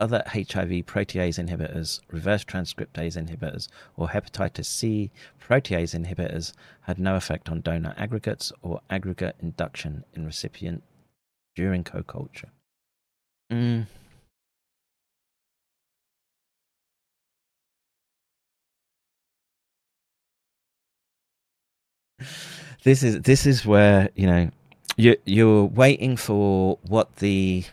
other 0.00 0.22
HIV 0.26 0.86
protease 0.86 1.38
inhibitors, 1.44 2.00
reverse 2.10 2.44
transcriptase 2.44 3.16
inhibitors, 3.16 3.68
or 3.96 4.08
hepatitis 4.08 4.66
C 4.66 5.10
protease 5.40 5.94
inhibitors 5.98 6.52
had 6.82 6.98
no 6.98 7.16
effect 7.16 7.48
on 7.48 7.60
donor 7.60 7.94
aggregates 7.96 8.52
or 8.62 8.80
aggregate 8.90 9.36
induction 9.40 10.04
in 10.14 10.24
recipient 10.24 10.82
during 11.56 11.82
co 11.82 12.02
culture. 12.02 12.48
Mm. 13.52 13.86
This 22.84 23.02
is 23.02 23.20
this 23.22 23.46
is 23.46 23.66
where 23.66 24.08
you 24.14 24.26
know 24.26 24.50
you 24.96 25.16
you're 25.24 25.64
waiting 25.64 26.16
for 26.16 26.78
what 26.86 27.16
the 27.16 27.64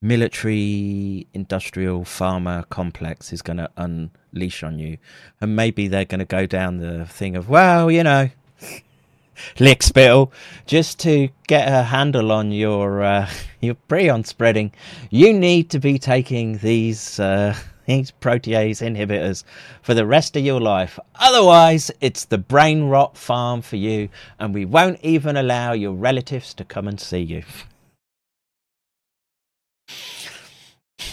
military 0.00 1.26
industrial 1.34 2.02
pharma 2.02 2.68
complex 2.68 3.32
is 3.32 3.42
going 3.42 3.56
to 3.56 3.68
unleash 3.76 4.62
on 4.62 4.78
you. 4.78 4.96
And 5.40 5.56
maybe 5.56 5.88
they're 5.88 6.04
going 6.04 6.20
to 6.20 6.24
go 6.24 6.46
down 6.46 6.78
the 6.78 7.06
thing 7.06 7.34
of 7.36 7.48
well 7.48 7.90
you 7.90 8.04
know 8.04 8.30
lick 9.60 9.82
spittle 9.82 10.32
just 10.66 10.98
to 11.00 11.28
get 11.46 11.68
a 11.68 11.82
handle 11.82 12.30
on 12.30 12.52
your 12.52 13.02
uh, 13.02 13.28
your 13.60 13.76
prion 13.88 14.24
spreading. 14.24 14.72
You 15.10 15.32
need 15.32 15.70
to 15.70 15.80
be 15.80 15.98
taking 15.98 16.58
these 16.58 17.18
uh, 17.18 17.56
these 17.86 18.12
protease 18.20 18.82
inhibitors 18.82 19.42
for 19.82 19.94
the 19.94 20.06
rest 20.06 20.36
of 20.36 20.44
your 20.44 20.60
life. 20.60 20.98
Otherwise 21.16 21.90
it's 22.00 22.24
the 22.26 22.38
brain 22.38 22.84
rot 22.84 23.16
farm 23.16 23.62
for 23.62 23.76
you 23.76 24.10
and 24.38 24.54
we 24.54 24.64
won't 24.64 25.00
even 25.02 25.36
allow 25.36 25.72
your 25.72 25.92
relatives 25.92 26.54
to 26.54 26.64
come 26.64 26.86
and 26.86 27.00
see 27.00 27.20
you 27.20 27.42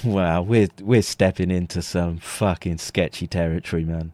Wow, 0.03 0.43
we're 0.43 0.67
we're 0.81 1.01
stepping 1.01 1.49
into 1.49 1.81
some 1.81 2.17
fucking 2.17 2.77
sketchy 2.77 3.27
territory, 3.27 3.85
man. 3.85 4.11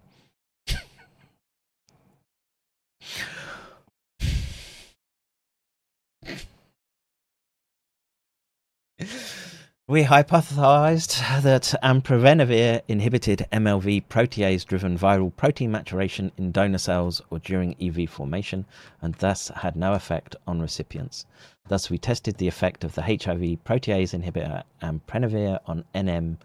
We 9.91 10.03
hypothesized 10.05 11.41
that 11.41 11.73
amprevenavir 11.83 12.83
inhibited 12.87 13.45
MLV 13.51 14.05
protease 14.07 14.65
driven 14.65 14.97
viral 14.97 15.35
protein 15.35 15.71
maturation 15.71 16.31
in 16.37 16.53
donor 16.53 16.77
cells 16.77 17.21
or 17.29 17.39
during 17.39 17.75
EV 17.81 18.09
formation 18.09 18.65
and 19.01 19.15
thus 19.15 19.49
had 19.49 19.75
no 19.75 19.91
effect 19.91 20.37
on 20.47 20.61
recipients. 20.61 21.25
Thus, 21.67 21.89
we 21.89 21.97
tested 21.97 22.37
the 22.37 22.47
effect 22.47 22.83
of 22.83 22.95
the 22.95 23.03
HIV 23.03 23.63
protease 23.63 24.13
inhibitor 24.13 24.63
amprenavir 24.81 25.59
on 25.65 25.85
NM 25.95 26.37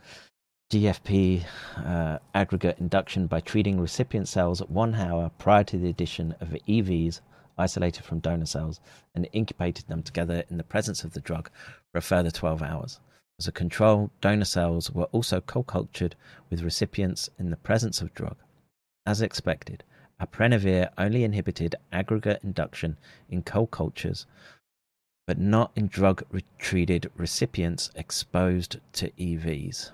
GFP 0.72 1.44
uh, 1.76 2.18
aggregate 2.34 2.78
induction 2.78 3.26
by 3.26 3.40
treating 3.40 3.80
recipient 3.80 4.28
cells 4.28 4.60
at 4.60 4.70
one 4.70 4.94
hour 4.94 5.30
prior 5.38 5.64
to 5.64 5.78
the 5.78 5.88
addition 5.88 6.34
of 6.40 6.48
EVs 6.68 7.20
isolated 7.58 8.04
from 8.04 8.18
donor 8.18 8.46
cells 8.46 8.80
and 9.14 9.28
incubated 9.32 9.86
them 9.86 10.02
together 10.02 10.44
in 10.50 10.56
the 10.56 10.64
presence 10.64 11.04
of 11.04 11.12
the 11.12 11.20
drug 11.20 11.50
for 11.92 11.98
a 11.98 12.02
further 12.02 12.30
12 12.30 12.62
hours. 12.62 13.00
As 13.38 13.46
a 13.46 13.52
control, 13.52 14.10
donor 14.20 14.44
cells 14.44 14.90
were 14.90 15.04
also 15.12 15.40
co-cultured 15.40 16.16
with 16.50 16.62
recipients 16.62 17.30
in 17.38 17.50
the 17.50 17.56
presence 17.56 18.00
of 18.00 18.14
drug. 18.14 18.36
As 19.06 19.22
expected, 19.22 19.84
aprenavir 20.20 20.90
only 20.98 21.22
inhibited 21.22 21.76
aggregate 21.92 22.42
induction 22.42 22.96
in 23.28 23.42
co-cultures, 23.42 24.26
but 25.26 25.38
not 25.38 25.72
in 25.74 25.88
drug-treated 25.88 27.10
recipients 27.16 27.90
exposed 27.96 28.76
to 28.92 29.10
EVs. 29.12 29.90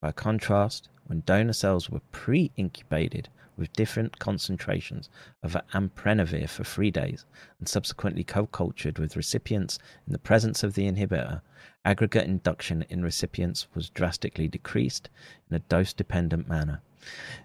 By 0.00 0.12
contrast, 0.12 0.88
when 1.06 1.22
donor 1.24 1.52
cells 1.52 1.88
were 1.88 2.00
pre-incubated 2.10 3.28
with 3.56 3.72
different 3.74 4.18
concentrations 4.18 5.08
of 5.42 5.56
amprenavir 5.72 6.48
for 6.48 6.64
three 6.64 6.90
days 6.90 7.24
and 7.58 7.68
subsequently 7.68 8.24
co-cultured 8.24 8.98
with 8.98 9.16
recipients 9.16 9.78
in 10.06 10.12
the 10.12 10.18
presence 10.18 10.62
of 10.62 10.74
the 10.74 10.90
inhibitor, 10.90 11.40
aggregate 11.84 12.26
induction 12.26 12.84
in 12.88 13.02
recipients 13.02 13.66
was 13.74 13.90
drastically 13.90 14.48
decreased 14.48 15.08
in 15.50 15.56
a 15.56 15.60
dose-dependent 15.60 16.48
manner. 16.48 16.80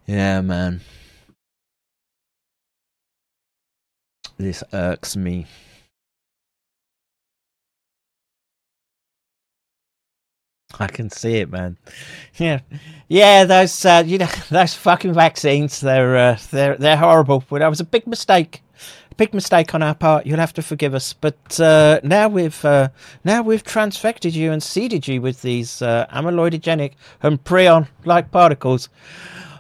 Yeah, 0.06 0.42
man. 0.42 0.82
This 4.38 4.64
irks 4.72 5.16
me. 5.16 5.48
I 10.80 10.88
can 10.88 11.10
see 11.10 11.36
it, 11.36 11.52
man. 11.52 11.78
Yeah, 12.36 12.60
yeah. 13.08 13.46
Those, 13.46 13.86
uh, 13.86 14.04
you 14.06 14.18
know, 14.18 14.30
those 14.50 14.74
fucking 14.74 15.14
vaccines. 15.14 15.82
They're, 15.82 16.18
uh, 16.18 16.38
they're, 16.52 16.78
they're 16.78 16.98
horrible. 16.98 17.44
But 17.50 17.60
that 17.60 17.68
was 17.68 17.80
a 17.80 17.86
big 17.86 18.06
mistake. 18.08 18.62
A 19.12 19.16
big 19.16 19.34
mistake 19.34 19.74
on 19.74 19.82
our 19.82 19.96
part. 19.96 20.26
You'll 20.26 20.40
have 20.40 20.54
to 20.54 20.62
forgive 20.62 20.94
us. 20.94 21.14
But 21.14 21.60
uh, 21.60 22.00
now 22.04 22.28
we've, 22.28 22.64
uh, 22.64 22.90
now 23.24 23.42
we've 23.42 23.64
transfected 23.64 24.34
you 24.34 24.52
and 24.52 24.62
seeded 24.62 25.08
you 25.08 25.22
with 25.22 25.42
these 25.42 25.82
uh, 25.82 26.06
amyloidogenic 26.12 26.94
and 27.22 27.44
prion-like 27.44 28.32
particles. 28.32 28.90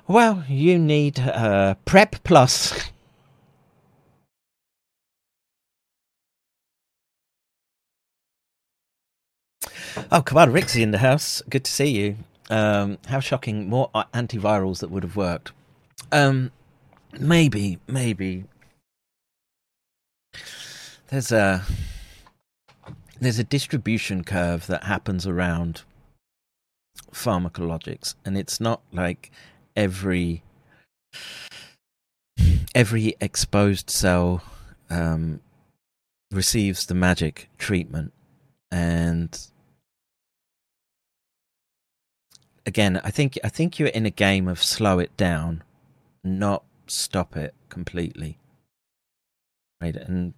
Well, 0.07 0.44
you 0.48 0.77
need 0.77 1.19
uh, 1.19 1.76
Prep 1.85 2.23
Plus. 2.23 2.89
Oh, 10.12 10.22
come 10.22 10.38
on, 10.38 10.52
Rixie 10.52 10.82
in 10.82 10.92
the 10.92 10.98
house. 11.00 11.42
Good 11.50 11.64
to 11.66 11.72
see 11.72 11.90
you. 11.90 12.18
Um, 12.50 12.98
how 13.08 13.20
shocking! 13.20 13.70
More 13.70 13.90
antivirals 14.14 14.80
that 14.80 14.90
would 14.90 15.04
have 15.04 15.16
worked. 15.16 15.52
Um, 16.12 16.52
maybe, 17.20 17.80
maybe. 17.88 18.46
There's 21.10 21.32
a 21.32 21.64
there's 23.20 23.40
a 23.40 23.44
distribution 23.44 24.24
curve 24.24 24.68
that 24.68 24.84
happens 24.84 25.26
around 25.26 25.84
pharmacologics, 27.12 28.16
and 28.26 28.38
it's 28.38 28.60
not 28.60 28.82
like 28.92 29.32
every 29.76 30.44
every 32.76 33.16
exposed 33.20 33.90
cell 33.90 34.44
um, 34.90 35.42
receives 36.32 36.86
the 36.86 36.96
magic 36.96 37.50
treatment, 37.58 38.14
and 38.72 39.48
again, 42.68 43.02
I 43.03 43.10
think 43.10 43.39
I 43.44 43.49
think 43.49 43.80
you're 43.80 43.88
in 43.88 44.06
a 44.06 44.11
game 44.11 44.48
of 44.48 44.61
slow 44.61 44.99
it 44.99 45.15
down, 45.18 45.64
not 46.23 46.64
stop 46.85 47.35
it 47.35 47.56
completely. 47.69 48.38
Right, 49.81 49.95
and 49.95 50.34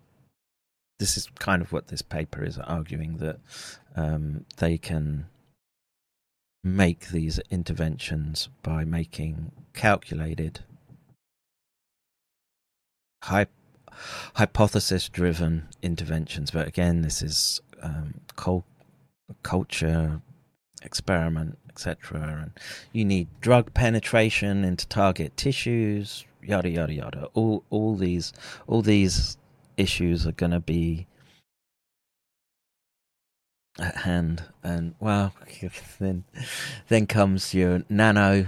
this 1.00 1.18
is 1.18 1.28
kind 1.40 1.62
of 1.62 1.74
what 1.74 1.88
this 1.88 2.02
paper 2.02 2.44
is 2.44 2.58
arguing 2.58 3.18
that 3.18 3.40
um, 3.96 4.46
they 4.58 4.78
can 4.78 5.26
make 6.64 7.08
these 7.10 7.40
interventions 7.50 8.50
by 8.64 8.84
making 8.84 9.52
calculated 9.74 10.60
hypothesis 14.36 15.08
driven 15.08 15.68
interventions 15.82 16.52
but 16.52 16.68
again 16.68 17.02
this 17.02 17.22
is 17.22 17.62
um, 17.82 18.14
cult- 18.36 18.66
culture 19.42 20.22
experiment 20.82 21.58
etc 21.88 22.42
and 22.42 22.52
you 22.94 23.06
need 23.06 23.28
drug 23.42 23.74
penetration 23.74 24.64
into 24.64 24.88
target 24.88 25.36
tissues 25.38 26.26
yada 26.50 26.70
yada 26.70 26.94
yada. 26.94 27.30
All 27.34 27.64
all 27.70 27.96
these 27.96 28.34
all 28.68 28.82
these 28.82 29.38
issues 29.78 30.26
are 30.28 30.32
going 30.34 30.52
to 30.52 30.60
be 30.60 31.08
at 33.80 33.98
hand. 33.98 34.44
And 34.64 34.96
well 35.00 35.34
then 36.00 36.24
then 36.88 37.08
comes 37.08 37.54
your 37.54 37.84
nano 37.90 38.48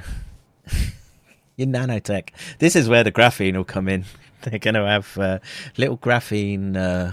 your 1.55 1.67
nanotech. 1.67 2.29
This 2.59 2.75
is 2.75 2.89
where 2.89 3.03
the 3.03 3.11
graphene 3.11 3.55
will 3.55 3.63
come 3.63 3.87
in. 3.87 4.05
They're 4.41 4.57
going 4.57 4.73
to 4.73 4.87
have 4.87 5.17
uh, 5.19 5.39
little 5.77 5.99
graphene 5.99 6.75
uh, 6.75 7.11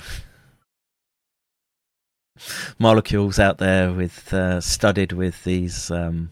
molecules 2.79 3.39
out 3.39 3.59
there 3.59 3.93
with 3.93 4.33
uh, 4.33 4.61
studied 4.61 5.13
with 5.13 5.45
these 5.45 5.91
um, 5.91 6.31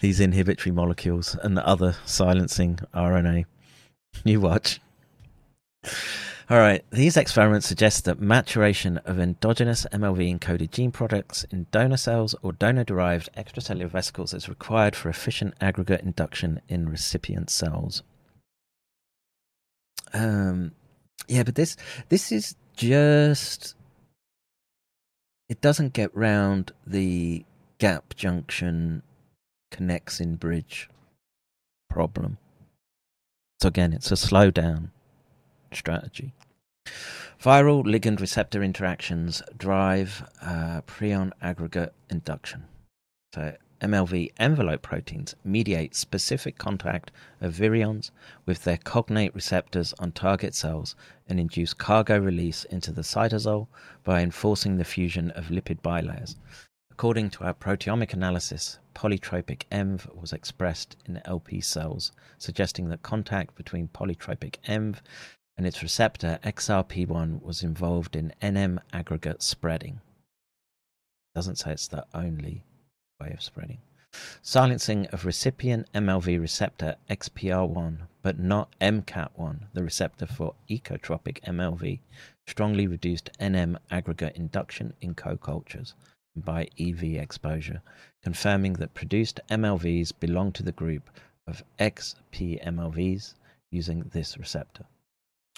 these 0.00 0.20
inhibitory 0.20 0.72
molecules 0.72 1.36
and 1.42 1.58
other 1.58 1.96
silencing 2.04 2.78
RNA. 2.94 3.46
You 4.24 4.40
watch. 4.40 4.80
All 6.50 6.58
right, 6.58 6.84
these 6.90 7.16
experiments 7.16 7.66
suggest 7.66 8.04
that 8.04 8.20
maturation 8.20 8.98
of 9.06 9.18
endogenous 9.18 9.86
MLV 9.90 10.38
encoded 10.38 10.72
gene 10.72 10.92
products 10.92 11.44
in 11.44 11.66
donor 11.70 11.96
cells 11.96 12.34
or 12.42 12.52
donor 12.52 12.84
derived 12.84 13.30
extracellular 13.34 13.88
vesicles 13.88 14.34
is 14.34 14.46
required 14.46 14.94
for 14.94 15.08
efficient 15.08 15.54
aggregate 15.62 16.02
induction 16.02 16.60
in 16.68 16.86
recipient 16.86 17.48
cells. 17.48 18.02
Um, 20.12 20.72
yeah, 21.28 21.44
but 21.44 21.54
this 21.54 21.76
this 22.10 22.30
is 22.30 22.56
just 22.76 23.74
it 25.48 25.60
doesn't 25.60 25.92
get 25.92 26.14
round 26.14 26.72
the 26.86 27.44
gap 27.78 28.14
junction 28.14 29.02
connexin 29.72 30.38
bridge 30.38 30.88
problem. 31.88 32.38
So 33.60 33.68
again, 33.68 33.92
it's 33.92 34.10
a 34.10 34.14
slowdown 34.14 34.90
strategy. 35.72 36.32
Viral 37.42 37.84
ligand 37.84 38.20
receptor 38.20 38.62
interactions 38.62 39.42
drive 39.56 40.28
uh, 40.40 40.82
prion 40.82 41.32
aggregate 41.42 41.92
induction. 42.10 42.64
So 43.34 43.56
MLV 43.84 44.32
envelope 44.38 44.80
proteins 44.80 45.34
mediate 45.44 45.94
specific 45.94 46.56
contact 46.56 47.10
of 47.42 47.52
virions 47.52 48.10
with 48.46 48.64
their 48.64 48.78
cognate 48.78 49.34
receptors 49.34 49.92
on 49.98 50.10
target 50.10 50.54
cells 50.54 50.96
and 51.28 51.38
induce 51.38 51.74
cargo 51.74 52.18
release 52.18 52.64
into 52.64 52.92
the 52.92 53.02
cytosol 53.02 53.66
by 54.02 54.22
enforcing 54.22 54.78
the 54.78 54.84
fusion 54.84 55.30
of 55.32 55.48
lipid 55.48 55.82
bilayers. 55.82 56.36
According 56.90 57.28
to 57.30 57.44
our 57.44 57.52
proteomic 57.52 58.14
analysis, 58.14 58.78
polytropic 58.94 59.64
EMV 59.70 60.14
was 60.18 60.32
expressed 60.32 60.96
in 61.04 61.20
LP 61.26 61.60
cells, 61.60 62.10
suggesting 62.38 62.88
that 62.88 63.02
contact 63.02 63.54
between 63.54 63.88
polytropic 63.88 64.56
EMV 64.66 65.00
and 65.58 65.66
its 65.66 65.82
receptor 65.82 66.38
XRP1 66.42 67.42
was 67.42 67.62
involved 67.62 68.16
in 68.16 68.32
NM 68.40 68.78
aggregate 68.94 69.42
spreading. 69.42 70.00
Doesn't 71.34 71.56
say 71.56 71.72
it's 71.72 71.88
the 71.88 72.06
only 72.14 72.64
way 73.20 73.30
of 73.32 73.42
spreading. 73.42 73.78
Silencing 74.42 75.06
of 75.06 75.24
recipient 75.24 75.90
MLV 75.92 76.40
receptor 76.40 76.96
XPR1, 77.10 77.98
but 78.22 78.38
not 78.38 78.72
MCAT1, 78.80 79.66
the 79.72 79.82
receptor 79.82 80.26
for 80.26 80.54
ecotropic 80.70 81.40
MLV, 81.42 81.98
strongly 82.46 82.86
reduced 82.86 83.30
NM 83.40 83.76
aggregate 83.90 84.36
induction 84.36 84.94
in 85.00 85.14
co-cultures 85.14 85.94
by 86.36 86.68
EV 86.78 87.14
exposure, 87.14 87.82
confirming 88.22 88.74
that 88.74 88.94
produced 88.94 89.40
MLVs 89.50 90.12
belong 90.18 90.52
to 90.52 90.62
the 90.62 90.72
group 90.72 91.10
of 91.46 91.64
XPMLVs 91.78 93.34
using 93.70 94.10
this 94.12 94.38
receptor. 94.38 94.84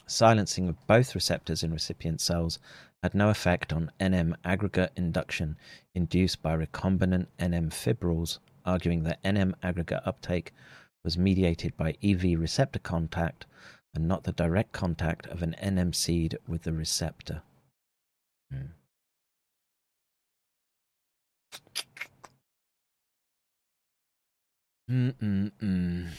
Silencing 0.07 0.69
of 0.69 0.87
both 0.87 1.15
receptors 1.15 1.63
in 1.63 1.73
recipient 1.73 2.21
cells 2.21 2.59
had 3.03 3.15
no 3.15 3.29
effect 3.29 3.73
on 3.73 3.93
NM 4.01 4.35
aggregate 4.45 4.93
induction 4.97 5.57
induced 5.95 6.43
by 6.43 6.57
recombinant 6.57 7.27
NM 7.39 7.73
fibrils, 7.73 8.39
arguing 8.65 9.05
that 9.05 9.23
NM 9.23 9.55
aggregate 9.63 10.03
uptake 10.05 10.53
was 11.05 11.17
mediated 11.17 11.77
by 11.77 11.97
EV 12.03 12.39
receptor 12.39 12.81
contact 12.81 13.47
and 13.95 14.09
not 14.09 14.25
the 14.25 14.33
direct 14.33 14.73
contact 14.73 15.27
of 15.27 15.43
an 15.43 15.55
NM 15.63 15.95
seed 15.95 16.37
with 16.47 16.63
the 16.63 16.73
receptor. 16.73 17.43
Hmm. 18.51 18.67
Mm-mm-mm. 24.91 26.11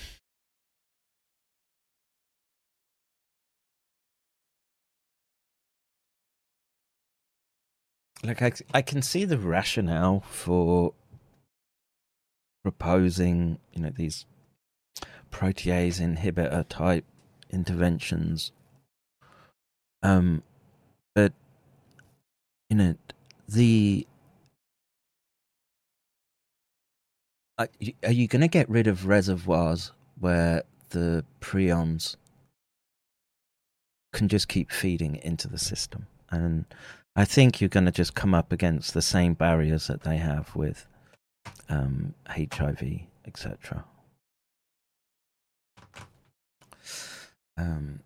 Like 8.24 8.42
I, 8.42 8.52
I 8.74 8.82
can 8.82 9.02
see 9.02 9.26
the 9.26 9.38
rationale 9.38 10.22
for 10.30 10.94
proposing 12.64 13.60
you 13.74 13.82
know 13.82 13.92
these 13.96 14.26
protease 15.32 16.02
inhibitor 16.02 16.68
type 16.68 17.06
interventions. 17.50 18.52
Um 20.04 20.44
but 21.16 21.34
you 22.70 22.78
know 22.78 22.96
the 23.48 24.08
are 27.58 28.12
you 28.12 28.28
going 28.28 28.42
to 28.42 28.48
get 28.48 28.70
rid 28.70 28.86
of 28.88 29.08
reservoirs 29.08 29.92
where 30.20 30.64
the 30.90 31.26
prions 31.42 32.16
can 34.14 34.28
just 34.28 34.48
keep 34.48 34.72
feeding 34.72 35.16
into 35.16 35.48
the 35.48 35.58
system? 35.58 36.06
And 36.30 36.66
I 37.18 37.26
think 37.26 37.60
you're 37.60 37.68
going 37.68 37.88
to 37.88 37.92
just 37.92 38.14
come 38.14 38.36
up 38.36 38.52
against 38.52 38.94
the 38.94 39.02
same 39.02 39.34
barriers 39.34 39.88
that 39.88 40.04
they 40.04 40.18
have 40.18 40.56
with 40.56 40.86
um, 41.68 42.14
HIV, 42.30 42.84
etc. 43.26 43.84
Um, 47.58 48.02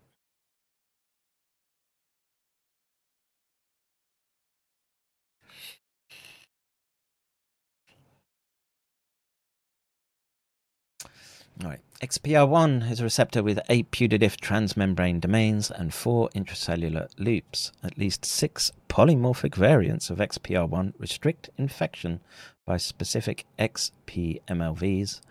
Right. 11.63 11.79
XPR1 12.01 12.89
is 12.89 12.99
a 12.99 13.03
receptor 13.03 13.43
with 13.43 13.59
eight 13.69 13.91
putative 13.91 14.35
transmembrane 14.37 15.21
domains 15.21 15.69
and 15.69 15.93
four 15.93 16.29
intracellular 16.29 17.07
loops. 17.19 17.71
At 17.83 17.95
least 17.95 18.25
six 18.25 18.71
polymorphic 18.89 19.53
variants 19.53 20.09
of 20.09 20.17
XPR1 20.17 20.93
restrict 20.97 21.51
infection 21.59 22.21
by 22.65 22.77
specific 22.77 23.45
XPMLVs, 23.59 25.21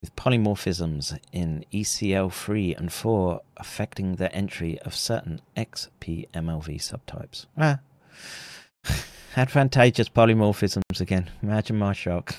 with 0.00 0.16
polymorphisms 0.16 1.16
in 1.32 1.64
ECL3 1.72 2.76
and 2.76 2.92
4 2.92 3.40
affecting 3.56 4.16
the 4.16 4.34
entry 4.34 4.76
of 4.80 4.96
certain 4.96 5.40
XPMLV 5.56 6.80
subtypes. 6.80 7.46
Ah. 7.56 7.78
advantageous 9.36 10.08
polymorphisms 10.08 11.00
again. 11.00 11.30
Imagine 11.44 11.78
my 11.78 11.92
shock. 11.92 12.34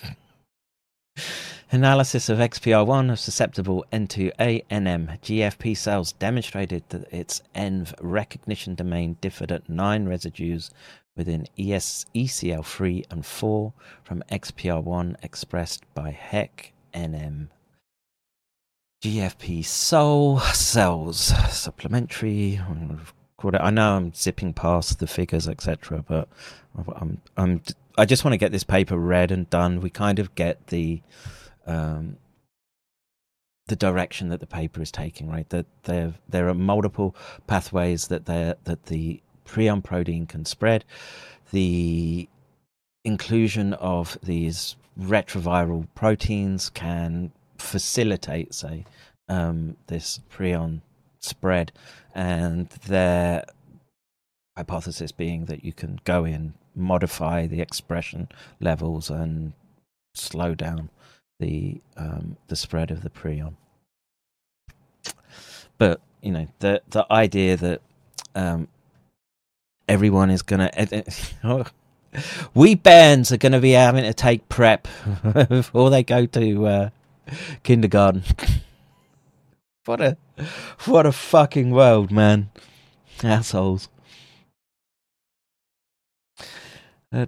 Analysis 1.72 2.30
of 2.30 2.40
XPR1 2.40 3.12
of 3.12 3.20
susceptible 3.20 3.86
N2A 3.94 4.66
NM 4.72 5.20
GFP 5.22 5.78
cells 5.78 6.14
demonstrated 6.14 6.84
that 6.90 7.14
its 7.14 7.44
ENV 7.56 7.94
recognition 8.02 8.74
domain 8.74 9.18
differed 9.22 9.52
at 9.52 9.70
nine 9.70 10.08
residues 10.08 10.72
within 11.16 11.46
ES, 11.60 12.08
ECL3 12.16 13.06
and 13.12 13.24
4 13.24 13.72
from 14.02 14.24
XPR1 14.32 15.16
expressed 15.22 15.84
by 15.94 16.10
HEC 16.10 16.74
NM. 16.96 17.50
GFP 19.04 19.64
soul 19.64 20.40
cells 20.40 21.20
supplementary. 21.52 22.60
I 23.44 23.70
know 23.70 23.96
I'm 23.96 24.14
zipping 24.16 24.54
past 24.54 24.98
the 24.98 25.06
figures, 25.06 25.48
etc., 25.48 26.04
but 26.08 26.28
I'm, 26.96 27.22
I'm, 27.38 27.62
I 27.96 28.06
just 28.06 28.26
want 28.26 28.34
to 28.34 28.40
get 28.40 28.52
this 28.52 28.64
paper 28.64 28.98
read 28.98 29.30
and 29.30 29.48
done. 29.52 29.82
We 29.82 29.92
kind 29.92 30.18
of 30.18 30.34
get 30.34 30.66
the 30.68 31.04
um, 31.70 32.18
the 33.68 33.76
direction 33.76 34.30
that 34.30 34.40
the 34.40 34.48
paper 34.48 34.82
is 34.82 34.92
taking, 34.92 35.30
right? 35.30 35.48
That 35.50 35.68
there 35.84 36.16
there 36.28 36.50
are 36.50 36.54
multiple 36.56 37.16
pathways 37.48 38.08
that 38.08 38.26
that 38.26 38.86
the 38.88 39.22
prion 39.46 39.84
protein 39.84 40.26
can 40.26 40.46
spread. 40.46 40.84
The 41.52 42.28
inclusion 43.06 43.74
of 43.76 44.18
these 44.22 44.76
retroviral 45.00 45.88
proteins 45.96 46.70
can 46.70 47.32
facilitate, 47.58 48.54
say, 48.54 48.86
um, 49.30 49.78
this 49.88 50.20
prion 50.32 50.82
spread, 51.20 51.72
and 52.14 52.70
their 52.88 53.46
hypothesis 54.58 55.12
being 55.12 55.46
that 55.46 55.64
you 55.64 55.74
can 55.74 56.00
go 56.04 56.26
in, 56.26 56.54
modify 56.76 57.46
the 57.46 57.62
expression 57.62 58.28
levels, 58.60 59.10
and 59.10 59.54
slow 60.16 60.56
down 60.56 60.90
the 61.40 61.82
um, 61.98 62.38
the 62.48 62.56
spread 62.56 62.92
of 62.92 63.02
the 63.02 63.10
prion. 63.10 63.56
But 65.78 66.02
you 66.22 66.32
know 66.32 66.48
the 66.60 66.82
the 66.90 67.06
idea 67.12 67.58
that 67.58 67.82
um, 68.36 68.68
everyone 69.88 70.30
is 70.30 70.42
gonna 70.42 70.70
we 72.54 72.76
bands 72.76 73.32
are 73.32 73.38
gonna 73.38 73.60
be 73.60 73.72
having 73.72 74.04
to 74.04 74.14
take 74.14 74.48
prep 74.50 74.88
before 75.50 75.90
they 75.90 76.04
go 76.04 76.26
to 76.26 76.68
uh, 76.68 76.90
kindergarten. 77.64 78.24
what 79.86 80.02
a 80.02 80.18
what 80.86 81.06
a 81.06 81.12
fucking 81.12 81.72
world, 81.72 82.12
man! 82.12 82.50
Assholes. 83.24 83.90
Uh, 87.12 87.26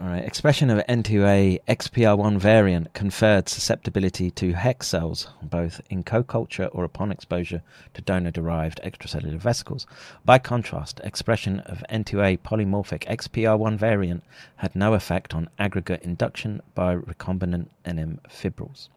All 0.00 0.08
right. 0.08 0.24
Expression 0.24 0.70
of 0.70 0.78
N2A 0.86 1.60
XPR1 1.68 2.38
variant 2.38 2.94
conferred 2.94 3.46
susceptibility 3.46 4.30
to 4.30 4.54
hex 4.54 4.86
cells, 4.86 5.28
both 5.42 5.82
in 5.90 6.02
co 6.02 6.22
culture 6.22 6.68
or 6.68 6.84
upon 6.84 7.12
exposure 7.12 7.62
to 7.92 8.00
donor 8.00 8.30
derived 8.30 8.80
extracellular 8.82 9.36
vesicles. 9.36 9.86
By 10.24 10.38
contrast, 10.38 11.02
expression 11.04 11.60
of 11.60 11.84
N2A 11.90 12.38
polymorphic 12.38 13.04
XPR1 13.04 13.76
variant 13.76 14.24
had 14.56 14.74
no 14.74 14.94
effect 14.94 15.34
on 15.34 15.50
aggregate 15.58 16.00
induction 16.00 16.62
by 16.74 16.96
recombinant 16.96 17.66
NM 17.84 18.20
fibrils. 18.30 18.88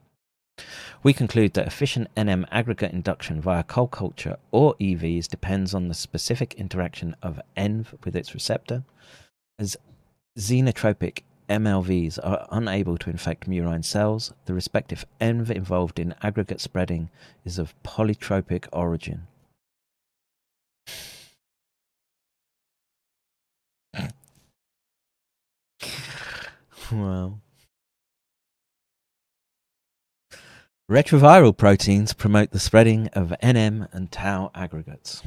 We 1.02 1.14
conclude 1.14 1.54
that 1.54 1.68
efficient 1.68 2.14
NM 2.16 2.46
aggregate 2.52 2.94
induction 2.94 3.42
via 3.42 3.64
co-culture 3.64 4.38
or 4.52 4.76
EVs 4.76 5.28
depends 5.28 5.74
on 5.74 5.88
the 5.88 5.94
specific 5.94 6.54
interaction 6.54 7.16
of 7.22 7.42
ENV 7.58 8.06
with 8.06 8.16
its 8.16 8.34
receptor, 8.34 8.84
as 9.60 9.76
xenotropic 10.38 11.24
MLVs 11.50 12.20
are 12.24 12.48
unable 12.52 12.98
to 12.98 13.10
infect 13.10 13.50
murine 13.50 13.84
cells, 13.84 14.34
the 14.46 14.54
respective 14.54 15.06
ENV 15.20 15.50
involved 15.52 16.00
in 16.00 16.16
aggregate 16.22 16.62
spreading 16.62 17.10
is 17.44 17.60
of 17.60 17.76
polytropic 17.84 18.68
origin. 18.72 19.28
well. 26.92 27.40
Retroviral 30.94 31.58
proteins 31.58 32.14
promote 32.14 32.52
the 32.52 32.60
spreading 32.60 33.08
of 33.14 33.34
NM 33.42 33.92
and 33.94 34.12
tau 34.12 34.52
aggregates. 34.54 35.24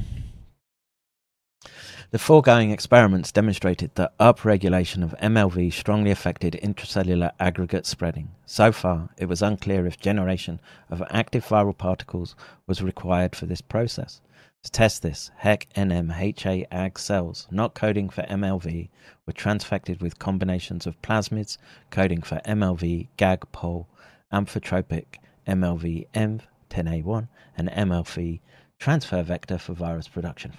The 2.11 2.19
foregoing 2.19 2.71
experiments 2.71 3.33
demonstrated 3.33 3.91
that 3.95 4.17
upregulation 4.17 5.03
of 5.03 5.13
MLV 5.21 5.73
strongly 5.73 6.09
affected 6.09 6.57
intracellular 6.63 7.31
aggregate 7.37 7.85
spreading. 7.85 8.29
So 8.45 8.71
far, 8.71 9.09
it 9.17 9.25
was 9.25 9.41
unclear 9.41 9.85
if 9.85 9.99
generation 9.99 10.61
of 10.89 11.03
active 11.09 11.45
viral 11.45 11.77
particles 11.77 12.33
was 12.65 12.81
required 12.81 13.35
for 13.35 13.45
this 13.45 13.59
process. 13.59 14.21
To 14.63 14.71
test 14.71 15.01
this, 15.01 15.31
HEC 15.39 15.67
NM 15.75 16.17
HA 16.17 16.65
AG 16.71 16.97
cells 16.97 17.45
not 17.51 17.75
coding 17.75 18.07
for 18.07 18.21
MLV 18.21 18.87
were 19.25 19.33
transfected 19.33 20.01
with 20.01 20.17
combinations 20.17 20.87
of 20.87 21.01
plasmids 21.01 21.57
coding 21.89 22.21
for 22.21 22.39
MLV, 22.45 23.09
GAG, 23.17 23.51
POL, 23.51 23.89
amphitropic, 24.31 25.17
MLV 25.47 26.07
ENV 26.13 26.41
10A1, 26.69 27.27
and 27.57 27.69
MLV 27.69 28.39
transfer 28.79 29.23
vector 29.23 29.57
for 29.57 29.73
virus 29.73 30.07
production. 30.07 30.51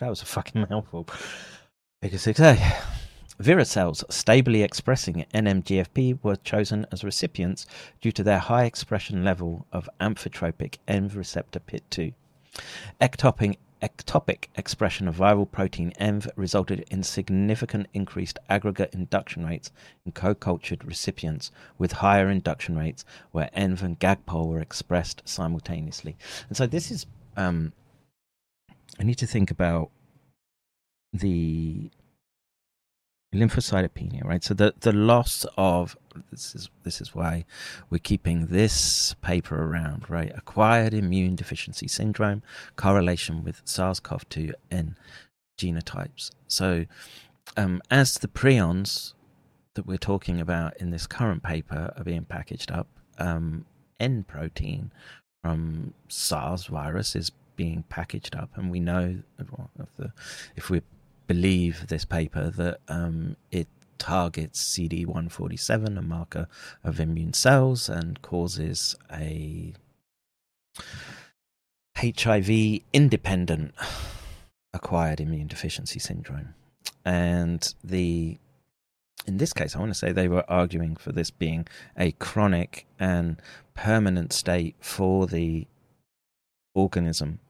that 0.00 0.08
was 0.08 0.22
a 0.22 0.26
fucking 0.26 0.66
mouthful. 0.70 1.06
Figure 2.02 2.18
6A. 2.18 2.82
Vira 3.38 3.66
cells 3.66 4.02
stably 4.08 4.62
expressing 4.62 5.26
NMGFP 5.34 6.18
were 6.22 6.36
chosen 6.36 6.86
as 6.90 7.04
recipients 7.04 7.66
due 8.00 8.12
to 8.12 8.22
their 8.22 8.38
high 8.38 8.64
expression 8.64 9.24
level 9.24 9.66
of 9.72 9.90
amphotropic 10.00 10.78
ENV 10.88 11.14
receptor 11.16 11.60
PIT2. 11.60 12.14
Ectopic 12.98 13.58
ectopic 13.82 14.46
expression 14.56 15.06
of 15.06 15.16
viral 15.16 15.50
protein 15.50 15.92
ENV 16.00 16.28
resulted 16.36 16.84
in 16.90 17.02
significant 17.02 17.86
increased 17.92 18.38
aggregate 18.48 18.94
induction 18.94 19.44
rates 19.44 19.70
in 20.04 20.12
co-cultured 20.12 20.84
recipients 20.84 21.50
with 21.78 21.92
higher 21.92 22.28
induction 22.30 22.78
rates 22.78 23.04
where 23.32 23.50
ENV 23.56 23.82
and 23.82 23.98
GAGPOL 23.98 24.48
were 24.48 24.60
expressed 24.60 25.22
simultaneously. 25.24 26.16
And 26.48 26.56
so 26.56 26.66
this 26.66 26.90
is, 26.90 27.06
um, 27.36 27.72
I 28.98 29.02
need 29.04 29.18
to 29.18 29.26
think 29.26 29.50
about 29.50 29.90
the 31.12 31.90
lymphocytopenia, 33.36 34.24
right? 34.24 34.42
So 34.42 34.54
the, 34.54 34.74
the 34.80 34.92
loss 34.92 35.46
of 35.56 35.96
this 36.30 36.54
is 36.54 36.70
this 36.82 37.00
is 37.00 37.14
why 37.14 37.44
we're 37.90 37.98
keeping 37.98 38.46
this 38.46 39.14
paper 39.22 39.62
around, 39.62 40.08
right? 40.08 40.32
Acquired 40.36 40.94
immune 40.94 41.36
deficiency 41.36 41.88
syndrome, 41.88 42.42
correlation 42.76 43.44
with 43.44 43.62
SARS-CoV-2 43.64 44.52
and 44.70 44.96
genotypes. 45.58 46.30
So 46.48 46.86
um, 47.56 47.82
as 47.90 48.14
the 48.14 48.28
prions 48.28 49.14
that 49.74 49.86
we're 49.86 49.98
talking 49.98 50.40
about 50.40 50.76
in 50.78 50.90
this 50.90 51.06
current 51.06 51.42
paper 51.42 51.92
are 51.96 52.04
being 52.04 52.24
packaged 52.24 52.70
up, 52.70 52.88
um, 53.18 53.66
N 53.98 54.24
protein 54.24 54.92
from 55.42 55.94
SARS 56.08 56.66
virus 56.66 57.14
is 57.14 57.30
being 57.56 57.84
packaged 57.88 58.36
up, 58.36 58.50
and 58.56 58.70
we 58.70 58.80
know 58.80 59.18
if, 59.38 60.10
if 60.56 60.70
we're 60.70 60.82
believe 61.26 61.86
this 61.88 62.04
paper 62.04 62.50
that 62.50 62.78
um, 62.88 63.36
it 63.50 63.68
targets 63.98 64.62
CD147, 64.76 65.98
a 65.98 66.02
marker 66.02 66.48
of 66.84 67.00
immune 67.00 67.32
cells, 67.32 67.88
and 67.88 68.20
causes 68.22 68.94
a 69.12 69.72
HIV 71.96 72.80
independent 72.92 73.74
acquired 74.74 75.20
immune 75.20 75.46
deficiency 75.46 75.98
syndrome. 75.98 76.54
And 77.04 77.74
the 77.82 78.38
in 79.26 79.38
this 79.38 79.52
case, 79.52 79.74
I 79.74 79.80
want 79.80 79.90
to 79.90 79.98
say 79.98 80.12
they 80.12 80.28
were 80.28 80.48
arguing 80.48 80.94
for 80.94 81.10
this 81.10 81.30
being 81.30 81.66
a 81.96 82.12
chronic 82.12 82.86
and 83.00 83.40
permanent 83.74 84.32
state 84.32 84.76
for 84.78 85.26
the 85.26 85.66
organism 86.74 87.40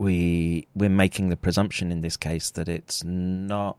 we 0.00 0.66
we're 0.74 0.88
making 0.88 1.28
the 1.28 1.36
presumption 1.36 1.92
in 1.92 2.00
this 2.00 2.16
case 2.16 2.50
that 2.52 2.70
it's 2.70 3.04
not 3.04 3.76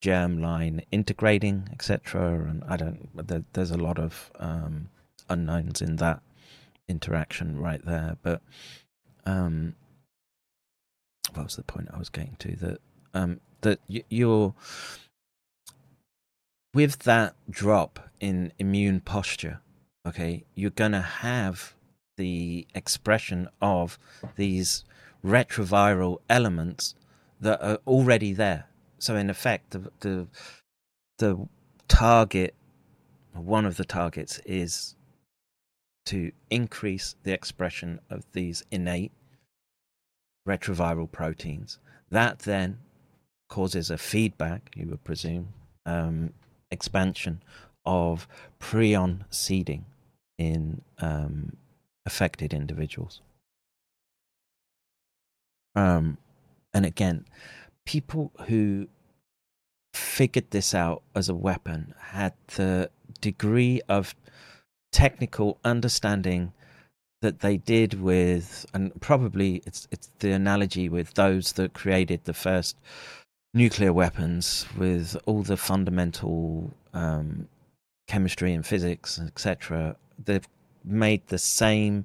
germline 0.00 0.84
integrating, 0.92 1.68
etc. 1.72 2.48
And 2.48 2.62
I 2.68 2.76
don't. 2.76 3.26
There, 3.26 3.42
there's 3.54 3.72
a 3.72 3.76
lot 3.76 3.98
of 3.98 4.30
um, 4.38 4.88
unknowns 5.28 5.82
in 5.82 5.96
that 5.96 6.20
interaction 6.88 7.58
right 7.58 7.84
there. 7.84 8.16
But 8.22 8.40
um, 9.26 9.74
what 11.32 11.42
was 11.42 11.56
the 11.56 11.64
point 11.64 11.88
I 11.92 11.98
was 11.98 12.08
getting 12.08 12.36
to? 12.38 12.54
That 12.54 12.78
um, 13.12 13.40
that 13.62 13.80
y- 13.88 14.04
you're 14.08 14.54
with 16.72 17.00
that 17.00 17.34
drop 17.50 18.10
in 18.20 18.52
immune 18.60 19.00
posture. 19.00 19.58
Okay, 20.06 20.44
you're 20.54 20.70
gonna 20.70 21.02
have 21.02 21.74
the 22.16 22.68
expression 22.76 23.48
of 23.60 23.98
these 24.36 24.84
retroviral 25.24 26.18
elements 26.28 26.94
that 27.40 27.60
are 27.62 27.78
already 27.86 28.32
there. 28.32 28.66
so 28.98 29.16
in 29.16 29.30
effect, 29.30 29.70
the 29.70 29.90
the 30.00 30.26
the 31.18 31.48
target, 31.88 32.54
one 33.32 33.66
of 33.66 33.76
the 33.76 33.84
targets 33.84 34.40
is 34.44 34.96
to 36.06 36.32
increase 36.50 37.16
the 37.22 37.32
expression 37.32 38.00
of 38.10 38.24
these 38.32 38.64
innate 38.70 39.12
retroviral 40.46 41.10
proteins. 41.10 41.78
That 42.10 42.40
then 42.40 42.78
causes 43.48 43.90
a 43.90 43.98
feedback, 43.98 44.70
you 44.74 44.86
would 44.88 45.04
presume, 45.04 45.48
um, 45.86 46.32
expansion 46.70 47.42
of 47.86 48.26
prion 48.60 49.24
seeding 49.30 49.84
in 50.38 50.82
um, 50.98 51.56
affected 52.04 52.52
individuals. 52.52 53.20
Um, 55.74 56.18
and 56.72 56.84
again, 56.84 57.24
people 57.84 58.32
who 58.46 58.88
figured 59.92 60.50
this 60.50 60.74
out 60.74 61.02
as 61.14 61.28
a 61.28 61.34
weapon 61.34 61.94
had 61.98 62.34
the 62.56 62.90
degree 63.20 63.80
of 63.88 64.14
technical 64.92 65.58
understanding 65.64 66.52
that 67.22 67.40
they 67.40 67.56
did 67.56 68.00
with, 68.00 68.66
and 68.74 69.00
probably 69.00 69.62
it's 69.66 69.88
it's 69.90 70.10
the 70.18 70.32
analogy 70.32 70.88
with 70.88 71.14
those 71.14 71.52
that 71.52 71.72
created 71.72 72.24
the 72.24 72.34
first 72.34 72.76
nuclear 73.54 73.92
weapons 73.92 74.66
with 74.76 75.16
all 75.24 75.42
the 75.42 75.56
fundamental 75.56 76.72
um, 76.92 77.48
chemistry 78.08 78.52
and 78.52 78.66
physics, 78.66 79.18
etc. 79.18 79.96
They've 80.22 80.46
made 80.84 81.26
the 81.28 81.38
same 81.38 82.04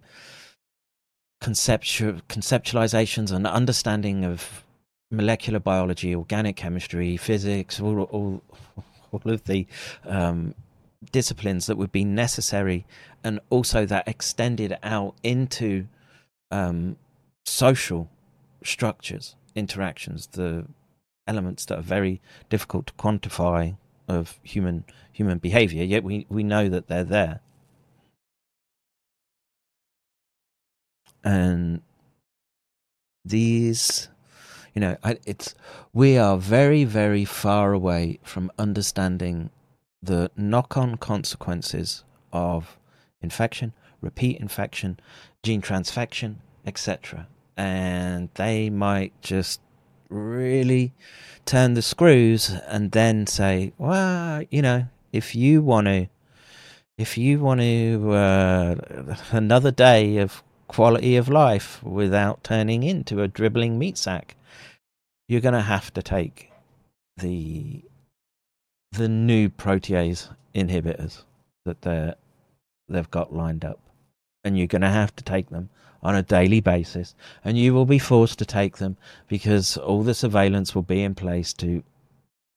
conceptual 1.42 2.14
conceptualizations 2.28 3.32
and 3.32 3.48
understanding 3.48 4.26
of 4.26 4.64
molecular 5.12 5.60
biology, 5.60 6.14
organic 6.14 6.56
chemistry, 6.56 7.18
physics, 7.18 7.80
all 7.80 8.02
all, 8.04 8.42
all 9.12 9.22
of 9.32 9.44
the 9.46 9.66
um, 10.06 10.54
disciplines 11.12 11.66
that 11.68 11.78
would 11.78 11.92
be 11.92 12.04
necessary, 12.04 12.86
and 13.24 13.40
also 13.50 13.86
that 13.86 14.08
extended 14.08 14.78
out 14.84 15.16
into 15.24 15.88
um, 16.52 16.98
social 17.46 18.10
structures, 18.64 19.36
interactions, 19.56 20.28
the 20.28 20.66
elements 21.28 21.66
that 21.66 21.80
are 21.80 21.84
very 21.84 22.22
difficult 22.50 22.88
to 22.88 22.94
quantify 22.94 23.78
of 24.08 24.40
human 24.44 24.84
human 25.12 25.38
behavior. 25.38 25.84
Yet 25.84 26.04
we 26.04 26.26
we 26.30 26.44
know 26.44 26.70
that 26.70 26.88
they're 26.88 27.04
there. 27.04 27.40
And 31.24 31.82
these 33.26 34.10
you 34.74 34.80
know 34.80 34.98
it's 35.26 35.56
we 35.94 36.18
are 36.18 36.38
very 36.38 36.84
very 36.84 37.26
far 37.26 37.74
away 37.74 38.20
from 38.24 38.52
understanding 38.58 39.50
the 40.02 40.32
knock-on 40.38 40.96
consequences 40.96 42.04
of 42.32 42.78
infection 43.22 43.74
repeat 44.02 44.40
infection 44.40 45.00
gene 45.44 45.62
transfection 45.62 46.36
etc 46.66 47.28
and 47.58 48.30
they 48.36 48.70
might 48.70 49.12
just 49.22 49.60
really 50.10 50.94
turn 51.46 51.74
the 51.74 51.82
screws 51.82 52.50
and 52.68 52.92
then 52.92 53.28
say 53.28 53.74
well 53.78 54.42
you 54.50 54.62
know 54.62 54.88
if 55.12 55.36
you 55.36 55.62
want 55.62 55.88
to 55.88 56.08
if 56.98 57.18
you 57.18 57.40
want 57.40 57.62
to 57.62 58.12
uh, 58.12 58.76
another 59.32 59.72
day 59.72 60.18
of 60.18 60.44
quality 60.70 61.18
of 61.18 61.28
life 61.28 61.84
without 61.84 62.44
turning 62.44 62.84
into 62.84 63.22
a 63.22 63.28
dribbling 63.28 63.78
meat 63.78 63.98
sack. 63.98 64.36
You're 65.28 65.42
going 65.42 65.56
to 65.56 65.62
have 65.62 65.94
to 65.96 66.02
take 66.02 66.52
the 67.18 67.82
the 68.94 69.10
new 69.10 69.50
protease 69.50 70.30
inhibitors 70.56 71.24
that 71.66 71.82
they 71.82 72.14
they've 72.88 73.12
got 73.12 73.36
lined 73.36 73.66
up, 73.66 73.80
and 74.44 74.58
you're 74.58 74.68
going 74.68 74.82
to 74.82 74.90
have 74.90 75.16
to 75.18 75.24
take 75.24 75.50
them 75.50 75.70
on 76.02 76.16
a 76.16 76.24
daily 76.24 76.62
basis, 76.62 77.16
and 77.44 77.58
you 77.58 77.74
will 77.74 77.86
be 77.86 78.00
forced 78.00 78.40
to 78.40 78.46
take 78.46 78.78
them 78.78 78.96
because 79.28 79.76
all 79.76 80.04
the 80.04 80.14
surveillance 80.14 80.74
will 80.74 80.84
be 80.84 81.04
in 81.04 81.14
place 81.14 81.52
to 81.54 81.84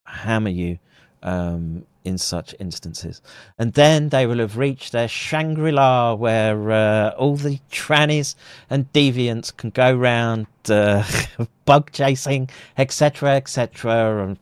hammer 0.06 0.51
you 0.51 0.78
um, 1.22 1.86
in 2.04 2.18
such 2.18 2.54
instances. 2.58 3.22
And 3.58 3.72
then 3.74 4.08
they 4.10 4.26
will 4.26 4.38
have 4.38 4.56
reached 4.56 4.92
their 4.92 5.08
Shangri 5.08 5.72
La 5.72 6.14
where 6.14 6.70
uh, 6.70 7.10
all 7.10 7.36
the 7.36 7.60
trannies 7.70 8.34
and 8.68 8.92
deviants 8.92 9.56
can 9.56 9.70
go 9.70 9.94
round 9.94 10.46
uh, 10.68 11.04
bug 11.64 11.90
chasing, 11.92 12.50
etc., 12.76 13.36
etc. 13.36 14.26
And 14.26 14.38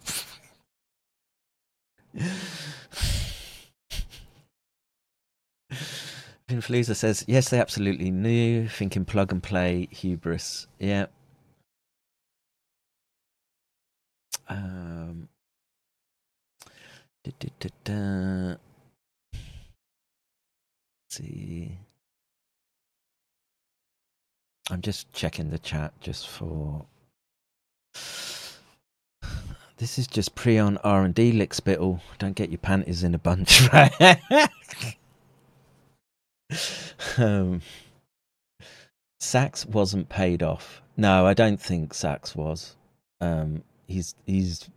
Influenza 6.49 6.95
says, 6.95 7.25
yes, 7.29 7.51
they 7.51 7.61
absolutely 7.61 8.11
knew, 8.11 8.69
thinking 8.69 9.05
plug 9.05 9.33
and 9.33 9.43
play 9.43 9.89
hubris. 9.91 10.67
Yeah. 10.79 11.07
Um, 14.49 15.30
Da, 17.25 17.33
da, 17.39 17.69
da, 17.85 18.57
see. 21.11 21.79
I'm 24.71 24.81
just 24.81 25.13
checking 25.13 25.51
the 25.51 25.59
chat 25.59 25.93
just 26.01 26.29
for. 26.29 26.87
This 29.77 29.99
is 29.99 30.07
just 30.07 30.35
pre-on 30.35 30.77
R 30.79 31.05
and 31.05 31.15
D 31.15 31.33
lickspittle. 31.33 32.01
Don't 32.19 32.37
get 32.37 32.51
your 32.51 32.59
panties 32.59 33.03
in 33.03 33.15
a 33.15 33.19
bunch, 33.19 33.69
right? 33.73 34.49
um, 37.19 37.61
Sachs 39.19 39.67
wasn't 39.67 40.09
paid 40.09 40.43
off. 40.43 40.83
No, 40.97 41.27
I 41.27 41.35
don't 41.35 41.61
think 41.61 41.95
Sachs 41.95 42.35
was. 42.37 42.77
Um, 43.21 43.63
he's 43.87 44.15
he's 44.27 44.69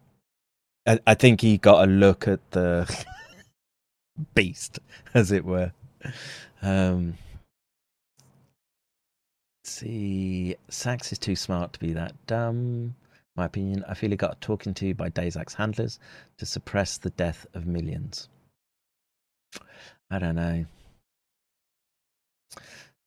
I, 0.86 1.14
think 1.14 1.42
he 1.42 1.58
got 1.58 1.88
a 1.88 1.92
look 1.92 2.28
at 2.28 2.40
the 2.52 3.06
beast, 4.36 4.80
as 5.14 5.32
it 5.32 5.46
were. 5.46 5.72
Um, 6.62 7.18
see, 9.64 10.56
Sax 10.70 11.12
is 11.14 11.20
too 11.20 11.36
smart 11.36 11.74
to 11.74 11.80
be 11.80 11.94
that 11.94 12.14
dumb. 12.28 12.96
My 13.36 13.46
opinion, 13.46 13.84
I 13.88 13.94
feel 13.94 14.10
he 14.10 14.18
got 14.18 14.42
talking 14.42 14.74
to 14.76 14.94
by 14.94 15.10
Daszak's 15.10 15.54
handlers 15.54 16.00
to 16.38 16.46
suppress 16.46 16.98
the 16.98 17.10
death 17.12 17.48
of 17.54 17.66
millions. 17.66 18.30
I 20.12 20.20
don't 20.20 20.36
know. 20.36 20.66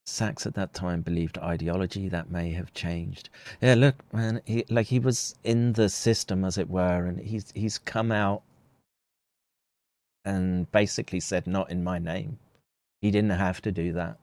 Sachs 0.07 0.47
at 0.47 0.55
that 0.55 0.73
time 0.73 1.03
believed 1.03 1.37
ideology 1.39 2.09
that 2.09 2.31
may 2.31 2.53
have 2.53 2.73
changed. 2.73 3.29
Yeah, 3.61 3.75
look, 3.75 3.97
man, 4.13 4.41
he 4.45 4.65
like 4.71 4.87
he 4.87 5.01
was 5.01 5.35
in 5.43 5.73
the 5.73 5.89
system, 5.89 6.45
as 6.45 6.57
it 6.59 6.71
were, 6.71 7.07
and 7.07 7.19
he's 7.21 7.51
he's 7.57 7.79
come 7.79 8.13
out 8.13 8.43
and 10.25 10.71
basically 10.71 11.19
said, 11.21 11.47
"Not 11.49 11.71
in 11.71 11.83
my 11.83 11.99
name." 11.99 12.39
He 13.03 13.11
didn't 13.11 13.31
have 13.31 13.61
to 13.63 13.73
do 13.73 13.93
that. 13.95 14.19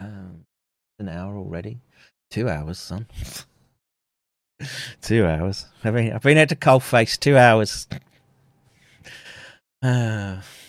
Um, 0.00 0.44
an 0.98 1.08
hour 1.08 1.36
already, 1.36 1.80
two 2.30 2.48
hours, 2.48 2.78
son. 2.78 3.06
two 5.00 5.24
hours. 5.26 5.66
I 5.82 5.90
mean, 5.90 6.12
I've 6.12 6.22
been 6.22 6.38
at 6.38 6.50
the 6.50 6.56
cold 6.56 6.82
face 6.82 7.16
two 7.16 7.36
hours. 7.36 7.88
Uh, 9.82 10.40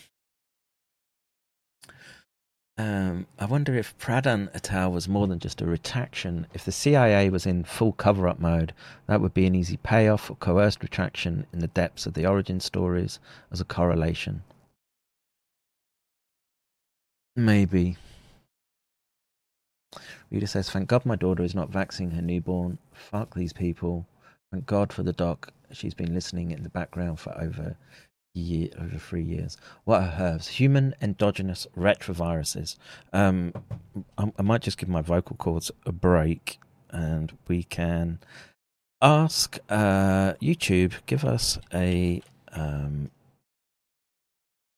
um, 2.80 3.28
I 3.38 3.46
wonder 3.46 3.76
if 3.76 3.98
Pradhan 3.98 4.50
et 4.54 4.72
al. 4.72 4.94
was 4.94 5.10
more 5.10 5.28
than 5.28 5.40
just 5.40 5.60
a 5.62 5.66
retraction. 5.66 6.48
If 6.54 6.64
the 6.64 6.72
CIA 6.72 7.30
was 7.30 7.46
in 7.46 7.66
full 7.66 7.92
cover 7.92 8.26
up 8.26 8.40
mode, 8.40 8.74
that 9.08 9.20
would 9.20 9.34
be 9.34 9.46
an 9.46 9.54
easy 9.54 9.76
payoff 9.76 10.32
or 10.32 10.36
coerced 10.36 10.82
retraction 10.82 11.46
in 11.52 11.60
the 11.60 11.68
depths 11.68 12.06
of 12.06 12.14
the 12.14 12.26
origin 12.26 12.62
stories 12.62 13.20
as 13.52 13.60
a 13.60 13.66
correlation. 13.66 14.44
Maybe. 17.36 17.98
Rita 20.32 20.48
says, 20.48 20.70
Thank 20.70 20.88
God 20.88 21.06
my 21.06 21.18
daughter 21.18 21.44
is 21.44 21.54
not 21.54 21.70
vaccinating 21.70 22.16
her 22.16 22.22
newborn. 22.22 22.78
Fuck 22.94 23.36
these 23.36 23.52
people. 23.52 24.08
Thank 24.54 24.66
God 24.66 24.94
for 24.94 25.04
the 25.04 25.12
doc. 25.12 25.52
She's 25.74 25.94
been 25.94 26.14
listening 26.14 26.52
in 26.52 26.64
the 26.64 26.70
background 26.70 27.20
for 27.20 27.38
over 27.38 27.76
year 28.40 28.70
over 28.80 28.98
three 28.98 29.24
years. 29.24 29.58
What 29.84 30.02
are 30.02 30.16
herbs? 30.20 30.48
Human 30.48 30.96
endogenous 31.02 31.68
retroviruses. 31.78 32.78
Um, 33.14 33.54
I, 34.18 34.32
I 34.38 34.42
might 34.42 34.62
just 34.62 34.78
give 34.78 34.90
my 34.90 35.02
vocal 35.02 35.36
cords 35.36 35.72
a 35.86 35.92
break, 35.92 36.60
and 36.90 37.38
we 37.48 37.64
can 37.64 38.20
ask 39.02 39.58
uh, 39.70 40.34
YouTube 40.42 40.94
give 41.06 41.24
us 41.24 41.60
a 41.74 42.22
um, 42.52 43.12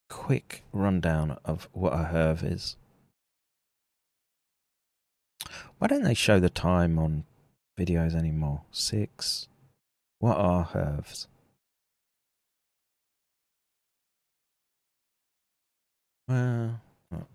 quick 0.10 0.64
rundown 0.74 1.38
of 1.46 1.68
what 1.72 1.94
a 1.94 2.04
herb 2.06 2.40
is. 2.44 2.76
Why 5.80 5.88
don't 5.88 6.04
they 6.04 6.14
show 6.14 6.40
the 6.40 6.50
time 6.50 7.00
on 7.00 7.24
videos 7.82 8.16
anymore. 8.16 8.62
Six. 8.72 9.48
What 10.20 10.38
are 10.38 10.66
HERVs? 10.66 11.28
Well, 16.32 16.82
oh, 17.14 17.26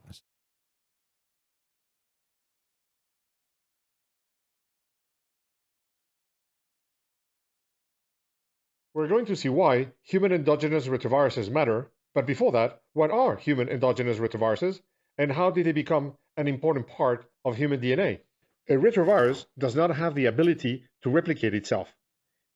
We're 8.95 9.09
going 9.09 9.27
to 9.27 9.37
see 9.37 9.51
why 9.51 9.89
human 10.01 10.33
endogenous 10.33 10.87
retroviruses 10.87 11.51
matter, 11.51 11.91
but 12.15 12.25
before 12.25 12.53
that, 12.53 12.81
what 12.95 13.11
are 13.11 13.37
human 13.37 13.69
endogenous 13.69 14.17
retroviruses 14.17 14.81
and 15.19 15.31
how 15.31 15.51
did 15.51 15.67
they 15.67 15.73
become 15.73 16.15
an 16.39 16.49
important 16.49 16.89
part 16.89 17.27
of 17.45 17.59
human 17.59 17.83
DNA? 17.83 18.21
A 18.71 18.77
retrovirus 18.77 19.45
does 19.59 19.77
not 19.77 19.95
have 19.95 20.15
the 20.15 20.25
ability 20.25 20.85
to 21.03 21.11
replicate 21.11 21.53
itself. 21.53 21.95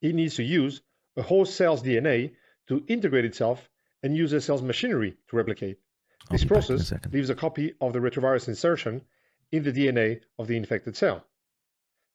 It 0.00 0.14
needs 0.14 0.36
to 0.36 0.42
use 0.42 0.80
a 1.18 1.22
host 1.22 1.54
cell's 1.54 1.82
DNA 1.82 2.32
to 2.68 2.82
integrate 2.88 3.26
itself 3.26 3.68
and 4.02 4.16
use 4.16 4.32
a 4.32 4.40
cell's 4.40 4.62
machinery 4.62 5.18
to 5.28 5.36
replicate. 5.36 5.76
This 6.30 6.44
process 6.44 6.92
leaves 7.10 7.28
a 7.28 7.34
copy 7.34 7.74
of 7.80 7.92
the 7.92 7.98
retrovirus 7.98 8.46
insertion 8.46 9.02
in 9.50 9.64
the 9.64 9.72
DNA 9.72 10.20
of 10.38 10.46
the 10.46 10.56
infected 10.56 10.96
cell. 10.96 11.26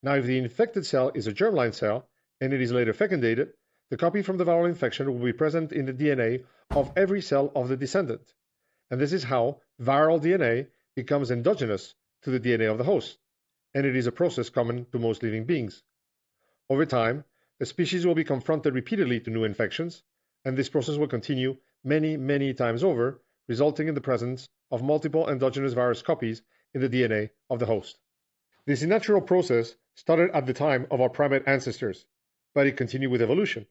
Now, 0.02 0.16
if 0.16 0.26
the 0.26 0.38
infected 0.38 0.86
cell 0.86 1.12
is 1.14 1.28
a 1.28 1.34
germline 1.34 1.74
cell 1.74 2.08
and 2.40 2.54
it 2.54 2.62
is 2.62 2.72
later 2.72 2.94
fecundated, 2.94 3.52
the 3.90 3.98
copy 3.98 4.22
from 4.22 4.38
the 4.38 4.46
viral 4.46 4.70
infection 4.70 5.12
will 5.12 5.26
be 5.26 5.34
present 5.34 5.74
in 5.74 5.86
the 5.86 5.94
DNA 5.94 6.46
of 6.72 6.94
every 6.96 7.22
cell 7.22 7.52
of 7.56 7.68
the 7.68 7.76
descendant. 7.76 8.34
And 8.90 9.02
this 9.02 9.12
is 9.12 9.26
how 9.26 9.60
viral 9.82 10.22
DNA 10.22 10.68
becomes 10.96 11.30
endogenous 11.30 11.94
to 12.22 12.32
the 12.32 12.40
DNA 12.40 12.72
of 12.72 12.78
the 12.78 12.86
host. 12.86 13.18
And 13.74 13.86
it 13.86 13.98
is 13.98 14.08
a 14.08 14.14
process 14.14 14.50
common 14.50 14.86
to 14.94 14.98
most 14.98 15.24
living 15.24 15.44
beings. 15.44 15.84
Over 16.70 16.86
time, 16.86 17.26
a 17.60 17.66
species 17.66 18.06
will 18.06 18.16
be 18.16 18.24
confronted 18.24 18.76
repeatedly 18.76 19.20
to 19.20 19.30
new 19.30 19.44
infections, 19.44 20.04
and 20.46 20.56
this 20.56 20.70
process 20.70 20.96
will 20.96 21.10
continue 21.10 21.58
many, 21.84 22.16
many 22.16 22.54
times 22.54 22.82
over, 22.82 23.22
resulting 23.48 23.88
in 23.88 23.96
the 23.96 24.02
presence 24.02 24.48
of 24.72 24.84
multiple 24.84 25.30
endogenous 25.30 25.74
virus 25.74 26.02
copies 26.02 26.42
in 26.74 26.82
the 26.82 26.90
DNA 26.90 27.30
of 27.50 27.60
the 27.60 27.66
host. 27.66 27.98
This 28.66 28.82
natural 28.82 29.22
process 29.22 29.76
started 29.96 30.32
at 30.32 30.46
the 30.46 30.54
time 30.54 30.88
of 30.92 31.00
our 31.00 31.10
primate 31.10 31.48
ancestors, 31.48 32.06
but 32.54 32.68
it 32.68 32.78
continued 32.78 33.12
with 33.12 33.22
evolution. 33.22 33.68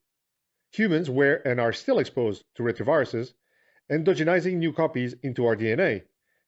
Humans 0.72 1.10
were 1.10 1.34
and 1.44 1.60
are 1.60 1.72
still 1.72 1.98
exposed 1.98 2.44
to 2.54 2.62
retroviruses, 2.62 3.34
endogenizing 3.90 4.54
new 4.54 4.72
copies 4.72 5.14
into 5.22 5.46
our 5.46 5.56
DNA, 5.56 6.02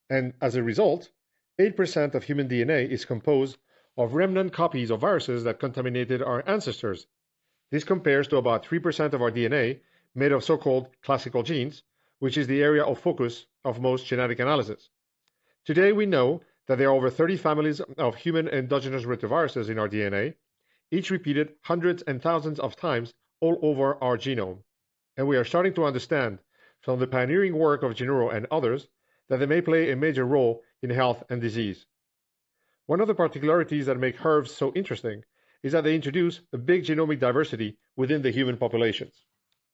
and 0.08 0.32
as 0.40 0.54
a 0.54 0.62
result, 0.62 1.10
8% 1.58 2.14
of 2.14 2.24
human 2.24 2.48
DNA 2.48 2.88
is 2.88 3.04
composed 3.04 3.58
of 3.96 4.14
remnant 4.14 4.52
copies 4.52 4.90
of 4.90 5.00
viruses 5.00 5.44
that 5.44 5.58
contaminated 5.58 6.22
our 6.22 6.46
ancestors. 6.48 7.06
This 7.70 7.84
compares 7.84 8.28
to 8.28 8.36
about 8.36 8.64
3% 8.64 9.12
of 9.12 9.22
our 9.22 9.30
DNA 9.30 9.80
made 10.14 10.32
of 10.32 10.44
so 10.44 10.56
called 10.56 10.88
classical 11.02 11.42
genes, 11.42 11.82
which 12.18 12.38
is 12.38 12.46
the 12.46 12.62
area 12.62 12.82
of 12.82 12.98
focus 12.98 13.46
of 13.64 13.80
most 13.80 14.06
genetic 14.06 14.38
analysis. 14.38 14.90
Today, 15.64 15.92
we 15.92 16.06
know 16.06 16.40
that 16.66 16.78
there 16.78 16.88
are 16.88 16.94
over 16.94 17.10
30 17.10 17.36
families 17.36 17.80
of 17.80 18.16
human 18.16 18.48
endogenous 18.48 19.04
retroviruses 19.04 19.68
in 19.68 19.78
our 19.78 19.88
DNA, 19.88 20.34
each 20.90 21.10
repeated 21.10 21.54
hundreds 21.62 22.02
and 22.02 22.22
thousands 22.22 22.60
of 22.60 22.76
times 22.76 23.12
all 23.40 23.58
over 23.62 24.02
our 24.02 24.16
genome. 24.16 24.62
And 25.16 25.26
we 25.26 25.36
are 25.36 25.44
starting 25.44 25.74
to 25.74 25.84
understand 25.84 26.38
from 26.80 27.00
the 27.00 27.06
pioneering 27.06 27.56
work 27.56 27.82
of 27.82 27.94
Genuro 27.94 28.34
and 28.34 28.46
others 28.50 28.86
that 29.28 29.38
they 29.38 29.46
may 29.46 29.60
play 29.60 29.90
a 29.90 29.96
major 29.96 30.24
role 30.24 30.62
in 30.82 30.90
health 30.90 31.24
and 31.28 31.40
disease. 31.40 31.86
One 32.86 33.00
of 33.00 33.08
the 33.08 33.14
particularities 33.14 33.86
that 33.86 33.98
make 33.98 34.16
HERVs 34.16 34.50
so 34.50 34.72
interesting 34.74 35.24
is 35.64 35.72
that 35.72 35.82
they 35.82 35.96
introduce 35.96 36.40
a 36.52 36.58
big 36.58 36.84
genomic 36.84 37.18
diversity 37.18 37.76
within 37.96 38.22
the 38.22 38.30
human 38.30 38.56
populations. 38.56 39.25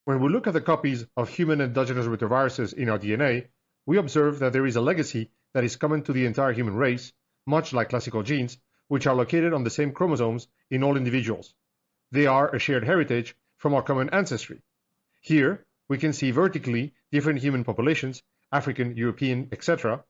When 0.05 0.19
we 0.19 0.27
look 0.27 0.47
at 0.47 0.53
the 0.53 0.59
copies 0.59 1.05
of 1.15 1.29
human 1.29 1.61
endogenous 1.61 2.07
retroviruses 2.07 2.73
in 2.73 2.89
our 2.89 2.99
DNA, 2.99 3.47
we 3.85 3.97
observe 3.97 4.39
that 4.39 4.51
there 4.51 4.65
is 4.65 4.75
a 4.75 4.81
legacy 4.81 5.31
that 5.53 5.63
is 5.63 5.77
common 5.77 6.03
to 6.03 6.11
the 6.11 6.25
entire 6.25 6.51
human 6.51 6.75
race, 6.75 7.13
much 7.45 7.71
like 7.71 7.87
classical 7.87 8.21
genes, 8.21 8.57
which 8.89 9.07
are 9.07 9.15
located 9.15 9.53
on 9.53 9.63
the 9.63 9.69
same 9.69 9.93
chromosomes 9.93 10.49
in 10.69 10.83
all 10.83 10.97
individuals. 10.97 11.55
They 12.11 12.27
are 12.27 12.53
a 12.53 12.59
shared 12.59 12.83
heritage 12.83 13.33
from 13.55 13.73
our 13.73 13.81
common 13.81 14.09
ancestry. 14.09 14.61
Here, 15.21 15.65
we 15.87 15.97
can 15.97 16.11
see 16.11 16.31
vertically 16.31 16.93
different 17.09 17.39
human 17.39 17.63
populations, 17.63 18.23
African, 18.51 18.97
European, 18.97 19.47
etc., 19.53 20.03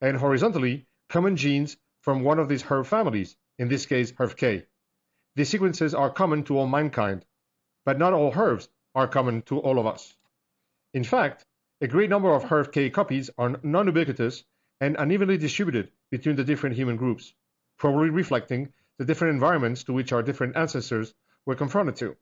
and 0.00 0.16
horizontally 0.16 0.86
common 1.08 1.34
genes 1.34 1.76
from 2.02 2.22
one 2.22 2.38
of 2.38 2.48
these 2.48 2.62
HERV 2.62 2.86
families, 2.86 3.36
in 3.58 3.66
this 3.66 3.84
case 3.84 4.12
HERV-K. 4.12 4.64
These 5.34 5.48
sequences 5.48 5.92
are 5.92 6.08
common 6.08 6.44
to 6.44 6.56
all 6.56 6.68
mankind, 6.68 7.26
but 7.84 7.98
not 7.98 8.12
all 8.12 8.30
HERVs 8.30 8.68
are 8.94 9.08
common 9.08 9.42
to 9.42 9.58
all 9.58 9.78
of 9.78 9.86
us. 9.86 10.14
In 10.94 11.04
fact, 11.04 11.44
a 11.80 11.88
great 11.88 12.10
number 12.10 12.32
of 12.34 12.44
HERV-K 12.44 12.90
copies 12.90 13.30
are 13.38 13.58
non-ubiquitous 13.62 14.44
and 14.80 14.96
unevenly 14.98 15.38
distributed 15.38 15.90
between 16.10 16.36
the 16.36 16.44
different 16.44 16.76
human 16.76 16.96
groups, 16.96 17.32
probably 17.78 18.10
reflecting 18.10 18.72
the 18.98 19.04
different 19.04 19.34
environments 19.34 19.84
to 19.84 19.92
which 19.92 20.12
our 20.12 20.22
different 20.22 20.56
ancestors 20.56 21.14
were 21.46 21.54
confronted 21.54 21.96
to. 21.96 22.16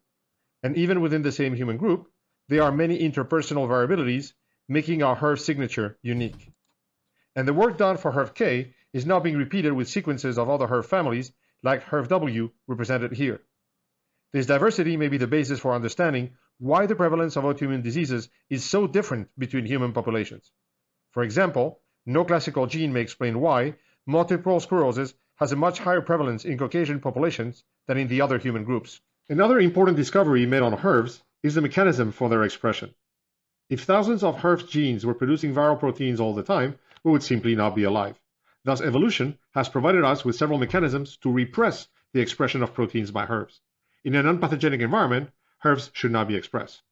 And 0.62 0.76
even 0.76 1.00
within 1.00 1.22
the 1.22 1.32
same 1.32 1.54
human 1.54 1.76
group, 1.76 2.10
there 2.48 2.62
are 2.62 2.72
many 2.72 2.98
interpersonal 2.98 3.68
variabilities, 3.68 4.32
making 4.68 5.02
our 5.02 5.16
HERV 5.16 5.40
signature 5.40 5.98
unique. 6.02 6.52
And 7.34 7.48
the 7.48 7.54
work 7.54 7.78
done 7.78 7.96
for 7.96 8.12
HERV-K 8.12 8.74
is 8.92 9.06
now 9.06 9.20
being 9.20 9.36
repeated 9.36 9.72
with 9.72 9.88
sequences 9.88 10.38
of 10.38 10.48
other 10.48 10.66
HERV 10.66 10.86
families, 10.86 11.32
like 11.62 11.84
HERV-W 11.84 12.50
represented 12.66 13.12
here. 13.12 13.40
This 14.32 14.46
diversity 14.46 14.96
may 14.96 15.08
be 15.08 15.18
the 15.18 15.26
basis 15.26 15.60
for 15.60 15.72
understanding 15.72 16.36
why 16.58 16.86
the 16.86 16.96
prevalence 16.96 17.36
of 17.36 17.44
autoimmune 17.44 17.82
diseases 17.82 18.28
is 18.50 18.64
so 18.64 18.86
different 18.86 19.28
between 19.38 19.64
human 19.64 19.92
populations. 19.92 20.52
For 21.12 21.22
example, 21.22 21.80
no 22.04 22.24
classical 22.24 22.66
gene 22.66 22.92
may 22.92 23.00
explain 23.00 23.40
why 23.40 23.74
multiple 24.06 24.58
sclerosis 24.60 25.14
has 25.36 25.52
a 25.52 25.56
much 25.56 25.78
higher 25.78 26.00
prevalence 26.00 26.44
in 26.44 26.58
Caucasian 26.58 27.00
populations 27.00 27.64
than 27.86 27.98
in 27.98 28.08
the 28.08 28.20
other 28.20 28.38
human 28.38 28.64
groups. 28.64 29.00
Another 29.28 29.60
important 29.60 29.96
discovery 29.96 30.46
made 30.46 30.62
on 30.62 30.76
HERVs 30.76 31.22
is 31.42 31.54
the 31.54 31.60
mechanism 31.60 32.10
for 32.10 32.28
their 32.28 32.42
expression. 32.42 32.94
If 33.70 33.82
thousands 33.82 34.24
of 34.24 34.36
HERV 34.36 34.68
genes 34.68 35.06
were 35.06 35.14
producing 35.14 35.54
viral 35.54 35.78
proteins 35.78 36.18
all 36.18 36.34
the 36.34 36.42
time, 36.42 36.78
we 37.04 37.12
would 37.12 37.22
simply 37.22 37.54
not 37.54 37.76
be 37.76 37.84
alive. 37.84 38.18
Thus, 38.64 38.80
evolution 38.80 39.38
has 39.54 39.68
provided 39.68 40.02
us 40.02 40.24
with 40.24 40.36
several 40.36 40.58
mechanisms 40.58 41.16
to 41.18 41.30
repress 41.30 41.86
the 42.12 42.20
expression 42.20 42.62
of 42.62 42.74
proteins 42.74 43.10
by 43.10 43.26
HERVs. 43.26 43.60
In 44.04 44.14
an 44.14 44.26
unpathogenic 44.26 44.80
environment, 44.80 45.30
HERVs 45.64 45.90
should 45.92 46.12
not 46.12 46.28
be 46.28 46.36
expressed. 46.36 46.82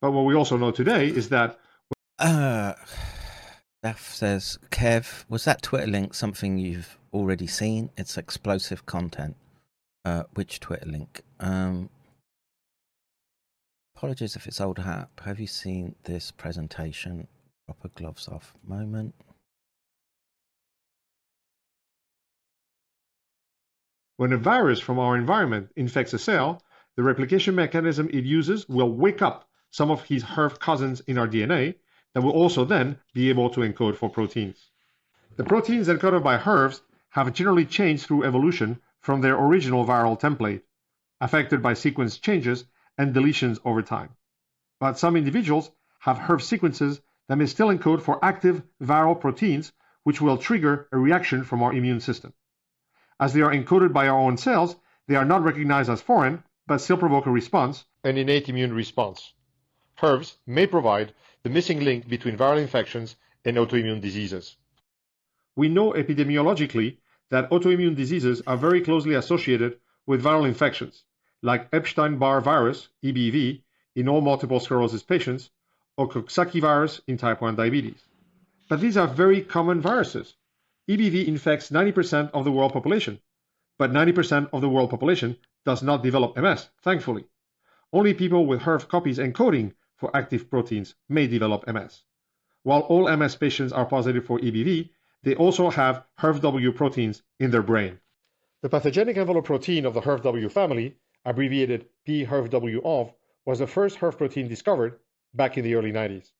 But 0.00 0.12
what 0.12 0.24
we 0.24 0.34
also 0.34 0.56
know 0.56 0.70
today 0.70 1.08
is 1.08 1.28
that 1.30 1.58
Uh, 2.18 2.74
Daff 3.82 4.12
says, 4.12 4.58
Kev, 4.70 5.24
was 5.28 5.44
that 5.44 5.62
Twitter 5.62 5.86
link 5.86 6.14
something 6.14 6.58
you've 6.58 6.98
already 7.12 7.46
seen? 7.46 7.90
It's 7.96 8.16
explosive 8.16 8.86
content. 8.86 9.36
Uh, 10.04 10.24
which 10.34 10.60
Twitter 10.60 10.86
link? 10.86 11.22
Um, 11.40 11.90
apologies 13.96 14.36
if 14.36 14.46
it's 14.46 14.60
old 14.60 14.78
hat. 14.78 15.08
Have 15.24 15.40
you 15.40 15.46
seen 15.46 15.96
this 16.04 16.30
presentation? 16.30 17.28
Proper 17.66 17.88
gloves 17.88 18.28
off 18.28 18.54
moment. 18.64 19.14
when 24.16 24.32
a 24.32 24.38
virus 24.38 24.80
from 24.80 24.98
our 24.98 25.16
environment 25.16 25.70
infects 25.76 26.12
a 26.14 26.18
cell, 26.18 26.62
the 26.96 27.02
replication 27.02 27.54
mechanism 27.54 28.08
it 28.10 28.24
uses 28.24 28.68
will 28.68 28.90
wake 28.90 29.20
up 29.22 29.48
some 29.70 29.90
of 29.90 30.02
his 30.04 30.22
HERV 30.22 30.58
cousins 30.58 31.00
in 31.00 31.18
our 31.18 31.28
DNA 31.28 31.74
that 32.14 32.22
will 32.22 32.32
also 32.32 32.64
then 32.64 32.98
be 33.12 33.28
able 33.28 33.50
to 33.50 33.60
encode 33.60 33.96
for 33.96 34.08
proteins. 34.08 34.70
The 35.36 35.44
proteins 35.44 35.88
encoded 35.88 36.22
by 36.22 36.38
HERVs 36.38 36.80
have 37.10 37.34
generally 37.34 37.66
changed 37.66 38.06
through 38.06 38.24
evolution 38.24 38.80
from 39.00 39.20
their 39.20 39.36
original 39.36 39.84
viral 39.84 40.18
template, 40.18 40.62
affected 41.20 41.62
by 41.62 41.74
sequence 41.74 42.16
changes 42.16 42.64
and 42.96 43.14
deletions 43.14 43.58
over 43.64 43.82
time. 43.82 44.10
But 44.80 44.98
some 44.98 45.16
individuals 45.16 45.70
have 45.98 46.18
HERV 46.18 46.40
sequences 46.42 47.02
that 47.28 47.36
may 47.36 47.46
still 47.46 47.68
encode 47.68 48.00
for 48.00 48.24
active 48.24 48.62
viral 48.82 49.20
proteins, 49.20 49.72
which 50.04 50.22
will 50.22 50.38
trigger 50.38 50.88
a 50.92 50.98
reaction 50.98 51.44
from 51.44 51.62
our 51.62 51.74
immune 51.74 52.00
system. 52.00 52.32
As 53.20 53.34
they 53.34 53.42
are 53.42 53.52
encoded 53.52 53.92
by 53.92 54.08
our 54.08 54.18
own 54.18 54.38
cells, 54.38 54.76
they 55.08 55.16
are 55.16 55.24
not 55.24 55.42
recognized 55.42 55.90
as 55.90 56.00
foreign, 56.00 56.42
but 56.66 56.78
still 56.78 56.96
provoke 56.96 57.26
a 57.26 57.30
response, 57.30 57.84
an 58.02 58.16
innate 58.18 58.48
immune 58.48 58.72
response. 58.72 59.32
HERVs 59.98 60.36
may 60.46 60.66
provide 60.66 61.12
the 61.42 61.50
missing 61.50 61.84
link 61.84 62.08
between 62.08 62.36
viral 62.36 62.60
infections 62.60 63.16
and 63.44 63.56
autoimmune 63.56 64.00
diseases. 64.00 64.56
We 65.54 65.68
know 65.68 65.92
epidemiologically 65.92 66.98
that 67.30 67.50
autoimmune 67.50 67.96
diseases 67.96 68.42
are 68.46 68.56
very 68.56 68.80
closely 68.80 69.14
associated 69.14 69.78
with 70.06 70.22
viral 70.22 70.46
infections, 70.46 71.04
like 71.42 71.68
Epstein-Barr 71.72 72.40
virus, 72.40 72.88
EBV, 73.02 73.62
in 73.94 74.08
all 74.08 74.20
multiple 74.20 74.60
sclerosis 74.60 75.02
patients, 75.02 75.50
or 75.96 76.08
Coxsackie 76.08 76.60
virus 76.60 77.00
in 77.06 77.16
type 77.16 77.40
1 77.40 77.56
diabetes. 77.56 78.02
But 78.68 78.80
these 78.80 78.96
are 78.96 79.06
very 79.06 79.40
common 79.40 79.80
viruses. 79.80 80.34
EBV 80.88 81.26
infects 81.26 81.70
90% 81.70 82.30
of 82.32 82.44
the 82.44 82.52
world 82.52 82.72
population, 82.72 83.20
but 83.78 83.92
90% 83.92 84.50
of 84.52 84.60
the 84.60 84.68
world 84.68 84.90
population 84.90 85.36
does 85.66 85.82
not 85.82 86.02
develop 86.02 86.36
MS, 86.36 86.70
thankfully. 86.80 87.24
Only 87.92 88.14
people 88.14 88.46
with 88.46 88.62
HERV 88.62 88.88
copies 88.88 89.18
encoding 89.18 89.74
for 89.96 90.16
active 90.16 90.48
proteins 90.48 90.94
may 91.08 91.26
develop 91.26 91.66
MS. 91.66 92.04
While 92.62 92.82
all 92.82 93.14
MS 93.16 93.36
patients 93.36 93.72
are 93.72 93.84
positive 93.84 94.24
for 94.24 94.38
EBV, 94.38 94.90
they 95.24 95.34
also 95.34 95.70
have 95.70 96.04
HERV-W 96.20 96.72
proteins 96.72 97.22
in 97.40 97.50
their 97.50 97.62
brain. 97.62 97.98
The 98.62 98.68
pathogenic 98.68 99.16
envelope 99.16 99.46
protein 99.46 99.84
of 99.86 99.94
the 99.94 100.00
HERV-W 100.00 100.48
family, 100.48 100.96
abbreviated 101.24 101.86
p-HERV-W-OV, 102.04 103.12
was 103.44 103.58
the 103.58 103.66
first 103.66 103.98
HERV 103.98 104.16
protein 104.18 104.48
discovered 104.48 105.00
back 105.34 105.58
in 105.58 105.64
the 105.64 105.74
early 105.74 105.92
90s. 105.92 106.30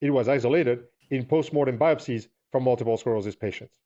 It 0.00 0.10
was 0.10 0.28
isolated 0.28 0.84
in 1.10 1.26
post-mortem 1.26 1.78
biopsies 1.78 2.28
from 2.50 2.64
multiple 2.64 2.96
sclerosis 2.96 3.36
patients. 3.36 3.78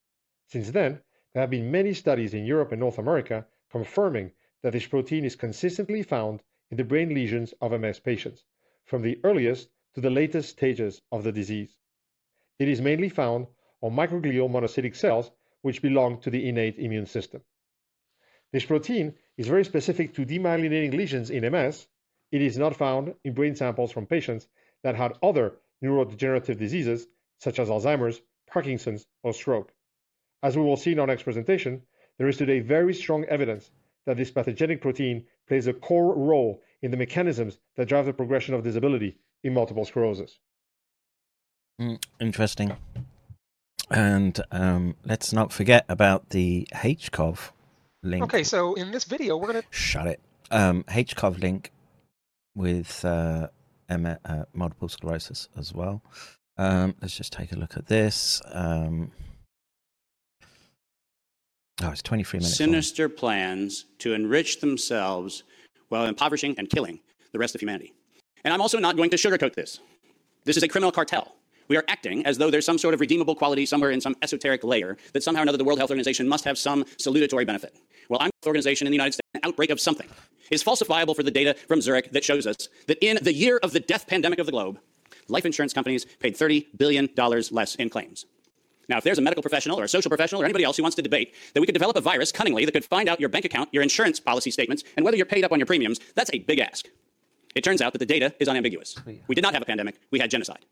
Since 0.46 0.70
then, 0.70 1.00
there 1.32 1.40
have 1.40 1.50
been 1.50 1.72
many 1.72 1.92
studies 1.92 2.34
in 2.34 2.44
Europe 2.44 2.70
and 2.70 2.80
North 2.80 2.98
America 2.98 3.46
confirming 3.70 4.30
that 4.62 4.72
this 4.72 4.86
protein 4.86 5.24
is 5.24 5.36
consistently 5.36 6.02
found 6.02 6.42
in 6.70 6.76
the 6.76 6.84
brain 6.84 7.14
lesions 7.14 7.54
of 7.60 7.78
MS 7.78 8.00
patients, 8.00 8.44
from 8.84 9.02
the 9.02 9.20
earliest 9.22 9.68
to 9.94 10.00
the 10.00 10.10
latest 10.10 10.50
stages 10.50 11.00
of 11.12 11.24
the 11.24 11.32
disease. 11.32 11.76
It 12.58 12.68
is 12.68 12.80
mainly 12.80 13.08
found 13.08 13.46
on 13.80 13.94
microglial 13.94 14.50
monocytic 14.50 14.96
cells, 14.96 15.30
which 15.62 15.82
belong 15.82 16.20
to 16.20 16.30
the 16.30 16.48
innate 16.48 16.78
immune 16.78 17.06
system. 17.06 17.42
This 18.52 18.64
protein 18.64 19.14
is 19.36 19.48
very 19.48 19.64
specific 19.64 20.14
to 20.14 20.24
demyelinating 20.24 20.94
lesions 20.94 21.30
in 21.30 21.50
MS. 21.50 21.86
It 22.32 22.42
is 22.42 22.56
not 22.56 22.76
found 22.76 23.14
in 23.24 23.34
brain 23.34 23.54
samples 23.54 23.92
from 23.92 24.06
patients 24.06 24.48
that 24.82 24.96
had 24.96 25.18
other 25.22 25.56
neurodegenerative 25.84 26.58
diseases, 26.58 27.06
such 27.38 27.58
as 27.58 27.68
Alzheimer's, 27.68 28.20
Parkinson's, 28.46 29.06
or 29.22 29.34
stroke. 29.34 29.72
As 30.42 30.56
we 30.56 30.62
will 30.62 30.76
see 30.76 30.92
in 30.92 30.98
our 30.98 31.06
next 31.06 31.24
presentation, 31.24 31.82
there 32.18 32.28
is 32.28 32.36
today 32.36 32.60
very 32.60 32.94
strong 32.94 33.24
evidence 33.24 33.70
that 34.06 34.16
this 34.16 34.30
pathogenic 34.30 34.80
protein 34.80 35.24
plays 35.48 35.66
a 35.66 35.72
core 35.72 36.14
role 36.14 36.62
in 36.82 36.90
the 36.90 36.96
mechanisms 36.96 37.58
that 37.76 37.86
drive 37.88 38.06
the 38.06 38.12
progression 38.12 38.54
of 38.54 38.62
disability 38.62 39.18
in 39.42 39.52
multiple 39.52 39.84
sclerosis. 39.84 40.38
Mm, 41.80 42.02
interesting. 42.20 42.76
And 43.90 44.40
um, 44.50 44.96
let's 45.04 45.32
not 45.32 45.52
forget 45.52 45.84
about 45.88 46.30
the 46.30 46.66
HCOV 46.72 47.50
link. 48.02 48.24
Okay, 48.24 48.42
so 48.42 48.74
in 48.74 48.90
this 48.90 49.04
video, 49.04 49.36
we're 49.36 49.52
going 49.52 49.62
to. 49.62 49.68
Shut 49.70 50.06
it. 50.06 50.20
Um, 50.50 50.84
HCOV 50.84 51.40
link 51.40 51.72
with 52.54 53.04
uh, 53.04 53.48
M- 53.88 54.18
uh, 54.24 54.44
multiple 54.52 54.88
sclerosis 54.88 55.48
as 55.56 55.72
well. 55.72 56.02
Um, 56.58 56.94
let's 57.00 57.16
just 57.16 57.32
take 57.32 57.52
a 57.52 57.56
look 57.56 57.76
at 57.76 57.86
this. 57.86 58.40
Um, 58.50 59.12
oh, 61.82 61.90
it's 61.90 62.02
23 62.02 62.38
minutes. 62.38 62.60
long. 62.60 62.68
Sinister 62.68 63.08
plans 63.08 63.86
to 63.98 64.14
enrich 64.14 64.60
themselves 64.60 65.42
while 65.88 66.06
impoverishing 66.06 66.54
and 66.58 66.68
killing 66.68 67.00
the 67.32 67.38
rest 67.38 67.54
of 67.54 67.60
humanity. 67.60 67.92
And 68.44 68.52
I'm 68.54 68.60
also 68.60 68.78
not 68.78 68.96
going 68.96 69.10
to 69.10 69.16
sugarcoat 69.16 69.54
this. 69.54 69.80
This 70.44 70.56
is 70.56 70.62
a 70.62 70.68
criminal 70.68 70.92
cartel. 70.92 71.36
We 71.68 71.76
are 71.76 71.84
acting 71.88 72.24
as 72.24 72.38
though 72.38 72.50
there's 72.50 72.64
some 72.64 72.78
sort 72.78 72.94
of 72.94 73.00
redeemable 73.00 73.34
quality 73.34 73.66
somewhere 73.66 73.90
in 73.90 74.00
some 74.00 74.14
esoteric 74.22 74.62
layer 74.62 74.96
that 75.12 75.22
somehow 75.22 75.40
or 75.40 75.42
another 75.42 75.58
the 75.58 75.64
World 75.64 75.78
Health 75.78 75.90
Organization 75.90 76.28
must 76.28 76.44
have 76.44 76.56
some 76.56 76.84
salutatory 76.84 77.44
benefit. 77.44 77.76
Well, 78.08 78.20
I'm 78.20 78.26
an 78.26 78.46
organization 78.46 78.86
in 78.86 78.92
the 78.92 78.96
United 78.96 79.14
States, 79.14 79.28
an 79.34 79.40
outbreak 79.42 79.70
of 79.70 79.80
something 79.80 80.08
is 80.50 80.62
falsifiable 80.62 81.16
for 81.16 81.22
the 81.22 81.30
data 81.30 81.54
from 81.66 81.80
Zurich 81.80 82.12
that 82.12 82.24
shows 82.24 82.46
us 82.46 82.68
that 82.86 83.04
in 83.04 83.18
the 83.22 83.32
year 83.32 83.58
of 83.62 83.72
the 83.72 83.80
death 83.80 84.06
pandemic 84.06 84.38
of 84.38 84.46
the 84.46 84.52
globe, 84.52 84.78
life 85.28 85.44
insurance 85.44 85.72
companies 85.72 86.04
paid 86.20 86.36
$30 86.36 86.66
billion 86.76 87.08
less 87.50 87.74
in 87.74 87.88
claims. 87.88 88.26
Now, 88.88 88.98
if 88.98 89.04
there's 89.04 89.18
a 89.18 89.22
medical 89.22 89.42
professional 89.42 89.78
or 89.80 89.84
a 89.84 89.88
social 89.88 90.08
professional 90.08 90.42
or 90.42 90.44
anybody 90.44 90.64
else 90.64 90.76
who 90.76 90.82
wants 90.82 90.96
to 90.96 91.02
debate 91.02 91.34
that 91.54 91.60
we 91.60 91.66
could 91.66 91.74
develop 91.74 91.96
a 91.96 92.00
virus 92.00 92.30
cunningly 92.30 92.64
that 92.64 92.72
could 92.72 92.84
find 92.84 93.08
out 93.08 93.18
your 93.18 93.28
bank 93.28 93.44
account, 93.44 93.68
your 93.72 93.82
insurance 93.82 94.20
policy 94.20 94.50
statements, 94.50 94.84
and 94.96 95.04
whether 95.04 95.16
you're 95.16 95.26
paid 95.26 95.44
up 95.44 95.52
on 95.52 95.58
your 95.58 95.66
premiums, 95.66 95.98
that's 96.14 96.30
a 96.32 96.38
big 96.38 96.60
ask. 96.60 96.88
It 97.54 97.64
turns 97.64 97.80
out 97.80 97.92
that 97.94 97.98
the 97.98 98.06
data 98.06 98.34
is 98.38 98.48
unambiguous. 98.48 98.96
Oh, 98.98 99.12
we 99.26 99.34
did 99.34 99.42
not 99.42 99.54
have 99.54 99.62
a 99.62 99.66
pandemic, 99.66 99.98
we 100.10 100.18
had 100.18 100.30
genocide. 100.30 100.64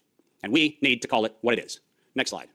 And 0.43 0.53
we 0.53 0.79
need 0.83 1.03
to 1.03 1.09
call 1.09 1.25
it 1.25 1.35
what 1.41 1.59
it 1.59 1.65
is. 1.65 1.81
Next 2.15 2.31
slide. 2.31 2.49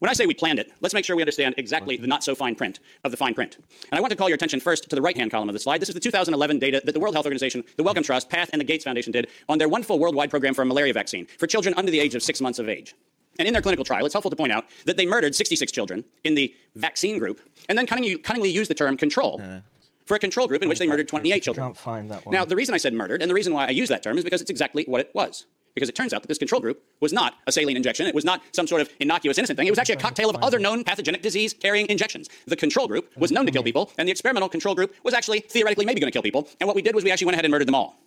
When 0.00 0.08
I 0.08 0.14
say 0.14 0.24
we 0.24 0.32
planned 0.32 0.58
it, 0.58 0.72
let's 0.80 0.94
make 0.94 1.04
sure 1.04 1.14
we 1.14 1.20
understand 1.20 1.54
exactly 1.58 1.98
the 1.98 2.06
not 2.06 2.24
so 2.24 2.34
fine 2.34 2.54
print 2.54 2.80
of 3.04 3.10
the 3.10 3.18
fine 3.18 3.34
print. 3.34 3.58
And 3.58 3.98
I 3.98 4.00
want 4.00 4.10
to 4.12 4.16
call 4.16 4.30
your 4.30 4.36
attention 4.36 4.58
first 4.58 4.88
to 4.88 4.96
the 4.96 5.02
right 5.02 5.14
hand 5.14 5.30
column 5.30 5.50
of 5.50 5.52
the 5.52 5.58
slide. 5.58 5.82
This 5.82 5.90
is 5.90 5.94
the 5.94 6.00
2011 6.00 6.58
data 6.58 6.80
that 6.86 6.92
the 6.92 7.00
World 7.00 7.14
Health 7.14 7.26
Organization, 7.26 7.62
the 7.76 7.82
Wellcome 7.82 8.02
Trust, 8.02 8.30
PATH, 8.30 8.48
and 8.52 8.60
the 8.60 8.64
Gates 8.64 8.84
Foundation 8.84 9.12
did 9.12 9.28
on 9.50 9.58
their 9.58 9.68
wonderful 9.68 9.98
worldwide 9.98 10.30
program 10.30 10.54
for 10.54 10.62
a 10.62 10.64
malaria 10.64 10.94
vaccine 10.94 11.26
for 11.38 11.46
children 11.46 11.74
under 11.76 11.92
the 11.92 12.00
age 12.00 12.14
of 12.14 12.22
six 12.22 12.40
months 12.40 12.58
of 12.58 12.66
age. 12.66 12.94
And 13.38 13.46
in 13.46 13.52
their 13.52 13.62
clinical 13.62 13.84
trial, 13.84 14.04
it's 14.04 14.14
helpful 14.14 14.30
to 14.30 14.36
point 14.36 14.52
out 14.52 14.66
that 14.86 14.96
they 14.96 15.06
murdered 15.06 15.34
66 15.34 15.70
children 15.72 16.04
in 16.24 16.34
the 16.34 16.54
vaccine 16.76 17.18
group 17.18 17.40
and 17.68 17.78
then 17.78 17.86
cunningly, 17.86 18.18
cunningly 18.18 18.50
used 18.50 18.70
the 18.70 18.74
term 18.74 18.96
control 18.96 19.40
uh-huh. 19.42 19.60
for 20.04 20.14
a 20.14 20.18
control 20.18 20.46
group 20.46 20.62
in 20.62 20.68
which 20.68 20.78
they 20.78 20.86
murdered 20.86 21.08
28 21.08 21.40
children. 21.42 21.66
Can't 21.66 21.76
find 21.76 22.10
that 22.10 22.26
one. 22.26 22.34
Now, 22.34 22.44
the 22.44 22.56
reason 22.56 22.74
I 22.74 22.78
said 22.78 22.92
murdered, 22.92 23.22
and 23.22 23.30
the 23.30 23.34
reason 23.34 23.52
why 23.52 23.66
I 23.66 23.70
use 23.70 23.88
that 23.88 24.02
term 24.02 24.18
is 24.18 24.24
because 24.24 24.40
it's 24.40 24.50
exactly 24.50 24.84
what 24.86 25.00
it 25.00 25.10
was. 25.14 25.46
Because 25.74 25.88
it 25.88 25.94
turns 25.94 26.12
out 26.12 26.22
that 26.22 26.28
this 26.28 26.38
control 26.38 26.60
group 26.60 26.82
was 26.98 27.12
not 27.12 27.34
a 27.46 27.52
saline 27.52 27.76
injection. 27.76 28.06
It 28.06 28.14
was 28.14 28.24
not 28.24 28.42
some 28.52 28.66
sort 28.66 28.82
of 28.82 28.90
innocuous, 28.98 29.38
innocent 29.38 29.56
thing. 29.56 29.68
It 29.68 29.70
was 29.70 29.78
actually 29.78 29.94
a 29.94 30.00
cocktail 30.00 30.28
of 30.28 30.36
other 30.42 30.58
known 30.58 30.82
pathogenic 30.82 31.22
disease 31.22 31.54
carrying 31.54 31.86
injections. 31.86 32.28
The 32.46 32.56
control 32.56 32.88
group 32.88 33.16
was 33.16 33.30
known 33.30 33.46
to 33.46 33.52
kill 33.52 33.62
people, 33.62 33.92
and 33.96 34.08
the 34.08 34.10
experimental 34.10 34.48
control 34.48 34.74
group 34.74 34.94
was 35.04 35.14
actually 35.14 35.40
theoretically 35.40 35.86
maybe 35.86 36.00
going 36.00 36.10
to 36.10 36.12
kill 36.12 36.24
people. 36.24 36.48
And 36.58 36.66
what 36.66 36.74
we 36.74 36.82
did 36.82 36.94
was 36.96 37.04
we 37.04 37.12
actually 37.12 37.26
went 37.26 37.36
ahead 37.36 37.44
and 37.44 37.52
murdered 37.52 37.68
them 37.68 37.76
all. 37.76 38.00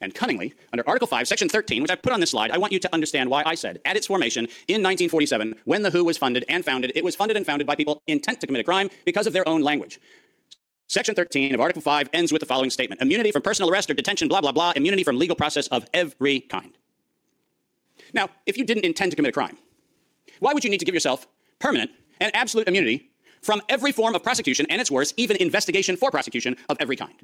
And 0.00 0.14
cunningly, 0.14 0.54
under 0.72 0.86
Article 0.88 1.08
5, 1.08 1.26
Section 1.26 1.48
13, 1.48 1.82
which 1.82 1.90
I 1.90 1.96
put 1.96 2.12
on 2.12 2.20
this 2.20 2.30
slide, 2.30 2.50
I 2.50 2.58
want 2.58 2.72
you 2.72 2.78
to 2.78 2.94
understand 2.94 3.30
why 3.30 3.42
I 3.44 3.54
said 3.54 3.80
at 3.84 3.96
its 3.96 4.06
formation 4.06 4.44
in 4.68 4.82
1947, 4.82 5.56
when 5.64 5.82
the 5.82 5.90
WHO 5.90 6.04
was 6.04 6.16
funded 6.16 6.44
and 6.48 6.64
founded, 6.64 6.92
it 6.94 7.02
was 7.04 7.16
funded 7.16 7.36
and 7.36 7.44
founded 7.44 7.66
by 7.66 7.74
people 7.74 8.02
intent 8.06 8.40
to 8.40 8.46
commit 8.46 8.60
a 8.60 8.64
crime 8.64 8.90
because 9.04 9.26
of 9.26 9.32
their 9.32 9.48
own 9.48 9.62
language. 9.62 10.00
Section 10.86 11.14
13 11.14 11.54
of 11.54 11.60
Article 11.60 11.82
5 11.82 12.08
ends 12.12 12.32
with 12.32 12.40
the 12.40 12.46
following 12.46 12.70
statement 12.70 13.02
immunity 13.02 13.30
from 13.30 13.42
personal 13.42 13.70
arrest 13.70 13.90
or 13.90 13.94
detention, 13.94 14.26
blah, 14.26 14.40
blah, 14.40 14.52
blah, 14.52 14.72
immunity 14.74 15.04
from 15.04 15.18
legal 15.18 15.36
process 15.36 15.66
of 15.68 15.86
every 15.92 16.40
kind. 16.40 16.72
Now, 18.14 18.30
if 18.46 18.56
you 18.56 18.64
didn't 18.64 18.84
intend 18.84 19.12
to 19.12 19.16
commit 19.16 19.30
a 19.30 19.32
crime, 19.32 19.58
why 20.40 20.54
would 20.54 20.64
you 20.64 20.70
need 20.70 20.78
to 20.78 20.86
give 20.86 20.94
yourself 20.94 21.26
permanent 21.58 21.90
and 22.20 22.34
absolute 22.34 22.68
immunity 22.68 23.10
from 23.42 23.60
every 23.68 23.92
form 23.92 24.14
of 24.14 24.22
prosecution, 24.22 24.66
and 24.70 24.80
it's 24.80 24.90
worse, 24.90 25.12
even 25.16 25.36
investigation 25.36 25.96
for 25.96 26.10
prosecution 26.10 26.56
of 26.68 26.76
every 26.80 26.96
kind? 26.96 27.14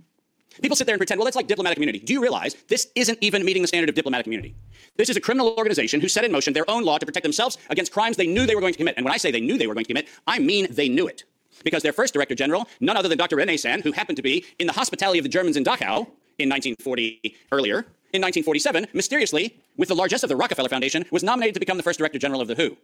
People 0.62 0.76
sit 0.76 0.86
there 0.86 0.94
and 0.94 1.00
pretend, 1.00 1.18
well, 1.18 1.24
that's 1.24 1.36
like 1.36 1.46
diplomatic 1.46 1.78
immunity. 1.78 1.98
Do 1.98 2.12
you 2.12 2.22
realize 2.22 2.54
this 2.68 2.88
isn't 2.94 3.18
even 3.20 3.44
meeting 3.44 3.62
the 3.62 3.68
standard 3.68 3.88
of 3.88 3.94
diplomatic 3.94 4.26
immunity? 4.26 4.54
This 4.96 5.08
is 5.08 5.16
a 5.16 5.20
criminal 5.20 5.54
organization 5.58 6.00
who 6.00 6.08
set 6.08 6.24
in 6.24 6.32
motion 6.32 6.52
their 6.52 6.68
own 6.70 6.84
law 6.84 6.98
to 6.98 7.06
protect 7.06 7.24
themselves 7.24 7.58
against 7.70 7.92
crimes 7.92 8.16
they 8.16 8.26
knew 8.26 8.46
they 8.46 8.54
were 8.54 8.60
going 8.60 8.72
to 8.72 8.78
commit. 8.78 8.96
And 8.96 9.04
when 9.04 9.12
I 9.12 9.16
say 9.16 9.30
they 9.30 9.40
knew 9.40 9.58
they 9.58 9.66
were 9.66 9.74
going 9.74 9.84
to 9.84 9.92
commit, 9.92 10.08
I 10.26 10.38
mean 10.38 10.68
they 10.70 10.88
knew 10.88 11.06
it. 11.06 11.24
Because 11.64 11.82
their 11.82 11.92
first 11.92 12.14
director 12.14 12.34
general, 12.34 12.68
none 12.80 12.96
other 12.96 13.08
than 13.08 13.18
Dr. 13.18 13.36
Rene 13.36 13.56
San, 13.56 13.80
who 13.82 13.92
happened 13.92 14.16
to 14.16 14.22
be 14.22 14.44
in 14.58 14.66
the 14.66 14.72
hospitality 14.72 15.18
of 15.18 15.22
the 15.22 15.28
Germans 15.28 15.56
in 15.56 15.64
Dachau 15.64 16.06
in 16.38 16.48
1940 16.48 17.34
earlier, 17.52 17.86
in 18.12 18.22
1947, 18.22 18.86
mysteriously, 18.92 19.58
with 19.76 19.88
the 19.88 19.94
largesse 19.94 20.22
of 20.22 20.28
the 20.28 20.36
Rockefeller 20.36 20.68
Foundation, 20.68 21.04
was 21.10 21.24
nominated 21.24 21.54
to 21.54 21.60
become 21.60 21.76
the 21.76 21.82
first 21.82 21.98
director 21.98 22.18
general 22.18 22.40
of 22.40 22.48
the 22.48 22.54
WHO. 22.54 22.76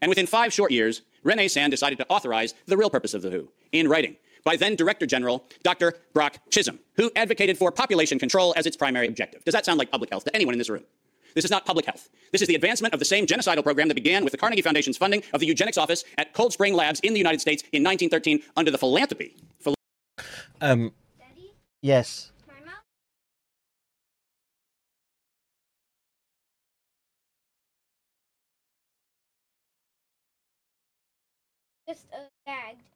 And 0.00 0.08
within 0.08 0.26
five 0.26 0.52
short 0.52 0.70
years, 0.70 1.02
Rene 1.24 1.48
San 1.48 1.70
decided 1.70 1.98
to 1.98 2.06
authorize 2.08 2.54
the 2.66 2.76
real 2.76 2.88
purpose 2.90 3.14
of 3.14 3.22
the 3.22 3.30
WHO 3.30 3.48
in 3.72 3.88
writing 3.88 4.16
by 4.44 4.56
then 4.56 4.74
Director 4.76 5.06
General 5.06 5.44
Dr. 5.62 5.94
Brock 6.12 6.38
Chisholm, 6.50 6.78
who 6.94 7.10
advocated 7.16 7.58
for 7.58 7.70
population 7.72 8.18
control 8.18 8.52
as 8.56 8.66
its 8.66 8.76
primary 8.76 9.06
objective. 9.06 9.44
Does 9.44 9.54
that 9.54 9.64
sound 9.64 9.78
like 9.78 9.90
public 9.90 10.10
health 10.10 10.24
to 10.24 10.34
anyone 10.34 10.54
in 10.54 10.58
this 10.58 10.68
room? 10.70 10.84
This 11.34 11.44
is 11.44 11.50
not 11.50 11.66
public 11.66 11.84
health. 11.86 12.08
This 12.32 12.42
is 12.42 12.48
the 12.48 12.54
advancement 12.54 12.94
of 12.94 12.98
the 13.00 13.04
same 13.04 13.26
genocidal 13.26 13.62
program 13.62 13.88
that 13.88 13.94
began 13.94 14.24
with 14.24 14.32
the 14.32 14.38
Carnegie 14.38 14.62
Foundation's 14.62 14.96
funding 14.96 15.22
of 15.34 15.40
the 15.40 15.46
eugenics 15.46 15.78
office 15.78 16.04
at 16.16 16.32
Cold 16.32 16.52
Spring 16.52 16.74
Labs 16.74 17.00
in 17.00 17.12
the 17.12 17.18
United 17.18 17.40
States 17.40 17.62
in 17.72 17.82
1913 17.84 18.42
under 18.56 18.70
the 18.70 18.78
philanthropy. 18.78 19.36
Phil- 19.60 19.74
Um, 20.60 20.92
yes. 21.82 22.32
Just 31.86 32.06
uh, 32.12 32.28
gagged. 32.46 32.87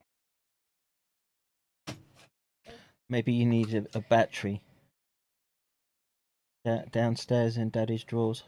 Maybe 3.13 3.31
you 3.31 3.45
need 3.45 3.75
a, 3.75 3.85
a 3.93 4.01
battery. 4.01 4.59
Da- 6.65 6.85
downstairs 6.91 7.57
in 7.57 7.69
Daddy's 7.69 8.03
drawers. 8.03 8.41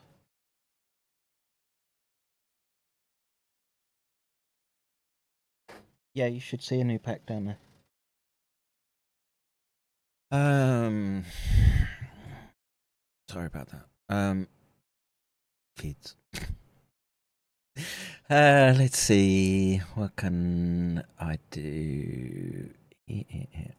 Yeah, 6.15 6.25
you 6.25 6.39
should 6.39 6.63
see 6.63 6.79
a 6.79 6.83
new 6.83 6.97
pack 6.97 7.27
down 7.27 7.45
there. 7.45 7.57
Um, 10.31 11.25
sorry 13.29 13.45
about 13.45 13.69
that. 13.69 13.85
Um, 14.09 14.47
kids. 15.77 16.15
Uh, 18.27 18.73
let's 18.75 18.97
see. 18.97 19.77
What 19.93 20.15
can 20.15 21.03
I 21.19 21.37
do? 21.51 22.71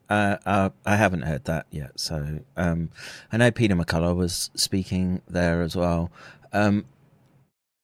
Uh, 0.09 0.37
uh, 0.47 0.71
I 0.85 0.97
haven't 0.97 1.23
heard 1.23 1.45
that 1.47 1.67
yet. 1.71 1.99
So 1.99 2.41
um, 2.57 2.91
I 3.33 3.37
know 3.37 3.51
Peter 3.51 3.75
McCullough 3.75 4.17
was 4.17 4.51
speaking 4.55 5.21
there 5.29 5.63
as 5.63 5.75
well. 5.75 6.11
Um, 6.53 6.85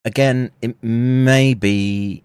again, 0.05 0.51
it 0.61 0.83
may 0.83 1.55
be 1.55 2.23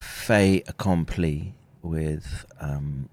fait 0.00 0.62
accompli 0.68 1.54
with 1.82 2.46
um, 2.60 3.08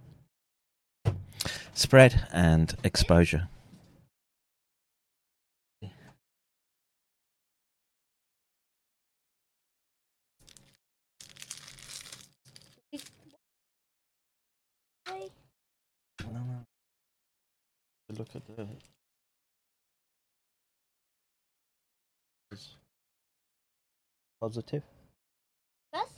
spread 1.73 2.27
and 2.31 2.75
exposure. 2.83 3.49
Look 18.17 18.29
at 18.35 18.43
the. 18.47 18.67
Positive. 24.41 24.83
Yes? 25.93 26.09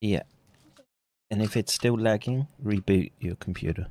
Yeah. 0.00 0.22
And 1.30 1.42
if 1.42 1.56
it's 1.56 1.74
still 1.74 1.96
lagging, 1.98 2.48
reboot 2.64 3.12
your 3.20 3.36
computer. 3.36 3.88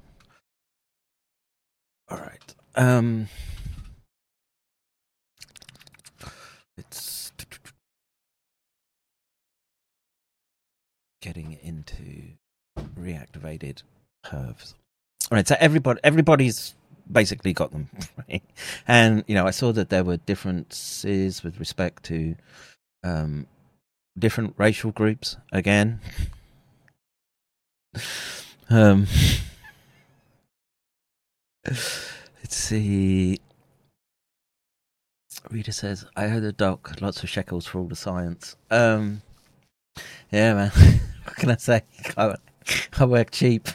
All 2.10 2.20
right. 2.20 2.56
Um. 2.76 3.30
It's 6.78 7.25
getting 11.26 11.58
into 11.64 12.38
reactivated 13.00 13.82
curves. 14.24 14.76
All 15.32 15.36
right. 15.36 15.48
So 15.48 15.56
everybody, 15.60 16.00
everybody's 16.04 16.76
basically 17.12 17.52
got 17.52 17.72
them, 17.72 17.90
and 18.88 19.24
you 19.28 19.34
know, 19.34 19.48
I 19.48 19.52
saw 19.52 19.72
that 19.72 19.90
there 19.90 20.04
were 20.04 20.18
differences 20.18 21.44
with 21.44 21.60
respect 21.60 22.04
to 22.04 22.36
um, 23.04 23.48
different 24.18 24.54
racial 24.58 24.92
groups 24.92 25.38
again. 25.52 26.00
um, 28.70 29.08
let's 31.68 32.56
see. 32.56 33.40
Rita 35.50 35.72
says, 35.72 36.06
"I 36.16 36.28
heard 36.28 36.44
a 36.44 36.52
doc, 36.52 37.02
lots 37.02 37.24
of 37.24 37.30
shekels 37.30 37.66
for 37.66 37.80
all 37.80 37.88
the 37.88 37.96
science." 37.96 38.56
Um, 38.70 39.24
yeah, 40.32 40.54
man. 40.54 40.72
what 41.28 41.36
can 41.36 41.52
I 41.52 41.58
say? 41.58 41.82
I, 42.18 43.06
work 43.06 43.32
cheap. 43.32 43.68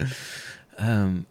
um, 0.78 1.26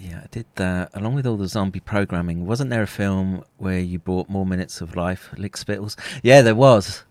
yeah, 0.00 0.22
I 0.24 0.26
did 0.30 0.46
that 0.56 0.90
along 0.94 1.14
with 1.14 1.26
all 1.26 1.36
the 1.36 1.46
zombie 1.46 1.80
programming. 1.80 2.46
Wasn't 2.46 2.70
there 2.70 2.82
a 2.82 2.86
film 2.86 3.44
where 3.58 3.78
you 3.78 3.98
bought 3.98 4.28
more 4.28 4.44
minutes 4.44 4.80
of 4.80 4.96
life, 4.96 5.30
lick 5.36 5.56
spittles? 5.56 5.96
Yeah, 6.22 6.42
there 6.42 6.54
was. 6.54 7.04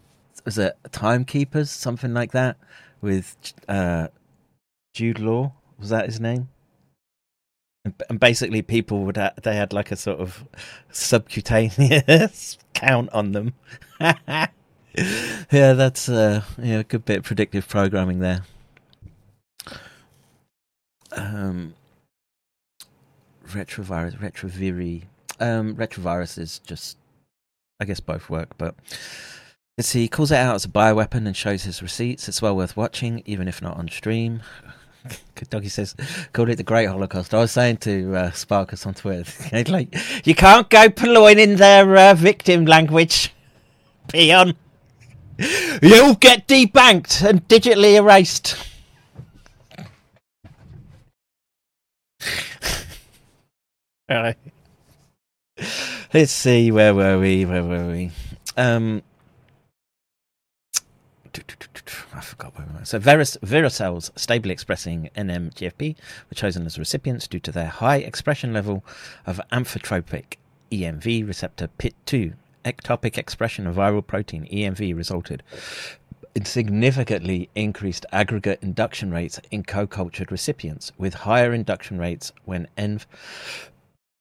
Was 0.45 0.58
it 0.58 0.78
Timekeepers, 0.91 1.70
something 1.70 2.14
like 2.14 2.32
that, 2.32 2.58
with 2.99 3.53
uh, 3.68 4.08
Jude 4.94 5.20
Law? 5.20 5.53
Was 5.80 5.90
that 5.90 6.08
his 6.08 6.20
name? 6.20 6.49
And, 7.86 7.94
and 8.10 8.20
basically, 8.20 8.62
people 8.62 9.06
would 9.06 9.18
ha- 9.18 9.34
they 9.41 9.56
had 9.56 9.72
like 9.72 9.91
a 9.91 9.95
sort 9.95 10.20
of 10.20 10.45
subcutaneous 10.91 12.58
count 12.74 13.10
on 13.14 13.32
them. 13.32 13.53
yeah, 15.51 15.73
that's 15.73 16.09
uh, 16.09 16.43
yeah, 16.57 16.80
a 16.80 16.84
good 16.84 17.05
bit 17.05 17.19
of 17.19 17.23
predictive 17.23 17.68
programming 17.68 18.19
there. 18.19 18.41
Um, 21.13 21.76
retrovirus, 23.47 24.18
retroviri. 24.18 25.03
Um, 25.39 25.76
retrovirus 25.76 26.38
is 26.38 26.59
just, 26.59 26.97
I 27.80 27.85
guess 27.85 27.99
both 27.99 28.30
work, 28.30 28.57
but 28.57 28.76
let's 29.77 29.88
see. 29.88 30.01
He 30.01 30.07
calls 30.07 30.31
it 30.31 30.35
out 30.35 30.55
as 30.55 30.65
a 30.65 30.69
bioweapon 30.69 31.26
and 31.26 31.35
shows 31.35 31.63
his 31.63 31.81
receipts. 31.81 32.27
It's 32.27 32.41
well 32.41 32.55
worth 32.55 32.76
watching, 32.76 33.23
even 33.26 33.47
if 33.47 33.61
not 33.61 33.77
on 33.77 33.88
stream. 33.88 34.41
Doggy 35.49 35.69
says, 35.69 35.95
called 36.34 36.49
it 36.49 36.57
the 36.57 36.63
Great 36.63 36.85
Holocaust. 36.88 37.34
I 37.34 37.39
was 37.39 37.51
saying 37.51 37.77
to 37.77 38.15
uh, 38.15 38.31
Sparkus 38.31 38.85
on 38.85 38.93
Twitter, 38.93 39.63
like, 39.72 39.95
you 40.26 40.35
can't 40.35 40.69
go 40.69 40.89
purloining 40.89 41.39
in 41.39 41.55
their 41.55 41.95
uh, 41.95 42.13
victim 42.13 42.65
language, 42.65 43.34
peon. 44.09 44.55
You'll 45.82 46.16
get 46.16 46.48
debanked 46.48 47.28
and 47.28 47.48
digitally 47.48 47.95
erased. 47.95 48.56
All 54.10 54.22
right. 54.22 54.38
Let's 56.14 56.32
see, 56.32 56.72
where 56.72 56.94
were 56.94 57.18
we? 57.20 57.45
Where 57.45 57.64
were 57.64 57.88
we? 57.88 58.12
Um, 58.58 59.02
I 62.14 62.20
forgot 62.20 62.58
where 62.58 62.68
we 62.68 62.80
were. 62.80 62.86
So, 62.86 62.99
virus, 62.99 63.38
virucells 63.41 64.12
stably 64.20 64.52
expressing 64.52 65.10
NMGFP 65.16 65.95
were 66.30 66.36
chosen 66.36 66.66
as 66.66 66.78
recipients 66.78 67.28
due 67.28 67.40
to 67.40 67.52
their 67.52 67.68
high 67.68 67.98
expression 67.98 68.52
level 68.52 68.84
of 69.26 69.40
amphitropic 69.52 70.36
EMV 70.72 71.26
receptor 71.26 71.70
PIT2. 71.80 72.34
Ectopic 72.63 73.17
expression 73.17 73.67
of 73.67 73.75
viral 73.75 74.06
protein 74.06 74.45
EMV 74.51 74.95
resulted 74.95 75.43
in 76.35 76.45
significantly 76.45 77.49
increased 77.56 78.06
aggregate 78.11 78.59
induction 78.61 79.11
rates 79.11 79.40
in 79.51 79.64
co-cultured 79.64 80.31
recipients, 80.31 80.91
with 80.98 81.14
higher 81.14 81.53
induction 81.53 81.98
rates 81.98 82.31
when 82.45 82.67
ENV 82.77 83.06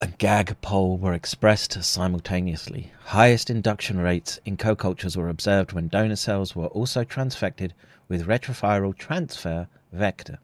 and 0.02 0.16
GAG 0.16 0.56
pole 0.62 0.96
were 0.96 1.12
expressed 1.12 1.84
simultaneously. 1.84 2.90
Highest 3.04 3.50
induction 3.50 4.00
rates 4.00 4.40
in 4.46 4.56
co-cultures 4.56 5.16
were 5.16 5.28
observed 5.28 5.72
when 5.72 5.88
donor 5.88 6.16
cells 6.16 6.56
were 6.56 6.68
also 6.68 7.04
transfected 7.04 7.74
with 8.08 8.26
retroviral 8.26 8.96
transfer 8.96 9.68
vector. 9.92 10.38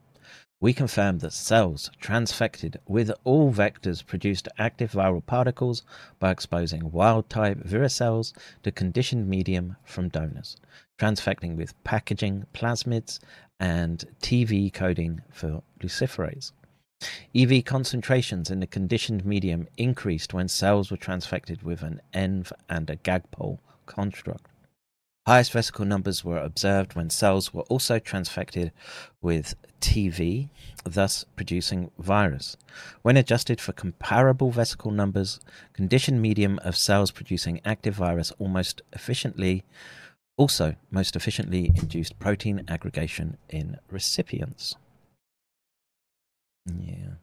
We 0.59 0.73
confirmed 0.73 1.21
that 1.21 1.35
cells 1.35 1.91
transfected 2.01 2.77
with 2.89 3.11
all 3.25 3.53
vectors 3.53 4.05
produced 4.05 4.49
active 4.59 4.93
viral 4.93 5.25
particles 5.25 5.83
by 6.19 6.31
exposing 6.31 6.93
wild 6.93 7.29
type 7.29 7.59
virucells 7.59 8.33
to 8.63 8.73
conditioned 8.73 9.29
medium 9.29 9.77
from 9.85 10.09
donors, 10.09 10.57
transfecting 10.99 11.57
with 11.57 11.83
packaging 11.85 12.47
plasmids 12.55 13.19
and 13.61 14.03
TV 14.23 14.73
coding 14.73 15.21
for 15.31 15.63
luciferase. 15.81 16.53
EV 17.35 17.63
concentrations 17.63 18.51
in 18.51 18.61
the 18.61 18.67
conditioned 18.67 19.27
medium 19.27 19.69
increased 19.77 20.33
when 20.33 20.49
cells 20.49 20.91
were 20.91 20.97
transfected 20.97 21.63
with 21.63 21.83
an 21.83 22.01
ENV 22.15 22.51
and 22.71 22.89
a 22.89 22.97
GAGPOL 22.97 23.59
construct. 23.85 24.47
Highest 25.27 25.53
vesicle 25.53 25.85
numbers 25.85 26.25
were 26.25 26.39
observed 26.39 26.95
when 26.95 27.11
cells 27.11 27.53
were 27.53 27.63
also 27.63 27.99
transfected 27.99 28.71
with 29.21 29.57
TV, 29.81 30.51
thus 30.85 31.25
producing 31.35 31.91
virus. 31.99 32.57
When 33.03 33.17
adjusted 33.17 33.61
for 33.61 33.73
comparable 33.73 34.53
vesicle 34.53 34.93
numbers, 34.93 35.41
conditioned 35.73 36.23
medium 36.23 36.61
of 36.63 36.77
cells 36.77 37.11
producing 37.11 37.61
active 37.65 37.95
virus 37.95 38.33
almost 38.39 38.83
efficiently 38.93 39.65
also 40.37 40.77
most 40.91 41.17
efficiently 41.17 41.73
induced 41.75 42.19
protein 42.19 42.65
aggregation 42.69 43.39
in 43.49 43.79
recipients. 43.91 44.77
Yeah. 46.67 47.15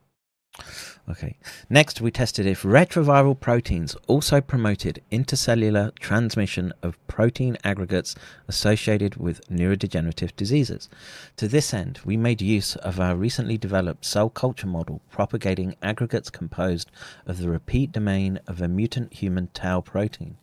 Okay. 1.09 1.35
Next, 1.69 1.99
we 1.99 2.11
tested 2.11 2.45
if 2.45 2.63
retroviral 2.63 3.37
proteins 3.37 3.95
also 4.07 4.39
promoted 4.39 5.01
intercellular 5.11 5.93
transmission 5.99 6.71
of 6.81 6.97
protein 7.07 7.57
aggregates 7.63 8.15
associated 8.47 9.17
with 9.17 9.45
neurodegenerative 9.49 10.33
diseases. 10.37 10.89
To 11.37 11.47
this 11.49 11.73
end, 11.73 11.99
we 12.05 12.15
made 12.15 12.41
use 12.41 12.77
of 12.77 13.01
our 13.01 13.15
recently 13.15 13.57
developed 13.57 14.05
cell 14.05 14.29
culture 14.29 14.67
model 14.67 15.01
propagating 15.11 15.75
aggregates 15.81 16.29
composed 16.29 16.89
of 17.25 17.39
the 17.39 17.49
repeat 17.49 17.91
domain 17.91 18.39
of 18.47 18.61
a 18.61 18.69
mutant 18.69 19.13
human 19.13 19.47
tau 19.53 19.81
protein. 19.81 20.37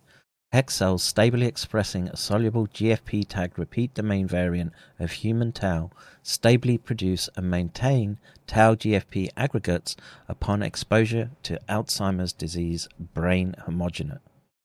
Hex 0.52 0.74
cells 0.74 1.04
stably 1.04 1.46
expressing 1.46 2.08
a 2.08 2.16
soluble 2.16 2.66
GFP 2.66 3.24
tagged 3.28 3.56
repeat 3.56 3.94
domain 3.94 4.26
variant 4.26 4.72
of 4.98 5.12
human 5.12 5.52
tau 5.52 5.90
stably 6.24 6.76
produce 6.76 7.28
and 7.36 7.48
maintain 7.48 8.18
tau 8.48 8.74
GFP 8.74 9.30
aggregates 9.36 9.94
upon 10.28 10.62
exposure 10.62 11.30
to 11.44 11.60
Alzheimer's 11.68 12.32
disease 12.32 12.88
brain 12.98 13.54
homogenate. 13.68 14.20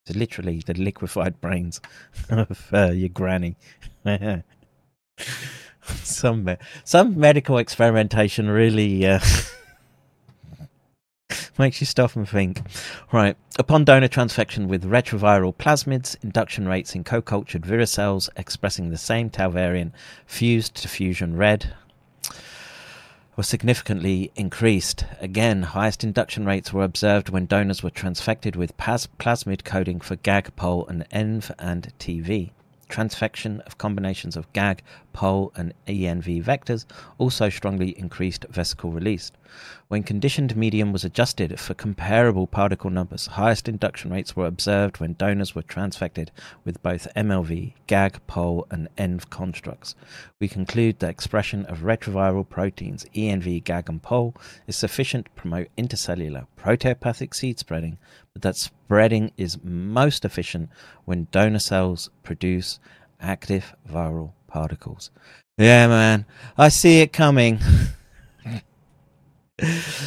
So 0.07 0.17
literally 0.17 0.63
the 0.65 0.73
liquefied 0.73 1.39
brains 1.39 1.79
of 2.29 2.67
uh, 2.73 2.91
your 2.91 3.09
granny. 3.09 3.55
some 5.83 6.43
me- 6.43 6.57
some 6.83 7.19
medical 7.19 7.59
experimentation 7.59 8.49
really 8.49 9.05
uh, 9.05 9.19
makes 11.57 11.79
you 11.79 11.87
stop 11.87 12.15
and 12.15 12.27
think. 12.27 12.61
Right. 13.11 13.35
Upon 13.57 13.85
donor 13.85 14.07
transfection 14.07 14.67
with 14.67 14.83
retroviral 14.83 15.55
plasmids, 15.55 16.21
induction 16.23 16.67
rates 16.67 16.95
in 16.95 17.03
co 17.03 17.21
cultured 17.21 17.63
virucells 17.63 18.29
expressing 18.35 18.89
the 18.89 18.97
same 18.97 19.29
tau 19.29 19.49
variant 19.49 19.93
fused 20.25 20.75
to 20.75 20.87
fusion 20.87 21.35
red. 21.35 21.73
were 23.35 23.43
significantly 23.43 24.31
increased. 24.35 25.05
Again, 25.19 25.63
highest 25.63 26.03
induction 26.03 26.45
rates 26.45 26.71
were 26.71 26.83
observed 26.83 27.29
when 27.29 27.45
donors 27.45 27.83
were 27.83 27.89
transfected 27.89 28.55
with 28.55 28.77
plasmid 28.77 29.63
coding 29.65 29.99
for 29.99 30.15
GAG, 30.15 30.55
POL, 30.55 30.87
and 30.87 31.09
ENV 31.09 31.51
and 31.59 31.93
TV. 31.99 32.51
Transfection 32.89 33.61
of 33.61 33.77
combinations 33.77 34.35
of 34.35 34.51
GAG, 34.53 34.81
POL, 35.13 35.51
and 35.55 35.73
ENV 35.87 36.43
vectors 36.43 36.85
also 37.17 37.49
strongly 37.49 37.97
increased 37.97 38.45
vesicle 38.49 38.91
release. 38.91 39.31
When 39.87 40.03
conditioned 40.03 40.57
medium 40.57 40.91
was 40.91 41.05
adjusted 41.05 41.59
for 41.59 41.73
comparable 41.75 42.47
particle 42.47 42.89
numbers, 42.89 43.27
highest 43.27 43.69
induction 43.69 44.11
rates 44.11 44.35
were 44.35 44.47
observed 44.47 44.99
when 44.99 45.13
donors 45.13 45.55
were 45.55 45.61
transfected 45.61 46.29
with 46.65 46.83
both 46.83 47.07
MLV, 47.15 47.73
GAG, 47.87 48.19
POL, 48.27 48.67
and 48.69 48.89
ENV 48.97 49.29
constructs. 49.29 49.95
We 50.39 50.47
conclude 50.47 50.99
that 50.99 51.09
expression 51.09 51.65
of 51.67 51.79
retroviral 51.79 52.49
proteins 52.49 53.05
ENV, 53.15 53.63
GAG, 53.63 53.87
and 53.87 54.01
POL 54.01 54.35
is 54.67 54.75
sufficient 54.75 55.25
to 55.25 55.31
promote 55.31 55.69
intercellular 55.77 56.47
proteopathic 56.57 57.33
seed 57.33 57.59
spreading, 57.59 57.97
that 58.39 58.55
spreading 58.55 59.31
is 59.37 59.57
most 59.63 60.25
efficient 60.25 60.69
when 61.05 61.27
donor 61.31 61.59
cells 61.59 62.09
produce 62.23 62.79
active 63.19 63.75
viral 63.89 64.33
particles. 64.47 65.11
Yeah, 65.57 65.87
man, 65.87 66.25
I 66.57 66.69
see 66.69 67.01
it 67.01 67.13
coming. 67.13 67.59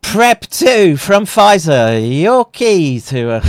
Prep 0.00 0.42
2 0.42 0.96
from 0.96 1.24
Pfizer, 1.24 2.22
your 2.22 2.44
key 2.44 3.00
to 3.00 3.32
a 3.32 3.42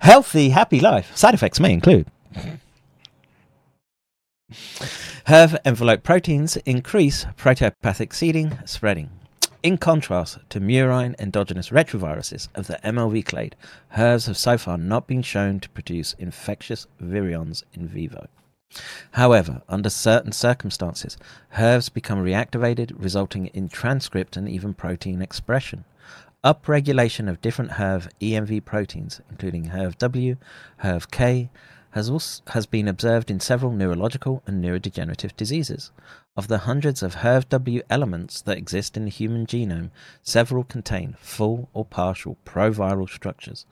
healthy, 0.00 0.50
happy 0.50 0.80
life. 0.80 1.16
Side 1.16 1.34
effects 1.34 1.58
may 1.58 1.72
include. 1.72 2.06
HERV 5.26 5.58
envelope 5.64 6.02
proteins 6.02 6.56
increase 6.58 7.26
proteopathic 7.36 8.14
seeding 8.14 8.58
spreading. 8.64 9.10
In 9.60 9.76
contrast 9.76 10.38
to 10.50 10.60
murine 10.60 11.18
endogenous 11.18 11.70
retroviruses 11.70 12.46
of 12.54 12.68
the 12.68 12.78
MLV 12.84 13.24
clade, 13.24 13.56
HERVs 13.96 14.28
have 14.28 14.36
so 14.36 14.56
far 14.56 14.78
not 14.78 15.08
been 15.08 15.22
shown 15.22 15.58
to 15.58 15.68
produce 15.70 16.14
infectious 16.16 16.86
virions 17.02 17.64
in 17.74 17.88
vivo. 17.88 18.28
However, 19.12 19.62
under 19.68 19.90
certain 19.90 20.30
circumstances, 20.30 21.16
HERVs 21.56 21.92
become 21.92 22.20
reactivated, 22.20 22.92
resulting 22.96 23.46
in 23.48 23.68
transcript 23.68 24.36
and 24.36 24.48
even 24.48 24.74
protein 24.74 25.20
expression. 25.20 25.84
Upregulation 26.44 27.28
of 27.28 27.42
different 27.42 27.72
HERV 27.72 28.10
EMV 28.20 28.64
proteins, 28.64 29.20
including 29.28 29.70
HERV-W, 29.70 30.36
HERV-K, 30.84 31.50
has, 31.90 32.10
also, 32.10 32.42
has 32.48 32.66
been 32.66 32.88
observed 32.88 33.30
in 33.30 33.40
several 33.40 33.72
neurological 33.72 34.42
and 34.46 34.62
neurodegenerative 34.62 35.36
diseases. 35.36 35.90
Of 36.36 36.48
the 36.48 36.58
hundreds 36.58 37.02
of 37.02 37.16
HERV-W 37.16 37.82
elements 37.90 38.40
that 38.42 38.58
exist 38.58 38.96
in 38.96 39.04
the 39.04 39.10
human 39.10 39.46
genome, 39.46 39.90
several 40.22 40.64
contain 40.64 41.16
full 41.18 41.68
or 41.72 41.84
partial 41.84 42.36
proviral 42.44 43.08
structures. 43.08 43.66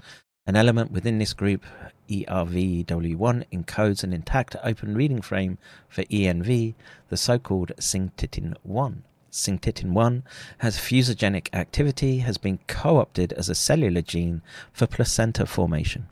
An 0.46 0.56
element 0.56 0.92
within 0.92 1.18
this 1.18 1.32
group, 1.32 1.64
ERVW1, 2.08 3.44
encodes 3.52 4.04
an 4.04 4.12
intact 4.12 4.54
open 4.62 4.94
reading 4.94 5.20
frame 5.20 5.58
for 5.88 6.04
ENV, 6.04 6.74
the 7.08 7.16
so-called 7.16 7.72
synctitin-1. 7.78 9.02
Synctitin-1 9.32 10.22
has 10.58 10.78
fusogenic 10.78 11.48
activity, 11.52 12.18
has 12.18 12.38
been 12.38 12.58
co-opted 12.68 13.32
as 13.34 13.48
a 13.48 13.54
cellular 13.54 14.02
gene 14.02 14.40
for 14.72 14.86
placenta 14.86 15.46
formation. 15.46 16.06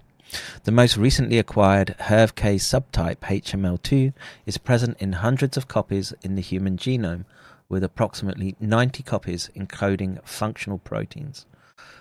The 0.64 0.72
most 0.72 0.96
recently 0.96 1.38
acquired 1.38 1.94
HERV-K 2.00 2.56
subtype 2.56 3.18
HML2 3.18 4.12
is 4.46 4.58
present 4.58 4.96
in 5.00 5.14
hundreds 5.14 5.56
of 5.56 5.68
copies 5.68 6.14
in 6.22 6.34
the 6.34 6.40
human 6.42 6.76
genome, 6.76 7.24
with 7.68 7.84
approximately 7.84 8.56
90 8.60 9.02
copies 9.02 9.50
encoding 9.56 10.24
functional 10.26 10.78
proteins. 10.78 11.46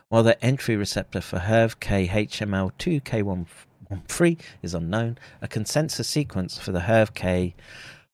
While 0.10 0.24
the 0.24 0.44
entry 0.44 0.76
receptor 0.76 1.22
for 1.22 1.40
HERV-K 1.40 2.08
HML2 2.08 3.02
K113 3.04 4.40
is 4.62 4.74
unknown, 4.74 5.18
a 5.42 5.48
consensus 5.48 6.08
sequence 6.08 6.58
for 6.58 6.72
the 6.72 6.82
HERV-K 6.82 7.56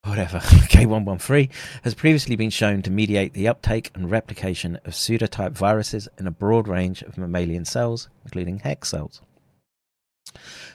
whatever, 0.06 0.40
K113, 0.70 1.50
has 1.84 1.94
previously 1.94 2.36
been 2.36 2.50
shown 2.50 2.82
to 2.84 2.92
mediate 2.92 3.34
the 3.34 3.48
uptake 3.48 3.92
and 3.94 4.10
replication 4.10 4.80
of 4.86 4.94
pseudotype 4.94 5.52
viruses 5.52 6.08
in 6.18 6.26
a 6.26 6.32
broad 6.32 6.68
range 6.68 7.02
of 7.02 7.18
mammalian 7.18 7.66
cells, 7.66 8.10
including 8.24 8.60
HEK 8.60 8.86
cells. 8.86 9.22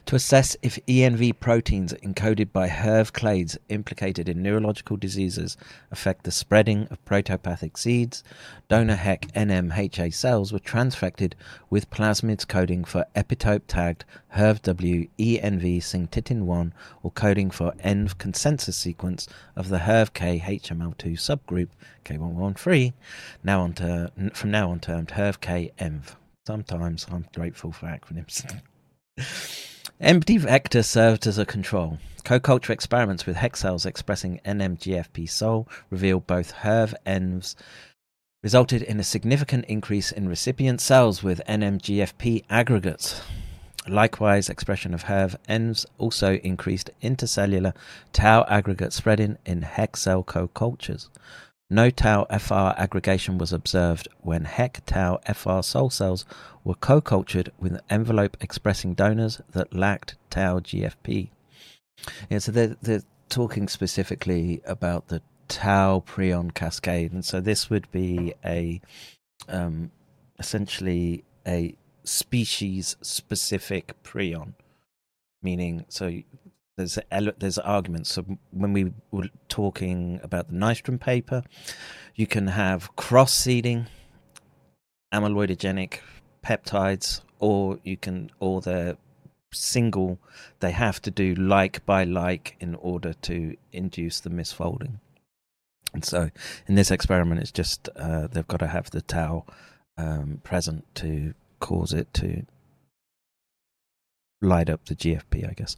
To 0.06 0.16
assess 0.16 0.56
if 0.62 0.84
ENV 0.86 1.38
proteins 1.38 1.92
encoded 1.94 2.52
by 2.52 2.68
HERV 2.68 3.12
clades 3.12 3.56
implicated 3.68 4.28
in 4.28 4.42
neurological 4.42 4.96
diseases 4.96 5.56
affect 5.90 6.24
the 6.24 6.32
spreading 6.32 6.88
of 6.88 7.04
protopathic 7.04 7.76
seeds, 7.78 8.24
donor 8.68 8.96
HEK 8.96 9.32
NMHA 9.32 10.12
cells 10.12 10.52
were 10.52 10.58
transfected 10.58 11.34
with 11.70 11.88
plasmids 11.88 12.46
coding 12.46 12.84
for 12.84 13.06
epitope 13.14 13.62
tagged 13.68 14.04
HERV-W 14.34 15.08
ENV 15.18 15.78
synctitin-1 15.78 16.72
or 17.02 17.10
coding 17.12 17.50
for 17.50 17.72
ENV 17.84 18.18
consensus 18.18 18.76
sequence 18.76 19.28
of 19.54 19.68
the 19.68 19.78
HERV-K 19.78 20.40
HML2 20.40 21.12
subgroup 21.12 21.68
K113, 22.04 22.92
now 23.44 23.60
on 23.60 23.72
from 24.34 24.50
now 24.50 24.70
on 24.70 24.80
termed 24.80 25.10
HERV-K 25.10 25.72
ENV. 25.78 26.16
Sometimes 26.44 27.06
I'm 27.10 27.26
grateful 27.32 27.72
for 27.72 27.86
acronyms. 27.86 28.60
Empty 30.00 30.38
vector 30.38 30.82
served 30.82 31.26
as 31.28 31.38
a 31.38 31.46
control. 31.46 31.98
Co-culture 32.24 32.72
experiments 32.72 33.26
with 33.26 33.36
hex 33.36 33.60
cells 33.60 33.86
expressing 33.86 34.40
NMGFP 34.44 35.30
sol 35.30 35.68
revealed 35.88 36.26
both 36.26 36.52
HERV 36.52 36.94
ENVs 37.06 37.54
resulted 38.42 38.82
in 38.82 38.98
a 38.98 39.04
significant 39.04 39.66
increase 39.66 40.10
in 40.10 40.28
recipient 40.28 40.80
cells 40.80 41.22
with 41.22 41.40
NMGFP 41.48 42.44
aggregates. 42.50 43.22
Likewise, 43.86 44.48
expression 44.48 44.94
of 44.94 45.04
HERV 45.04 45.36
ENVs 45.48 45.86
also 45.96 46.34
increased 46.38 46.90
intercellular 47.00 47.72
tau 48.12 48.44
aggregate 48.48 48.92
spreading 48.92 49.38
in 49.46 49.62
hex 49.62 50.02
cell 50.02 50.24
co-cultures. 50.24 51.08
No 51.74 51.90
tau 51.90 52.24
FR 52.26 52.72
aggregation 52.80 53.36
was 53.36 53.52
observed 53.52 54.06
when 54.20 54.44
HEK 54.44 54.82
tau 54.86 55.18
FR 55.26 55.60
sol 55.60 55.90
cells 55.90 56.24
were 56.62 56.76
co 56.76 57.00
cultured 57.00 57.50
with 57.58 57.80
envelope 57.90 58.36
expressing 58.40 58.94
donors 58.94 59.40
that 59.50 59.74
lacked 59.74 60.14
tau 60.30 60.60
GFP. 60.60 61.30
Yeah, 62.30 62.38
so 62.38 62.52
they're, 62.52 62.76
they're 62.80 63.02
talking 63.28 63.66
specifically 63.66 64.62
about 64.64 65.08
the 65.08 65.20
tau 65.48 66.04
prion 66.06 66.54
cascade, 66.54 67.10
and 67.10 67.24
so 67.24 67.40
this 67.40 67.68
would 67.70 67.90
be 67.90 68.34
a 68.44 68.80
um, 69.48 69.90
essentially 70.38 71.24
a 71.44 71.74
species 72.04 72.96
specific 73.02 74.00
prion, 74.04 74.54
meaning 75.42 75.86
so 75.88 76.20
there's 76.76 76.98
there's 77.38 77.58
arguments. 77.58 78.12
So 78.12 78.24
when 78.50 78.72
we 78.72 78.92
were 79.10 79.28
talking 79.48 80.20
about 80.22 80.48
the 80.48 80.54
Nystrom 80.54 80.98
paper, 80.98 81.42
you 82.14 82.26
can 82.26 82.48
have 82.48 82.94
cross 82.96 83.32
seeding, 83.32 83.86
amyloidogenic 85.12 86.00
peptides, 86.44 87.20
or 87.38 87.78
you 87.84 87.96
can 87.96 88.30
or 88.40 88.60
they're 88.60 88.96
single. 89.52 90.18
They 90.60 90.72
have 90.72 91.00
to 91.02 91.10
do 91.10 91.34
like 91.34 91.84
by 91.86 92.04
like 92.04 92.56
in 92.60 92.74
order 92.74 93.12
to 93.22 93.56
induce 93.72 94.20
the 94.20 94.30
misfolding. 94.30 94.98
And 95.92 96.04
so 96.04 96.30
in 96.66 96.74
this 96.74 96.90
experiment, 96.90 97.40
it's 97.40 97.52
just 97.52 97.88
uh, 97.94 98.26
they've 98.26 98.48
got 98.48 98.58
to 98.58 98.66
have 98.66 98.90
the 98.90 99.00
tau 99.00 99.44
um, 99.96 100.40
present 100.42 100.84
to 100.96 101.34
cause 101.60 101.92
it 101.92 102.12
to 102.14 102.44
light 104.44 104.70
up 104.70 104.84
the 104.84 104.94
GFP, 104.94 105.48
I 105.48 105.54
guess. 105.54 105.76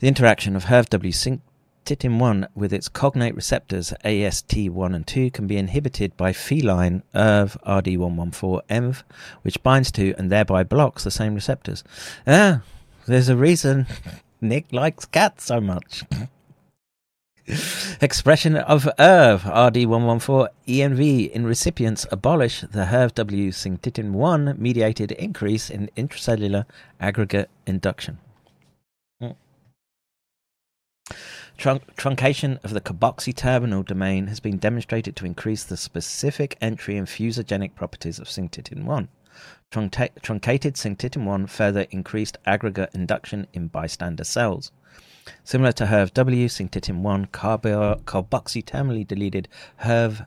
The 0.00 0.08
interaction 0.08 0.56
of 0.56 0.64
HERV-W 0.64 1.12
synctitin-1 1.12 2.48
with 2.54 2.72
its 2.72 2.88
cognate 2.88 3.34
receptors 3.34 3.92
AST1 4.04 4.94
and 4.94 5.06
2 5.06 5.30
can 5.30 5.46
be 5.46 5.56
inhibited 5.56 6.16
by 6.16 6.32
feline 6.32 7.02
ERV 7.14 7.56
RD114-ENV, 7.66 9.02
which 9.42 9.62
binds 9.62 9.92
to 9.92 10.14
and 10.18 10.30
thereby 10.30 10.62
blocks 10.62 11.04
the 11.04 11.10
same 11.10 11.34
receptors. 11.34 11.84
Ah, 12.26 12.62
there's 13.06 13.28
a 13.28 13.36
reason 13.36 13.86
Nick 14.40 14.72
likes 14.72 15.04
cats 15.04 15.44
so 15.44 15.60
much. 15.60 16.04
Expression 18.00 18.56
of 18.56 18.88
ERV 18.98 19.40
RD114 19.42 20.48
ENV 20.66 21.30
in 21.30 21.46
recipients 21.46 22.04
abolish 22.10 22.62
the 22.62 22.86
HERV-W 22.86 23.52
synctitin-1 23.52 24.58
mediated 24.58 25.12
increase 25.12 25.70
in 25.70 25.88
intracellular 25.96 26.64
aggregate 26.98 27.48
induction. 27.64 28.18
Hmm. 29.20 29.30
Trun- 31.56 31.82
truncation 31.96 32.62
of 32.64 32.70
the 32.72 32.80
carboxy 32.80 33.32
terminal 33.32 33.84
domain 33.84 34.26
has 34.26 34.40
been 34.40 34.58
demonstrated 34.58 35.14
to 35.14 35.24
increase 35.24 35.62
the 35.62 35.76
specific 35.76 36.56
entry 36.60 36.96
and 36.96 37.06
fusogenic 37.06 37.76
properties 37.76 38.18
of 38.18 38.26
synctitin-1. 38.26 39.06
Trunca- 39.70 40.10
truncated 40.20 40.74
synctitin-1 40.74 41.48
further 41.48 41.86
increased 41.92 42.38
aggregate 42.44 42.90
induction 42.92 43.46
in 43.52 43.68
bystander 43.68 44.24
cells. 44.24 44.72
Similar 45.44 45.72
to 45.72 45.86
HERV-W, 45.86 46.48
synctitin-1 46.48 47.32
carbo- 47.32 48.00
carboxythermally 48.04 49.06
deleted 49.06 49.48
HERV 49.82 50.26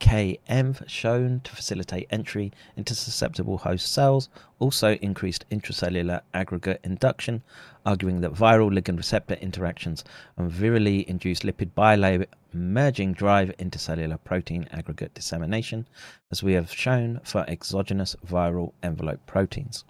KM 0.00 0.86
shown 0.86 1.40
to 1.44 1.52
facilitate 1.52 2.06
entry 2.10 2.52
into 2.76 2.94
susceptible 2.94 3.58
host 3.58 3.92
cells, 3.92 4.28
also 4.58 4.96
increased 4.96 5.46
intracellular 5.50 6.20
aggregate 6.34 6.80
induction, 6.84 7.42
arguing 7.86 8.20
that 8.20 8.34
viral 8.34 8.70
ligand 8.70 8.98
receptor 8.98 9.34
interactions 9.34 10.04
and 10.36 10.50
virally 10.50 11.04
induced 11.06 11.42
lipid 11.42 11.70
bilayer 11.76 12.26
merging 12.52 13.12
drive 13.14 13.50
intercellular 13.58 14.18
protein 14.24 14.68
aggregate 14.72 15.14
dissemination, 15.14 15.86
as 16.30 16.42
we 16.42 16.52
have 16.52 16.70
shown 16.72 17.20
for 17.24 17.44
exogenous 17.48 18.14
viral 18.26 18.72
envelope 18.82 19.24
proteins. 19.26 19.84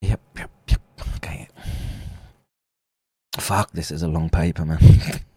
Yep, 0.00 0.20
yep, 0.36 0.50
yep. 0.68 0.80
Okay. 1.16 1.48
Fuck, 3.38 3.72
this 3.72 3.90
is 3.90 4.02
a 4.02 4.08
long 4.08 4.30
paper, 4.30 4.64
man. 4.64 4.78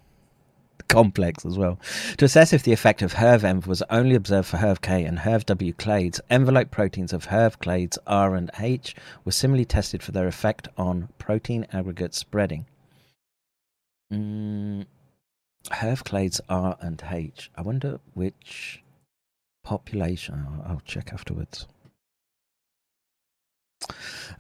complex 0.88 1.46
as 1.46 1.58
well. 1.58 1.80
To 2.18 2.26
assess 2.26 2.54
if 2.54 2.64
the 2.64 2.74
effect 2.74 3.02
of 3.02 3.14
HERV-ENV 3.14 3.68
was 3.68 3.84
only 3.90 4.16
observed 4.16 4.48
for 4.48 4.58
HERV-K 4.58 5.04
and 5.04 5.20
HERV-W 5.20 5.74
clades, 5.74 6.20
envelope 6.30 6.72
proteins 6.72 7.14
of 7.14 7.28
HERV 7.28 7.60
clades 7.60 7.98
R 8.08 8.36
and 8.36 8.50
H 8.60 8.96
were 9.26 9.32
similarly 9.32 9.66
tested 9.66 10.02
for 10.02 10.12
their 10.12 10.28
effect 10.28 10.68
on 10.78 11.10
protein 11.18 11.68
aggregate 11.74 12.16
spreading. 12.16 12.66
Mm, 14.12 14.86
HERV 15.72 16.04
clades 16.04 16.40
R 16.50 16.78
and 16.80 17.04
H. 17.10 17.52
I 17.56 17.62
wonder 17.62 18.00
which 18.14 18.84
population. 19.64 20.46
I'll, 20.48 20.72
I'll 20.72 20.82
check 20.86 21.12
afterwards. 21.14 21.68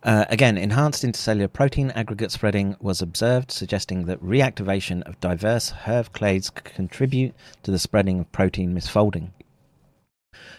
Uh, 0.04 0.26
again, 0.30 0.58
enhanced 0.58 1.04
intercellular 1.04 1.52
protein 1.52 1.92
aggregate 1.92 2.32
spreading 2.32 2.76
was 2.80 3.02
observed, 3.02 3.52
suggesting 3.52 4.06
that 4.06 4.22
reactivation 4.24 5.02
of 5.04 5.20
diverse 5.20 5.72
HERV 5.86 6.12
clades 6.12 6.54
could 6.54 6.66
contribute 6.66 7.34
to 7.64 7.72
the 7.72 7.80
spreading 7.80 8.20
of 8.20 8.32
protein 8.32 8.74
misfolding. 8.74 9.30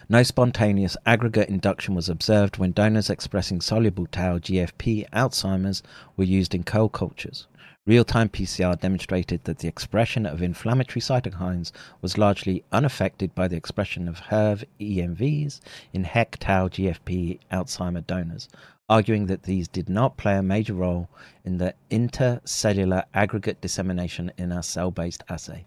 No 0.09 0.23
spontaneous 0.23 0.97
aggregate 1.05 1.49
induction 1.49 1.95
was 1.95 2.09
observed 2.09 2.57
when 2.57 2.71
donors 2.71 3.09
expressing 3.09 3.61
soluble 3.61 4.07
tau 4.07 4.39
GFP 4.39 5.09
Alzheimer's 5.11 5.83
were 6.17 6.23
used 6.23 6.53
in 6.53 6.63
cold 6.63 6.91
cultures. 6.91 7.47
Real 7.85 8.03
time 8.03 8.29
PCR 8.29 8.79
demonstrated 8.79 9.45
that 9.45 9.59
the 9.59 9.67
expression 9.67 10.25
of 10.25 10.43
inflammatory 10.43 11.01
cytokines 11.01 11.71
was 12.01 12.17
largely 12.17 12.63
unaffected 12.71 13.33
by 13.33 13.47
the 13.47 13.55
expression 13.55 14.07
of 14.07 14.19
HERV 14.19 14.63
EMVs 14.79 15.59
in 15.93 16.03
HEC 16.03 16.37
tau 16.39 16.67
GFP 16.67 17.39
Alzheimer 17.51 18.05
donors, 18.05 18.47
arguing 18.89 19.25
that 19.27 19.43
these 19.43 19.67
did 19.67 19.89
not 19.89 20.17
play 20.17 20.37
a 20.37 20.43
major 20.43 20.73
role 20.73 21.09
in 21.43 21.57
the 21.57 21.73
intercellular 21.89 23.05
aggregate 23.13 23.61
dissemination 23.61 24.31
in 24.37 24.51
our 24.51 24.63
cell 24.63 24.91
based 24.91 25.23
assay. 25.29 25.65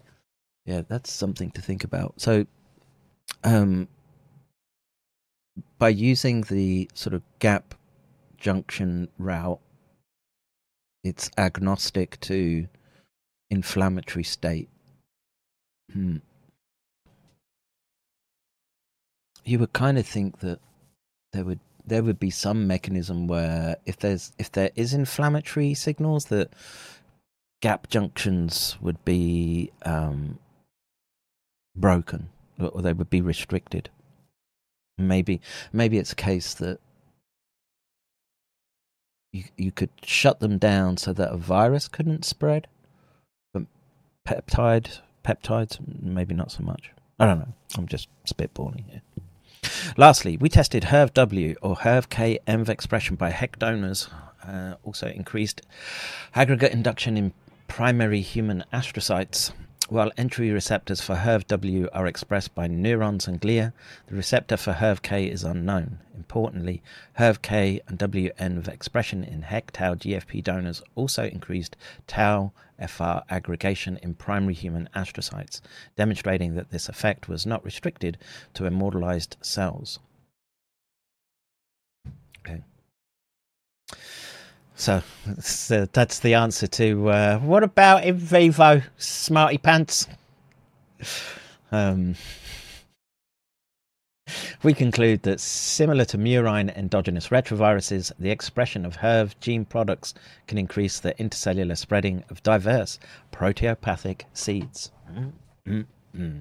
Yeah, 0.65 0.83
that's 0.87 1.11
something 1.11 1.51
to 1.53 1.63
think 1.63 1.83
about. 1.83 2.21
So, 2.21 2.47
um, 3.43 3.89
by 5.79 5.89
using 5.89 6.43
the 6.43 6.89
sort 6.95 7.15
of 7.15 7.23
gap 7.41 7.75
junction 8.37 9.09
route, 9.19 9.61
it's 11.05 11.31
agnostic 11.37 12.21
to 12.21 12.69
inflammatory 13.51 14.25
state. 14.25 14.69
Hmm. 15.93 16.19
You 19.45 19.59
would 19.59 19.73
kind 19.73 19.99
of 19.99 20.07
think 20.07 20.39
that 20.41 20.61
there 21.33 21.45
would 21.45 21.61
there 21.85 22.03
would 22.03 22.21
be 22.21 22.31
some 22.31 22.67
mechanism 22.67 23.27
where 23.27 23.77
if 23.85 23.99
there's 23.99 24.33
if 24.39 24.53
there 24.53 24.71
is 24.77 24.95
inflammatory 24.95 25.75
signals 25.75 26.27
that 26.27 26.53
gap 27.61 27.89
junctions 27.89 28.77
would 28.81 29.05
be 29.05 29.73
um, 29.85 30.39
broken 31.75 32.29
or 32.61 32.83
they 32.83 32.93
would 32.93 33.11
be 33.11 33.21
restricted. 33.21 33.91
Maybe 34.99 35.41
maybe 35.73 35.99
it's 35.99 36.13
a 36.13 36.17
case 36.17 36.55
that 36.55 36.79
you 39.33 39.45
you 39.57 39.73
could 39.73 39.91
shut 40.05 40.41
them 40.41 40.59
down 40.59 40.97
so 40.97 41.13
that 41.13 41.33
a 41.33 41.37
virus 41.37 41.89
couldn't 41.89 42.25
spread, 42.25 42.67
but 43.53 43.65
peptide 44.27 45.01
peptides 45.25 45.79
maybe 46.01 46.35
not 46.35 46.53
so 46.53 46.63
much. 46.63 46.91
I 47.19 47.27
don't 47.27 47.39
know. 47.39 47.55
I'm 47.77 47.87
just 47.87 48.09
spitballing 48.27 48.85
here. 48.91 49.03
Lastly, 49.97 50.37
we 50.37 50.49
tested 50.49 50.85
HERV-W 50.85 51.55
or 51.63 51.77
HERV-K-ENV 51.77 52.69
expression 52.69 53.17
by 53.17 53.31
HEC 53.31 53.59
donors, 53.59 54.09
uh, 54.47 54.75
also 54.83 55.09
increased 55.09 55.63
aggregate 56.35 56.73
induction 56.73 57.17
in 57.17 57.33
primary 57.69 58.21
human 58.21 58.65
astrocytes. 58.73 59.53
While 59.89 60.13
entry 60.17 60.51
receptors 60.51 61.01
for 61.01 61.17
HERV-W 61.17 61.89
are 61.93 62.07
expressed 62.07 62.55
by 62.55 62.67
neurons 62.67 63.27
and 63.27 63.41
glia, 63.41 63.73
the 64.07 64.15
receptor 64.15 64.57
for 64.57 64.73
HERV-K 64.75 65.27
is 65.27 65.45
unknown. 65.45 65.99
Importantly, 66.17 66.83
HERV-K 67.19 67.81
and 67.89 67.99
WN 67.99 68.69
expression 68.69 69.23
in 69.25 69.43
HEC 69.43 69.71
tau 69.73 69.95
GFP 69.95 70.43
donors 70.43 70.83
also 70.95 71.25
increased 71.25 71.77
tau 72.07 72.53
FR 72.79 73.21
aggregation 73.29 73.99
in 74.03 74.15
primary 74.15 74.55
human 74.55 74.89
astrocytes, 74.95 75.61
demonstrating 75.97 76.55
that 76.55 76.71
this 76.71 76.89
effect 76.89 77.29
was 77.29 77.45
not 77.45 77.65
restricted 77.65 78.19
to 78.55 78.67
immortalized 78.67 79.37
cells. 79.43 79.99
Okay. 82.39 82.63
So, 84.75 85.03
so 85.41 85.87
that's 85.93 86.19
the 86.19 86.35
answer 86.35 86.67
to 86.67 87.11
uh, 87.11 87.39
what 87.39 87.63
about 87.63 88.05
in 88.05 88.17
vivo, 88.17 88.83
smarty 88.97 89.59
pants? 89.59 90.09
Um, 91.71 92.17
we 94.63 94.75
conclude 94.75 95.23
that 95.23 95.41
similar 95.41 96.05
to 96.07 96.19
murine 96.19 96.75
endogenous 96.77 97.29
retroviruses, 97.29 98.13
the 98.19 98.31
expression 98.31 98.85
of 98.85 98.97
HERV 98.97 99.35
gene 99.41 99.65
products 99.65 100.15
can 100.47 100.59
increase 100.59 101.01
the 101.01 101.15
intercellular 101.15 101.77
spreading 101.77 102.25
of 102.31 102.43
diverse 102.43 102.99
proteopathic 103.33 104.23
seeds. 104.33 104.91
Mm-hmm. 105.67 106.41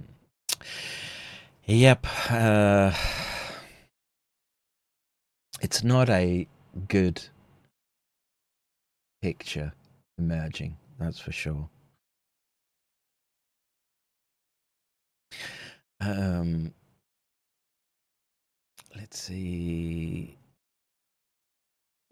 Yep. 1.65 2.07
Uh, 2.29 2.93
it's 5.61 5.83
not 5.83 6.09
a 6.09 6.47
good 6.87 7.23
picture 9.21 9.71
emerging, 10.17 10.77
that's 10.99 11.19
for 11.19 11.31
sure. 11.31 11.69
Um, 15.99 16.73
let's 18.95 19.19
see. 19.19 20.37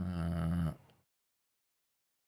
Uh, 0.02 0.72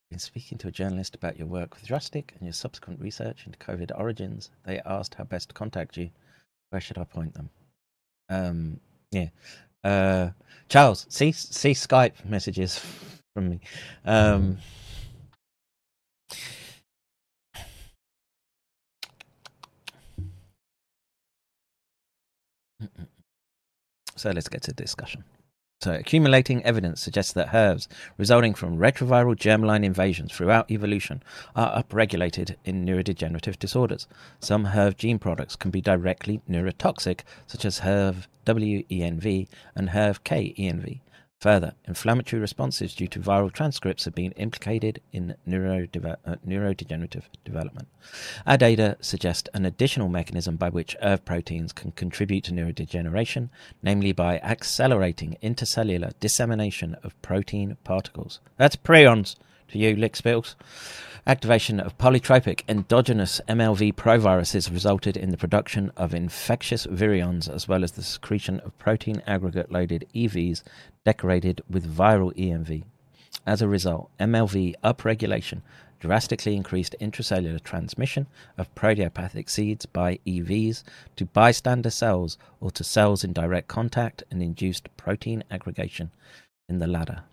in 0.10 0.20
speaking 0.20 0.58
to 0.58 0.68
a 0.68 0.72
journalist 0.72 1.16
about 1.16 1.38
your 1.38 1.48
work 1.48 1.76
with 1.76 1.88
Drastic 1.88 2.34
and 2.36 2.44
your 2.44 2.54
subsequent 2.54 3.00
research 3.00 3.46
into 3.46 3.58
COVID 3.60 3.92
origins, 3.98 4.50
they 4.66 4.80
asked 4.86 5.16
how 5.16 5.24
best 5.24 5.50
to 5.50 5.56
contact 5.56 5.96
you. 5.98 6.10
Where 6.72 6.82
should 6.82 6.98
I 6.98 7.04
point 7.06 7.34
them? 7.34 7.50
Um, 8.30 8.80
yeah. 9.12 9.30
Uh, 9.84 10.30
Charles, 10.68 11.06
see 11.10 11.32
see 11.32 11.72
Skype 11.72 12.26
messages 12.26 12.84
from 13.34 13.50
me. 13.50 13.60
Um, 14.06 14.58
so 24.16 24.32
let's 24.32 24.50
get 24.50 24.64
to 24.64 24.74
discussion. 24.74 25.24
So, 25.82 25.94
accumulating 25.94 26.64
evidence 26.64 27.02
suggests 27.02 27.34
that 27.34 27.48
HERVs 27.48 27.88
resulting 28.16 28.54
from 28.54 28.78
retroviral 28.78 29.36
germline 29.36 29.84
invasions 29.84 30.32
throughout 30.32 30.70
evolution 30.70 31.24
are 31.56 31.82
upregulated 31.82 32.56
in 32.64 32.86
neurodegenerative 32.86 33.58
disorders. 33.58 34.08
Some 34.40 34.66
HERV 34.68 34.96
gene 34.96 35.18
products 35.18 35.56
can 35.56 35.72
be 35.72 35.82
directly 35.82 36.40
neurotoxic, 36.48 37.22
such 37.48 37.66
as 37.66 37.80
HERV 37.80 38.28
WENV 38.46 39.48
and 39.76 39.90
HERV 39.90 40.22
KENV. 40.24 41.00
Further, 41.42 41.74
inflammatory 41.88 42.40
responses 42.40 42.94
due 42.94 43.08
to 43.08 43.20
viral 43.20 43.52
transcripts 43.52 44.06
have 44.06 44.14
been 44.14 44.32
implicated 44.34 45.02
in 45.12 45.36
neurodeve- 45.48 46.18
uh, 46.24 46.36
neurodegenerative 46.48 47.24
development. 47.44 47.88
Our 48.46 48.58
data 48.58 48.96
suggest 49.02 49.50
an 49.56 49.66
additional 49.66 50.08
mechanism 50.08 50.56
by 50.56 50.70
which 50.70 50.96
ERV 51.02 51.26
proteins 51.26 51.74
can 51.74 51.94
contribute 51.94 52.44
to 52.44 52.52
neurodegeneration, 52.52 53.50
namely 53.82 54.12
by 54.12 54.38
accelerating 54.42 55.36
intercellular 55.42 56.14
dissemination 56.20 56.96
of 57.02 57.20
protein 57.24 57.76
particles. 57.84 58.40
That's 58.58 58.76
prions 58.76 59.36
to 59.72 59.80
you, 59.80 59.96
lick 59.96 60.16
spills. 60.16 60.56
Activation 61.28 61.80
of 61.80 61.98
polytropic 61.98 62.64
endogenous 62.68 63.40
MLV 63.48 63.94
proviruses 63.94 64.72
resulted 64.72 65.16
in 65.16 65.30
the 65.30 65.38
production 65.38 65.92
of 65.96 66.16
infectious 66.16 66.88
virions 66.88 67.48
as 67.48 67.68
well 67.68 67.84
as 67.84 67.92
the 67.92 68.02
secretion 68.02 68.60
of 68.62 68.78
protein 68.80 69.22
aggregate 69.28 69.72
loaded 69.72 70.08
EVs 70.16 70.64
decorated 71.06 71.62
with 71.70 71.96
viral 71.96 72.36
EMV. 72.36 72.84
As 73.46 73.62
a 73.62 73.68
result, 73.68 74.10
MLV 74.20 74.76
upregulation 74.84 75.62
drastically 76.00 76.56
increased 76.56 76.96
intracellular 77.00 77.64
transmission 77.64 78.26
of 78.58 78.74
proteopathic 78.74 79.48
seeds 79.48 79.86
by 79.86 80.20
EVs 80.26 80.84
to 81.16 81.26
bystander 81.26 81.92
cells 81.92 82.40
or 82.60 82.72
to 82.72 82.84
cells 82.84 83.24
in 83.24 83.32
direct 83.32 83.68
contact 83.68 84.24
and 84.32 84.42
induced 84.42 84.90
protein 84.98 85.44
aggregation 85.52 86.10
in 86.68 86.80
the 86.80 86.88
latter. 86.88 87.24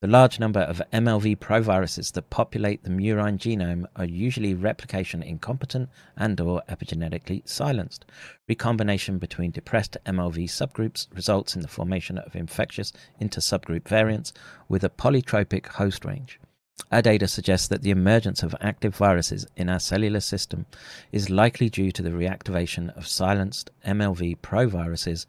The 0.00 0.08
large 0.08 0.40
number 0.40 0.60
of 0.60 0.80
MLV 0.94 1.36
proviruses 1.40 2.12
that 2.12 2.30
populate 2.30 2.84
the 2.84 2.88
murine 2.88 3.36
genome 3.36 3.84
are 3.96 4.06
usually 4.06 4.54
replication 4.54 5.22
incompetent 5.22 5.90
and 6.16 6.40
or 6.40 6.62
epigenetically 6.70 7.46
silenced. 7.46 8.06
Recombination 8.48 9.18
between 9.18 9.50
depressed 9.50 9.98
MLV 10.06 10.44
subgroups 10.44 11.06
results 11.14 11.54
in 11.54 11.60
the 11.60 11.68
formation 11.68 12.16
of 12.16 12.34
infectious 12.34 12.94
intersubgroup 13.20 13.86
variants 13.86 14.32
with 14.70 14.84
a 14.84 14.88
polytropic 14.88 15.66
host 15.66 16.06
range. 16.06 16.40
Our 16.90 17.02
data 17.02 17.28
suggests 17.28 17.68
that 17.68 17.82
the 17.82 17.90
emergence 17.90 18.42
of 18.42 18.56
active 18.62 18.96
viruses 18.96 19.46
in 19.54 19.68
our 19.68 19.80
cellular 19.80 20.20
system 20.20 20.64
is 21.12 21.28
likely 21.28 21.68
due 21.68 21.92
to 21.92 22.00
the 22.00 22.08
reactivation 22.08 22.96
of 22.96 23.06
silenced 23.06 23.70
MLV 23.86 24.38
proviruses 24.38 25.26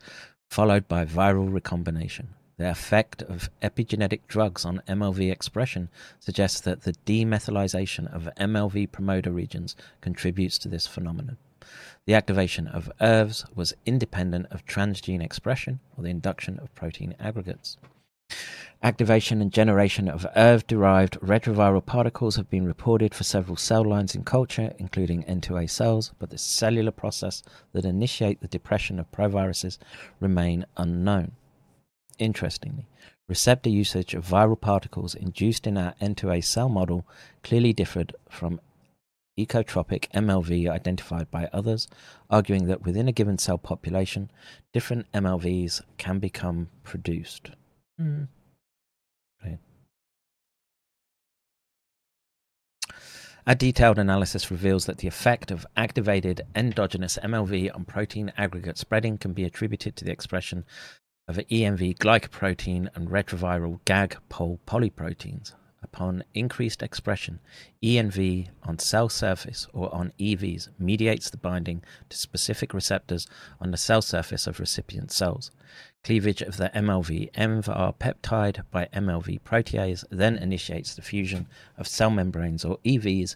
followed 0.50 0.88
by 0.88 1.04
viral 1.04 1.54
recombination. 1.54 2.30
The 2.62 2.70
effect 2.70 3.24
of 3.24 3.50
epigenetic 3.64 4.20
drugs 4.28 4.66
on 4.66 4.84
MLV 4.88 5.32
expression 5.32 5.90
suggests 6.20 6.62
that 6.62 6.84
the 6.84 6.94
demethylation 7.08 8.06
of 8.14 8.30
MLV 8.38 8.92
promoter 8.92 9.32
regions 9.32 9.76
contributes 10.00 10.60
to 10.60 10.68
this 10.68 10.86
phenomenon. 10.86 11.38
The 12.06 12.14
activation 12.14 12.68
of 12.68 12.92
ERVs 13.02 13.46
was 13.56 13.74
independent 13.88 14.46
of 14.52 14.64
transgene 14.68 15.24
expression 15.24 15.80
or 15.98 16.04
the 16.04 16.12
induction 16.12 16.60
of 16.60 16.76
protein 16.76 17.16
aggregates. 17.20 17.78
Activation 18.84 19.42
and 19.42 19.52
generation 19.52 20.08
of 20.08 20.28
ERV 20.36 20.68
derived 20.68 21.20
retroviral 21.20 21.84
particles 21.84 22.36
have 22.36 22.52
been 22.52 22.68
reported 22.68 23.16
for 23.16 23.24
several 23.24 23.58
cell 23.58 23.84
lines 23.84 24.14
in 24.14 24.24
culture, 24.24 24.76
including 24.78 25.24
N2A 25.24 25.68
cells, 25.68 26.12
but 26.20 26.30
the 26.30 26.38
cellular 26.38 26.92
process 26.92 27.42
that 27.74 27.86
initiate 27.86 28.42
the 28.42 28.48
depression 28.48 29.00
of 29.00 29.12
proviruses 29.12 29.80
remain 30.20 30.68
unknown. 30.78 31.32
Interestingly, 32.22 32.88
receptor 33.28 33.72
usage 33.72 34.14
of 34.14 34.28
viral 34.28 34.62
particles 34.62 35.16
induced 35.16 35.66
in 35.66 35.76
our 35.76 35.96
N2A 36.00 36.44
cell 36.44 36.70
model 36.70 37.04
clearly 37.44 37.74
differed 37.74 38.16
from 38.30 38.62
ecotropic 39.40 40.08
MLV 40.14 40.70
identified 40.70 41.32
by 41.32 41.50
others, 41.52 41.88
arguing 42.30 42.68
that 42.68 42.84
within 42.84 43.08
a 43.08 43.12
given 43.12 43.40
cell 43.40 43.58
population, 43.58 44.30
different 44.72 45.12
MLVs 45.14 45.82
can 45.98 46.20
become 46.20 46.70
produced. 46.84 47.50
Mm. 48.00 48.28
Right. 49.44 49.58
A 53.48 53.56
detailed 53.56 53.98
analysis 53.98 54.52
reveals 54.52 54.86
that 54.86 55.00
the 55.00 55.08
effect 55.08 55.50
of 55.50 55.66
activated 55.76 56.42
endogenous 56.54 57.18
MLV 57.24 57.74
on 57.74 57.86
protein 57.86 58.32
aggregate 58.38 58.78
spreading 58.78 59.18
can 59.18 59.34
be 59.34 59.44
attributed 59.44 59.96
to 59.96 60.06
the 60.06 60.12
expression 60.12 60.64
of 61.32 61.48
EMV 61.48 61.98
glycoprotein 61.98 62.90
and 62.94 63.10
retroviral 63.10 63.80
GAG 63.86 64.18
pol 64.28 64.60
polyproteins. 64.68 65.54
Upon 65.82 66.26
increased 66.34 66.84
expression, 66.84 67.40
ENV 67.82 68.50
on 68.64 68.80
cell 68.80 69.08
surface 69.08 69.66
or 69.72 69.94
on 69.96 70.12
EVs 70.20 70.68
mediates 70.78 71.30
the 71.30 71.38
binding 71.38 71.84
to 72.10 72.18
specific 72.18 72.74
receptors 72.74 73.28
on 73.62 73.72
the 73.72 73.78
cell 73.78 74.02
surface 74.02 74.46
of 74.46 74.60
recipient 74.60 75.10
cells. 75.10 75.52
Cleavage 76.04 76.42
of 76.42 76.58
the 76.58 76.70
MLV 76.76 77.32
MVR 77.32 77.96
peptide 77.96 78.64
by 78.70 78.90
MLV 78.94 79.40
protease 79.42 80.04
then 80.12 80.36
initiates 80.36 80.96
the 80.96 81.02
fusion 81.02 81.48
of 81.78 81.88
cell 81.88 82.10
membranes 82.10 82.66
or 82.66 82.78
EVs 82.80 83.36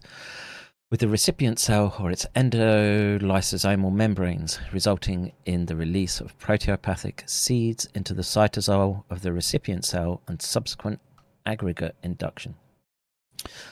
with 0.96 1.02
the 1.02 1.08
recipient 1.10 1.60
cell 1.60 1.94
or 2.00 2.10
its 2.10 2.26
endolysosomal 2.38 3.92
membranes, 3.92 4.60
resulting 4.72 5.34
in 5.46 5.66
the 5.66 5.76
release 5.76 6.22
of 6.22 6.40
proteopathic 6.40 7.30
seeds 7.30 7.86
into 7.94 8.14
the 8.14 8.22
cytosol 8.22 9.04
of 9.10 9.22
the 9.22 9.34
recipient 9.34 9.84
cell 9.84 10.22
and 10.30 10.42
subsequent 10.42 11.02
aggregate 11.46 11.98
induction. 12.02 12.56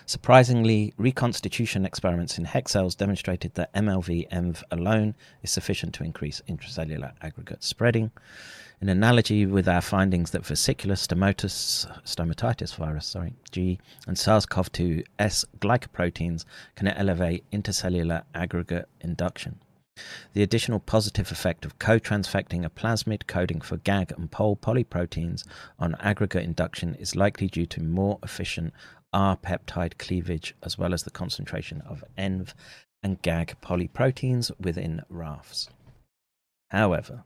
Surprisingly, 0.06 0.94
reconstitution 0.98 1.86
experiments 1.86 2.38
in 2.38 2.44
HEK 2.44 2.68
cells 2.68 2.94
demonstrated 2.94 3.54
that 3.54 3.74
MLV-ENV 3.74 4.62
alone 4.70 5.16
is 5.42 5.50
sufficient 5.50 5.94
to 5.94 6.04
increase 6.04 6.42
intracellular 6.50 7.14
aggregate 7.22 7.64
spreading. 7.64 8.12
In 8.84 8.90
analogy 8.90 9.46
with 9.46 9.70
our 9.70 9.80
findings 9.80 10.32
that 10.32 10.46
vesicular 10.46 10.96
stomatis, 10.96 11.88
stomatitis 12.04 12.76
virus, 12.76 13.08
sorry, 13.08 13.34
G, 13.50 13.80
and 14.08 14.18
SARS-CoV-2 14.18 15.06
S 15.18 15.46
glycoproteins 15.60 16.44
can 16.76 16.90
elevate 16.90 17.50
intercellular 17.50 18.24
aggregate 18.36 18.90
induction. 19.00 19.62
The 20.34 20.44
additional 20.44 20.82
positive 20.82 21.32
effect 21.32 21.64
of 21.64 21.80
co-transfecting 21.80 22.66
a 22.66 22.70
plasmid 22.70 23.26
coding 23.26 23.62
for 23.62 23.78
GAG 23.78 24.12
and 24.18 24.30
POL 24.30 24.58
polyproteins 24.58 25.46
on 25.80 25.96
aggregate 26.02 26.44
induction 26.44 26.96
is 26.96 27.16
likely 27.16 27.48
due 27.48 27.68
to 27.68 27.82
more 27.82 28.20
efficient 28.22 28.74
R 29.14 29.38
peptide 29.38 29.98
cleavage 29.98 30.56
as 30.62 30.78
well 30.78 30.94
as 30.94 31.04
the 31.04 31.10
concentration 31.10 31.82
of 31.86 32.04
ENV 32.18 32.54
and 33.02 33.22
GAG 33.22 33.56
polyproteins 33.62 34.52
within 34.60 35.04
rafts. 35.08 35.70
However, 36.70 37.24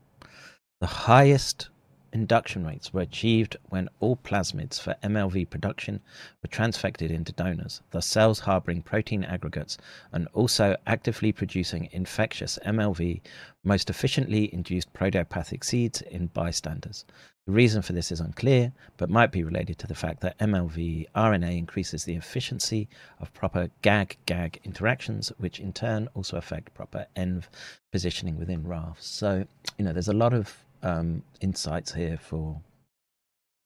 the 0.79 0.87
highest 0.87 1.69
induction 2.13 2.65
rates 2.65 2.93
were 2.93 3.01
achieved 3.01 3.57
when 3.69 3.89
all 3.99 4.15
plasmids 4.15 4.79
for 4.79 4.95
MLV 5.03 5.49
production 5.49 5.99
were 6.41 6.49
transfected 6.49 7.09
into 7.09 7.31
donors, 7.33 7.81
thus 7.91 8.05
cells 8.05 8.39
harboring 8.39 8.81
protein 8.81 9.23
aggregates 9.23 9.77
and 10.11 10.27
also 10.33 10.75
actively 10.85 11.31
producing 11.31 11.89
infectious 11.91 12.57
MLV 12.65 13.21
most 13.63 13.89
efficiently 13.89 14.53
induced 14.53 14.93
proteopathic 14.93 15.63
seeds 15.63 16.01
in 16.01 16.27
bystanders. 16.27 17.05
The 17.47 17.53
reason 17.53 17.81
for 17.81 17.93
this 17.93 18.11
is 18.11 18.19
unclear, 18.19 18.73
but 18.97 19.09
might 19.09 19.31
be 19.31 19.43
related 19.43 19.77
to 19.79 19.87
the 19.87 19.95
fact 19.95 20.19
that 20.19 20.37
MLV 20.39 21.05
RNA 21.15 21.57
increases 21.57 22.03
the 22.03 22.15
efficiency 22.15 22.89
of 23.19 23.33
proper 23.33 23.69
GAG-GAG 23.81 24.59
interactions, 24.63 25.31
which 25.37 25.59
in 25.59 25.71
turn 25.71 26.09
also 26.13 26.37
affect 26.37 26.73
proper 26.73 27.07
ENV 27.15 27.45
positioning 27.91 28.37
within 28.37 28.63
RAFs. 28.63 29.03
So, 29.03 29.45
you 29.77 29.85
know, 29.85 29.93
there's 29.93 30.09
a 30.09 30.13
lot 30.13 30.33
of 30.33 30.57
um, 30.87 31.23
insights 31.41 31.93
here 31.93 32.17
for 32.17 32.61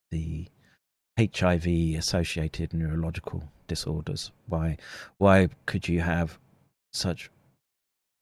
the 0.10 0.48
HIV 1.18 1.68
associated 1.98 2.74
neurological 2.74 3.44
disorders. 3.68 4.32
Why, 4.48 4.78
why 5.18 5.50
could 5.66 5.88
you 5.88 6.02
have 6.02 6.40
such 6.92 7.30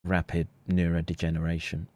rapid 0.03 0.47
neurodegeneration 0.69 1.87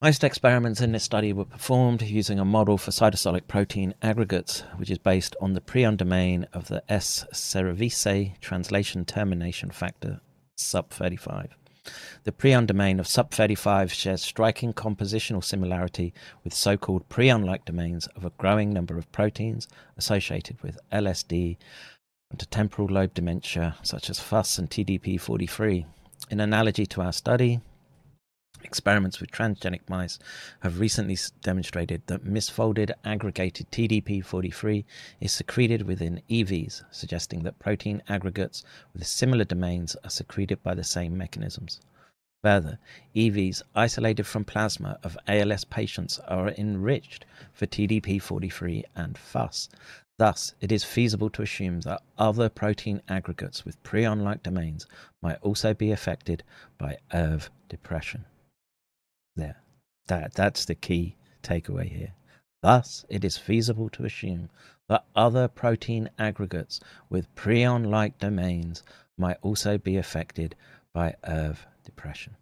Most 0.00 0.22
experiments 0.22 0.80
in 0.80 0.92
this 0.92 1.02
study 1.02 1.32
were 1.32 1.44
performed 1.44 2.02
using 2.02 2.38
a 2.38 2.44
model 2.44 2.78
for 2.78 2.92
cytosolic 2.92 3.48
protein 3.48 3.94
aggregates, 4.00 4.60
which 4.76 4.92
is 4.92 4.98
based 4.98 5.34
on 5.40 5.54
the 5.54 5.60
prion 5.60 5.96
domain 5.96 6.46
of 6.52 6.68
the 6.68 6.84
S. 6.88 7.26
cerevisiae 7.32 8.38
translation 8.38 9.04
termination 9.04 9.72
factor 9.72 10.20
SUP35. 10.56 11.48
The 12.22 12.30
prion 12.30 12.68
domain 12.68 13.00
of 13.00 13.06
SUP35 13.06 13.90
shares 13.90 14.22
striking 14.22 14.72
compositional 14.72 15.42
similarity 15.42 16.14
with 16.44 16.54
so 16.54 16.76
called 16.76 17.08
prion 17.08 17.44
like 17.44 17.64
domains 17.64 18.06
of 18.14 18.24
a 18.24 18.30
growing 18.38 18.72
number 18.72 18.98
of 18.98 19.10
proteins 19.10 19.66
associated 19.96 20.62
with 20.62 20.78
LSD 20.92 21.56
and 22.30 22.50
temporal 22.52 22.86
lobe 22.86 23.14
dementia, 23.14 23.74
such 23.82 24.10
as 24.10 24.20
FUS 24.20 24.58
and 24.58 24.70
TDP43. 24.70 25.86
In 26.30 26.38
analogy 26.38 26.86
to 26.86 27.02
our 27.02 27.12
study, 27.12 27.60
Experiments 28.68 29.18
with 29.18 29.30
transgenic 29.30 29.80
mice 29.88 30.18
have 30.60 30.78
recently 30.78 31.16
demonstrated 31.40 32.02
that 32.06 32.26
misfolded 32.26 32.92
aggregated 33.02 33.70
TDP43 33.70 34.84
is 35.22 35.32
secreted 35.32 35.86
within 35.86 36.20
EVs, 36.28 36.82
suggesting 36.90 37.44
that 37.44 37.58
protein 37.58 38.02
aggregates 38.10 38.64
with 38.92 39.06
similar 39.06 39.46
domains 39.46 39.96
are 40.04 40.10
secreted 40.10 40.62
by 40.62 40.74
the 40.74 40.84
same 40.84 41.16
mechanisms. 41.16 41.80
Further, 42.44 42.78
EVs 43.16 43.62
isolated 43.74 44.24
from 44.24 44.44
plasma 44.44 44.98
of 45.02 45.16
ALS 45.26 45.64
patients 45.64 46.18
are 46.28 46.50
enriched 46.50 47.24
for 47.54 47.66
TDP43 47.66 48.84
and 48.94 49.16
FUS. 49.16 49.70
Thus, 50.18 50.52
it 50.60 50.70
is 50.70 50.84
feasible 50.84 51.30
to 51.30 51.42
assume 51.42 51.80
that 51.80 52.02
other 52.18 52.50
protein 52.50 53.00
aggregates 53.08 53.64
with 53.64 53.82
prion 53.82 54.20
like 54.20 54.42
domains 54.42 54.86
might 55.22 55.38
also 55.40 55.72
be 55.72 55.90
affected 55.90 56.42
by 56.76 56.98
ERV 57.10 57.48
depression 57.70 58.26
there. 59.38 59.62
That, 60.08 60.34
that's 60.34 60.64
the 60.64 60.74
key 60.74 61.16
takeaway 61.42 61.90
here. 61.90 62.12
Thus, 62.62 63.04
it 63.08 63.24
is 63.24 63.38
feasible 63.38 63.88
to 63.90 64.04
assume 64.04 64.50
that 64.88 65.04
other 65.14 65.48
protein 65.48 66.10
aggregates 66.18 66.80
with 67.08 67.34
prion 67.34 67.86
like 67.86 68.18
domains 68.18 68.82
might 69.16 69.36
also 69.42 69.78
be 69.78 69.96
affected 69.96 70.54
by 70.92 71.14
ERV 71.24 71.58
depression. 71.84 72.36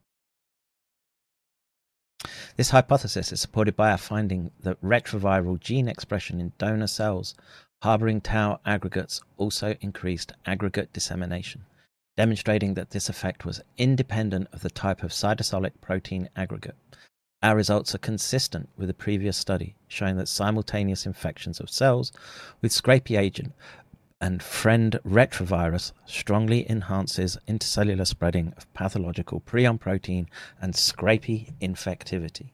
This 2.57 2.71
hypothesis 2.71 3.33
is 3.33 3.41
supported 3.41 3.77
by 3.77 3.91
our 3.91 3.99
finding 3.99 4.51
that 4.61 4.81
retroviral 4.83 5.61
gene 5.61 5.89
expression 5.89 6.41
in 6.41 6.53
donor 6.59 6.87
cells 6.87 7.35
harboring 7.83 8.21
tau 8.21 8.59
aggregates 8.65 9.21
also 9.37 9.77
increased 9.81 10.33
aggregate 10.47 10.93
dissemination, 10.93 11.67
demonstrating 12.17 12.75
that 12.75 12.91
this 12.91 13.09
effect 13.09 13.45
was 13.45 13.63
independent 13.77 14.49
of 14.53 14.63
the 14.63 14.71
type 14.71 15.03
of 15.03 15.11
cytosolic 15.11 15.73
protein 15.81 16.29
aggregate. 16.35 16.77
Our 17.43 17.57
results 17.57 17.95
are 17.95 17.99
consistent 17.99 18.71
with 18.77 18.89
the 18.89 18.95
previous 18.95 19.37
study, 19.37 19.77
showing 19.87 20.17
that 20.17 20.29
simultaneous 20.29 21.07
infections 21.07 21.61
of 21.61 21.71
cells 21.71 22.11
with 22.63 22.73
Scrapie 22.73 23.19
agent 23.19 23.53
and 24.21 24.43
friend 24.43 24.99
retrovirus 25.07 25.93
strongly 26.07 26.69
enhances 26.71 27.37
intercellular 27.47 28.07
spreading 28.07 28.55
of 28.57 28.73
pathological 28.73 29.41
prion 29.41 29.79
protein 29.79 30.29
and 30.61 30.75
Scrapie 30.75 31.53
infectivity. 31.61 32.51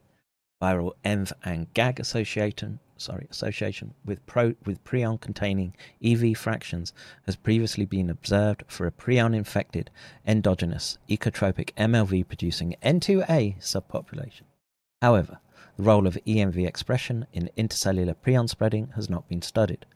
Viral 0.61 0.93
ENV 1.05 1.33
and 1.45 1.73
GAG 1.75 2.01
association, 2.01 2.81
sorry, 3.03 3.27
association 3.31 3.95
with, 4.05 4.25
pro, 4.27 4.55
with 4.65 4.83
prion 4.85 5.21
containing 5.21 5.75
EV 6.05 6.37
fractions 6.37 6.93
has 7.27 7.37
previously 7.37 7.85
been 7.85 8.09
observed 8.09 8.65
for 8.69 8.87
a 8.87 8.93
prion 8.93 9.35
infected 9.35 9.91
endogenous 10.27 10.99
ecotropic 11.09 11.73
MLV 11.75 12.27
producing 12.29 12.77
N2A 12.83 13.61
subpopulation. 13.61 14.43
However, 15.01 15.41
the 15.77 15.83
role 15.83 16.07
of 16.07 16.19
EMV 16.27 16.67
expression 16.67 17.27
in 17.33 17.51
intercellular 17.57 18.15
prion 18.15 18.49
spreading 18.49 18.93
has 18.95 19.09
not 19.11 19.29
been 19.29 19.43
studied. 19.43 19.87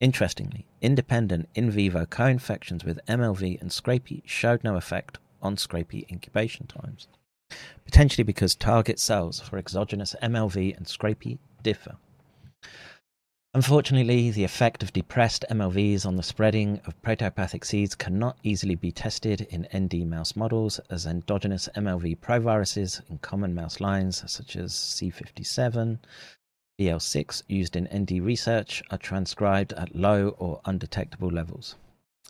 Interestingly, 0.00 0.66
independent 0.80 1.48
in 1.54 1.70
vivo 1.70 2.06
co 2.06 2.24
infections 2.26 2.84
with 2.84 3.04
MLV 3.06 3.60
and 3.60 3.70
Scrapie 3.70 4.22
showed 4.24 4.64
no 4.64 4.76
effect 4.76 5.18
on 5.42 5.56
Scrapie 5.56 6.10
incubation 6.10 6.66
times, 6.66 7.06
potentially 7.84 8.24
because 8.24 8.54
target 8.54 8.98
cells 8.98 9.40
for 9.40 9.58
exogenous 9.58 10.16
MLV 10.22 10.76
and 10.76 10.86
Scrapie 10.86 11.38
differ. 11.62 11.96
Unfortunately, 13.52 14.30
the 14.30 14.44
effect 14.44 14.80
of 14.84 14.92
depressed 14.92 15.44
MLVs 15.50 16.06
on 16.06 16.14
the 16.14 16.22
spreading 16.22 16.80
of 16.86 17.02
protopathic 17.02 17.64
seeds 17.64 17.96
cannot 17.96 18.38
easily 18.44 18.76
be 18.76 18.92
tested 18.92 19.40
in 19.50 19.66
ND 19.76 20.06
mouse 20.06 20.36
models, 20.36 20.78
as 20.88 21.04
endogenous 21.04 21.68
MLV 21.74 22.18
proviruses 22.18 23.02
in 23.10 23.18
common 23.18 23.52
mouse 23.52 23.80
lines 23.80 24.22
such 24.30 24.54
as 24.54 24.72
C57, 24.72 25.98
BL6 26.80 27.42
used 27.48 27.74
in 27.74 27.88
ND 27.92 28.22
research 28.22 28.84
are 28.90 28.98
transcribed 28.98 29.72
at 29.72 29.96
low 29.96 30.28
or 30.38 30.60
undetectable 30.64 31.30
levels. 31.30 31.74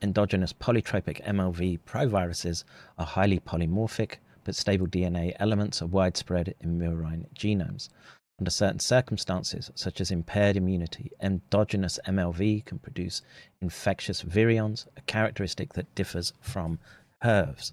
Endogenous 0.02 0.54
polytropic 0.54 1.22
MLV 1.24 1.80
proviruses 1.86 2.64
are 2.96 3.04
highly 3.04 3.38
polymorphic, 3.38 4.16
but 4.44 4.56
stable 4.56 4.86
DNA 4.86 5.36
elements 5.38 5.82
are 5.82 5.86
widespread 5.86 6.54
in 6.60 6.78
murine 6.78 7.26
genomes. 7.34 7.90
Under 8.40 8.50
certain 8.50 8.78
circumstances, 8.80 9.70
such 9.74 10.00
as 10.00 10.10
impaired 10.10 10.56
immunity, 10.56 11.12
endogenous 11.20 12.00
MLV 12.06 12.64
can 12.64 12.78
produce 12.78 13.20
infectious 13.60 14.22
virions, 14.22 14.86
a 14.96 15.02
characteristic 15.02 15.74
that 15.74 15.94
differs 15.94 16.32
from 16.40 16.78
HERVs, 17.22 17.72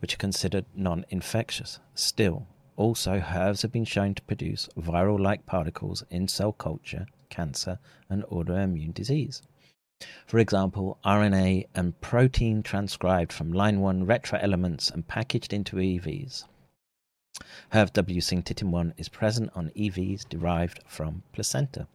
which 0.00 0.14
are 0.14 0.16
considered 0.16 0.64
non 0.74 1.04
infectious. 1.10 1.78
Still, 1.94 2.48
also, 2.76 3.20
HERVs 3.20 3.62
have 3.62 3.70
been 3.70 3.84
shown 3.84 4.16
to 4.16 4.22
produce 4.22 4.68
viral 4.76 5.20
like 5.20 5.46
particles 5.46 6.02
in 6.10 6.26
cell 6.26 6.52
culture, 6.52 7.06
cancer, 7.28 7.78
and 8.08 8.24
autoimmune 8.24 8.92
disease. 8.92 9.42
For 10.26 10.40
example, 10.40 10.98
RNA 11.04 11.68
and 11.72 12.00
protein 12.00 12.64
transcribed 12.64 13.32
from 13.32 13.52
line 13.52 13.78
1 13.78 14.04
retroelements 14.04 14.92
and 14.92 15.06
packaged 15.06 15.52
into 15.52 15.76
EVs. 15.76 16.46
HERV 17.72 17.92
W 17.92 18.20
syncytin1 18.20 18.94
is 18.96 19.08
present 19.08 19.50
on 19.54 19.70
EVs 19.76 20.28
derived 20.28 20.80
from 20.86 21.22
placenta. 21.32 21.86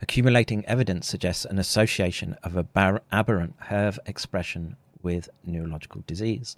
Accumulating 0.00 0.66
evidence 0.66 1.06
suggests 1.06 1.44
an 1.44 1.58
association 1.58 2.36
of 2.42 2.56
aberrant 2.56 3.54
HERV 3.60 3.98
expression 4.06 4.76
with 5.00 5.28
neurological 5.44 6.02
disease. 6.06 6.56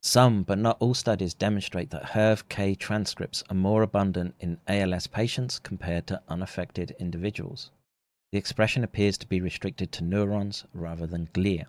Some, 0.00 0.44
but 0.44 0.58
not 0.58 0.76
all 0.80 0.94
studies 0.94 1.34
demonstrate 1.34 1.90
that 1.90 2.10
HERV-K 2.10 2.76
transcripts 2.76 3.42
are 3.50 3.56
more 3.56 3.82
abundant 3.82 4.34
in 4.38 4.60
ALS 4.68 5.08
patients 5.08 5.58
compared 5.58 6.06
to 6.06 6.22
unaffected 6.28 6.94
individuals. 7.00 7.70
The 8.30 8.38
expression 8.38 8.84
appears 8.84 9.18
to 9.18 9.26
be 9.26 9.40
restricted 9.40 9.90
to 9.92 10.04
neurons 10.04 10.64
rather 10.72 11.06
than 11.06 11.28
glia. 11.32 11.66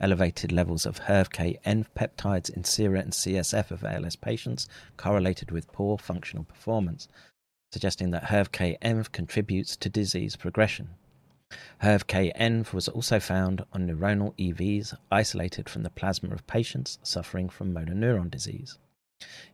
Elevated 0.00 0.52
levels 0.52 0.84
of 0.84 1.00
HERV-K-ENV 1.00 1.86
peptides 1.96 2.50
in 2.50 2.64
sera 2.64 3.00
and 3.00 3.12
CSF 3.12 3.70
of 3.70 3.84
ALS 3.84 4.16
patients 4.16 4.68
correlated 4.96 5.50
with 5.50 5.72
poor 5.72 5.96
functional 5.98 6.44
performance, 6.44 7.08
suggesting 7.70 8.10
that 8.10 8.24
HERV-K-ENV 8.24 9.12
contributes 9.12 9.76
to 9.76 9.88
disease 9.88 10.36
progression. 10.36 10.90
HERV-K-ENV 11.82 12.72
was 12.72 12.88
also 12.88 13.20
found 13.20 13.64
on 13.72 13.86
neuronal 13.86 14.34
EVs 14.36 14.96
isolated 15.10 15.68
from 15.68 15.82
the 15.82 15.90
plasma 15.90 16.30
of 16.34 16.46
patients 16.46 16.98
suffering 17.02 17.48
from 17.48 17.72
motor 17.72 17.94
neuron 17.94 18.30
disease. 18.30 18.78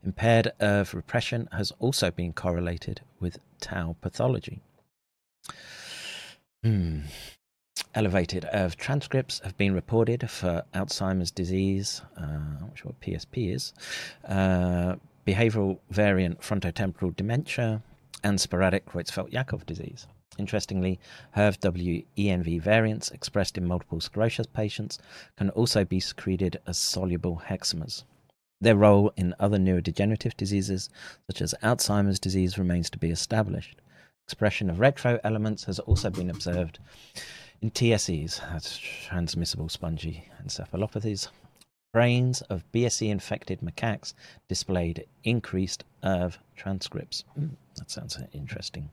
Impaired 0.02 0.52
ERV 0.60 0.94
repression 0.94 1.48
has 1.52 1.72
also 1.78 2.10
been 2.10 2.32
correlated 2.32 3.02
with 3.20 3.38
tau 3.60 3.96
pathology. 4.00 4.62
Hmm. 6.62 7.00
Elevated 7.98 8.46
ERV 8.54 8.76
transcripts 8.76 9.40
have 9.40 9.56
been 9.56 9.74
reported 9.74 10.30
for 10.30 10.62
Alzheimer's 10.72 11.32
disease, 11.32 12.00
uh, 12.16 12.22
I'm 12.22 12.72
what 12.84 13.00
PSP 13.00 13.52
is, 13.52 13.72
uh, 14.28 14.94
behavioral 15.26 15.80
variant 15.90 16.40
frontotemporal 16.40 17.16
dementia, 17.16 17.82
and 18.22 18.40
sporadic 18.40 18.86
Creutzfeldt-Jakob 18.86 19.66
disease. 19.66 20.06
Interestingly, 20.38 21.00
HERV-W 21.36 22.04
ENV 22.16 22.60
variants 22.62 23.10
expressed 23.10 23.58
in 23.58 23.66
multiple 23.66 24.00
sclerosis 24.00 24.46
patients 24.46 25.00
can 25.36 25.50
also 25.50 25.84
be 25.84 25.98
secreted 25.98 26.60
as 26.68 26.78
soluble 26.78 27.42
hexamers. 27.48 28.04
Their 28.60 28.76
role 28.76 29.12
in 29.16 29.34
other 29.40 29.58
neurodegenerative 29.58 30.36
diseases, 30.36 30.88
such 31.26 31.42
as 31.42 31.52
Alzheimer's 31.64 32.20
disease, 32.20 32.58
remains 32.58 32.90
to 32.90 32.98
be 32.98 33.10
established. 33.10 33.80
Expression 34.24 34.70
of 34.70 34.78
retro 34.78 35.18
elements 35.24 35.64
has 35.64 35.80
also 35.80 36.10
been 36.10 36.30
observed 36.30 36.78
in 37.60 37.70
TSEs, 37.70 38.40
that's 38.52 38.78
transmissible 38.78 39.68
spongy 39.68 40.28
encephalopathies, 40.44 41.28
brains 41.92 42.40
of 42.42 42.70
BSE 42.72 43.08
infected 43.10 43.60
macaques 43.60 44.14
displayed 44.48 45.04
increased 45.24 45.84
ERV 46.04 46.38
transcripts. 46.56 47.24
Mm, 47.38 47.50
that 47.76 47.90
sounds 47.90 48.18
interesting. 48.32 48.90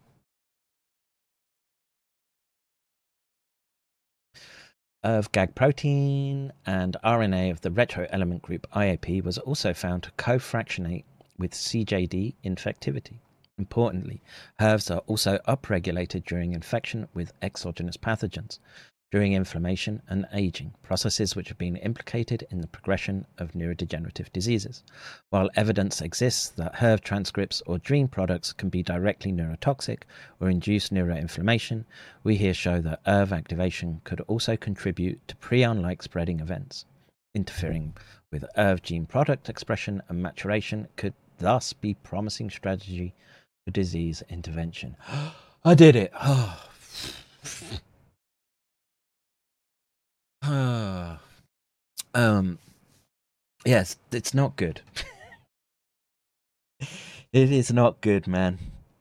ERV 5.04 5.32
GAG 5.32 5.54
protein 5.54 6.52
and 6.66 6.98
RNA 7.04 7.52
of 7.52 7.62
the 7.62 7.70
retro 7.70 8.08
element 8.10 8.42
group 8.42 8.66
IAP 8.72 9.24
was 9.24 9.38
also 9.38 9.72
found 9.74 10.02
to 10.04 10.12
co 10.18 10.40
fractionate 10.40 11.06
with 11.38 11.52
CJD 11.52 12.34
infectivity. 12.44 13.20
Importantly, 13.58 14.22
HERVs 14.60 14.94
are 14.94 15.00
also 15.08 15.38
upregulated 15.48 16.26
during 16.26 16.52
infection 16.52 17.08
with 17.14 17.32
exogenous 17.42 17.96
pathogens, 17.96 18.60
during 19.12 19.32
inflammation 19.32 20.02
and 20.10 20.28
aging, 20.34 20.74
processes 20.82 21.38
which 21.38 21.48
have 21.48 21.58
been 21.58 21.78
implicated 21.78 22.46
in 22.52 22.60
the 22.60 22.68
progression 22.68 23.26
of 23.38 23.54
neurodegenerative 23.54 24.30
diseases. 24.34 24.84
While 25.30 25.50
evidence 25.56 26.02
exists 26.02 26.50
that 26.50 26.76
HERV 26.76 27.00
transcripts 27.00 27.62
or 27.66 27.78
DREAM 27.78 28.10
products 28.10 28.52
can 28.52 28.68
be 28.68 28.84
directly 28.84 29.32
neurotoxic 29.32 30.04
or 30.42 30.50
induce 30.50 30.90
neuroinflammation, 30.90 31.86
we 32.26 32.36
here 32.36 32.54
show 32.54 32.82
that 32.82 33.06
ERV 33.06 33.32
activation 33.32 34.02
could 34.04 34.20
also 34.22 34.58
contribute 34.58 35.26
to 35.30 35.36
prion 35.38 35.82
like 35.82 36.04
spreading 36.04 36.42
events. 36.42 36.84
Interfering 37.34 37.96
with 38.32 38.44
ERV 38.58 38.82
gene 38.82 39.06
product 39.06 39.48
expression 39.48 40.02
and 40.10 40.22
maturation 40.22 40.90
could 40.98 41.14
thus 41.38 41.72
be 41.72 41.94
promising 41.94 42.50
strategy 42.50 43.14
disease 43.72 44.24
intervention. 44.30 44.96
I 45.66 45.74
did 45.74 45.96
it. 45.96 46.14
um, 52.14 52.60
yes, 53.66 53.98
it's 54.12 54.34
not 54.34 54.56
good. 54.56 54.82
it 56.80 57.52
is 57.52 57.72
not 57.72 58.02
good, 58.02 58.28
man. 58.28 58.60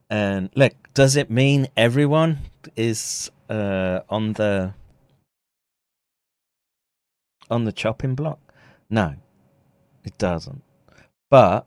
And 0.09 0.51
look, 0.55 0.75
does 0.95 1.17
it 1.17 1.31
mean 1.31 1.69
everyone 1.77 2.39
is 2.77 3.31
uh, 3.49 4.01
on 4.09 4.35
the 4.35 4.75
on 7.51 7.65
the 7.65 7.73
chopping 7.73 8.15
block? 8.15 8.39
No, 8.89 9.15
it 10.05 10.17
doesn't. 10.19 10.63
But 11.31 11.67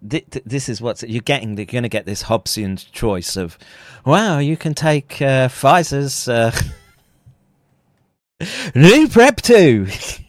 this 0.00 0.68
is 0.68 0.80
what 0.80 1.02
you're 1.02 1.20
getting. 1.20 1.56
You're 1.56 1.66
going 1.66 1.82
to 1.82 1.88
get 1.88 2.06
this 2.06 2.24
Hobbesian 2.24 2.90
choice 2.92 3.36
of, 3.36 3.58
wow, 4.04 4.38
you 4.38 4.56
can 4.56 4.74
take 4.74 5.20
uh, 5.20 5.48
Pfizer's 5.48 6.28
uh, 6.28 6.52
new 8.74 9.08
Prep 9.08 9.40
2. 9.42 9.86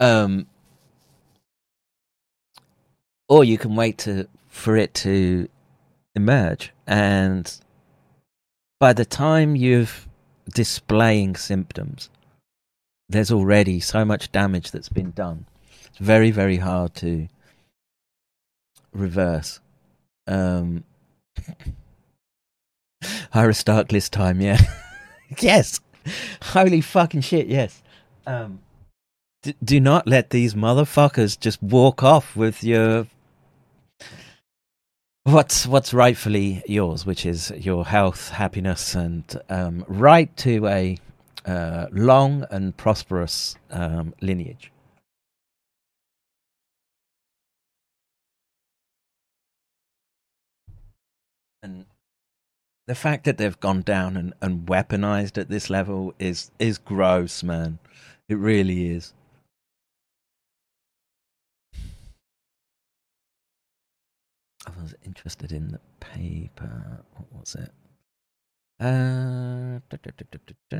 um, 0.00 0.46
or 3.28 3.44
you 3.44 3.58
can 3.58 3.76
wait 3.76 3.98
to 3.98 4.26
for 4.48 4.76
it 4.76 4.94
to 4.94 5.48
emerge 6.14 6.72
and 6.86 7.60
by 8.80 8.92
the 8.92 9.04
time 9.04 9.54
you've 9.54 10.08
displaying 10.52 11.36
symptoms 11.36 12.10
there's 13.08 13.30
already 13.30 13.78
so 13.78 14.04
much 14.04 14.32
damage 14.32 14.70
that's 14.70 14.88
been 14.88 15.10
done 15.12 15.46
it's 15.98 16.06
very 16.06 16.30
very 16.30 16.58
hard 16.58 16.94
to 16.94 17.28
reverse. 18.92 19.60
Um 20.26 20.84
Aristarchus 23.34 24.08
time 24.08 24.40
yeah. 24.40 24.60
Yes. 25.40 25.80
Holy 26.40 26.80
fucking 26.80 27.22
shit 27.22 27.48
yes. 27.48 27.82
Um 28.26 28.60
d- 29.42 29.56
do 29.62 29.80
not 29.80 30.06
let 30.06 30.30
these 30.30 30.54
motherfuckers 30.54 31.38
just 31.38 31.62
walk 31.62 32.02
off 32.02 32.36
with 32.36 32.62
your 32.62 33.06
what's 35.24 35.66
what's 35.66 35.92
rightfully 35.92 36.62
yours, 36.66 37.04
which 37.04 37.26
is 37.26 37.50
your 37.56 37.84
health, 37.84 38.30
happiness, 38.30 38.94
and 38.94 39.24
um, 39.50 39.84
right 39.88 40.34
to 40.38 40.66
a 40.66 40.96
uh, 41.44 41.86
long 41.92 42.46
and 42.50 42.76
prosperous 42.76 43.56
um, 43.70 44.14
lineage. 44.20 44.70
And 51.62 51.86
the 52.86 52.94
fact 52.94 53.24
that 53.24 53.36
they've 53.36 53.58
gone 53.60 53.82
down 53.82 54.16
and, 54.16 54.32
and 54.40 54.66
weaponized 54.66 55.38
at 55.38 55.48
this 55.48 55.68
level 55.68 56.14
is 56.18 56.50
is 56.58 56.78
gross, 56.78 57.42
man. 57.42 57.78
It 58.28 58.36
really 58.36 58.90
is. 58.90 59.12
I 64.66 64.70
was 64.82 64.94
interested 65.04 65.52
in 65.52 65.68
the 65.72 65.80
paper. 66.00 67.04
What 67.16 67.40
was 67.40 67.54
it? 67.54 67.72
Uh, 68.80 69.80
da, 69.88 69.96
da, 70.02 70.12
da. 70.70 70.78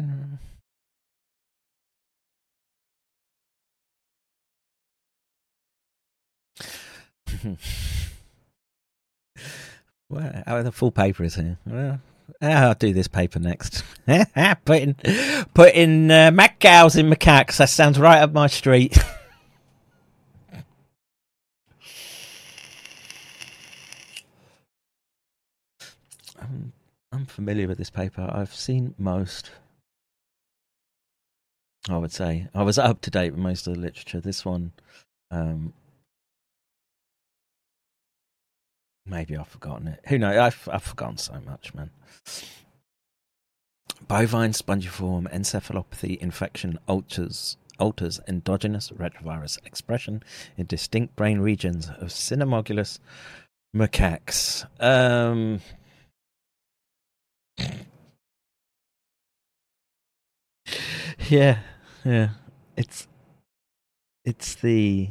Well, 10.11 10.43
oh, 10.47 10.63
the 10.63 10.73
full 10.73 10.91
paper 10.91 11.25
is 11.25 11.35
here. 11.35 11.59
Well, 11.67 12.01
I'll 12.41 12.75
do 12.75 12.93
this 12.93 13.09
paper 13.09 13.39
next. 13.39 13.85
putting 14.65 14.95
putting 15.55 16.11
uh, 16.11 16.31
mac 16.33 16.59
cows 16.61 16.97
in 16.97 17.11
macaques. 17.11 17.59
That 17.59 17.69
sounds 17.69 17.99
right 17.99 18.21
up 18.21 18.33
my 18.33 18.47
street. 18.47 18.97
I'm, 26.41 26.73
I'm 27.13 27.27
familiar 27.27 27.67
with 27.67 27.79
this 27.79 27.91
paper. 27.91 28.31
I've 28.33 28.55
seen 28.55 28.95
most. 28.99 29.51
I 31.89 31.97
would 31.97 32.13
say 32.13 32.49
I 32.55 32.63
was 32.63 32.79
up 32.79 33.01
to 33.03 33.11
date 33.11 33.33
with 33.33 33.41
most 33.41 33.67
of 33.67 33.75
the 33.75 33.81
literature. 33.81 34.21
This 34.21 34.45
one, 34.45 34.73
um, 35.31 35.73
maybe 39.09 39.37
I've 39.37 39.49
forgotten 39.49 39.89
it. 39.89 40.01
Who 40.09 40.19
knows? 40.19 40.37
I've 40.37 40.69
I've 40.73 40.83
forgotten 40.83 41.19
so 41.19 41.41
much, 41.45 41.75
man. 41.75 41.91
Bovine 44.07 44.53
spongiform 44.53 45.33
encephalopathy 45.33 46.19
infection 46.19 46.79
alters 46.87 47.57
alters 47.79 48.21
endogenous 48.27 48.91
retrovirus 48.91 49.65
expression 49.65 50.23
in 50.57 50.67
distinct 50.67 51.15
brain 51.17 51.41
regions 51.41 51.89
of 51.89 52.09
cynomolgus 52.09 52.99
macaques. 53.75 54.67
Um, 54.81 55.61
yeah, 61.29 61.59
yeah. 62.05 62.31
It's 62.77 63.07
it's 64.25 64.55
the 64.57 65.11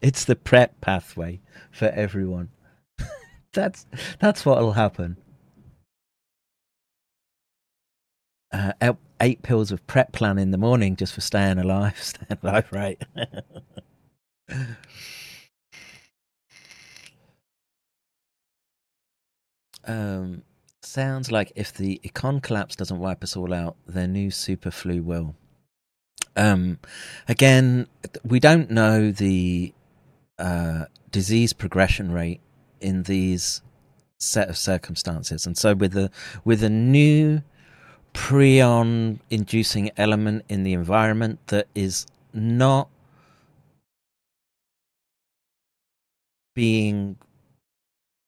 it's 0.00 0.24
the 0.24 0.36
prep 0.36 0.80
pathway 0.80 1.40
for 1.70 1.88
everyone. 1.88 2.50
that's 3.52 3.86
that's 4.18 4.44
what'll 4.46 4.72
happen. 4.72 5.16
Uh, 8.52 8.72
eight- 9.20 9.42
pills 9.42 9.70
of 9.70 9.86
prep 9.86 10.12
plan 10.12 10.38
in 10.38 10.50
the 10.50 10.58
morning 10.58 10.96
just 10.96 11.14
for 11.14 11.20
staying 11.20 11.58
alive. 11.58 11.96
Staying 12.02 12.38
alive, 12.42 12.66
right? 12.72 13.00
um, 19.84 20.42
sounds 20.82 21.30
like 21.30 21.52
if 21.54 21.72
the 21.72 22.00
econ 22.04 22.42
collapse 22.42 22.74
doesn't 22.74 22.98
wipe 22.98 23.22
us 23.22 23.36
all 23.36 23.54
out, 23.54 23.76
their 23.86 24.08
new 24.08 24.32
super 24.32 24.72
flu 24.72 25.02
will. 25.02 25.36
Um, 26.36 26.78
again, 27.28 27.86
we 28.24 28.40
don't 28.40 28.70
know 28.70 29.10
the 29.12 29.72
uh, 30.40 30.86
disease 31.10 31.52
progression 31.52 32.10
rate 32.12 32.40
in 32.80 33.04
these 33.04 33.62
set 34.18 34.48
of 34.48 34.56
circumstances, 34.56 35.46
and 35.46 35.56
so 35.56 35.74
with 35.74 35.96
a 35.96 36.10
with 36.44 36.62
a 36.62 36.70
new 36.70 37.42
prion 38.14 39.20
inducing 39.30 39.90
element 39.96 40.44
in 40.48 40.64
the 40.64 40.72
environment 40.72 41.38
that 41.46 41.68
is 41.74 42.06
not 42.32 42.88
being 46.54 47.16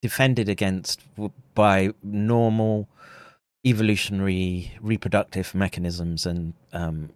defended 0.00 0.48
against 0.48 1.00
by 1.54 1.92
normal 2.02 2.88
evolutionary 3.64 4.72
reproductive 4.80 5.54
mechanisms 5.54 6.26
and 6.26 6.54
um, 6.72 7.10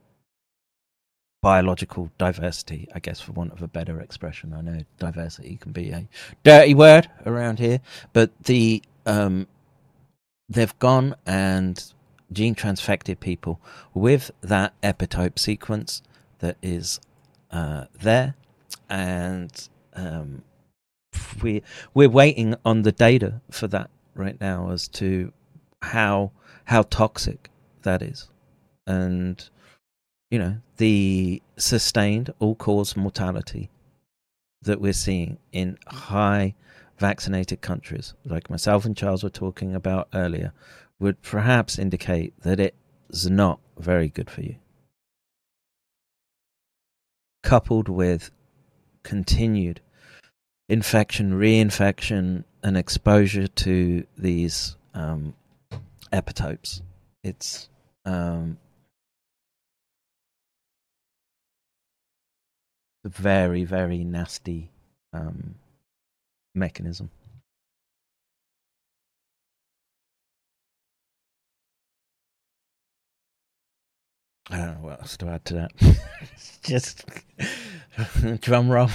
biological 1.43 2.11
diversity, 2.19 2.89
I 2.95 2.99
guess, 2.99 3.21
for 3.21 3.33
want 3.33 3.53
of 3.53 3.63
a 3.63 3.69
better 3.69 4.01
expression. 4.01 4.53
I 4.53 4.61
know 4.63 4.81
diversity 4.99 5.57
can 5.57 5.73
be 5.73 5.91
a 5.91 6.09
dirty 6.43 6.75
word 6.75 7.09
around 7.25 7.59
here, 7.59 7.81
but 8.13 8.31
the 8.45 8.83
um, 9.05 9.47
they've 10.49 10.79
gone 10.79 11.15
and 11.25 11.93
gene 12.33 12.55
transfected 12.55 13.21
people 13.21 13.61
with 13.95 14.31
that 14.41 14.81
epitope 14.83 15.39
sequence 15.39 16.03
that 16.41 16.57
is 16.63 17.01
uh, 17.51 17.85
there, 18.03 18.35
and 18.89 19.69
um, 19.95 20.43
we 21.43 21.63
we're 21.95 22.09
waiting 22.09 22.55
on 22.65 22.83
the 22.83 22.93
data 22.93 23.41
for 23.51 23.69
that 23.69 23.91
right 24.15 24.41
now 24.41 24.71
as 24.71 24.89
to 24.89 25.33
how 25.83 26.33
how 26.65 26.83
toxic 26.83 27.51
that 27.83 28.03
is, 28.03 28.29
and 28.87 29.49
you 30.31 30.39
know 30.39 30.57
the 30.77 31.43
sustained 31.57 32.33
all 32.39 32.55
cause 32.55 32.97
mortality 32.97 33.71
that 34.63 34.81
we're 34.81 34.93
seeing 34.93 35.39
in 35.53 35.79
high 35.87 36.55
vaccinated 36.99 37.61
countries, 37.61 38.15
like 38.25 38.51
myself 38.51 38.85
and 38.85 38.97
Charles 38.97 39.23
were 39.23 39.31
talking 39.31 39.75
about 39.75 40.09
earlier, 40.15 40.53
would 40.99 41.21
perhaps 41.23 41.79
indicate 41.79 42.35
that 42.43 42.59
it's 42.59 43.27
not 43.27 43.61
very 43.79 44.09
good 44.09 44.31
for 44.31 44.43
you. 44.43 44.57
Coupled 47.43 47.89
with 47.89 48.31
continued 49.03 49.81
infection, 50.69 51.33
reinfection, 51.33 52.45
and 52.63 52.77
exposure 52.77 53.47
to 53.47 54.05
these 54.19 54.77
um, 54.95 55.35
epitopes, 56.13 56.81
it's 57.23 57.69
um, 58.05 58.59
very, 63.09 63.65
very 63.65 64.05
nasty 64.05 64.71
um, 65.13 65.55
mechanism. 66.55 67.11
I 74.49 74.59
don't 74.59 74.67
know 74.75 74.89
what 74.89 75.01
else 75.01 75.17
to 75.19 75.29
add 75.29 75.45
to 75.47 75.55
that. 75.55 75.99
Just 76.63 77.05
drum 78.41 78.69
roll. 78.69 78.89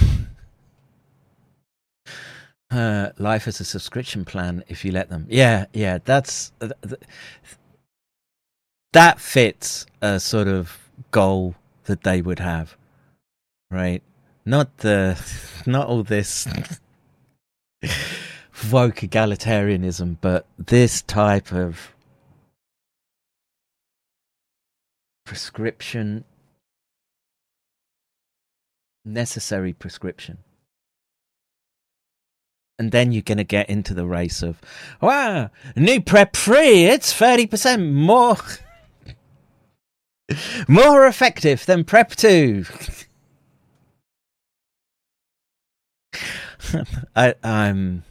Uh, 2.70 3.10
life 3.18 3.46
as 3.46 3.60
a 3.60 3.64
subscription 3.64 4.24
plan 4.24 4.64
if 4.68 4.82
you 4.82 4.92
let 4.92 5.10
them. 5.10 5.26
Yeah, 5.28 5.66
yeah, 5.74 5.98
that's 6.02 6.52
th- 6.60 6.72
th- 6.88 7.02
that 8.94 9.20
fits 9.20 9.84
a 10.00 10.18
sort 10.18 10.48
of 10.48 10.78
goal 11.10 11.54
that 11.84 12.02
they 12.02 12.22
would 12.22 12.38
have, 12.38 12.76
right? 13.72 14.02
Not 14.44 14.78
the, 14.78 15.18
not 15.66 15.88
all 15.88 16.02
this 16.02 16.46
woke 18.70 18.96
egalitarianism, 18.96 20.18
but 20.20 20.46
this 20.58 21.02
type 21.02 21.52
of 21.52 21.94
prescription, 25.24 26.24
necessary 29.04 29.72
prescription 29.72 30.38
and 32.82 32.90
then 32.90 33.12
you're 33.12 33.22
going 33.22 33.38
to 33.38 33.44
get 33.44 33.70
into 33.70 33.94
the 33.94 34.04
race 34.04 34.42
of, 34.42 34.60
wow, 35.00 35.50
new 35.76 36.00
prep 36.00 36.34
free, 36.34 36.86
it's 36.86 37.12
30% 37.12 37.92
more, 37.92 38.36
more 40.68 41.06
effective 41.06 41.64
than 41.64 41.84
prep 41.84 42.10
two. 42.16 42.64
I, 47.16 47.34
I'm, 47.42 48.02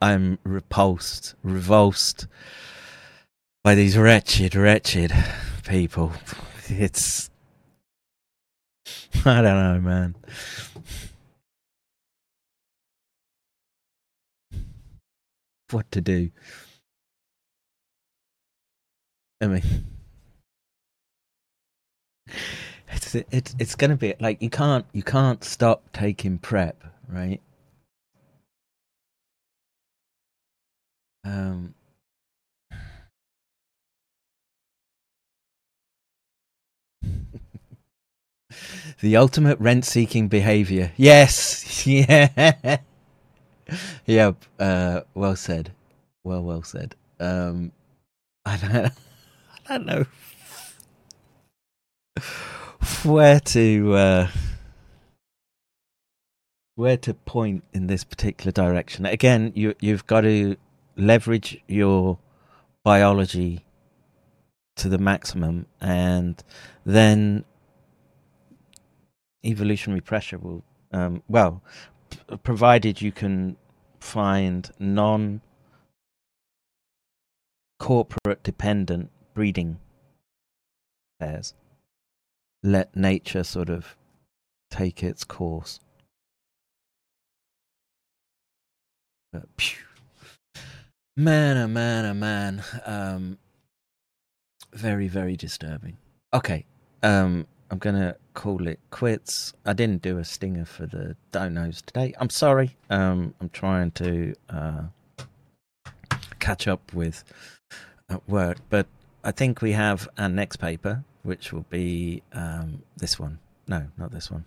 I'm 0.00 0.38
repulsed, 0.44 1.34
revulsed 1.42 2.26
by 3.62 3.74
these 3.74 3.96
wretched, 3.96 4.54
wretched 4.54 5.12
people. 5.66 6.12
It's, 6.68 7.30
I 9.24 9.42
don't 9.42 9.44
know, 9.44 9.80
man. 9.80 10.14
what 15.72 15.90
to 15.92 16.00
do. 16.00 16.30
I 19.40 19.46
mean, 19.46 19.62
it's 22.92 23.14
it's 23.14 23.54
it's 23.58 23.74
gonna 23.74 23.96
be 23.96 24.14
like 24.20 24.42
you 24.42 24.50
can't 24.50 24.84
you 24.92 25.02
can't 25.02 25.42
stop 25.44 25.82
taking 25.92 26.38
prep, 26.38 26.82
right? 27.08 27.40
Um. 31.24 31.74
the 39.00 39.16
ultimate 39.16 39.58
rent-seeking 39.60 40.28
behavior. 40.28 40.92
Yes, 40.96 41.86
yeah. 41.88 42.78
Yep. 44.06 44.44
Uh, 44.58 45.02
well 45.14 45.36
said. 45.36 45.72
Well, 46.24 46.42
well 46.42 46.62
said. 46.62 46.94
Um, 47.20 47.72
I 48.44 48.56
don't, 48.58 48.92
I 49.68 49.78
don't 49.78 49.86
know 49.86 50.04
where 53.04 53.40
to 53.40 53.94
uh, 53.94 54.28
where 56.74 56.96
to 56.96 57.14
point 57.14 57.64
in 57.72 57.86
this 57.86 58.04
particular 58.04 58.52
direction. 58.52 59.06
Again, 59.06 59.52
you 59.54 59.74
you've 59.80 60.06
got 60.06 60.22
to 60.22 60.56
leverage 60.96 61.62
your 61.66 62.18
biology 62.84 63.64
to 64.76 64.88
the 64.88 64.98
maximum, 64.98 65.66
and 65.80 66.42
then 66.84 67.44
evolutionary 69.44 70.00
pressure 70.00 70.38
will 70.38 70.62
um, 70.92 71.22
well 71.28 71.62
provided 72.42 73.00
you 73.00 73.12
can 73.12 73.56
find 73.98 74.70
non 74.78 75.40
corporate 77.78 78.42
dependent 78.42 79.10
breeding 79.34 79.78
pairs. 81.18 81.54
Let 82.62 82.94
nature 82.94 83.44
sort 83.44 83.70
of 83.70 83.96
take 84.70 85.02
its 85.02 85.24
course. 85.24 85.80
But, 89.32 89.46
man, 91.16 91.56
oh 91.56 91.68
man, 91.68 92.04
oh 92.04 92.14
man. 92.14 92.64
Um, 92.84 93.38
very, 94.72 95.08
very 95.08 95.36
disturbing. 95.36 95.96
Okay. 96.34 96.64
Um, 97.02 97.46
I'm 97.70 97.78
gonna 97.78 98.16
call 98.34 98.66
it 98.66 98.80
quits. 98.90 99.52
I 99.64 99.72
didn't 99.72 100.02
do 100.02 100.18
a 100.18 100.24
stinger 100.24 100.64
for 100.64 100.86
the 100.86 101.16
donos 101.32 101.82
today. 101.82 102.12
I'm 102.18 102.30
sorry. 102.30 102.76
Um, 102.90 103.32
I'm 103.40 103.48
trying 103.50 103.92
to 103.92 104.34
uh, 104.48 104.82
catch 106.40 106.66
up 106.66 106.92
with 106.92 107.22
work, 108.26 108.58
but 108.70 108.86
I 109.22 109.30
think 109.30 109.62
we 109.62 109.72
have 109.72 110.08
our 110.18 110.28
next 110.28 110.56
paper, 110.56 111.04
which 111.22 111.52
will 111.52 111.66
be 111.70 112.22
um, 112.32 112.82
this 112.96 113.18
one. 113.18 113.38
No, 113.66 113.86
not 113.96 114.12
this 114.12 114.30
one. 114.30 114.44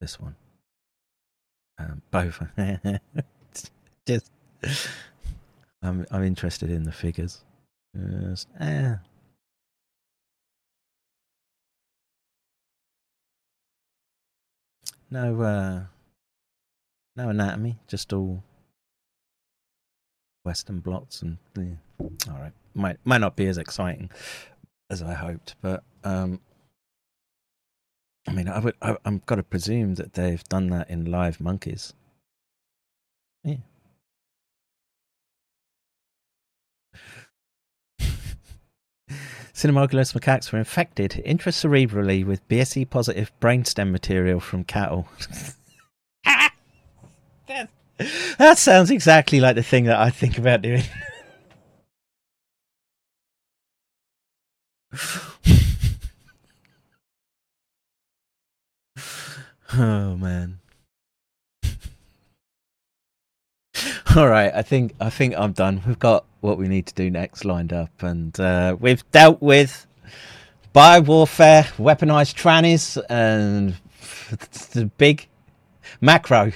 This 0.00 0.20
one. 0.20 0.36
Um, 1.78 2.02
both. 2.10 2.42
Just, 4.06 4.30
I'm 5.82 6.06
I'm 6.10 6.22
interested 6.22 6.70
in 6.70 6.84
the 6.84 6.92
figures. 6.92 7.42
Just, 7.96 8.48
eh, 8.60 8.94
No, 15.10 15.40
uh, 15.40 15.82
no 17.14 17.28
anatomy, 17.28 17.78
just 17.86 18.12
all 18.12 18.42
Western 20.44 20.80
blots 20.80 21.22
and 21.22 21.38
yeah. 21.56 21.74
all 22.00 22.38
right. 22.38 22.52
Might 22.74 22.98
might 23.04 23.20
not 23.20 23.36
be 23.36 23.46
as 23.46 23.56
exciting 23.56 24.10
as 24.90 25.02
I 25.02 25.14
hoped, 25.14 25.56
but 25.60 25.82
um, 26.04 26.40
I 28.28 28.32
mean, 28.32 28.48
I 28.48 28.58
would 28.58 28.74
I, 28.82 28.96
I'm 29.04 29.22
got 29.26 29.36
to 29.36 29.42
presume 29.42 29.94
that 29.94 30.14
they've 30.14 30.42
done 30.44 30.68
that 30.70 30.90
in 30.90 31.04
live 31.10 31.40
monkeys. 31.40 31.94
Yeah. 33.44 33.56
Cynomolgus 39.54 40.12
macaques 40.12 40.52
were 40.52 40.58
infected 40.58 41.22
intracerebrally 41.24 42.26
with 42.26 42.46
BSE 42.48 42.90
positive 42.90 43.32
brainstem 43.40 43.90
material 43.90 44.38
from 44.38 44.64
cattle. 44.64 45.08
that 48.38 48.58
sounds 48.58 48.90
exactly 48.90 49.40
like 49.40 49.54
the 49.56 49.62
thing 49.62 49.84
that 49.84 49.98
I 49.98 50.10
think 50.10 50.36
about 50.36 50.60
doing. 50.60 50.82
oh 59.74 60.16
man. 60.16 60.58
All 64.16 64.28
right, 64.28 64.52
I 64.54 64.62
think 64.62 64.94
I 65.00 65.10
think 65.10 65.34
I'm 65.36 65.52
done. 65.52 65.82
We've 65.86 65.98
got 65.98 66.24
what 66.40 66.58
we 66.58 66.68
need 66.68 66.86
to 66.86 66.94
do 66.94 67.10
next 67.10 67.44
lined 67.44 67.72
up, 67.72 68.02
and 68.02 68.38
uh, 68.40 68.76
we've 68.78 69.08
dealt 69.10 69.42
with 69.42 69.86
bio 70.72 71.00
warfare, 71.00 71.64
weaponized 71.76 72.34
trannies, 72.34 73.02
and 73.10 73.76
the 74.72 74.86
big 74.96 75.28
macro 76.00 76.52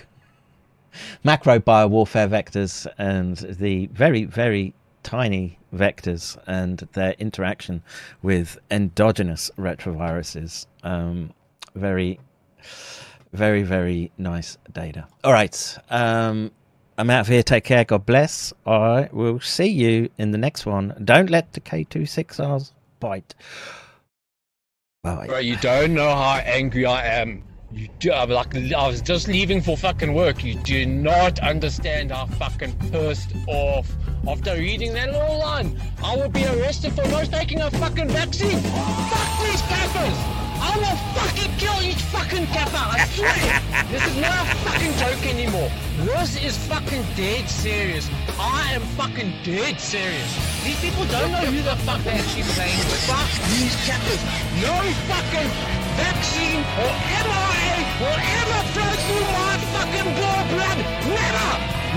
macro 1.22 1.58
bio 1.58 1.86
warfare 1.88 2.28
vectors, 2.28 2.86
and 2.98 3.36
the 3.36 3.86
very 3.88 4.24
very 4.24 4.74
tiny 5.02 5.58
vectors 5.74 6.36
and 6.46 6.78
their 6.92 7.12
interaction 7.18 7.82
with 8.22 8.58
endogenous 8.70 9.50
retroviruses. 9.56 10.66
Um, 10.82 11.32
very 11.74 12.20
very 13.32 13.62
very 13.62 14.10
nice 14.18 14.58
data. 14.72 15.06
All 15.24 15.32
right. 15.32 15.78
Um, 15.88 16.50
I'm 16.98 17.08
out 17.08 17.20
of 17.20 17.28
here. 17.28 17.42
Take 17.42 17.64
care. 17.64 17.84
God 17.84 18.04
bless. 18.04 18.52
I 18.66 19.08
will 19.12 19.40
see 19.40 19.68
you 19.68 20.10
in 20.18 20.32
the 20.32 20.38
next 20.38 20.66
one. 20.66 20.94
Don't 21.02 21.30
let 21.30 21.52
the 21.54 21.60
K26Rs 21.60 22.72
bite. 22.98 23.34
Bye. 25.02 25.26
Bro, 25.26 25.38
you 25.38 25.56
don't 25.56 25.94
know 25.94 26.14
how 26.14 26.42
angry 26.44 26.84
I 26.84 27.06
am. 27.06 27.42
You 27.72 27.88
do, 28.00 28.12
I'm 28.12 28.30
like, 28.30 28.56
I 28.72 28.88
was 28.88 29.00
just 29.00 29.28
leaving 29.28 29.62
for 29.62 29.76
fucking 29.76 30.12
work. 30.12 30.42
You 30.42 30.56
do 30.56 30.84
not 30.86 31.38
understand 31.38 32.10
how 32.10 32.26
fucking 32.26 32.76
pissed 32.90 33.32
off. 33.46 33.88
After 34.26 34.54
reading 34.54 34.92
that 34.94 35.12
little 35.12 35.38
line, 35.38 35.80
I 36.02 36.16
will 36.16 36.28
be 36.28 36.44
arrested 36.46 36.94
for 36.94 37.06
not 37.08 37.26
taking 37.26 37.60
a 37.60 37.70
fucking 37.70 38.08
vaccine. 38.08 38.58
Fuck 38.60 39.46
these 39.46 39.62
cappers! 39.62 40.49
I 40.60 40.76
will 40.76 40.98
fucking 41.16 41.52
kill 41.56 41.80
each 41.80 42.04
fucking 42.12 42.46
kappa, 42.52 42.76
I 42.76 43.08
swear! 43.16 43.60
this 43.88 44.04
is 44.04 44.16
not 44.20 44.44
a 44.44 44.54
fucking 44.68 44.92
joke 45.00 45.24
anymore. 45.24 45.72
This 46.04 46.36
is 46.44 46.56
fucking 46.68 47.02
dead 47.16 47.48
serious. 47.48 48.08
I 48.38 48.76
am 48.76 48.82
fucking 49.00 49.32
dead 49.42 49.80
serious. 49.80 50.30
These 50.62 50.80
people 50.84 51.04
don't 51.08 51.32
know 51.32 51.48
who 51.48 51.64
the 51.64 51.76
fuck 51.88 52.04
they're 52.04 52.12
actually 52.12 52.44
playing 52.52 52.76
with. 52.76 53.08
Fuck 53.08 53.28
these 53.56 53.72
kappas. 53.88 54.20
No 54.60 54.76
fucking 55.08 55.48
vaccine 55.96 56.60
or 56.76 56.92
mRNA 57.24 57.76
will 58.04 58.20
ever 58.20 58.60
flow 58.76 58.92
through 59.00 59.28
my 59.32 59.54
fucking 59.72 60.08
blood. 60.12 60.78
Never! 61.08 61.50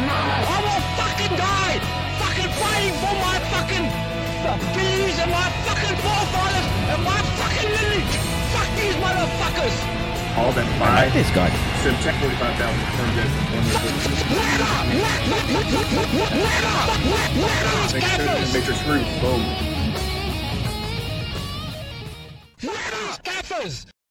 I 0.03 0.57
will 0.63 0.83
fucking 0.99 1.35
die! 1.35 1.77
Fucking 2.23 2.51
fighting 2.63 2.95
for 3.03 3.15
my 3.27 3.37
fucking 3.51 3.85
beliefs 4.71 5.19
and 5.19 5.31
my 5.31 5.47
fucking 5.67 5.97
forefathers 5.99 6.67
and 6.95 7.03
my! 7.03 7.32
These 8.83 8.95
motherfuckers! 8.95 9.75
All 10.37 10.51
that 10.51 10.67
five. 10.79 11.05
like 11.05 11.13
this 11.13 11.29
guy. 11.31 11.49
Sim 11.83 11.95
check 12.01 12.15
45,000 12.19 12.79
confirmed 12.83 13.17
it. 13.19 13.29
Matrix, 17.93 18.53
Matrix 18.53 18.79
screw. 18.79 19.03
Boom. 19.21 19.43
Scaffers! 22.59 23.92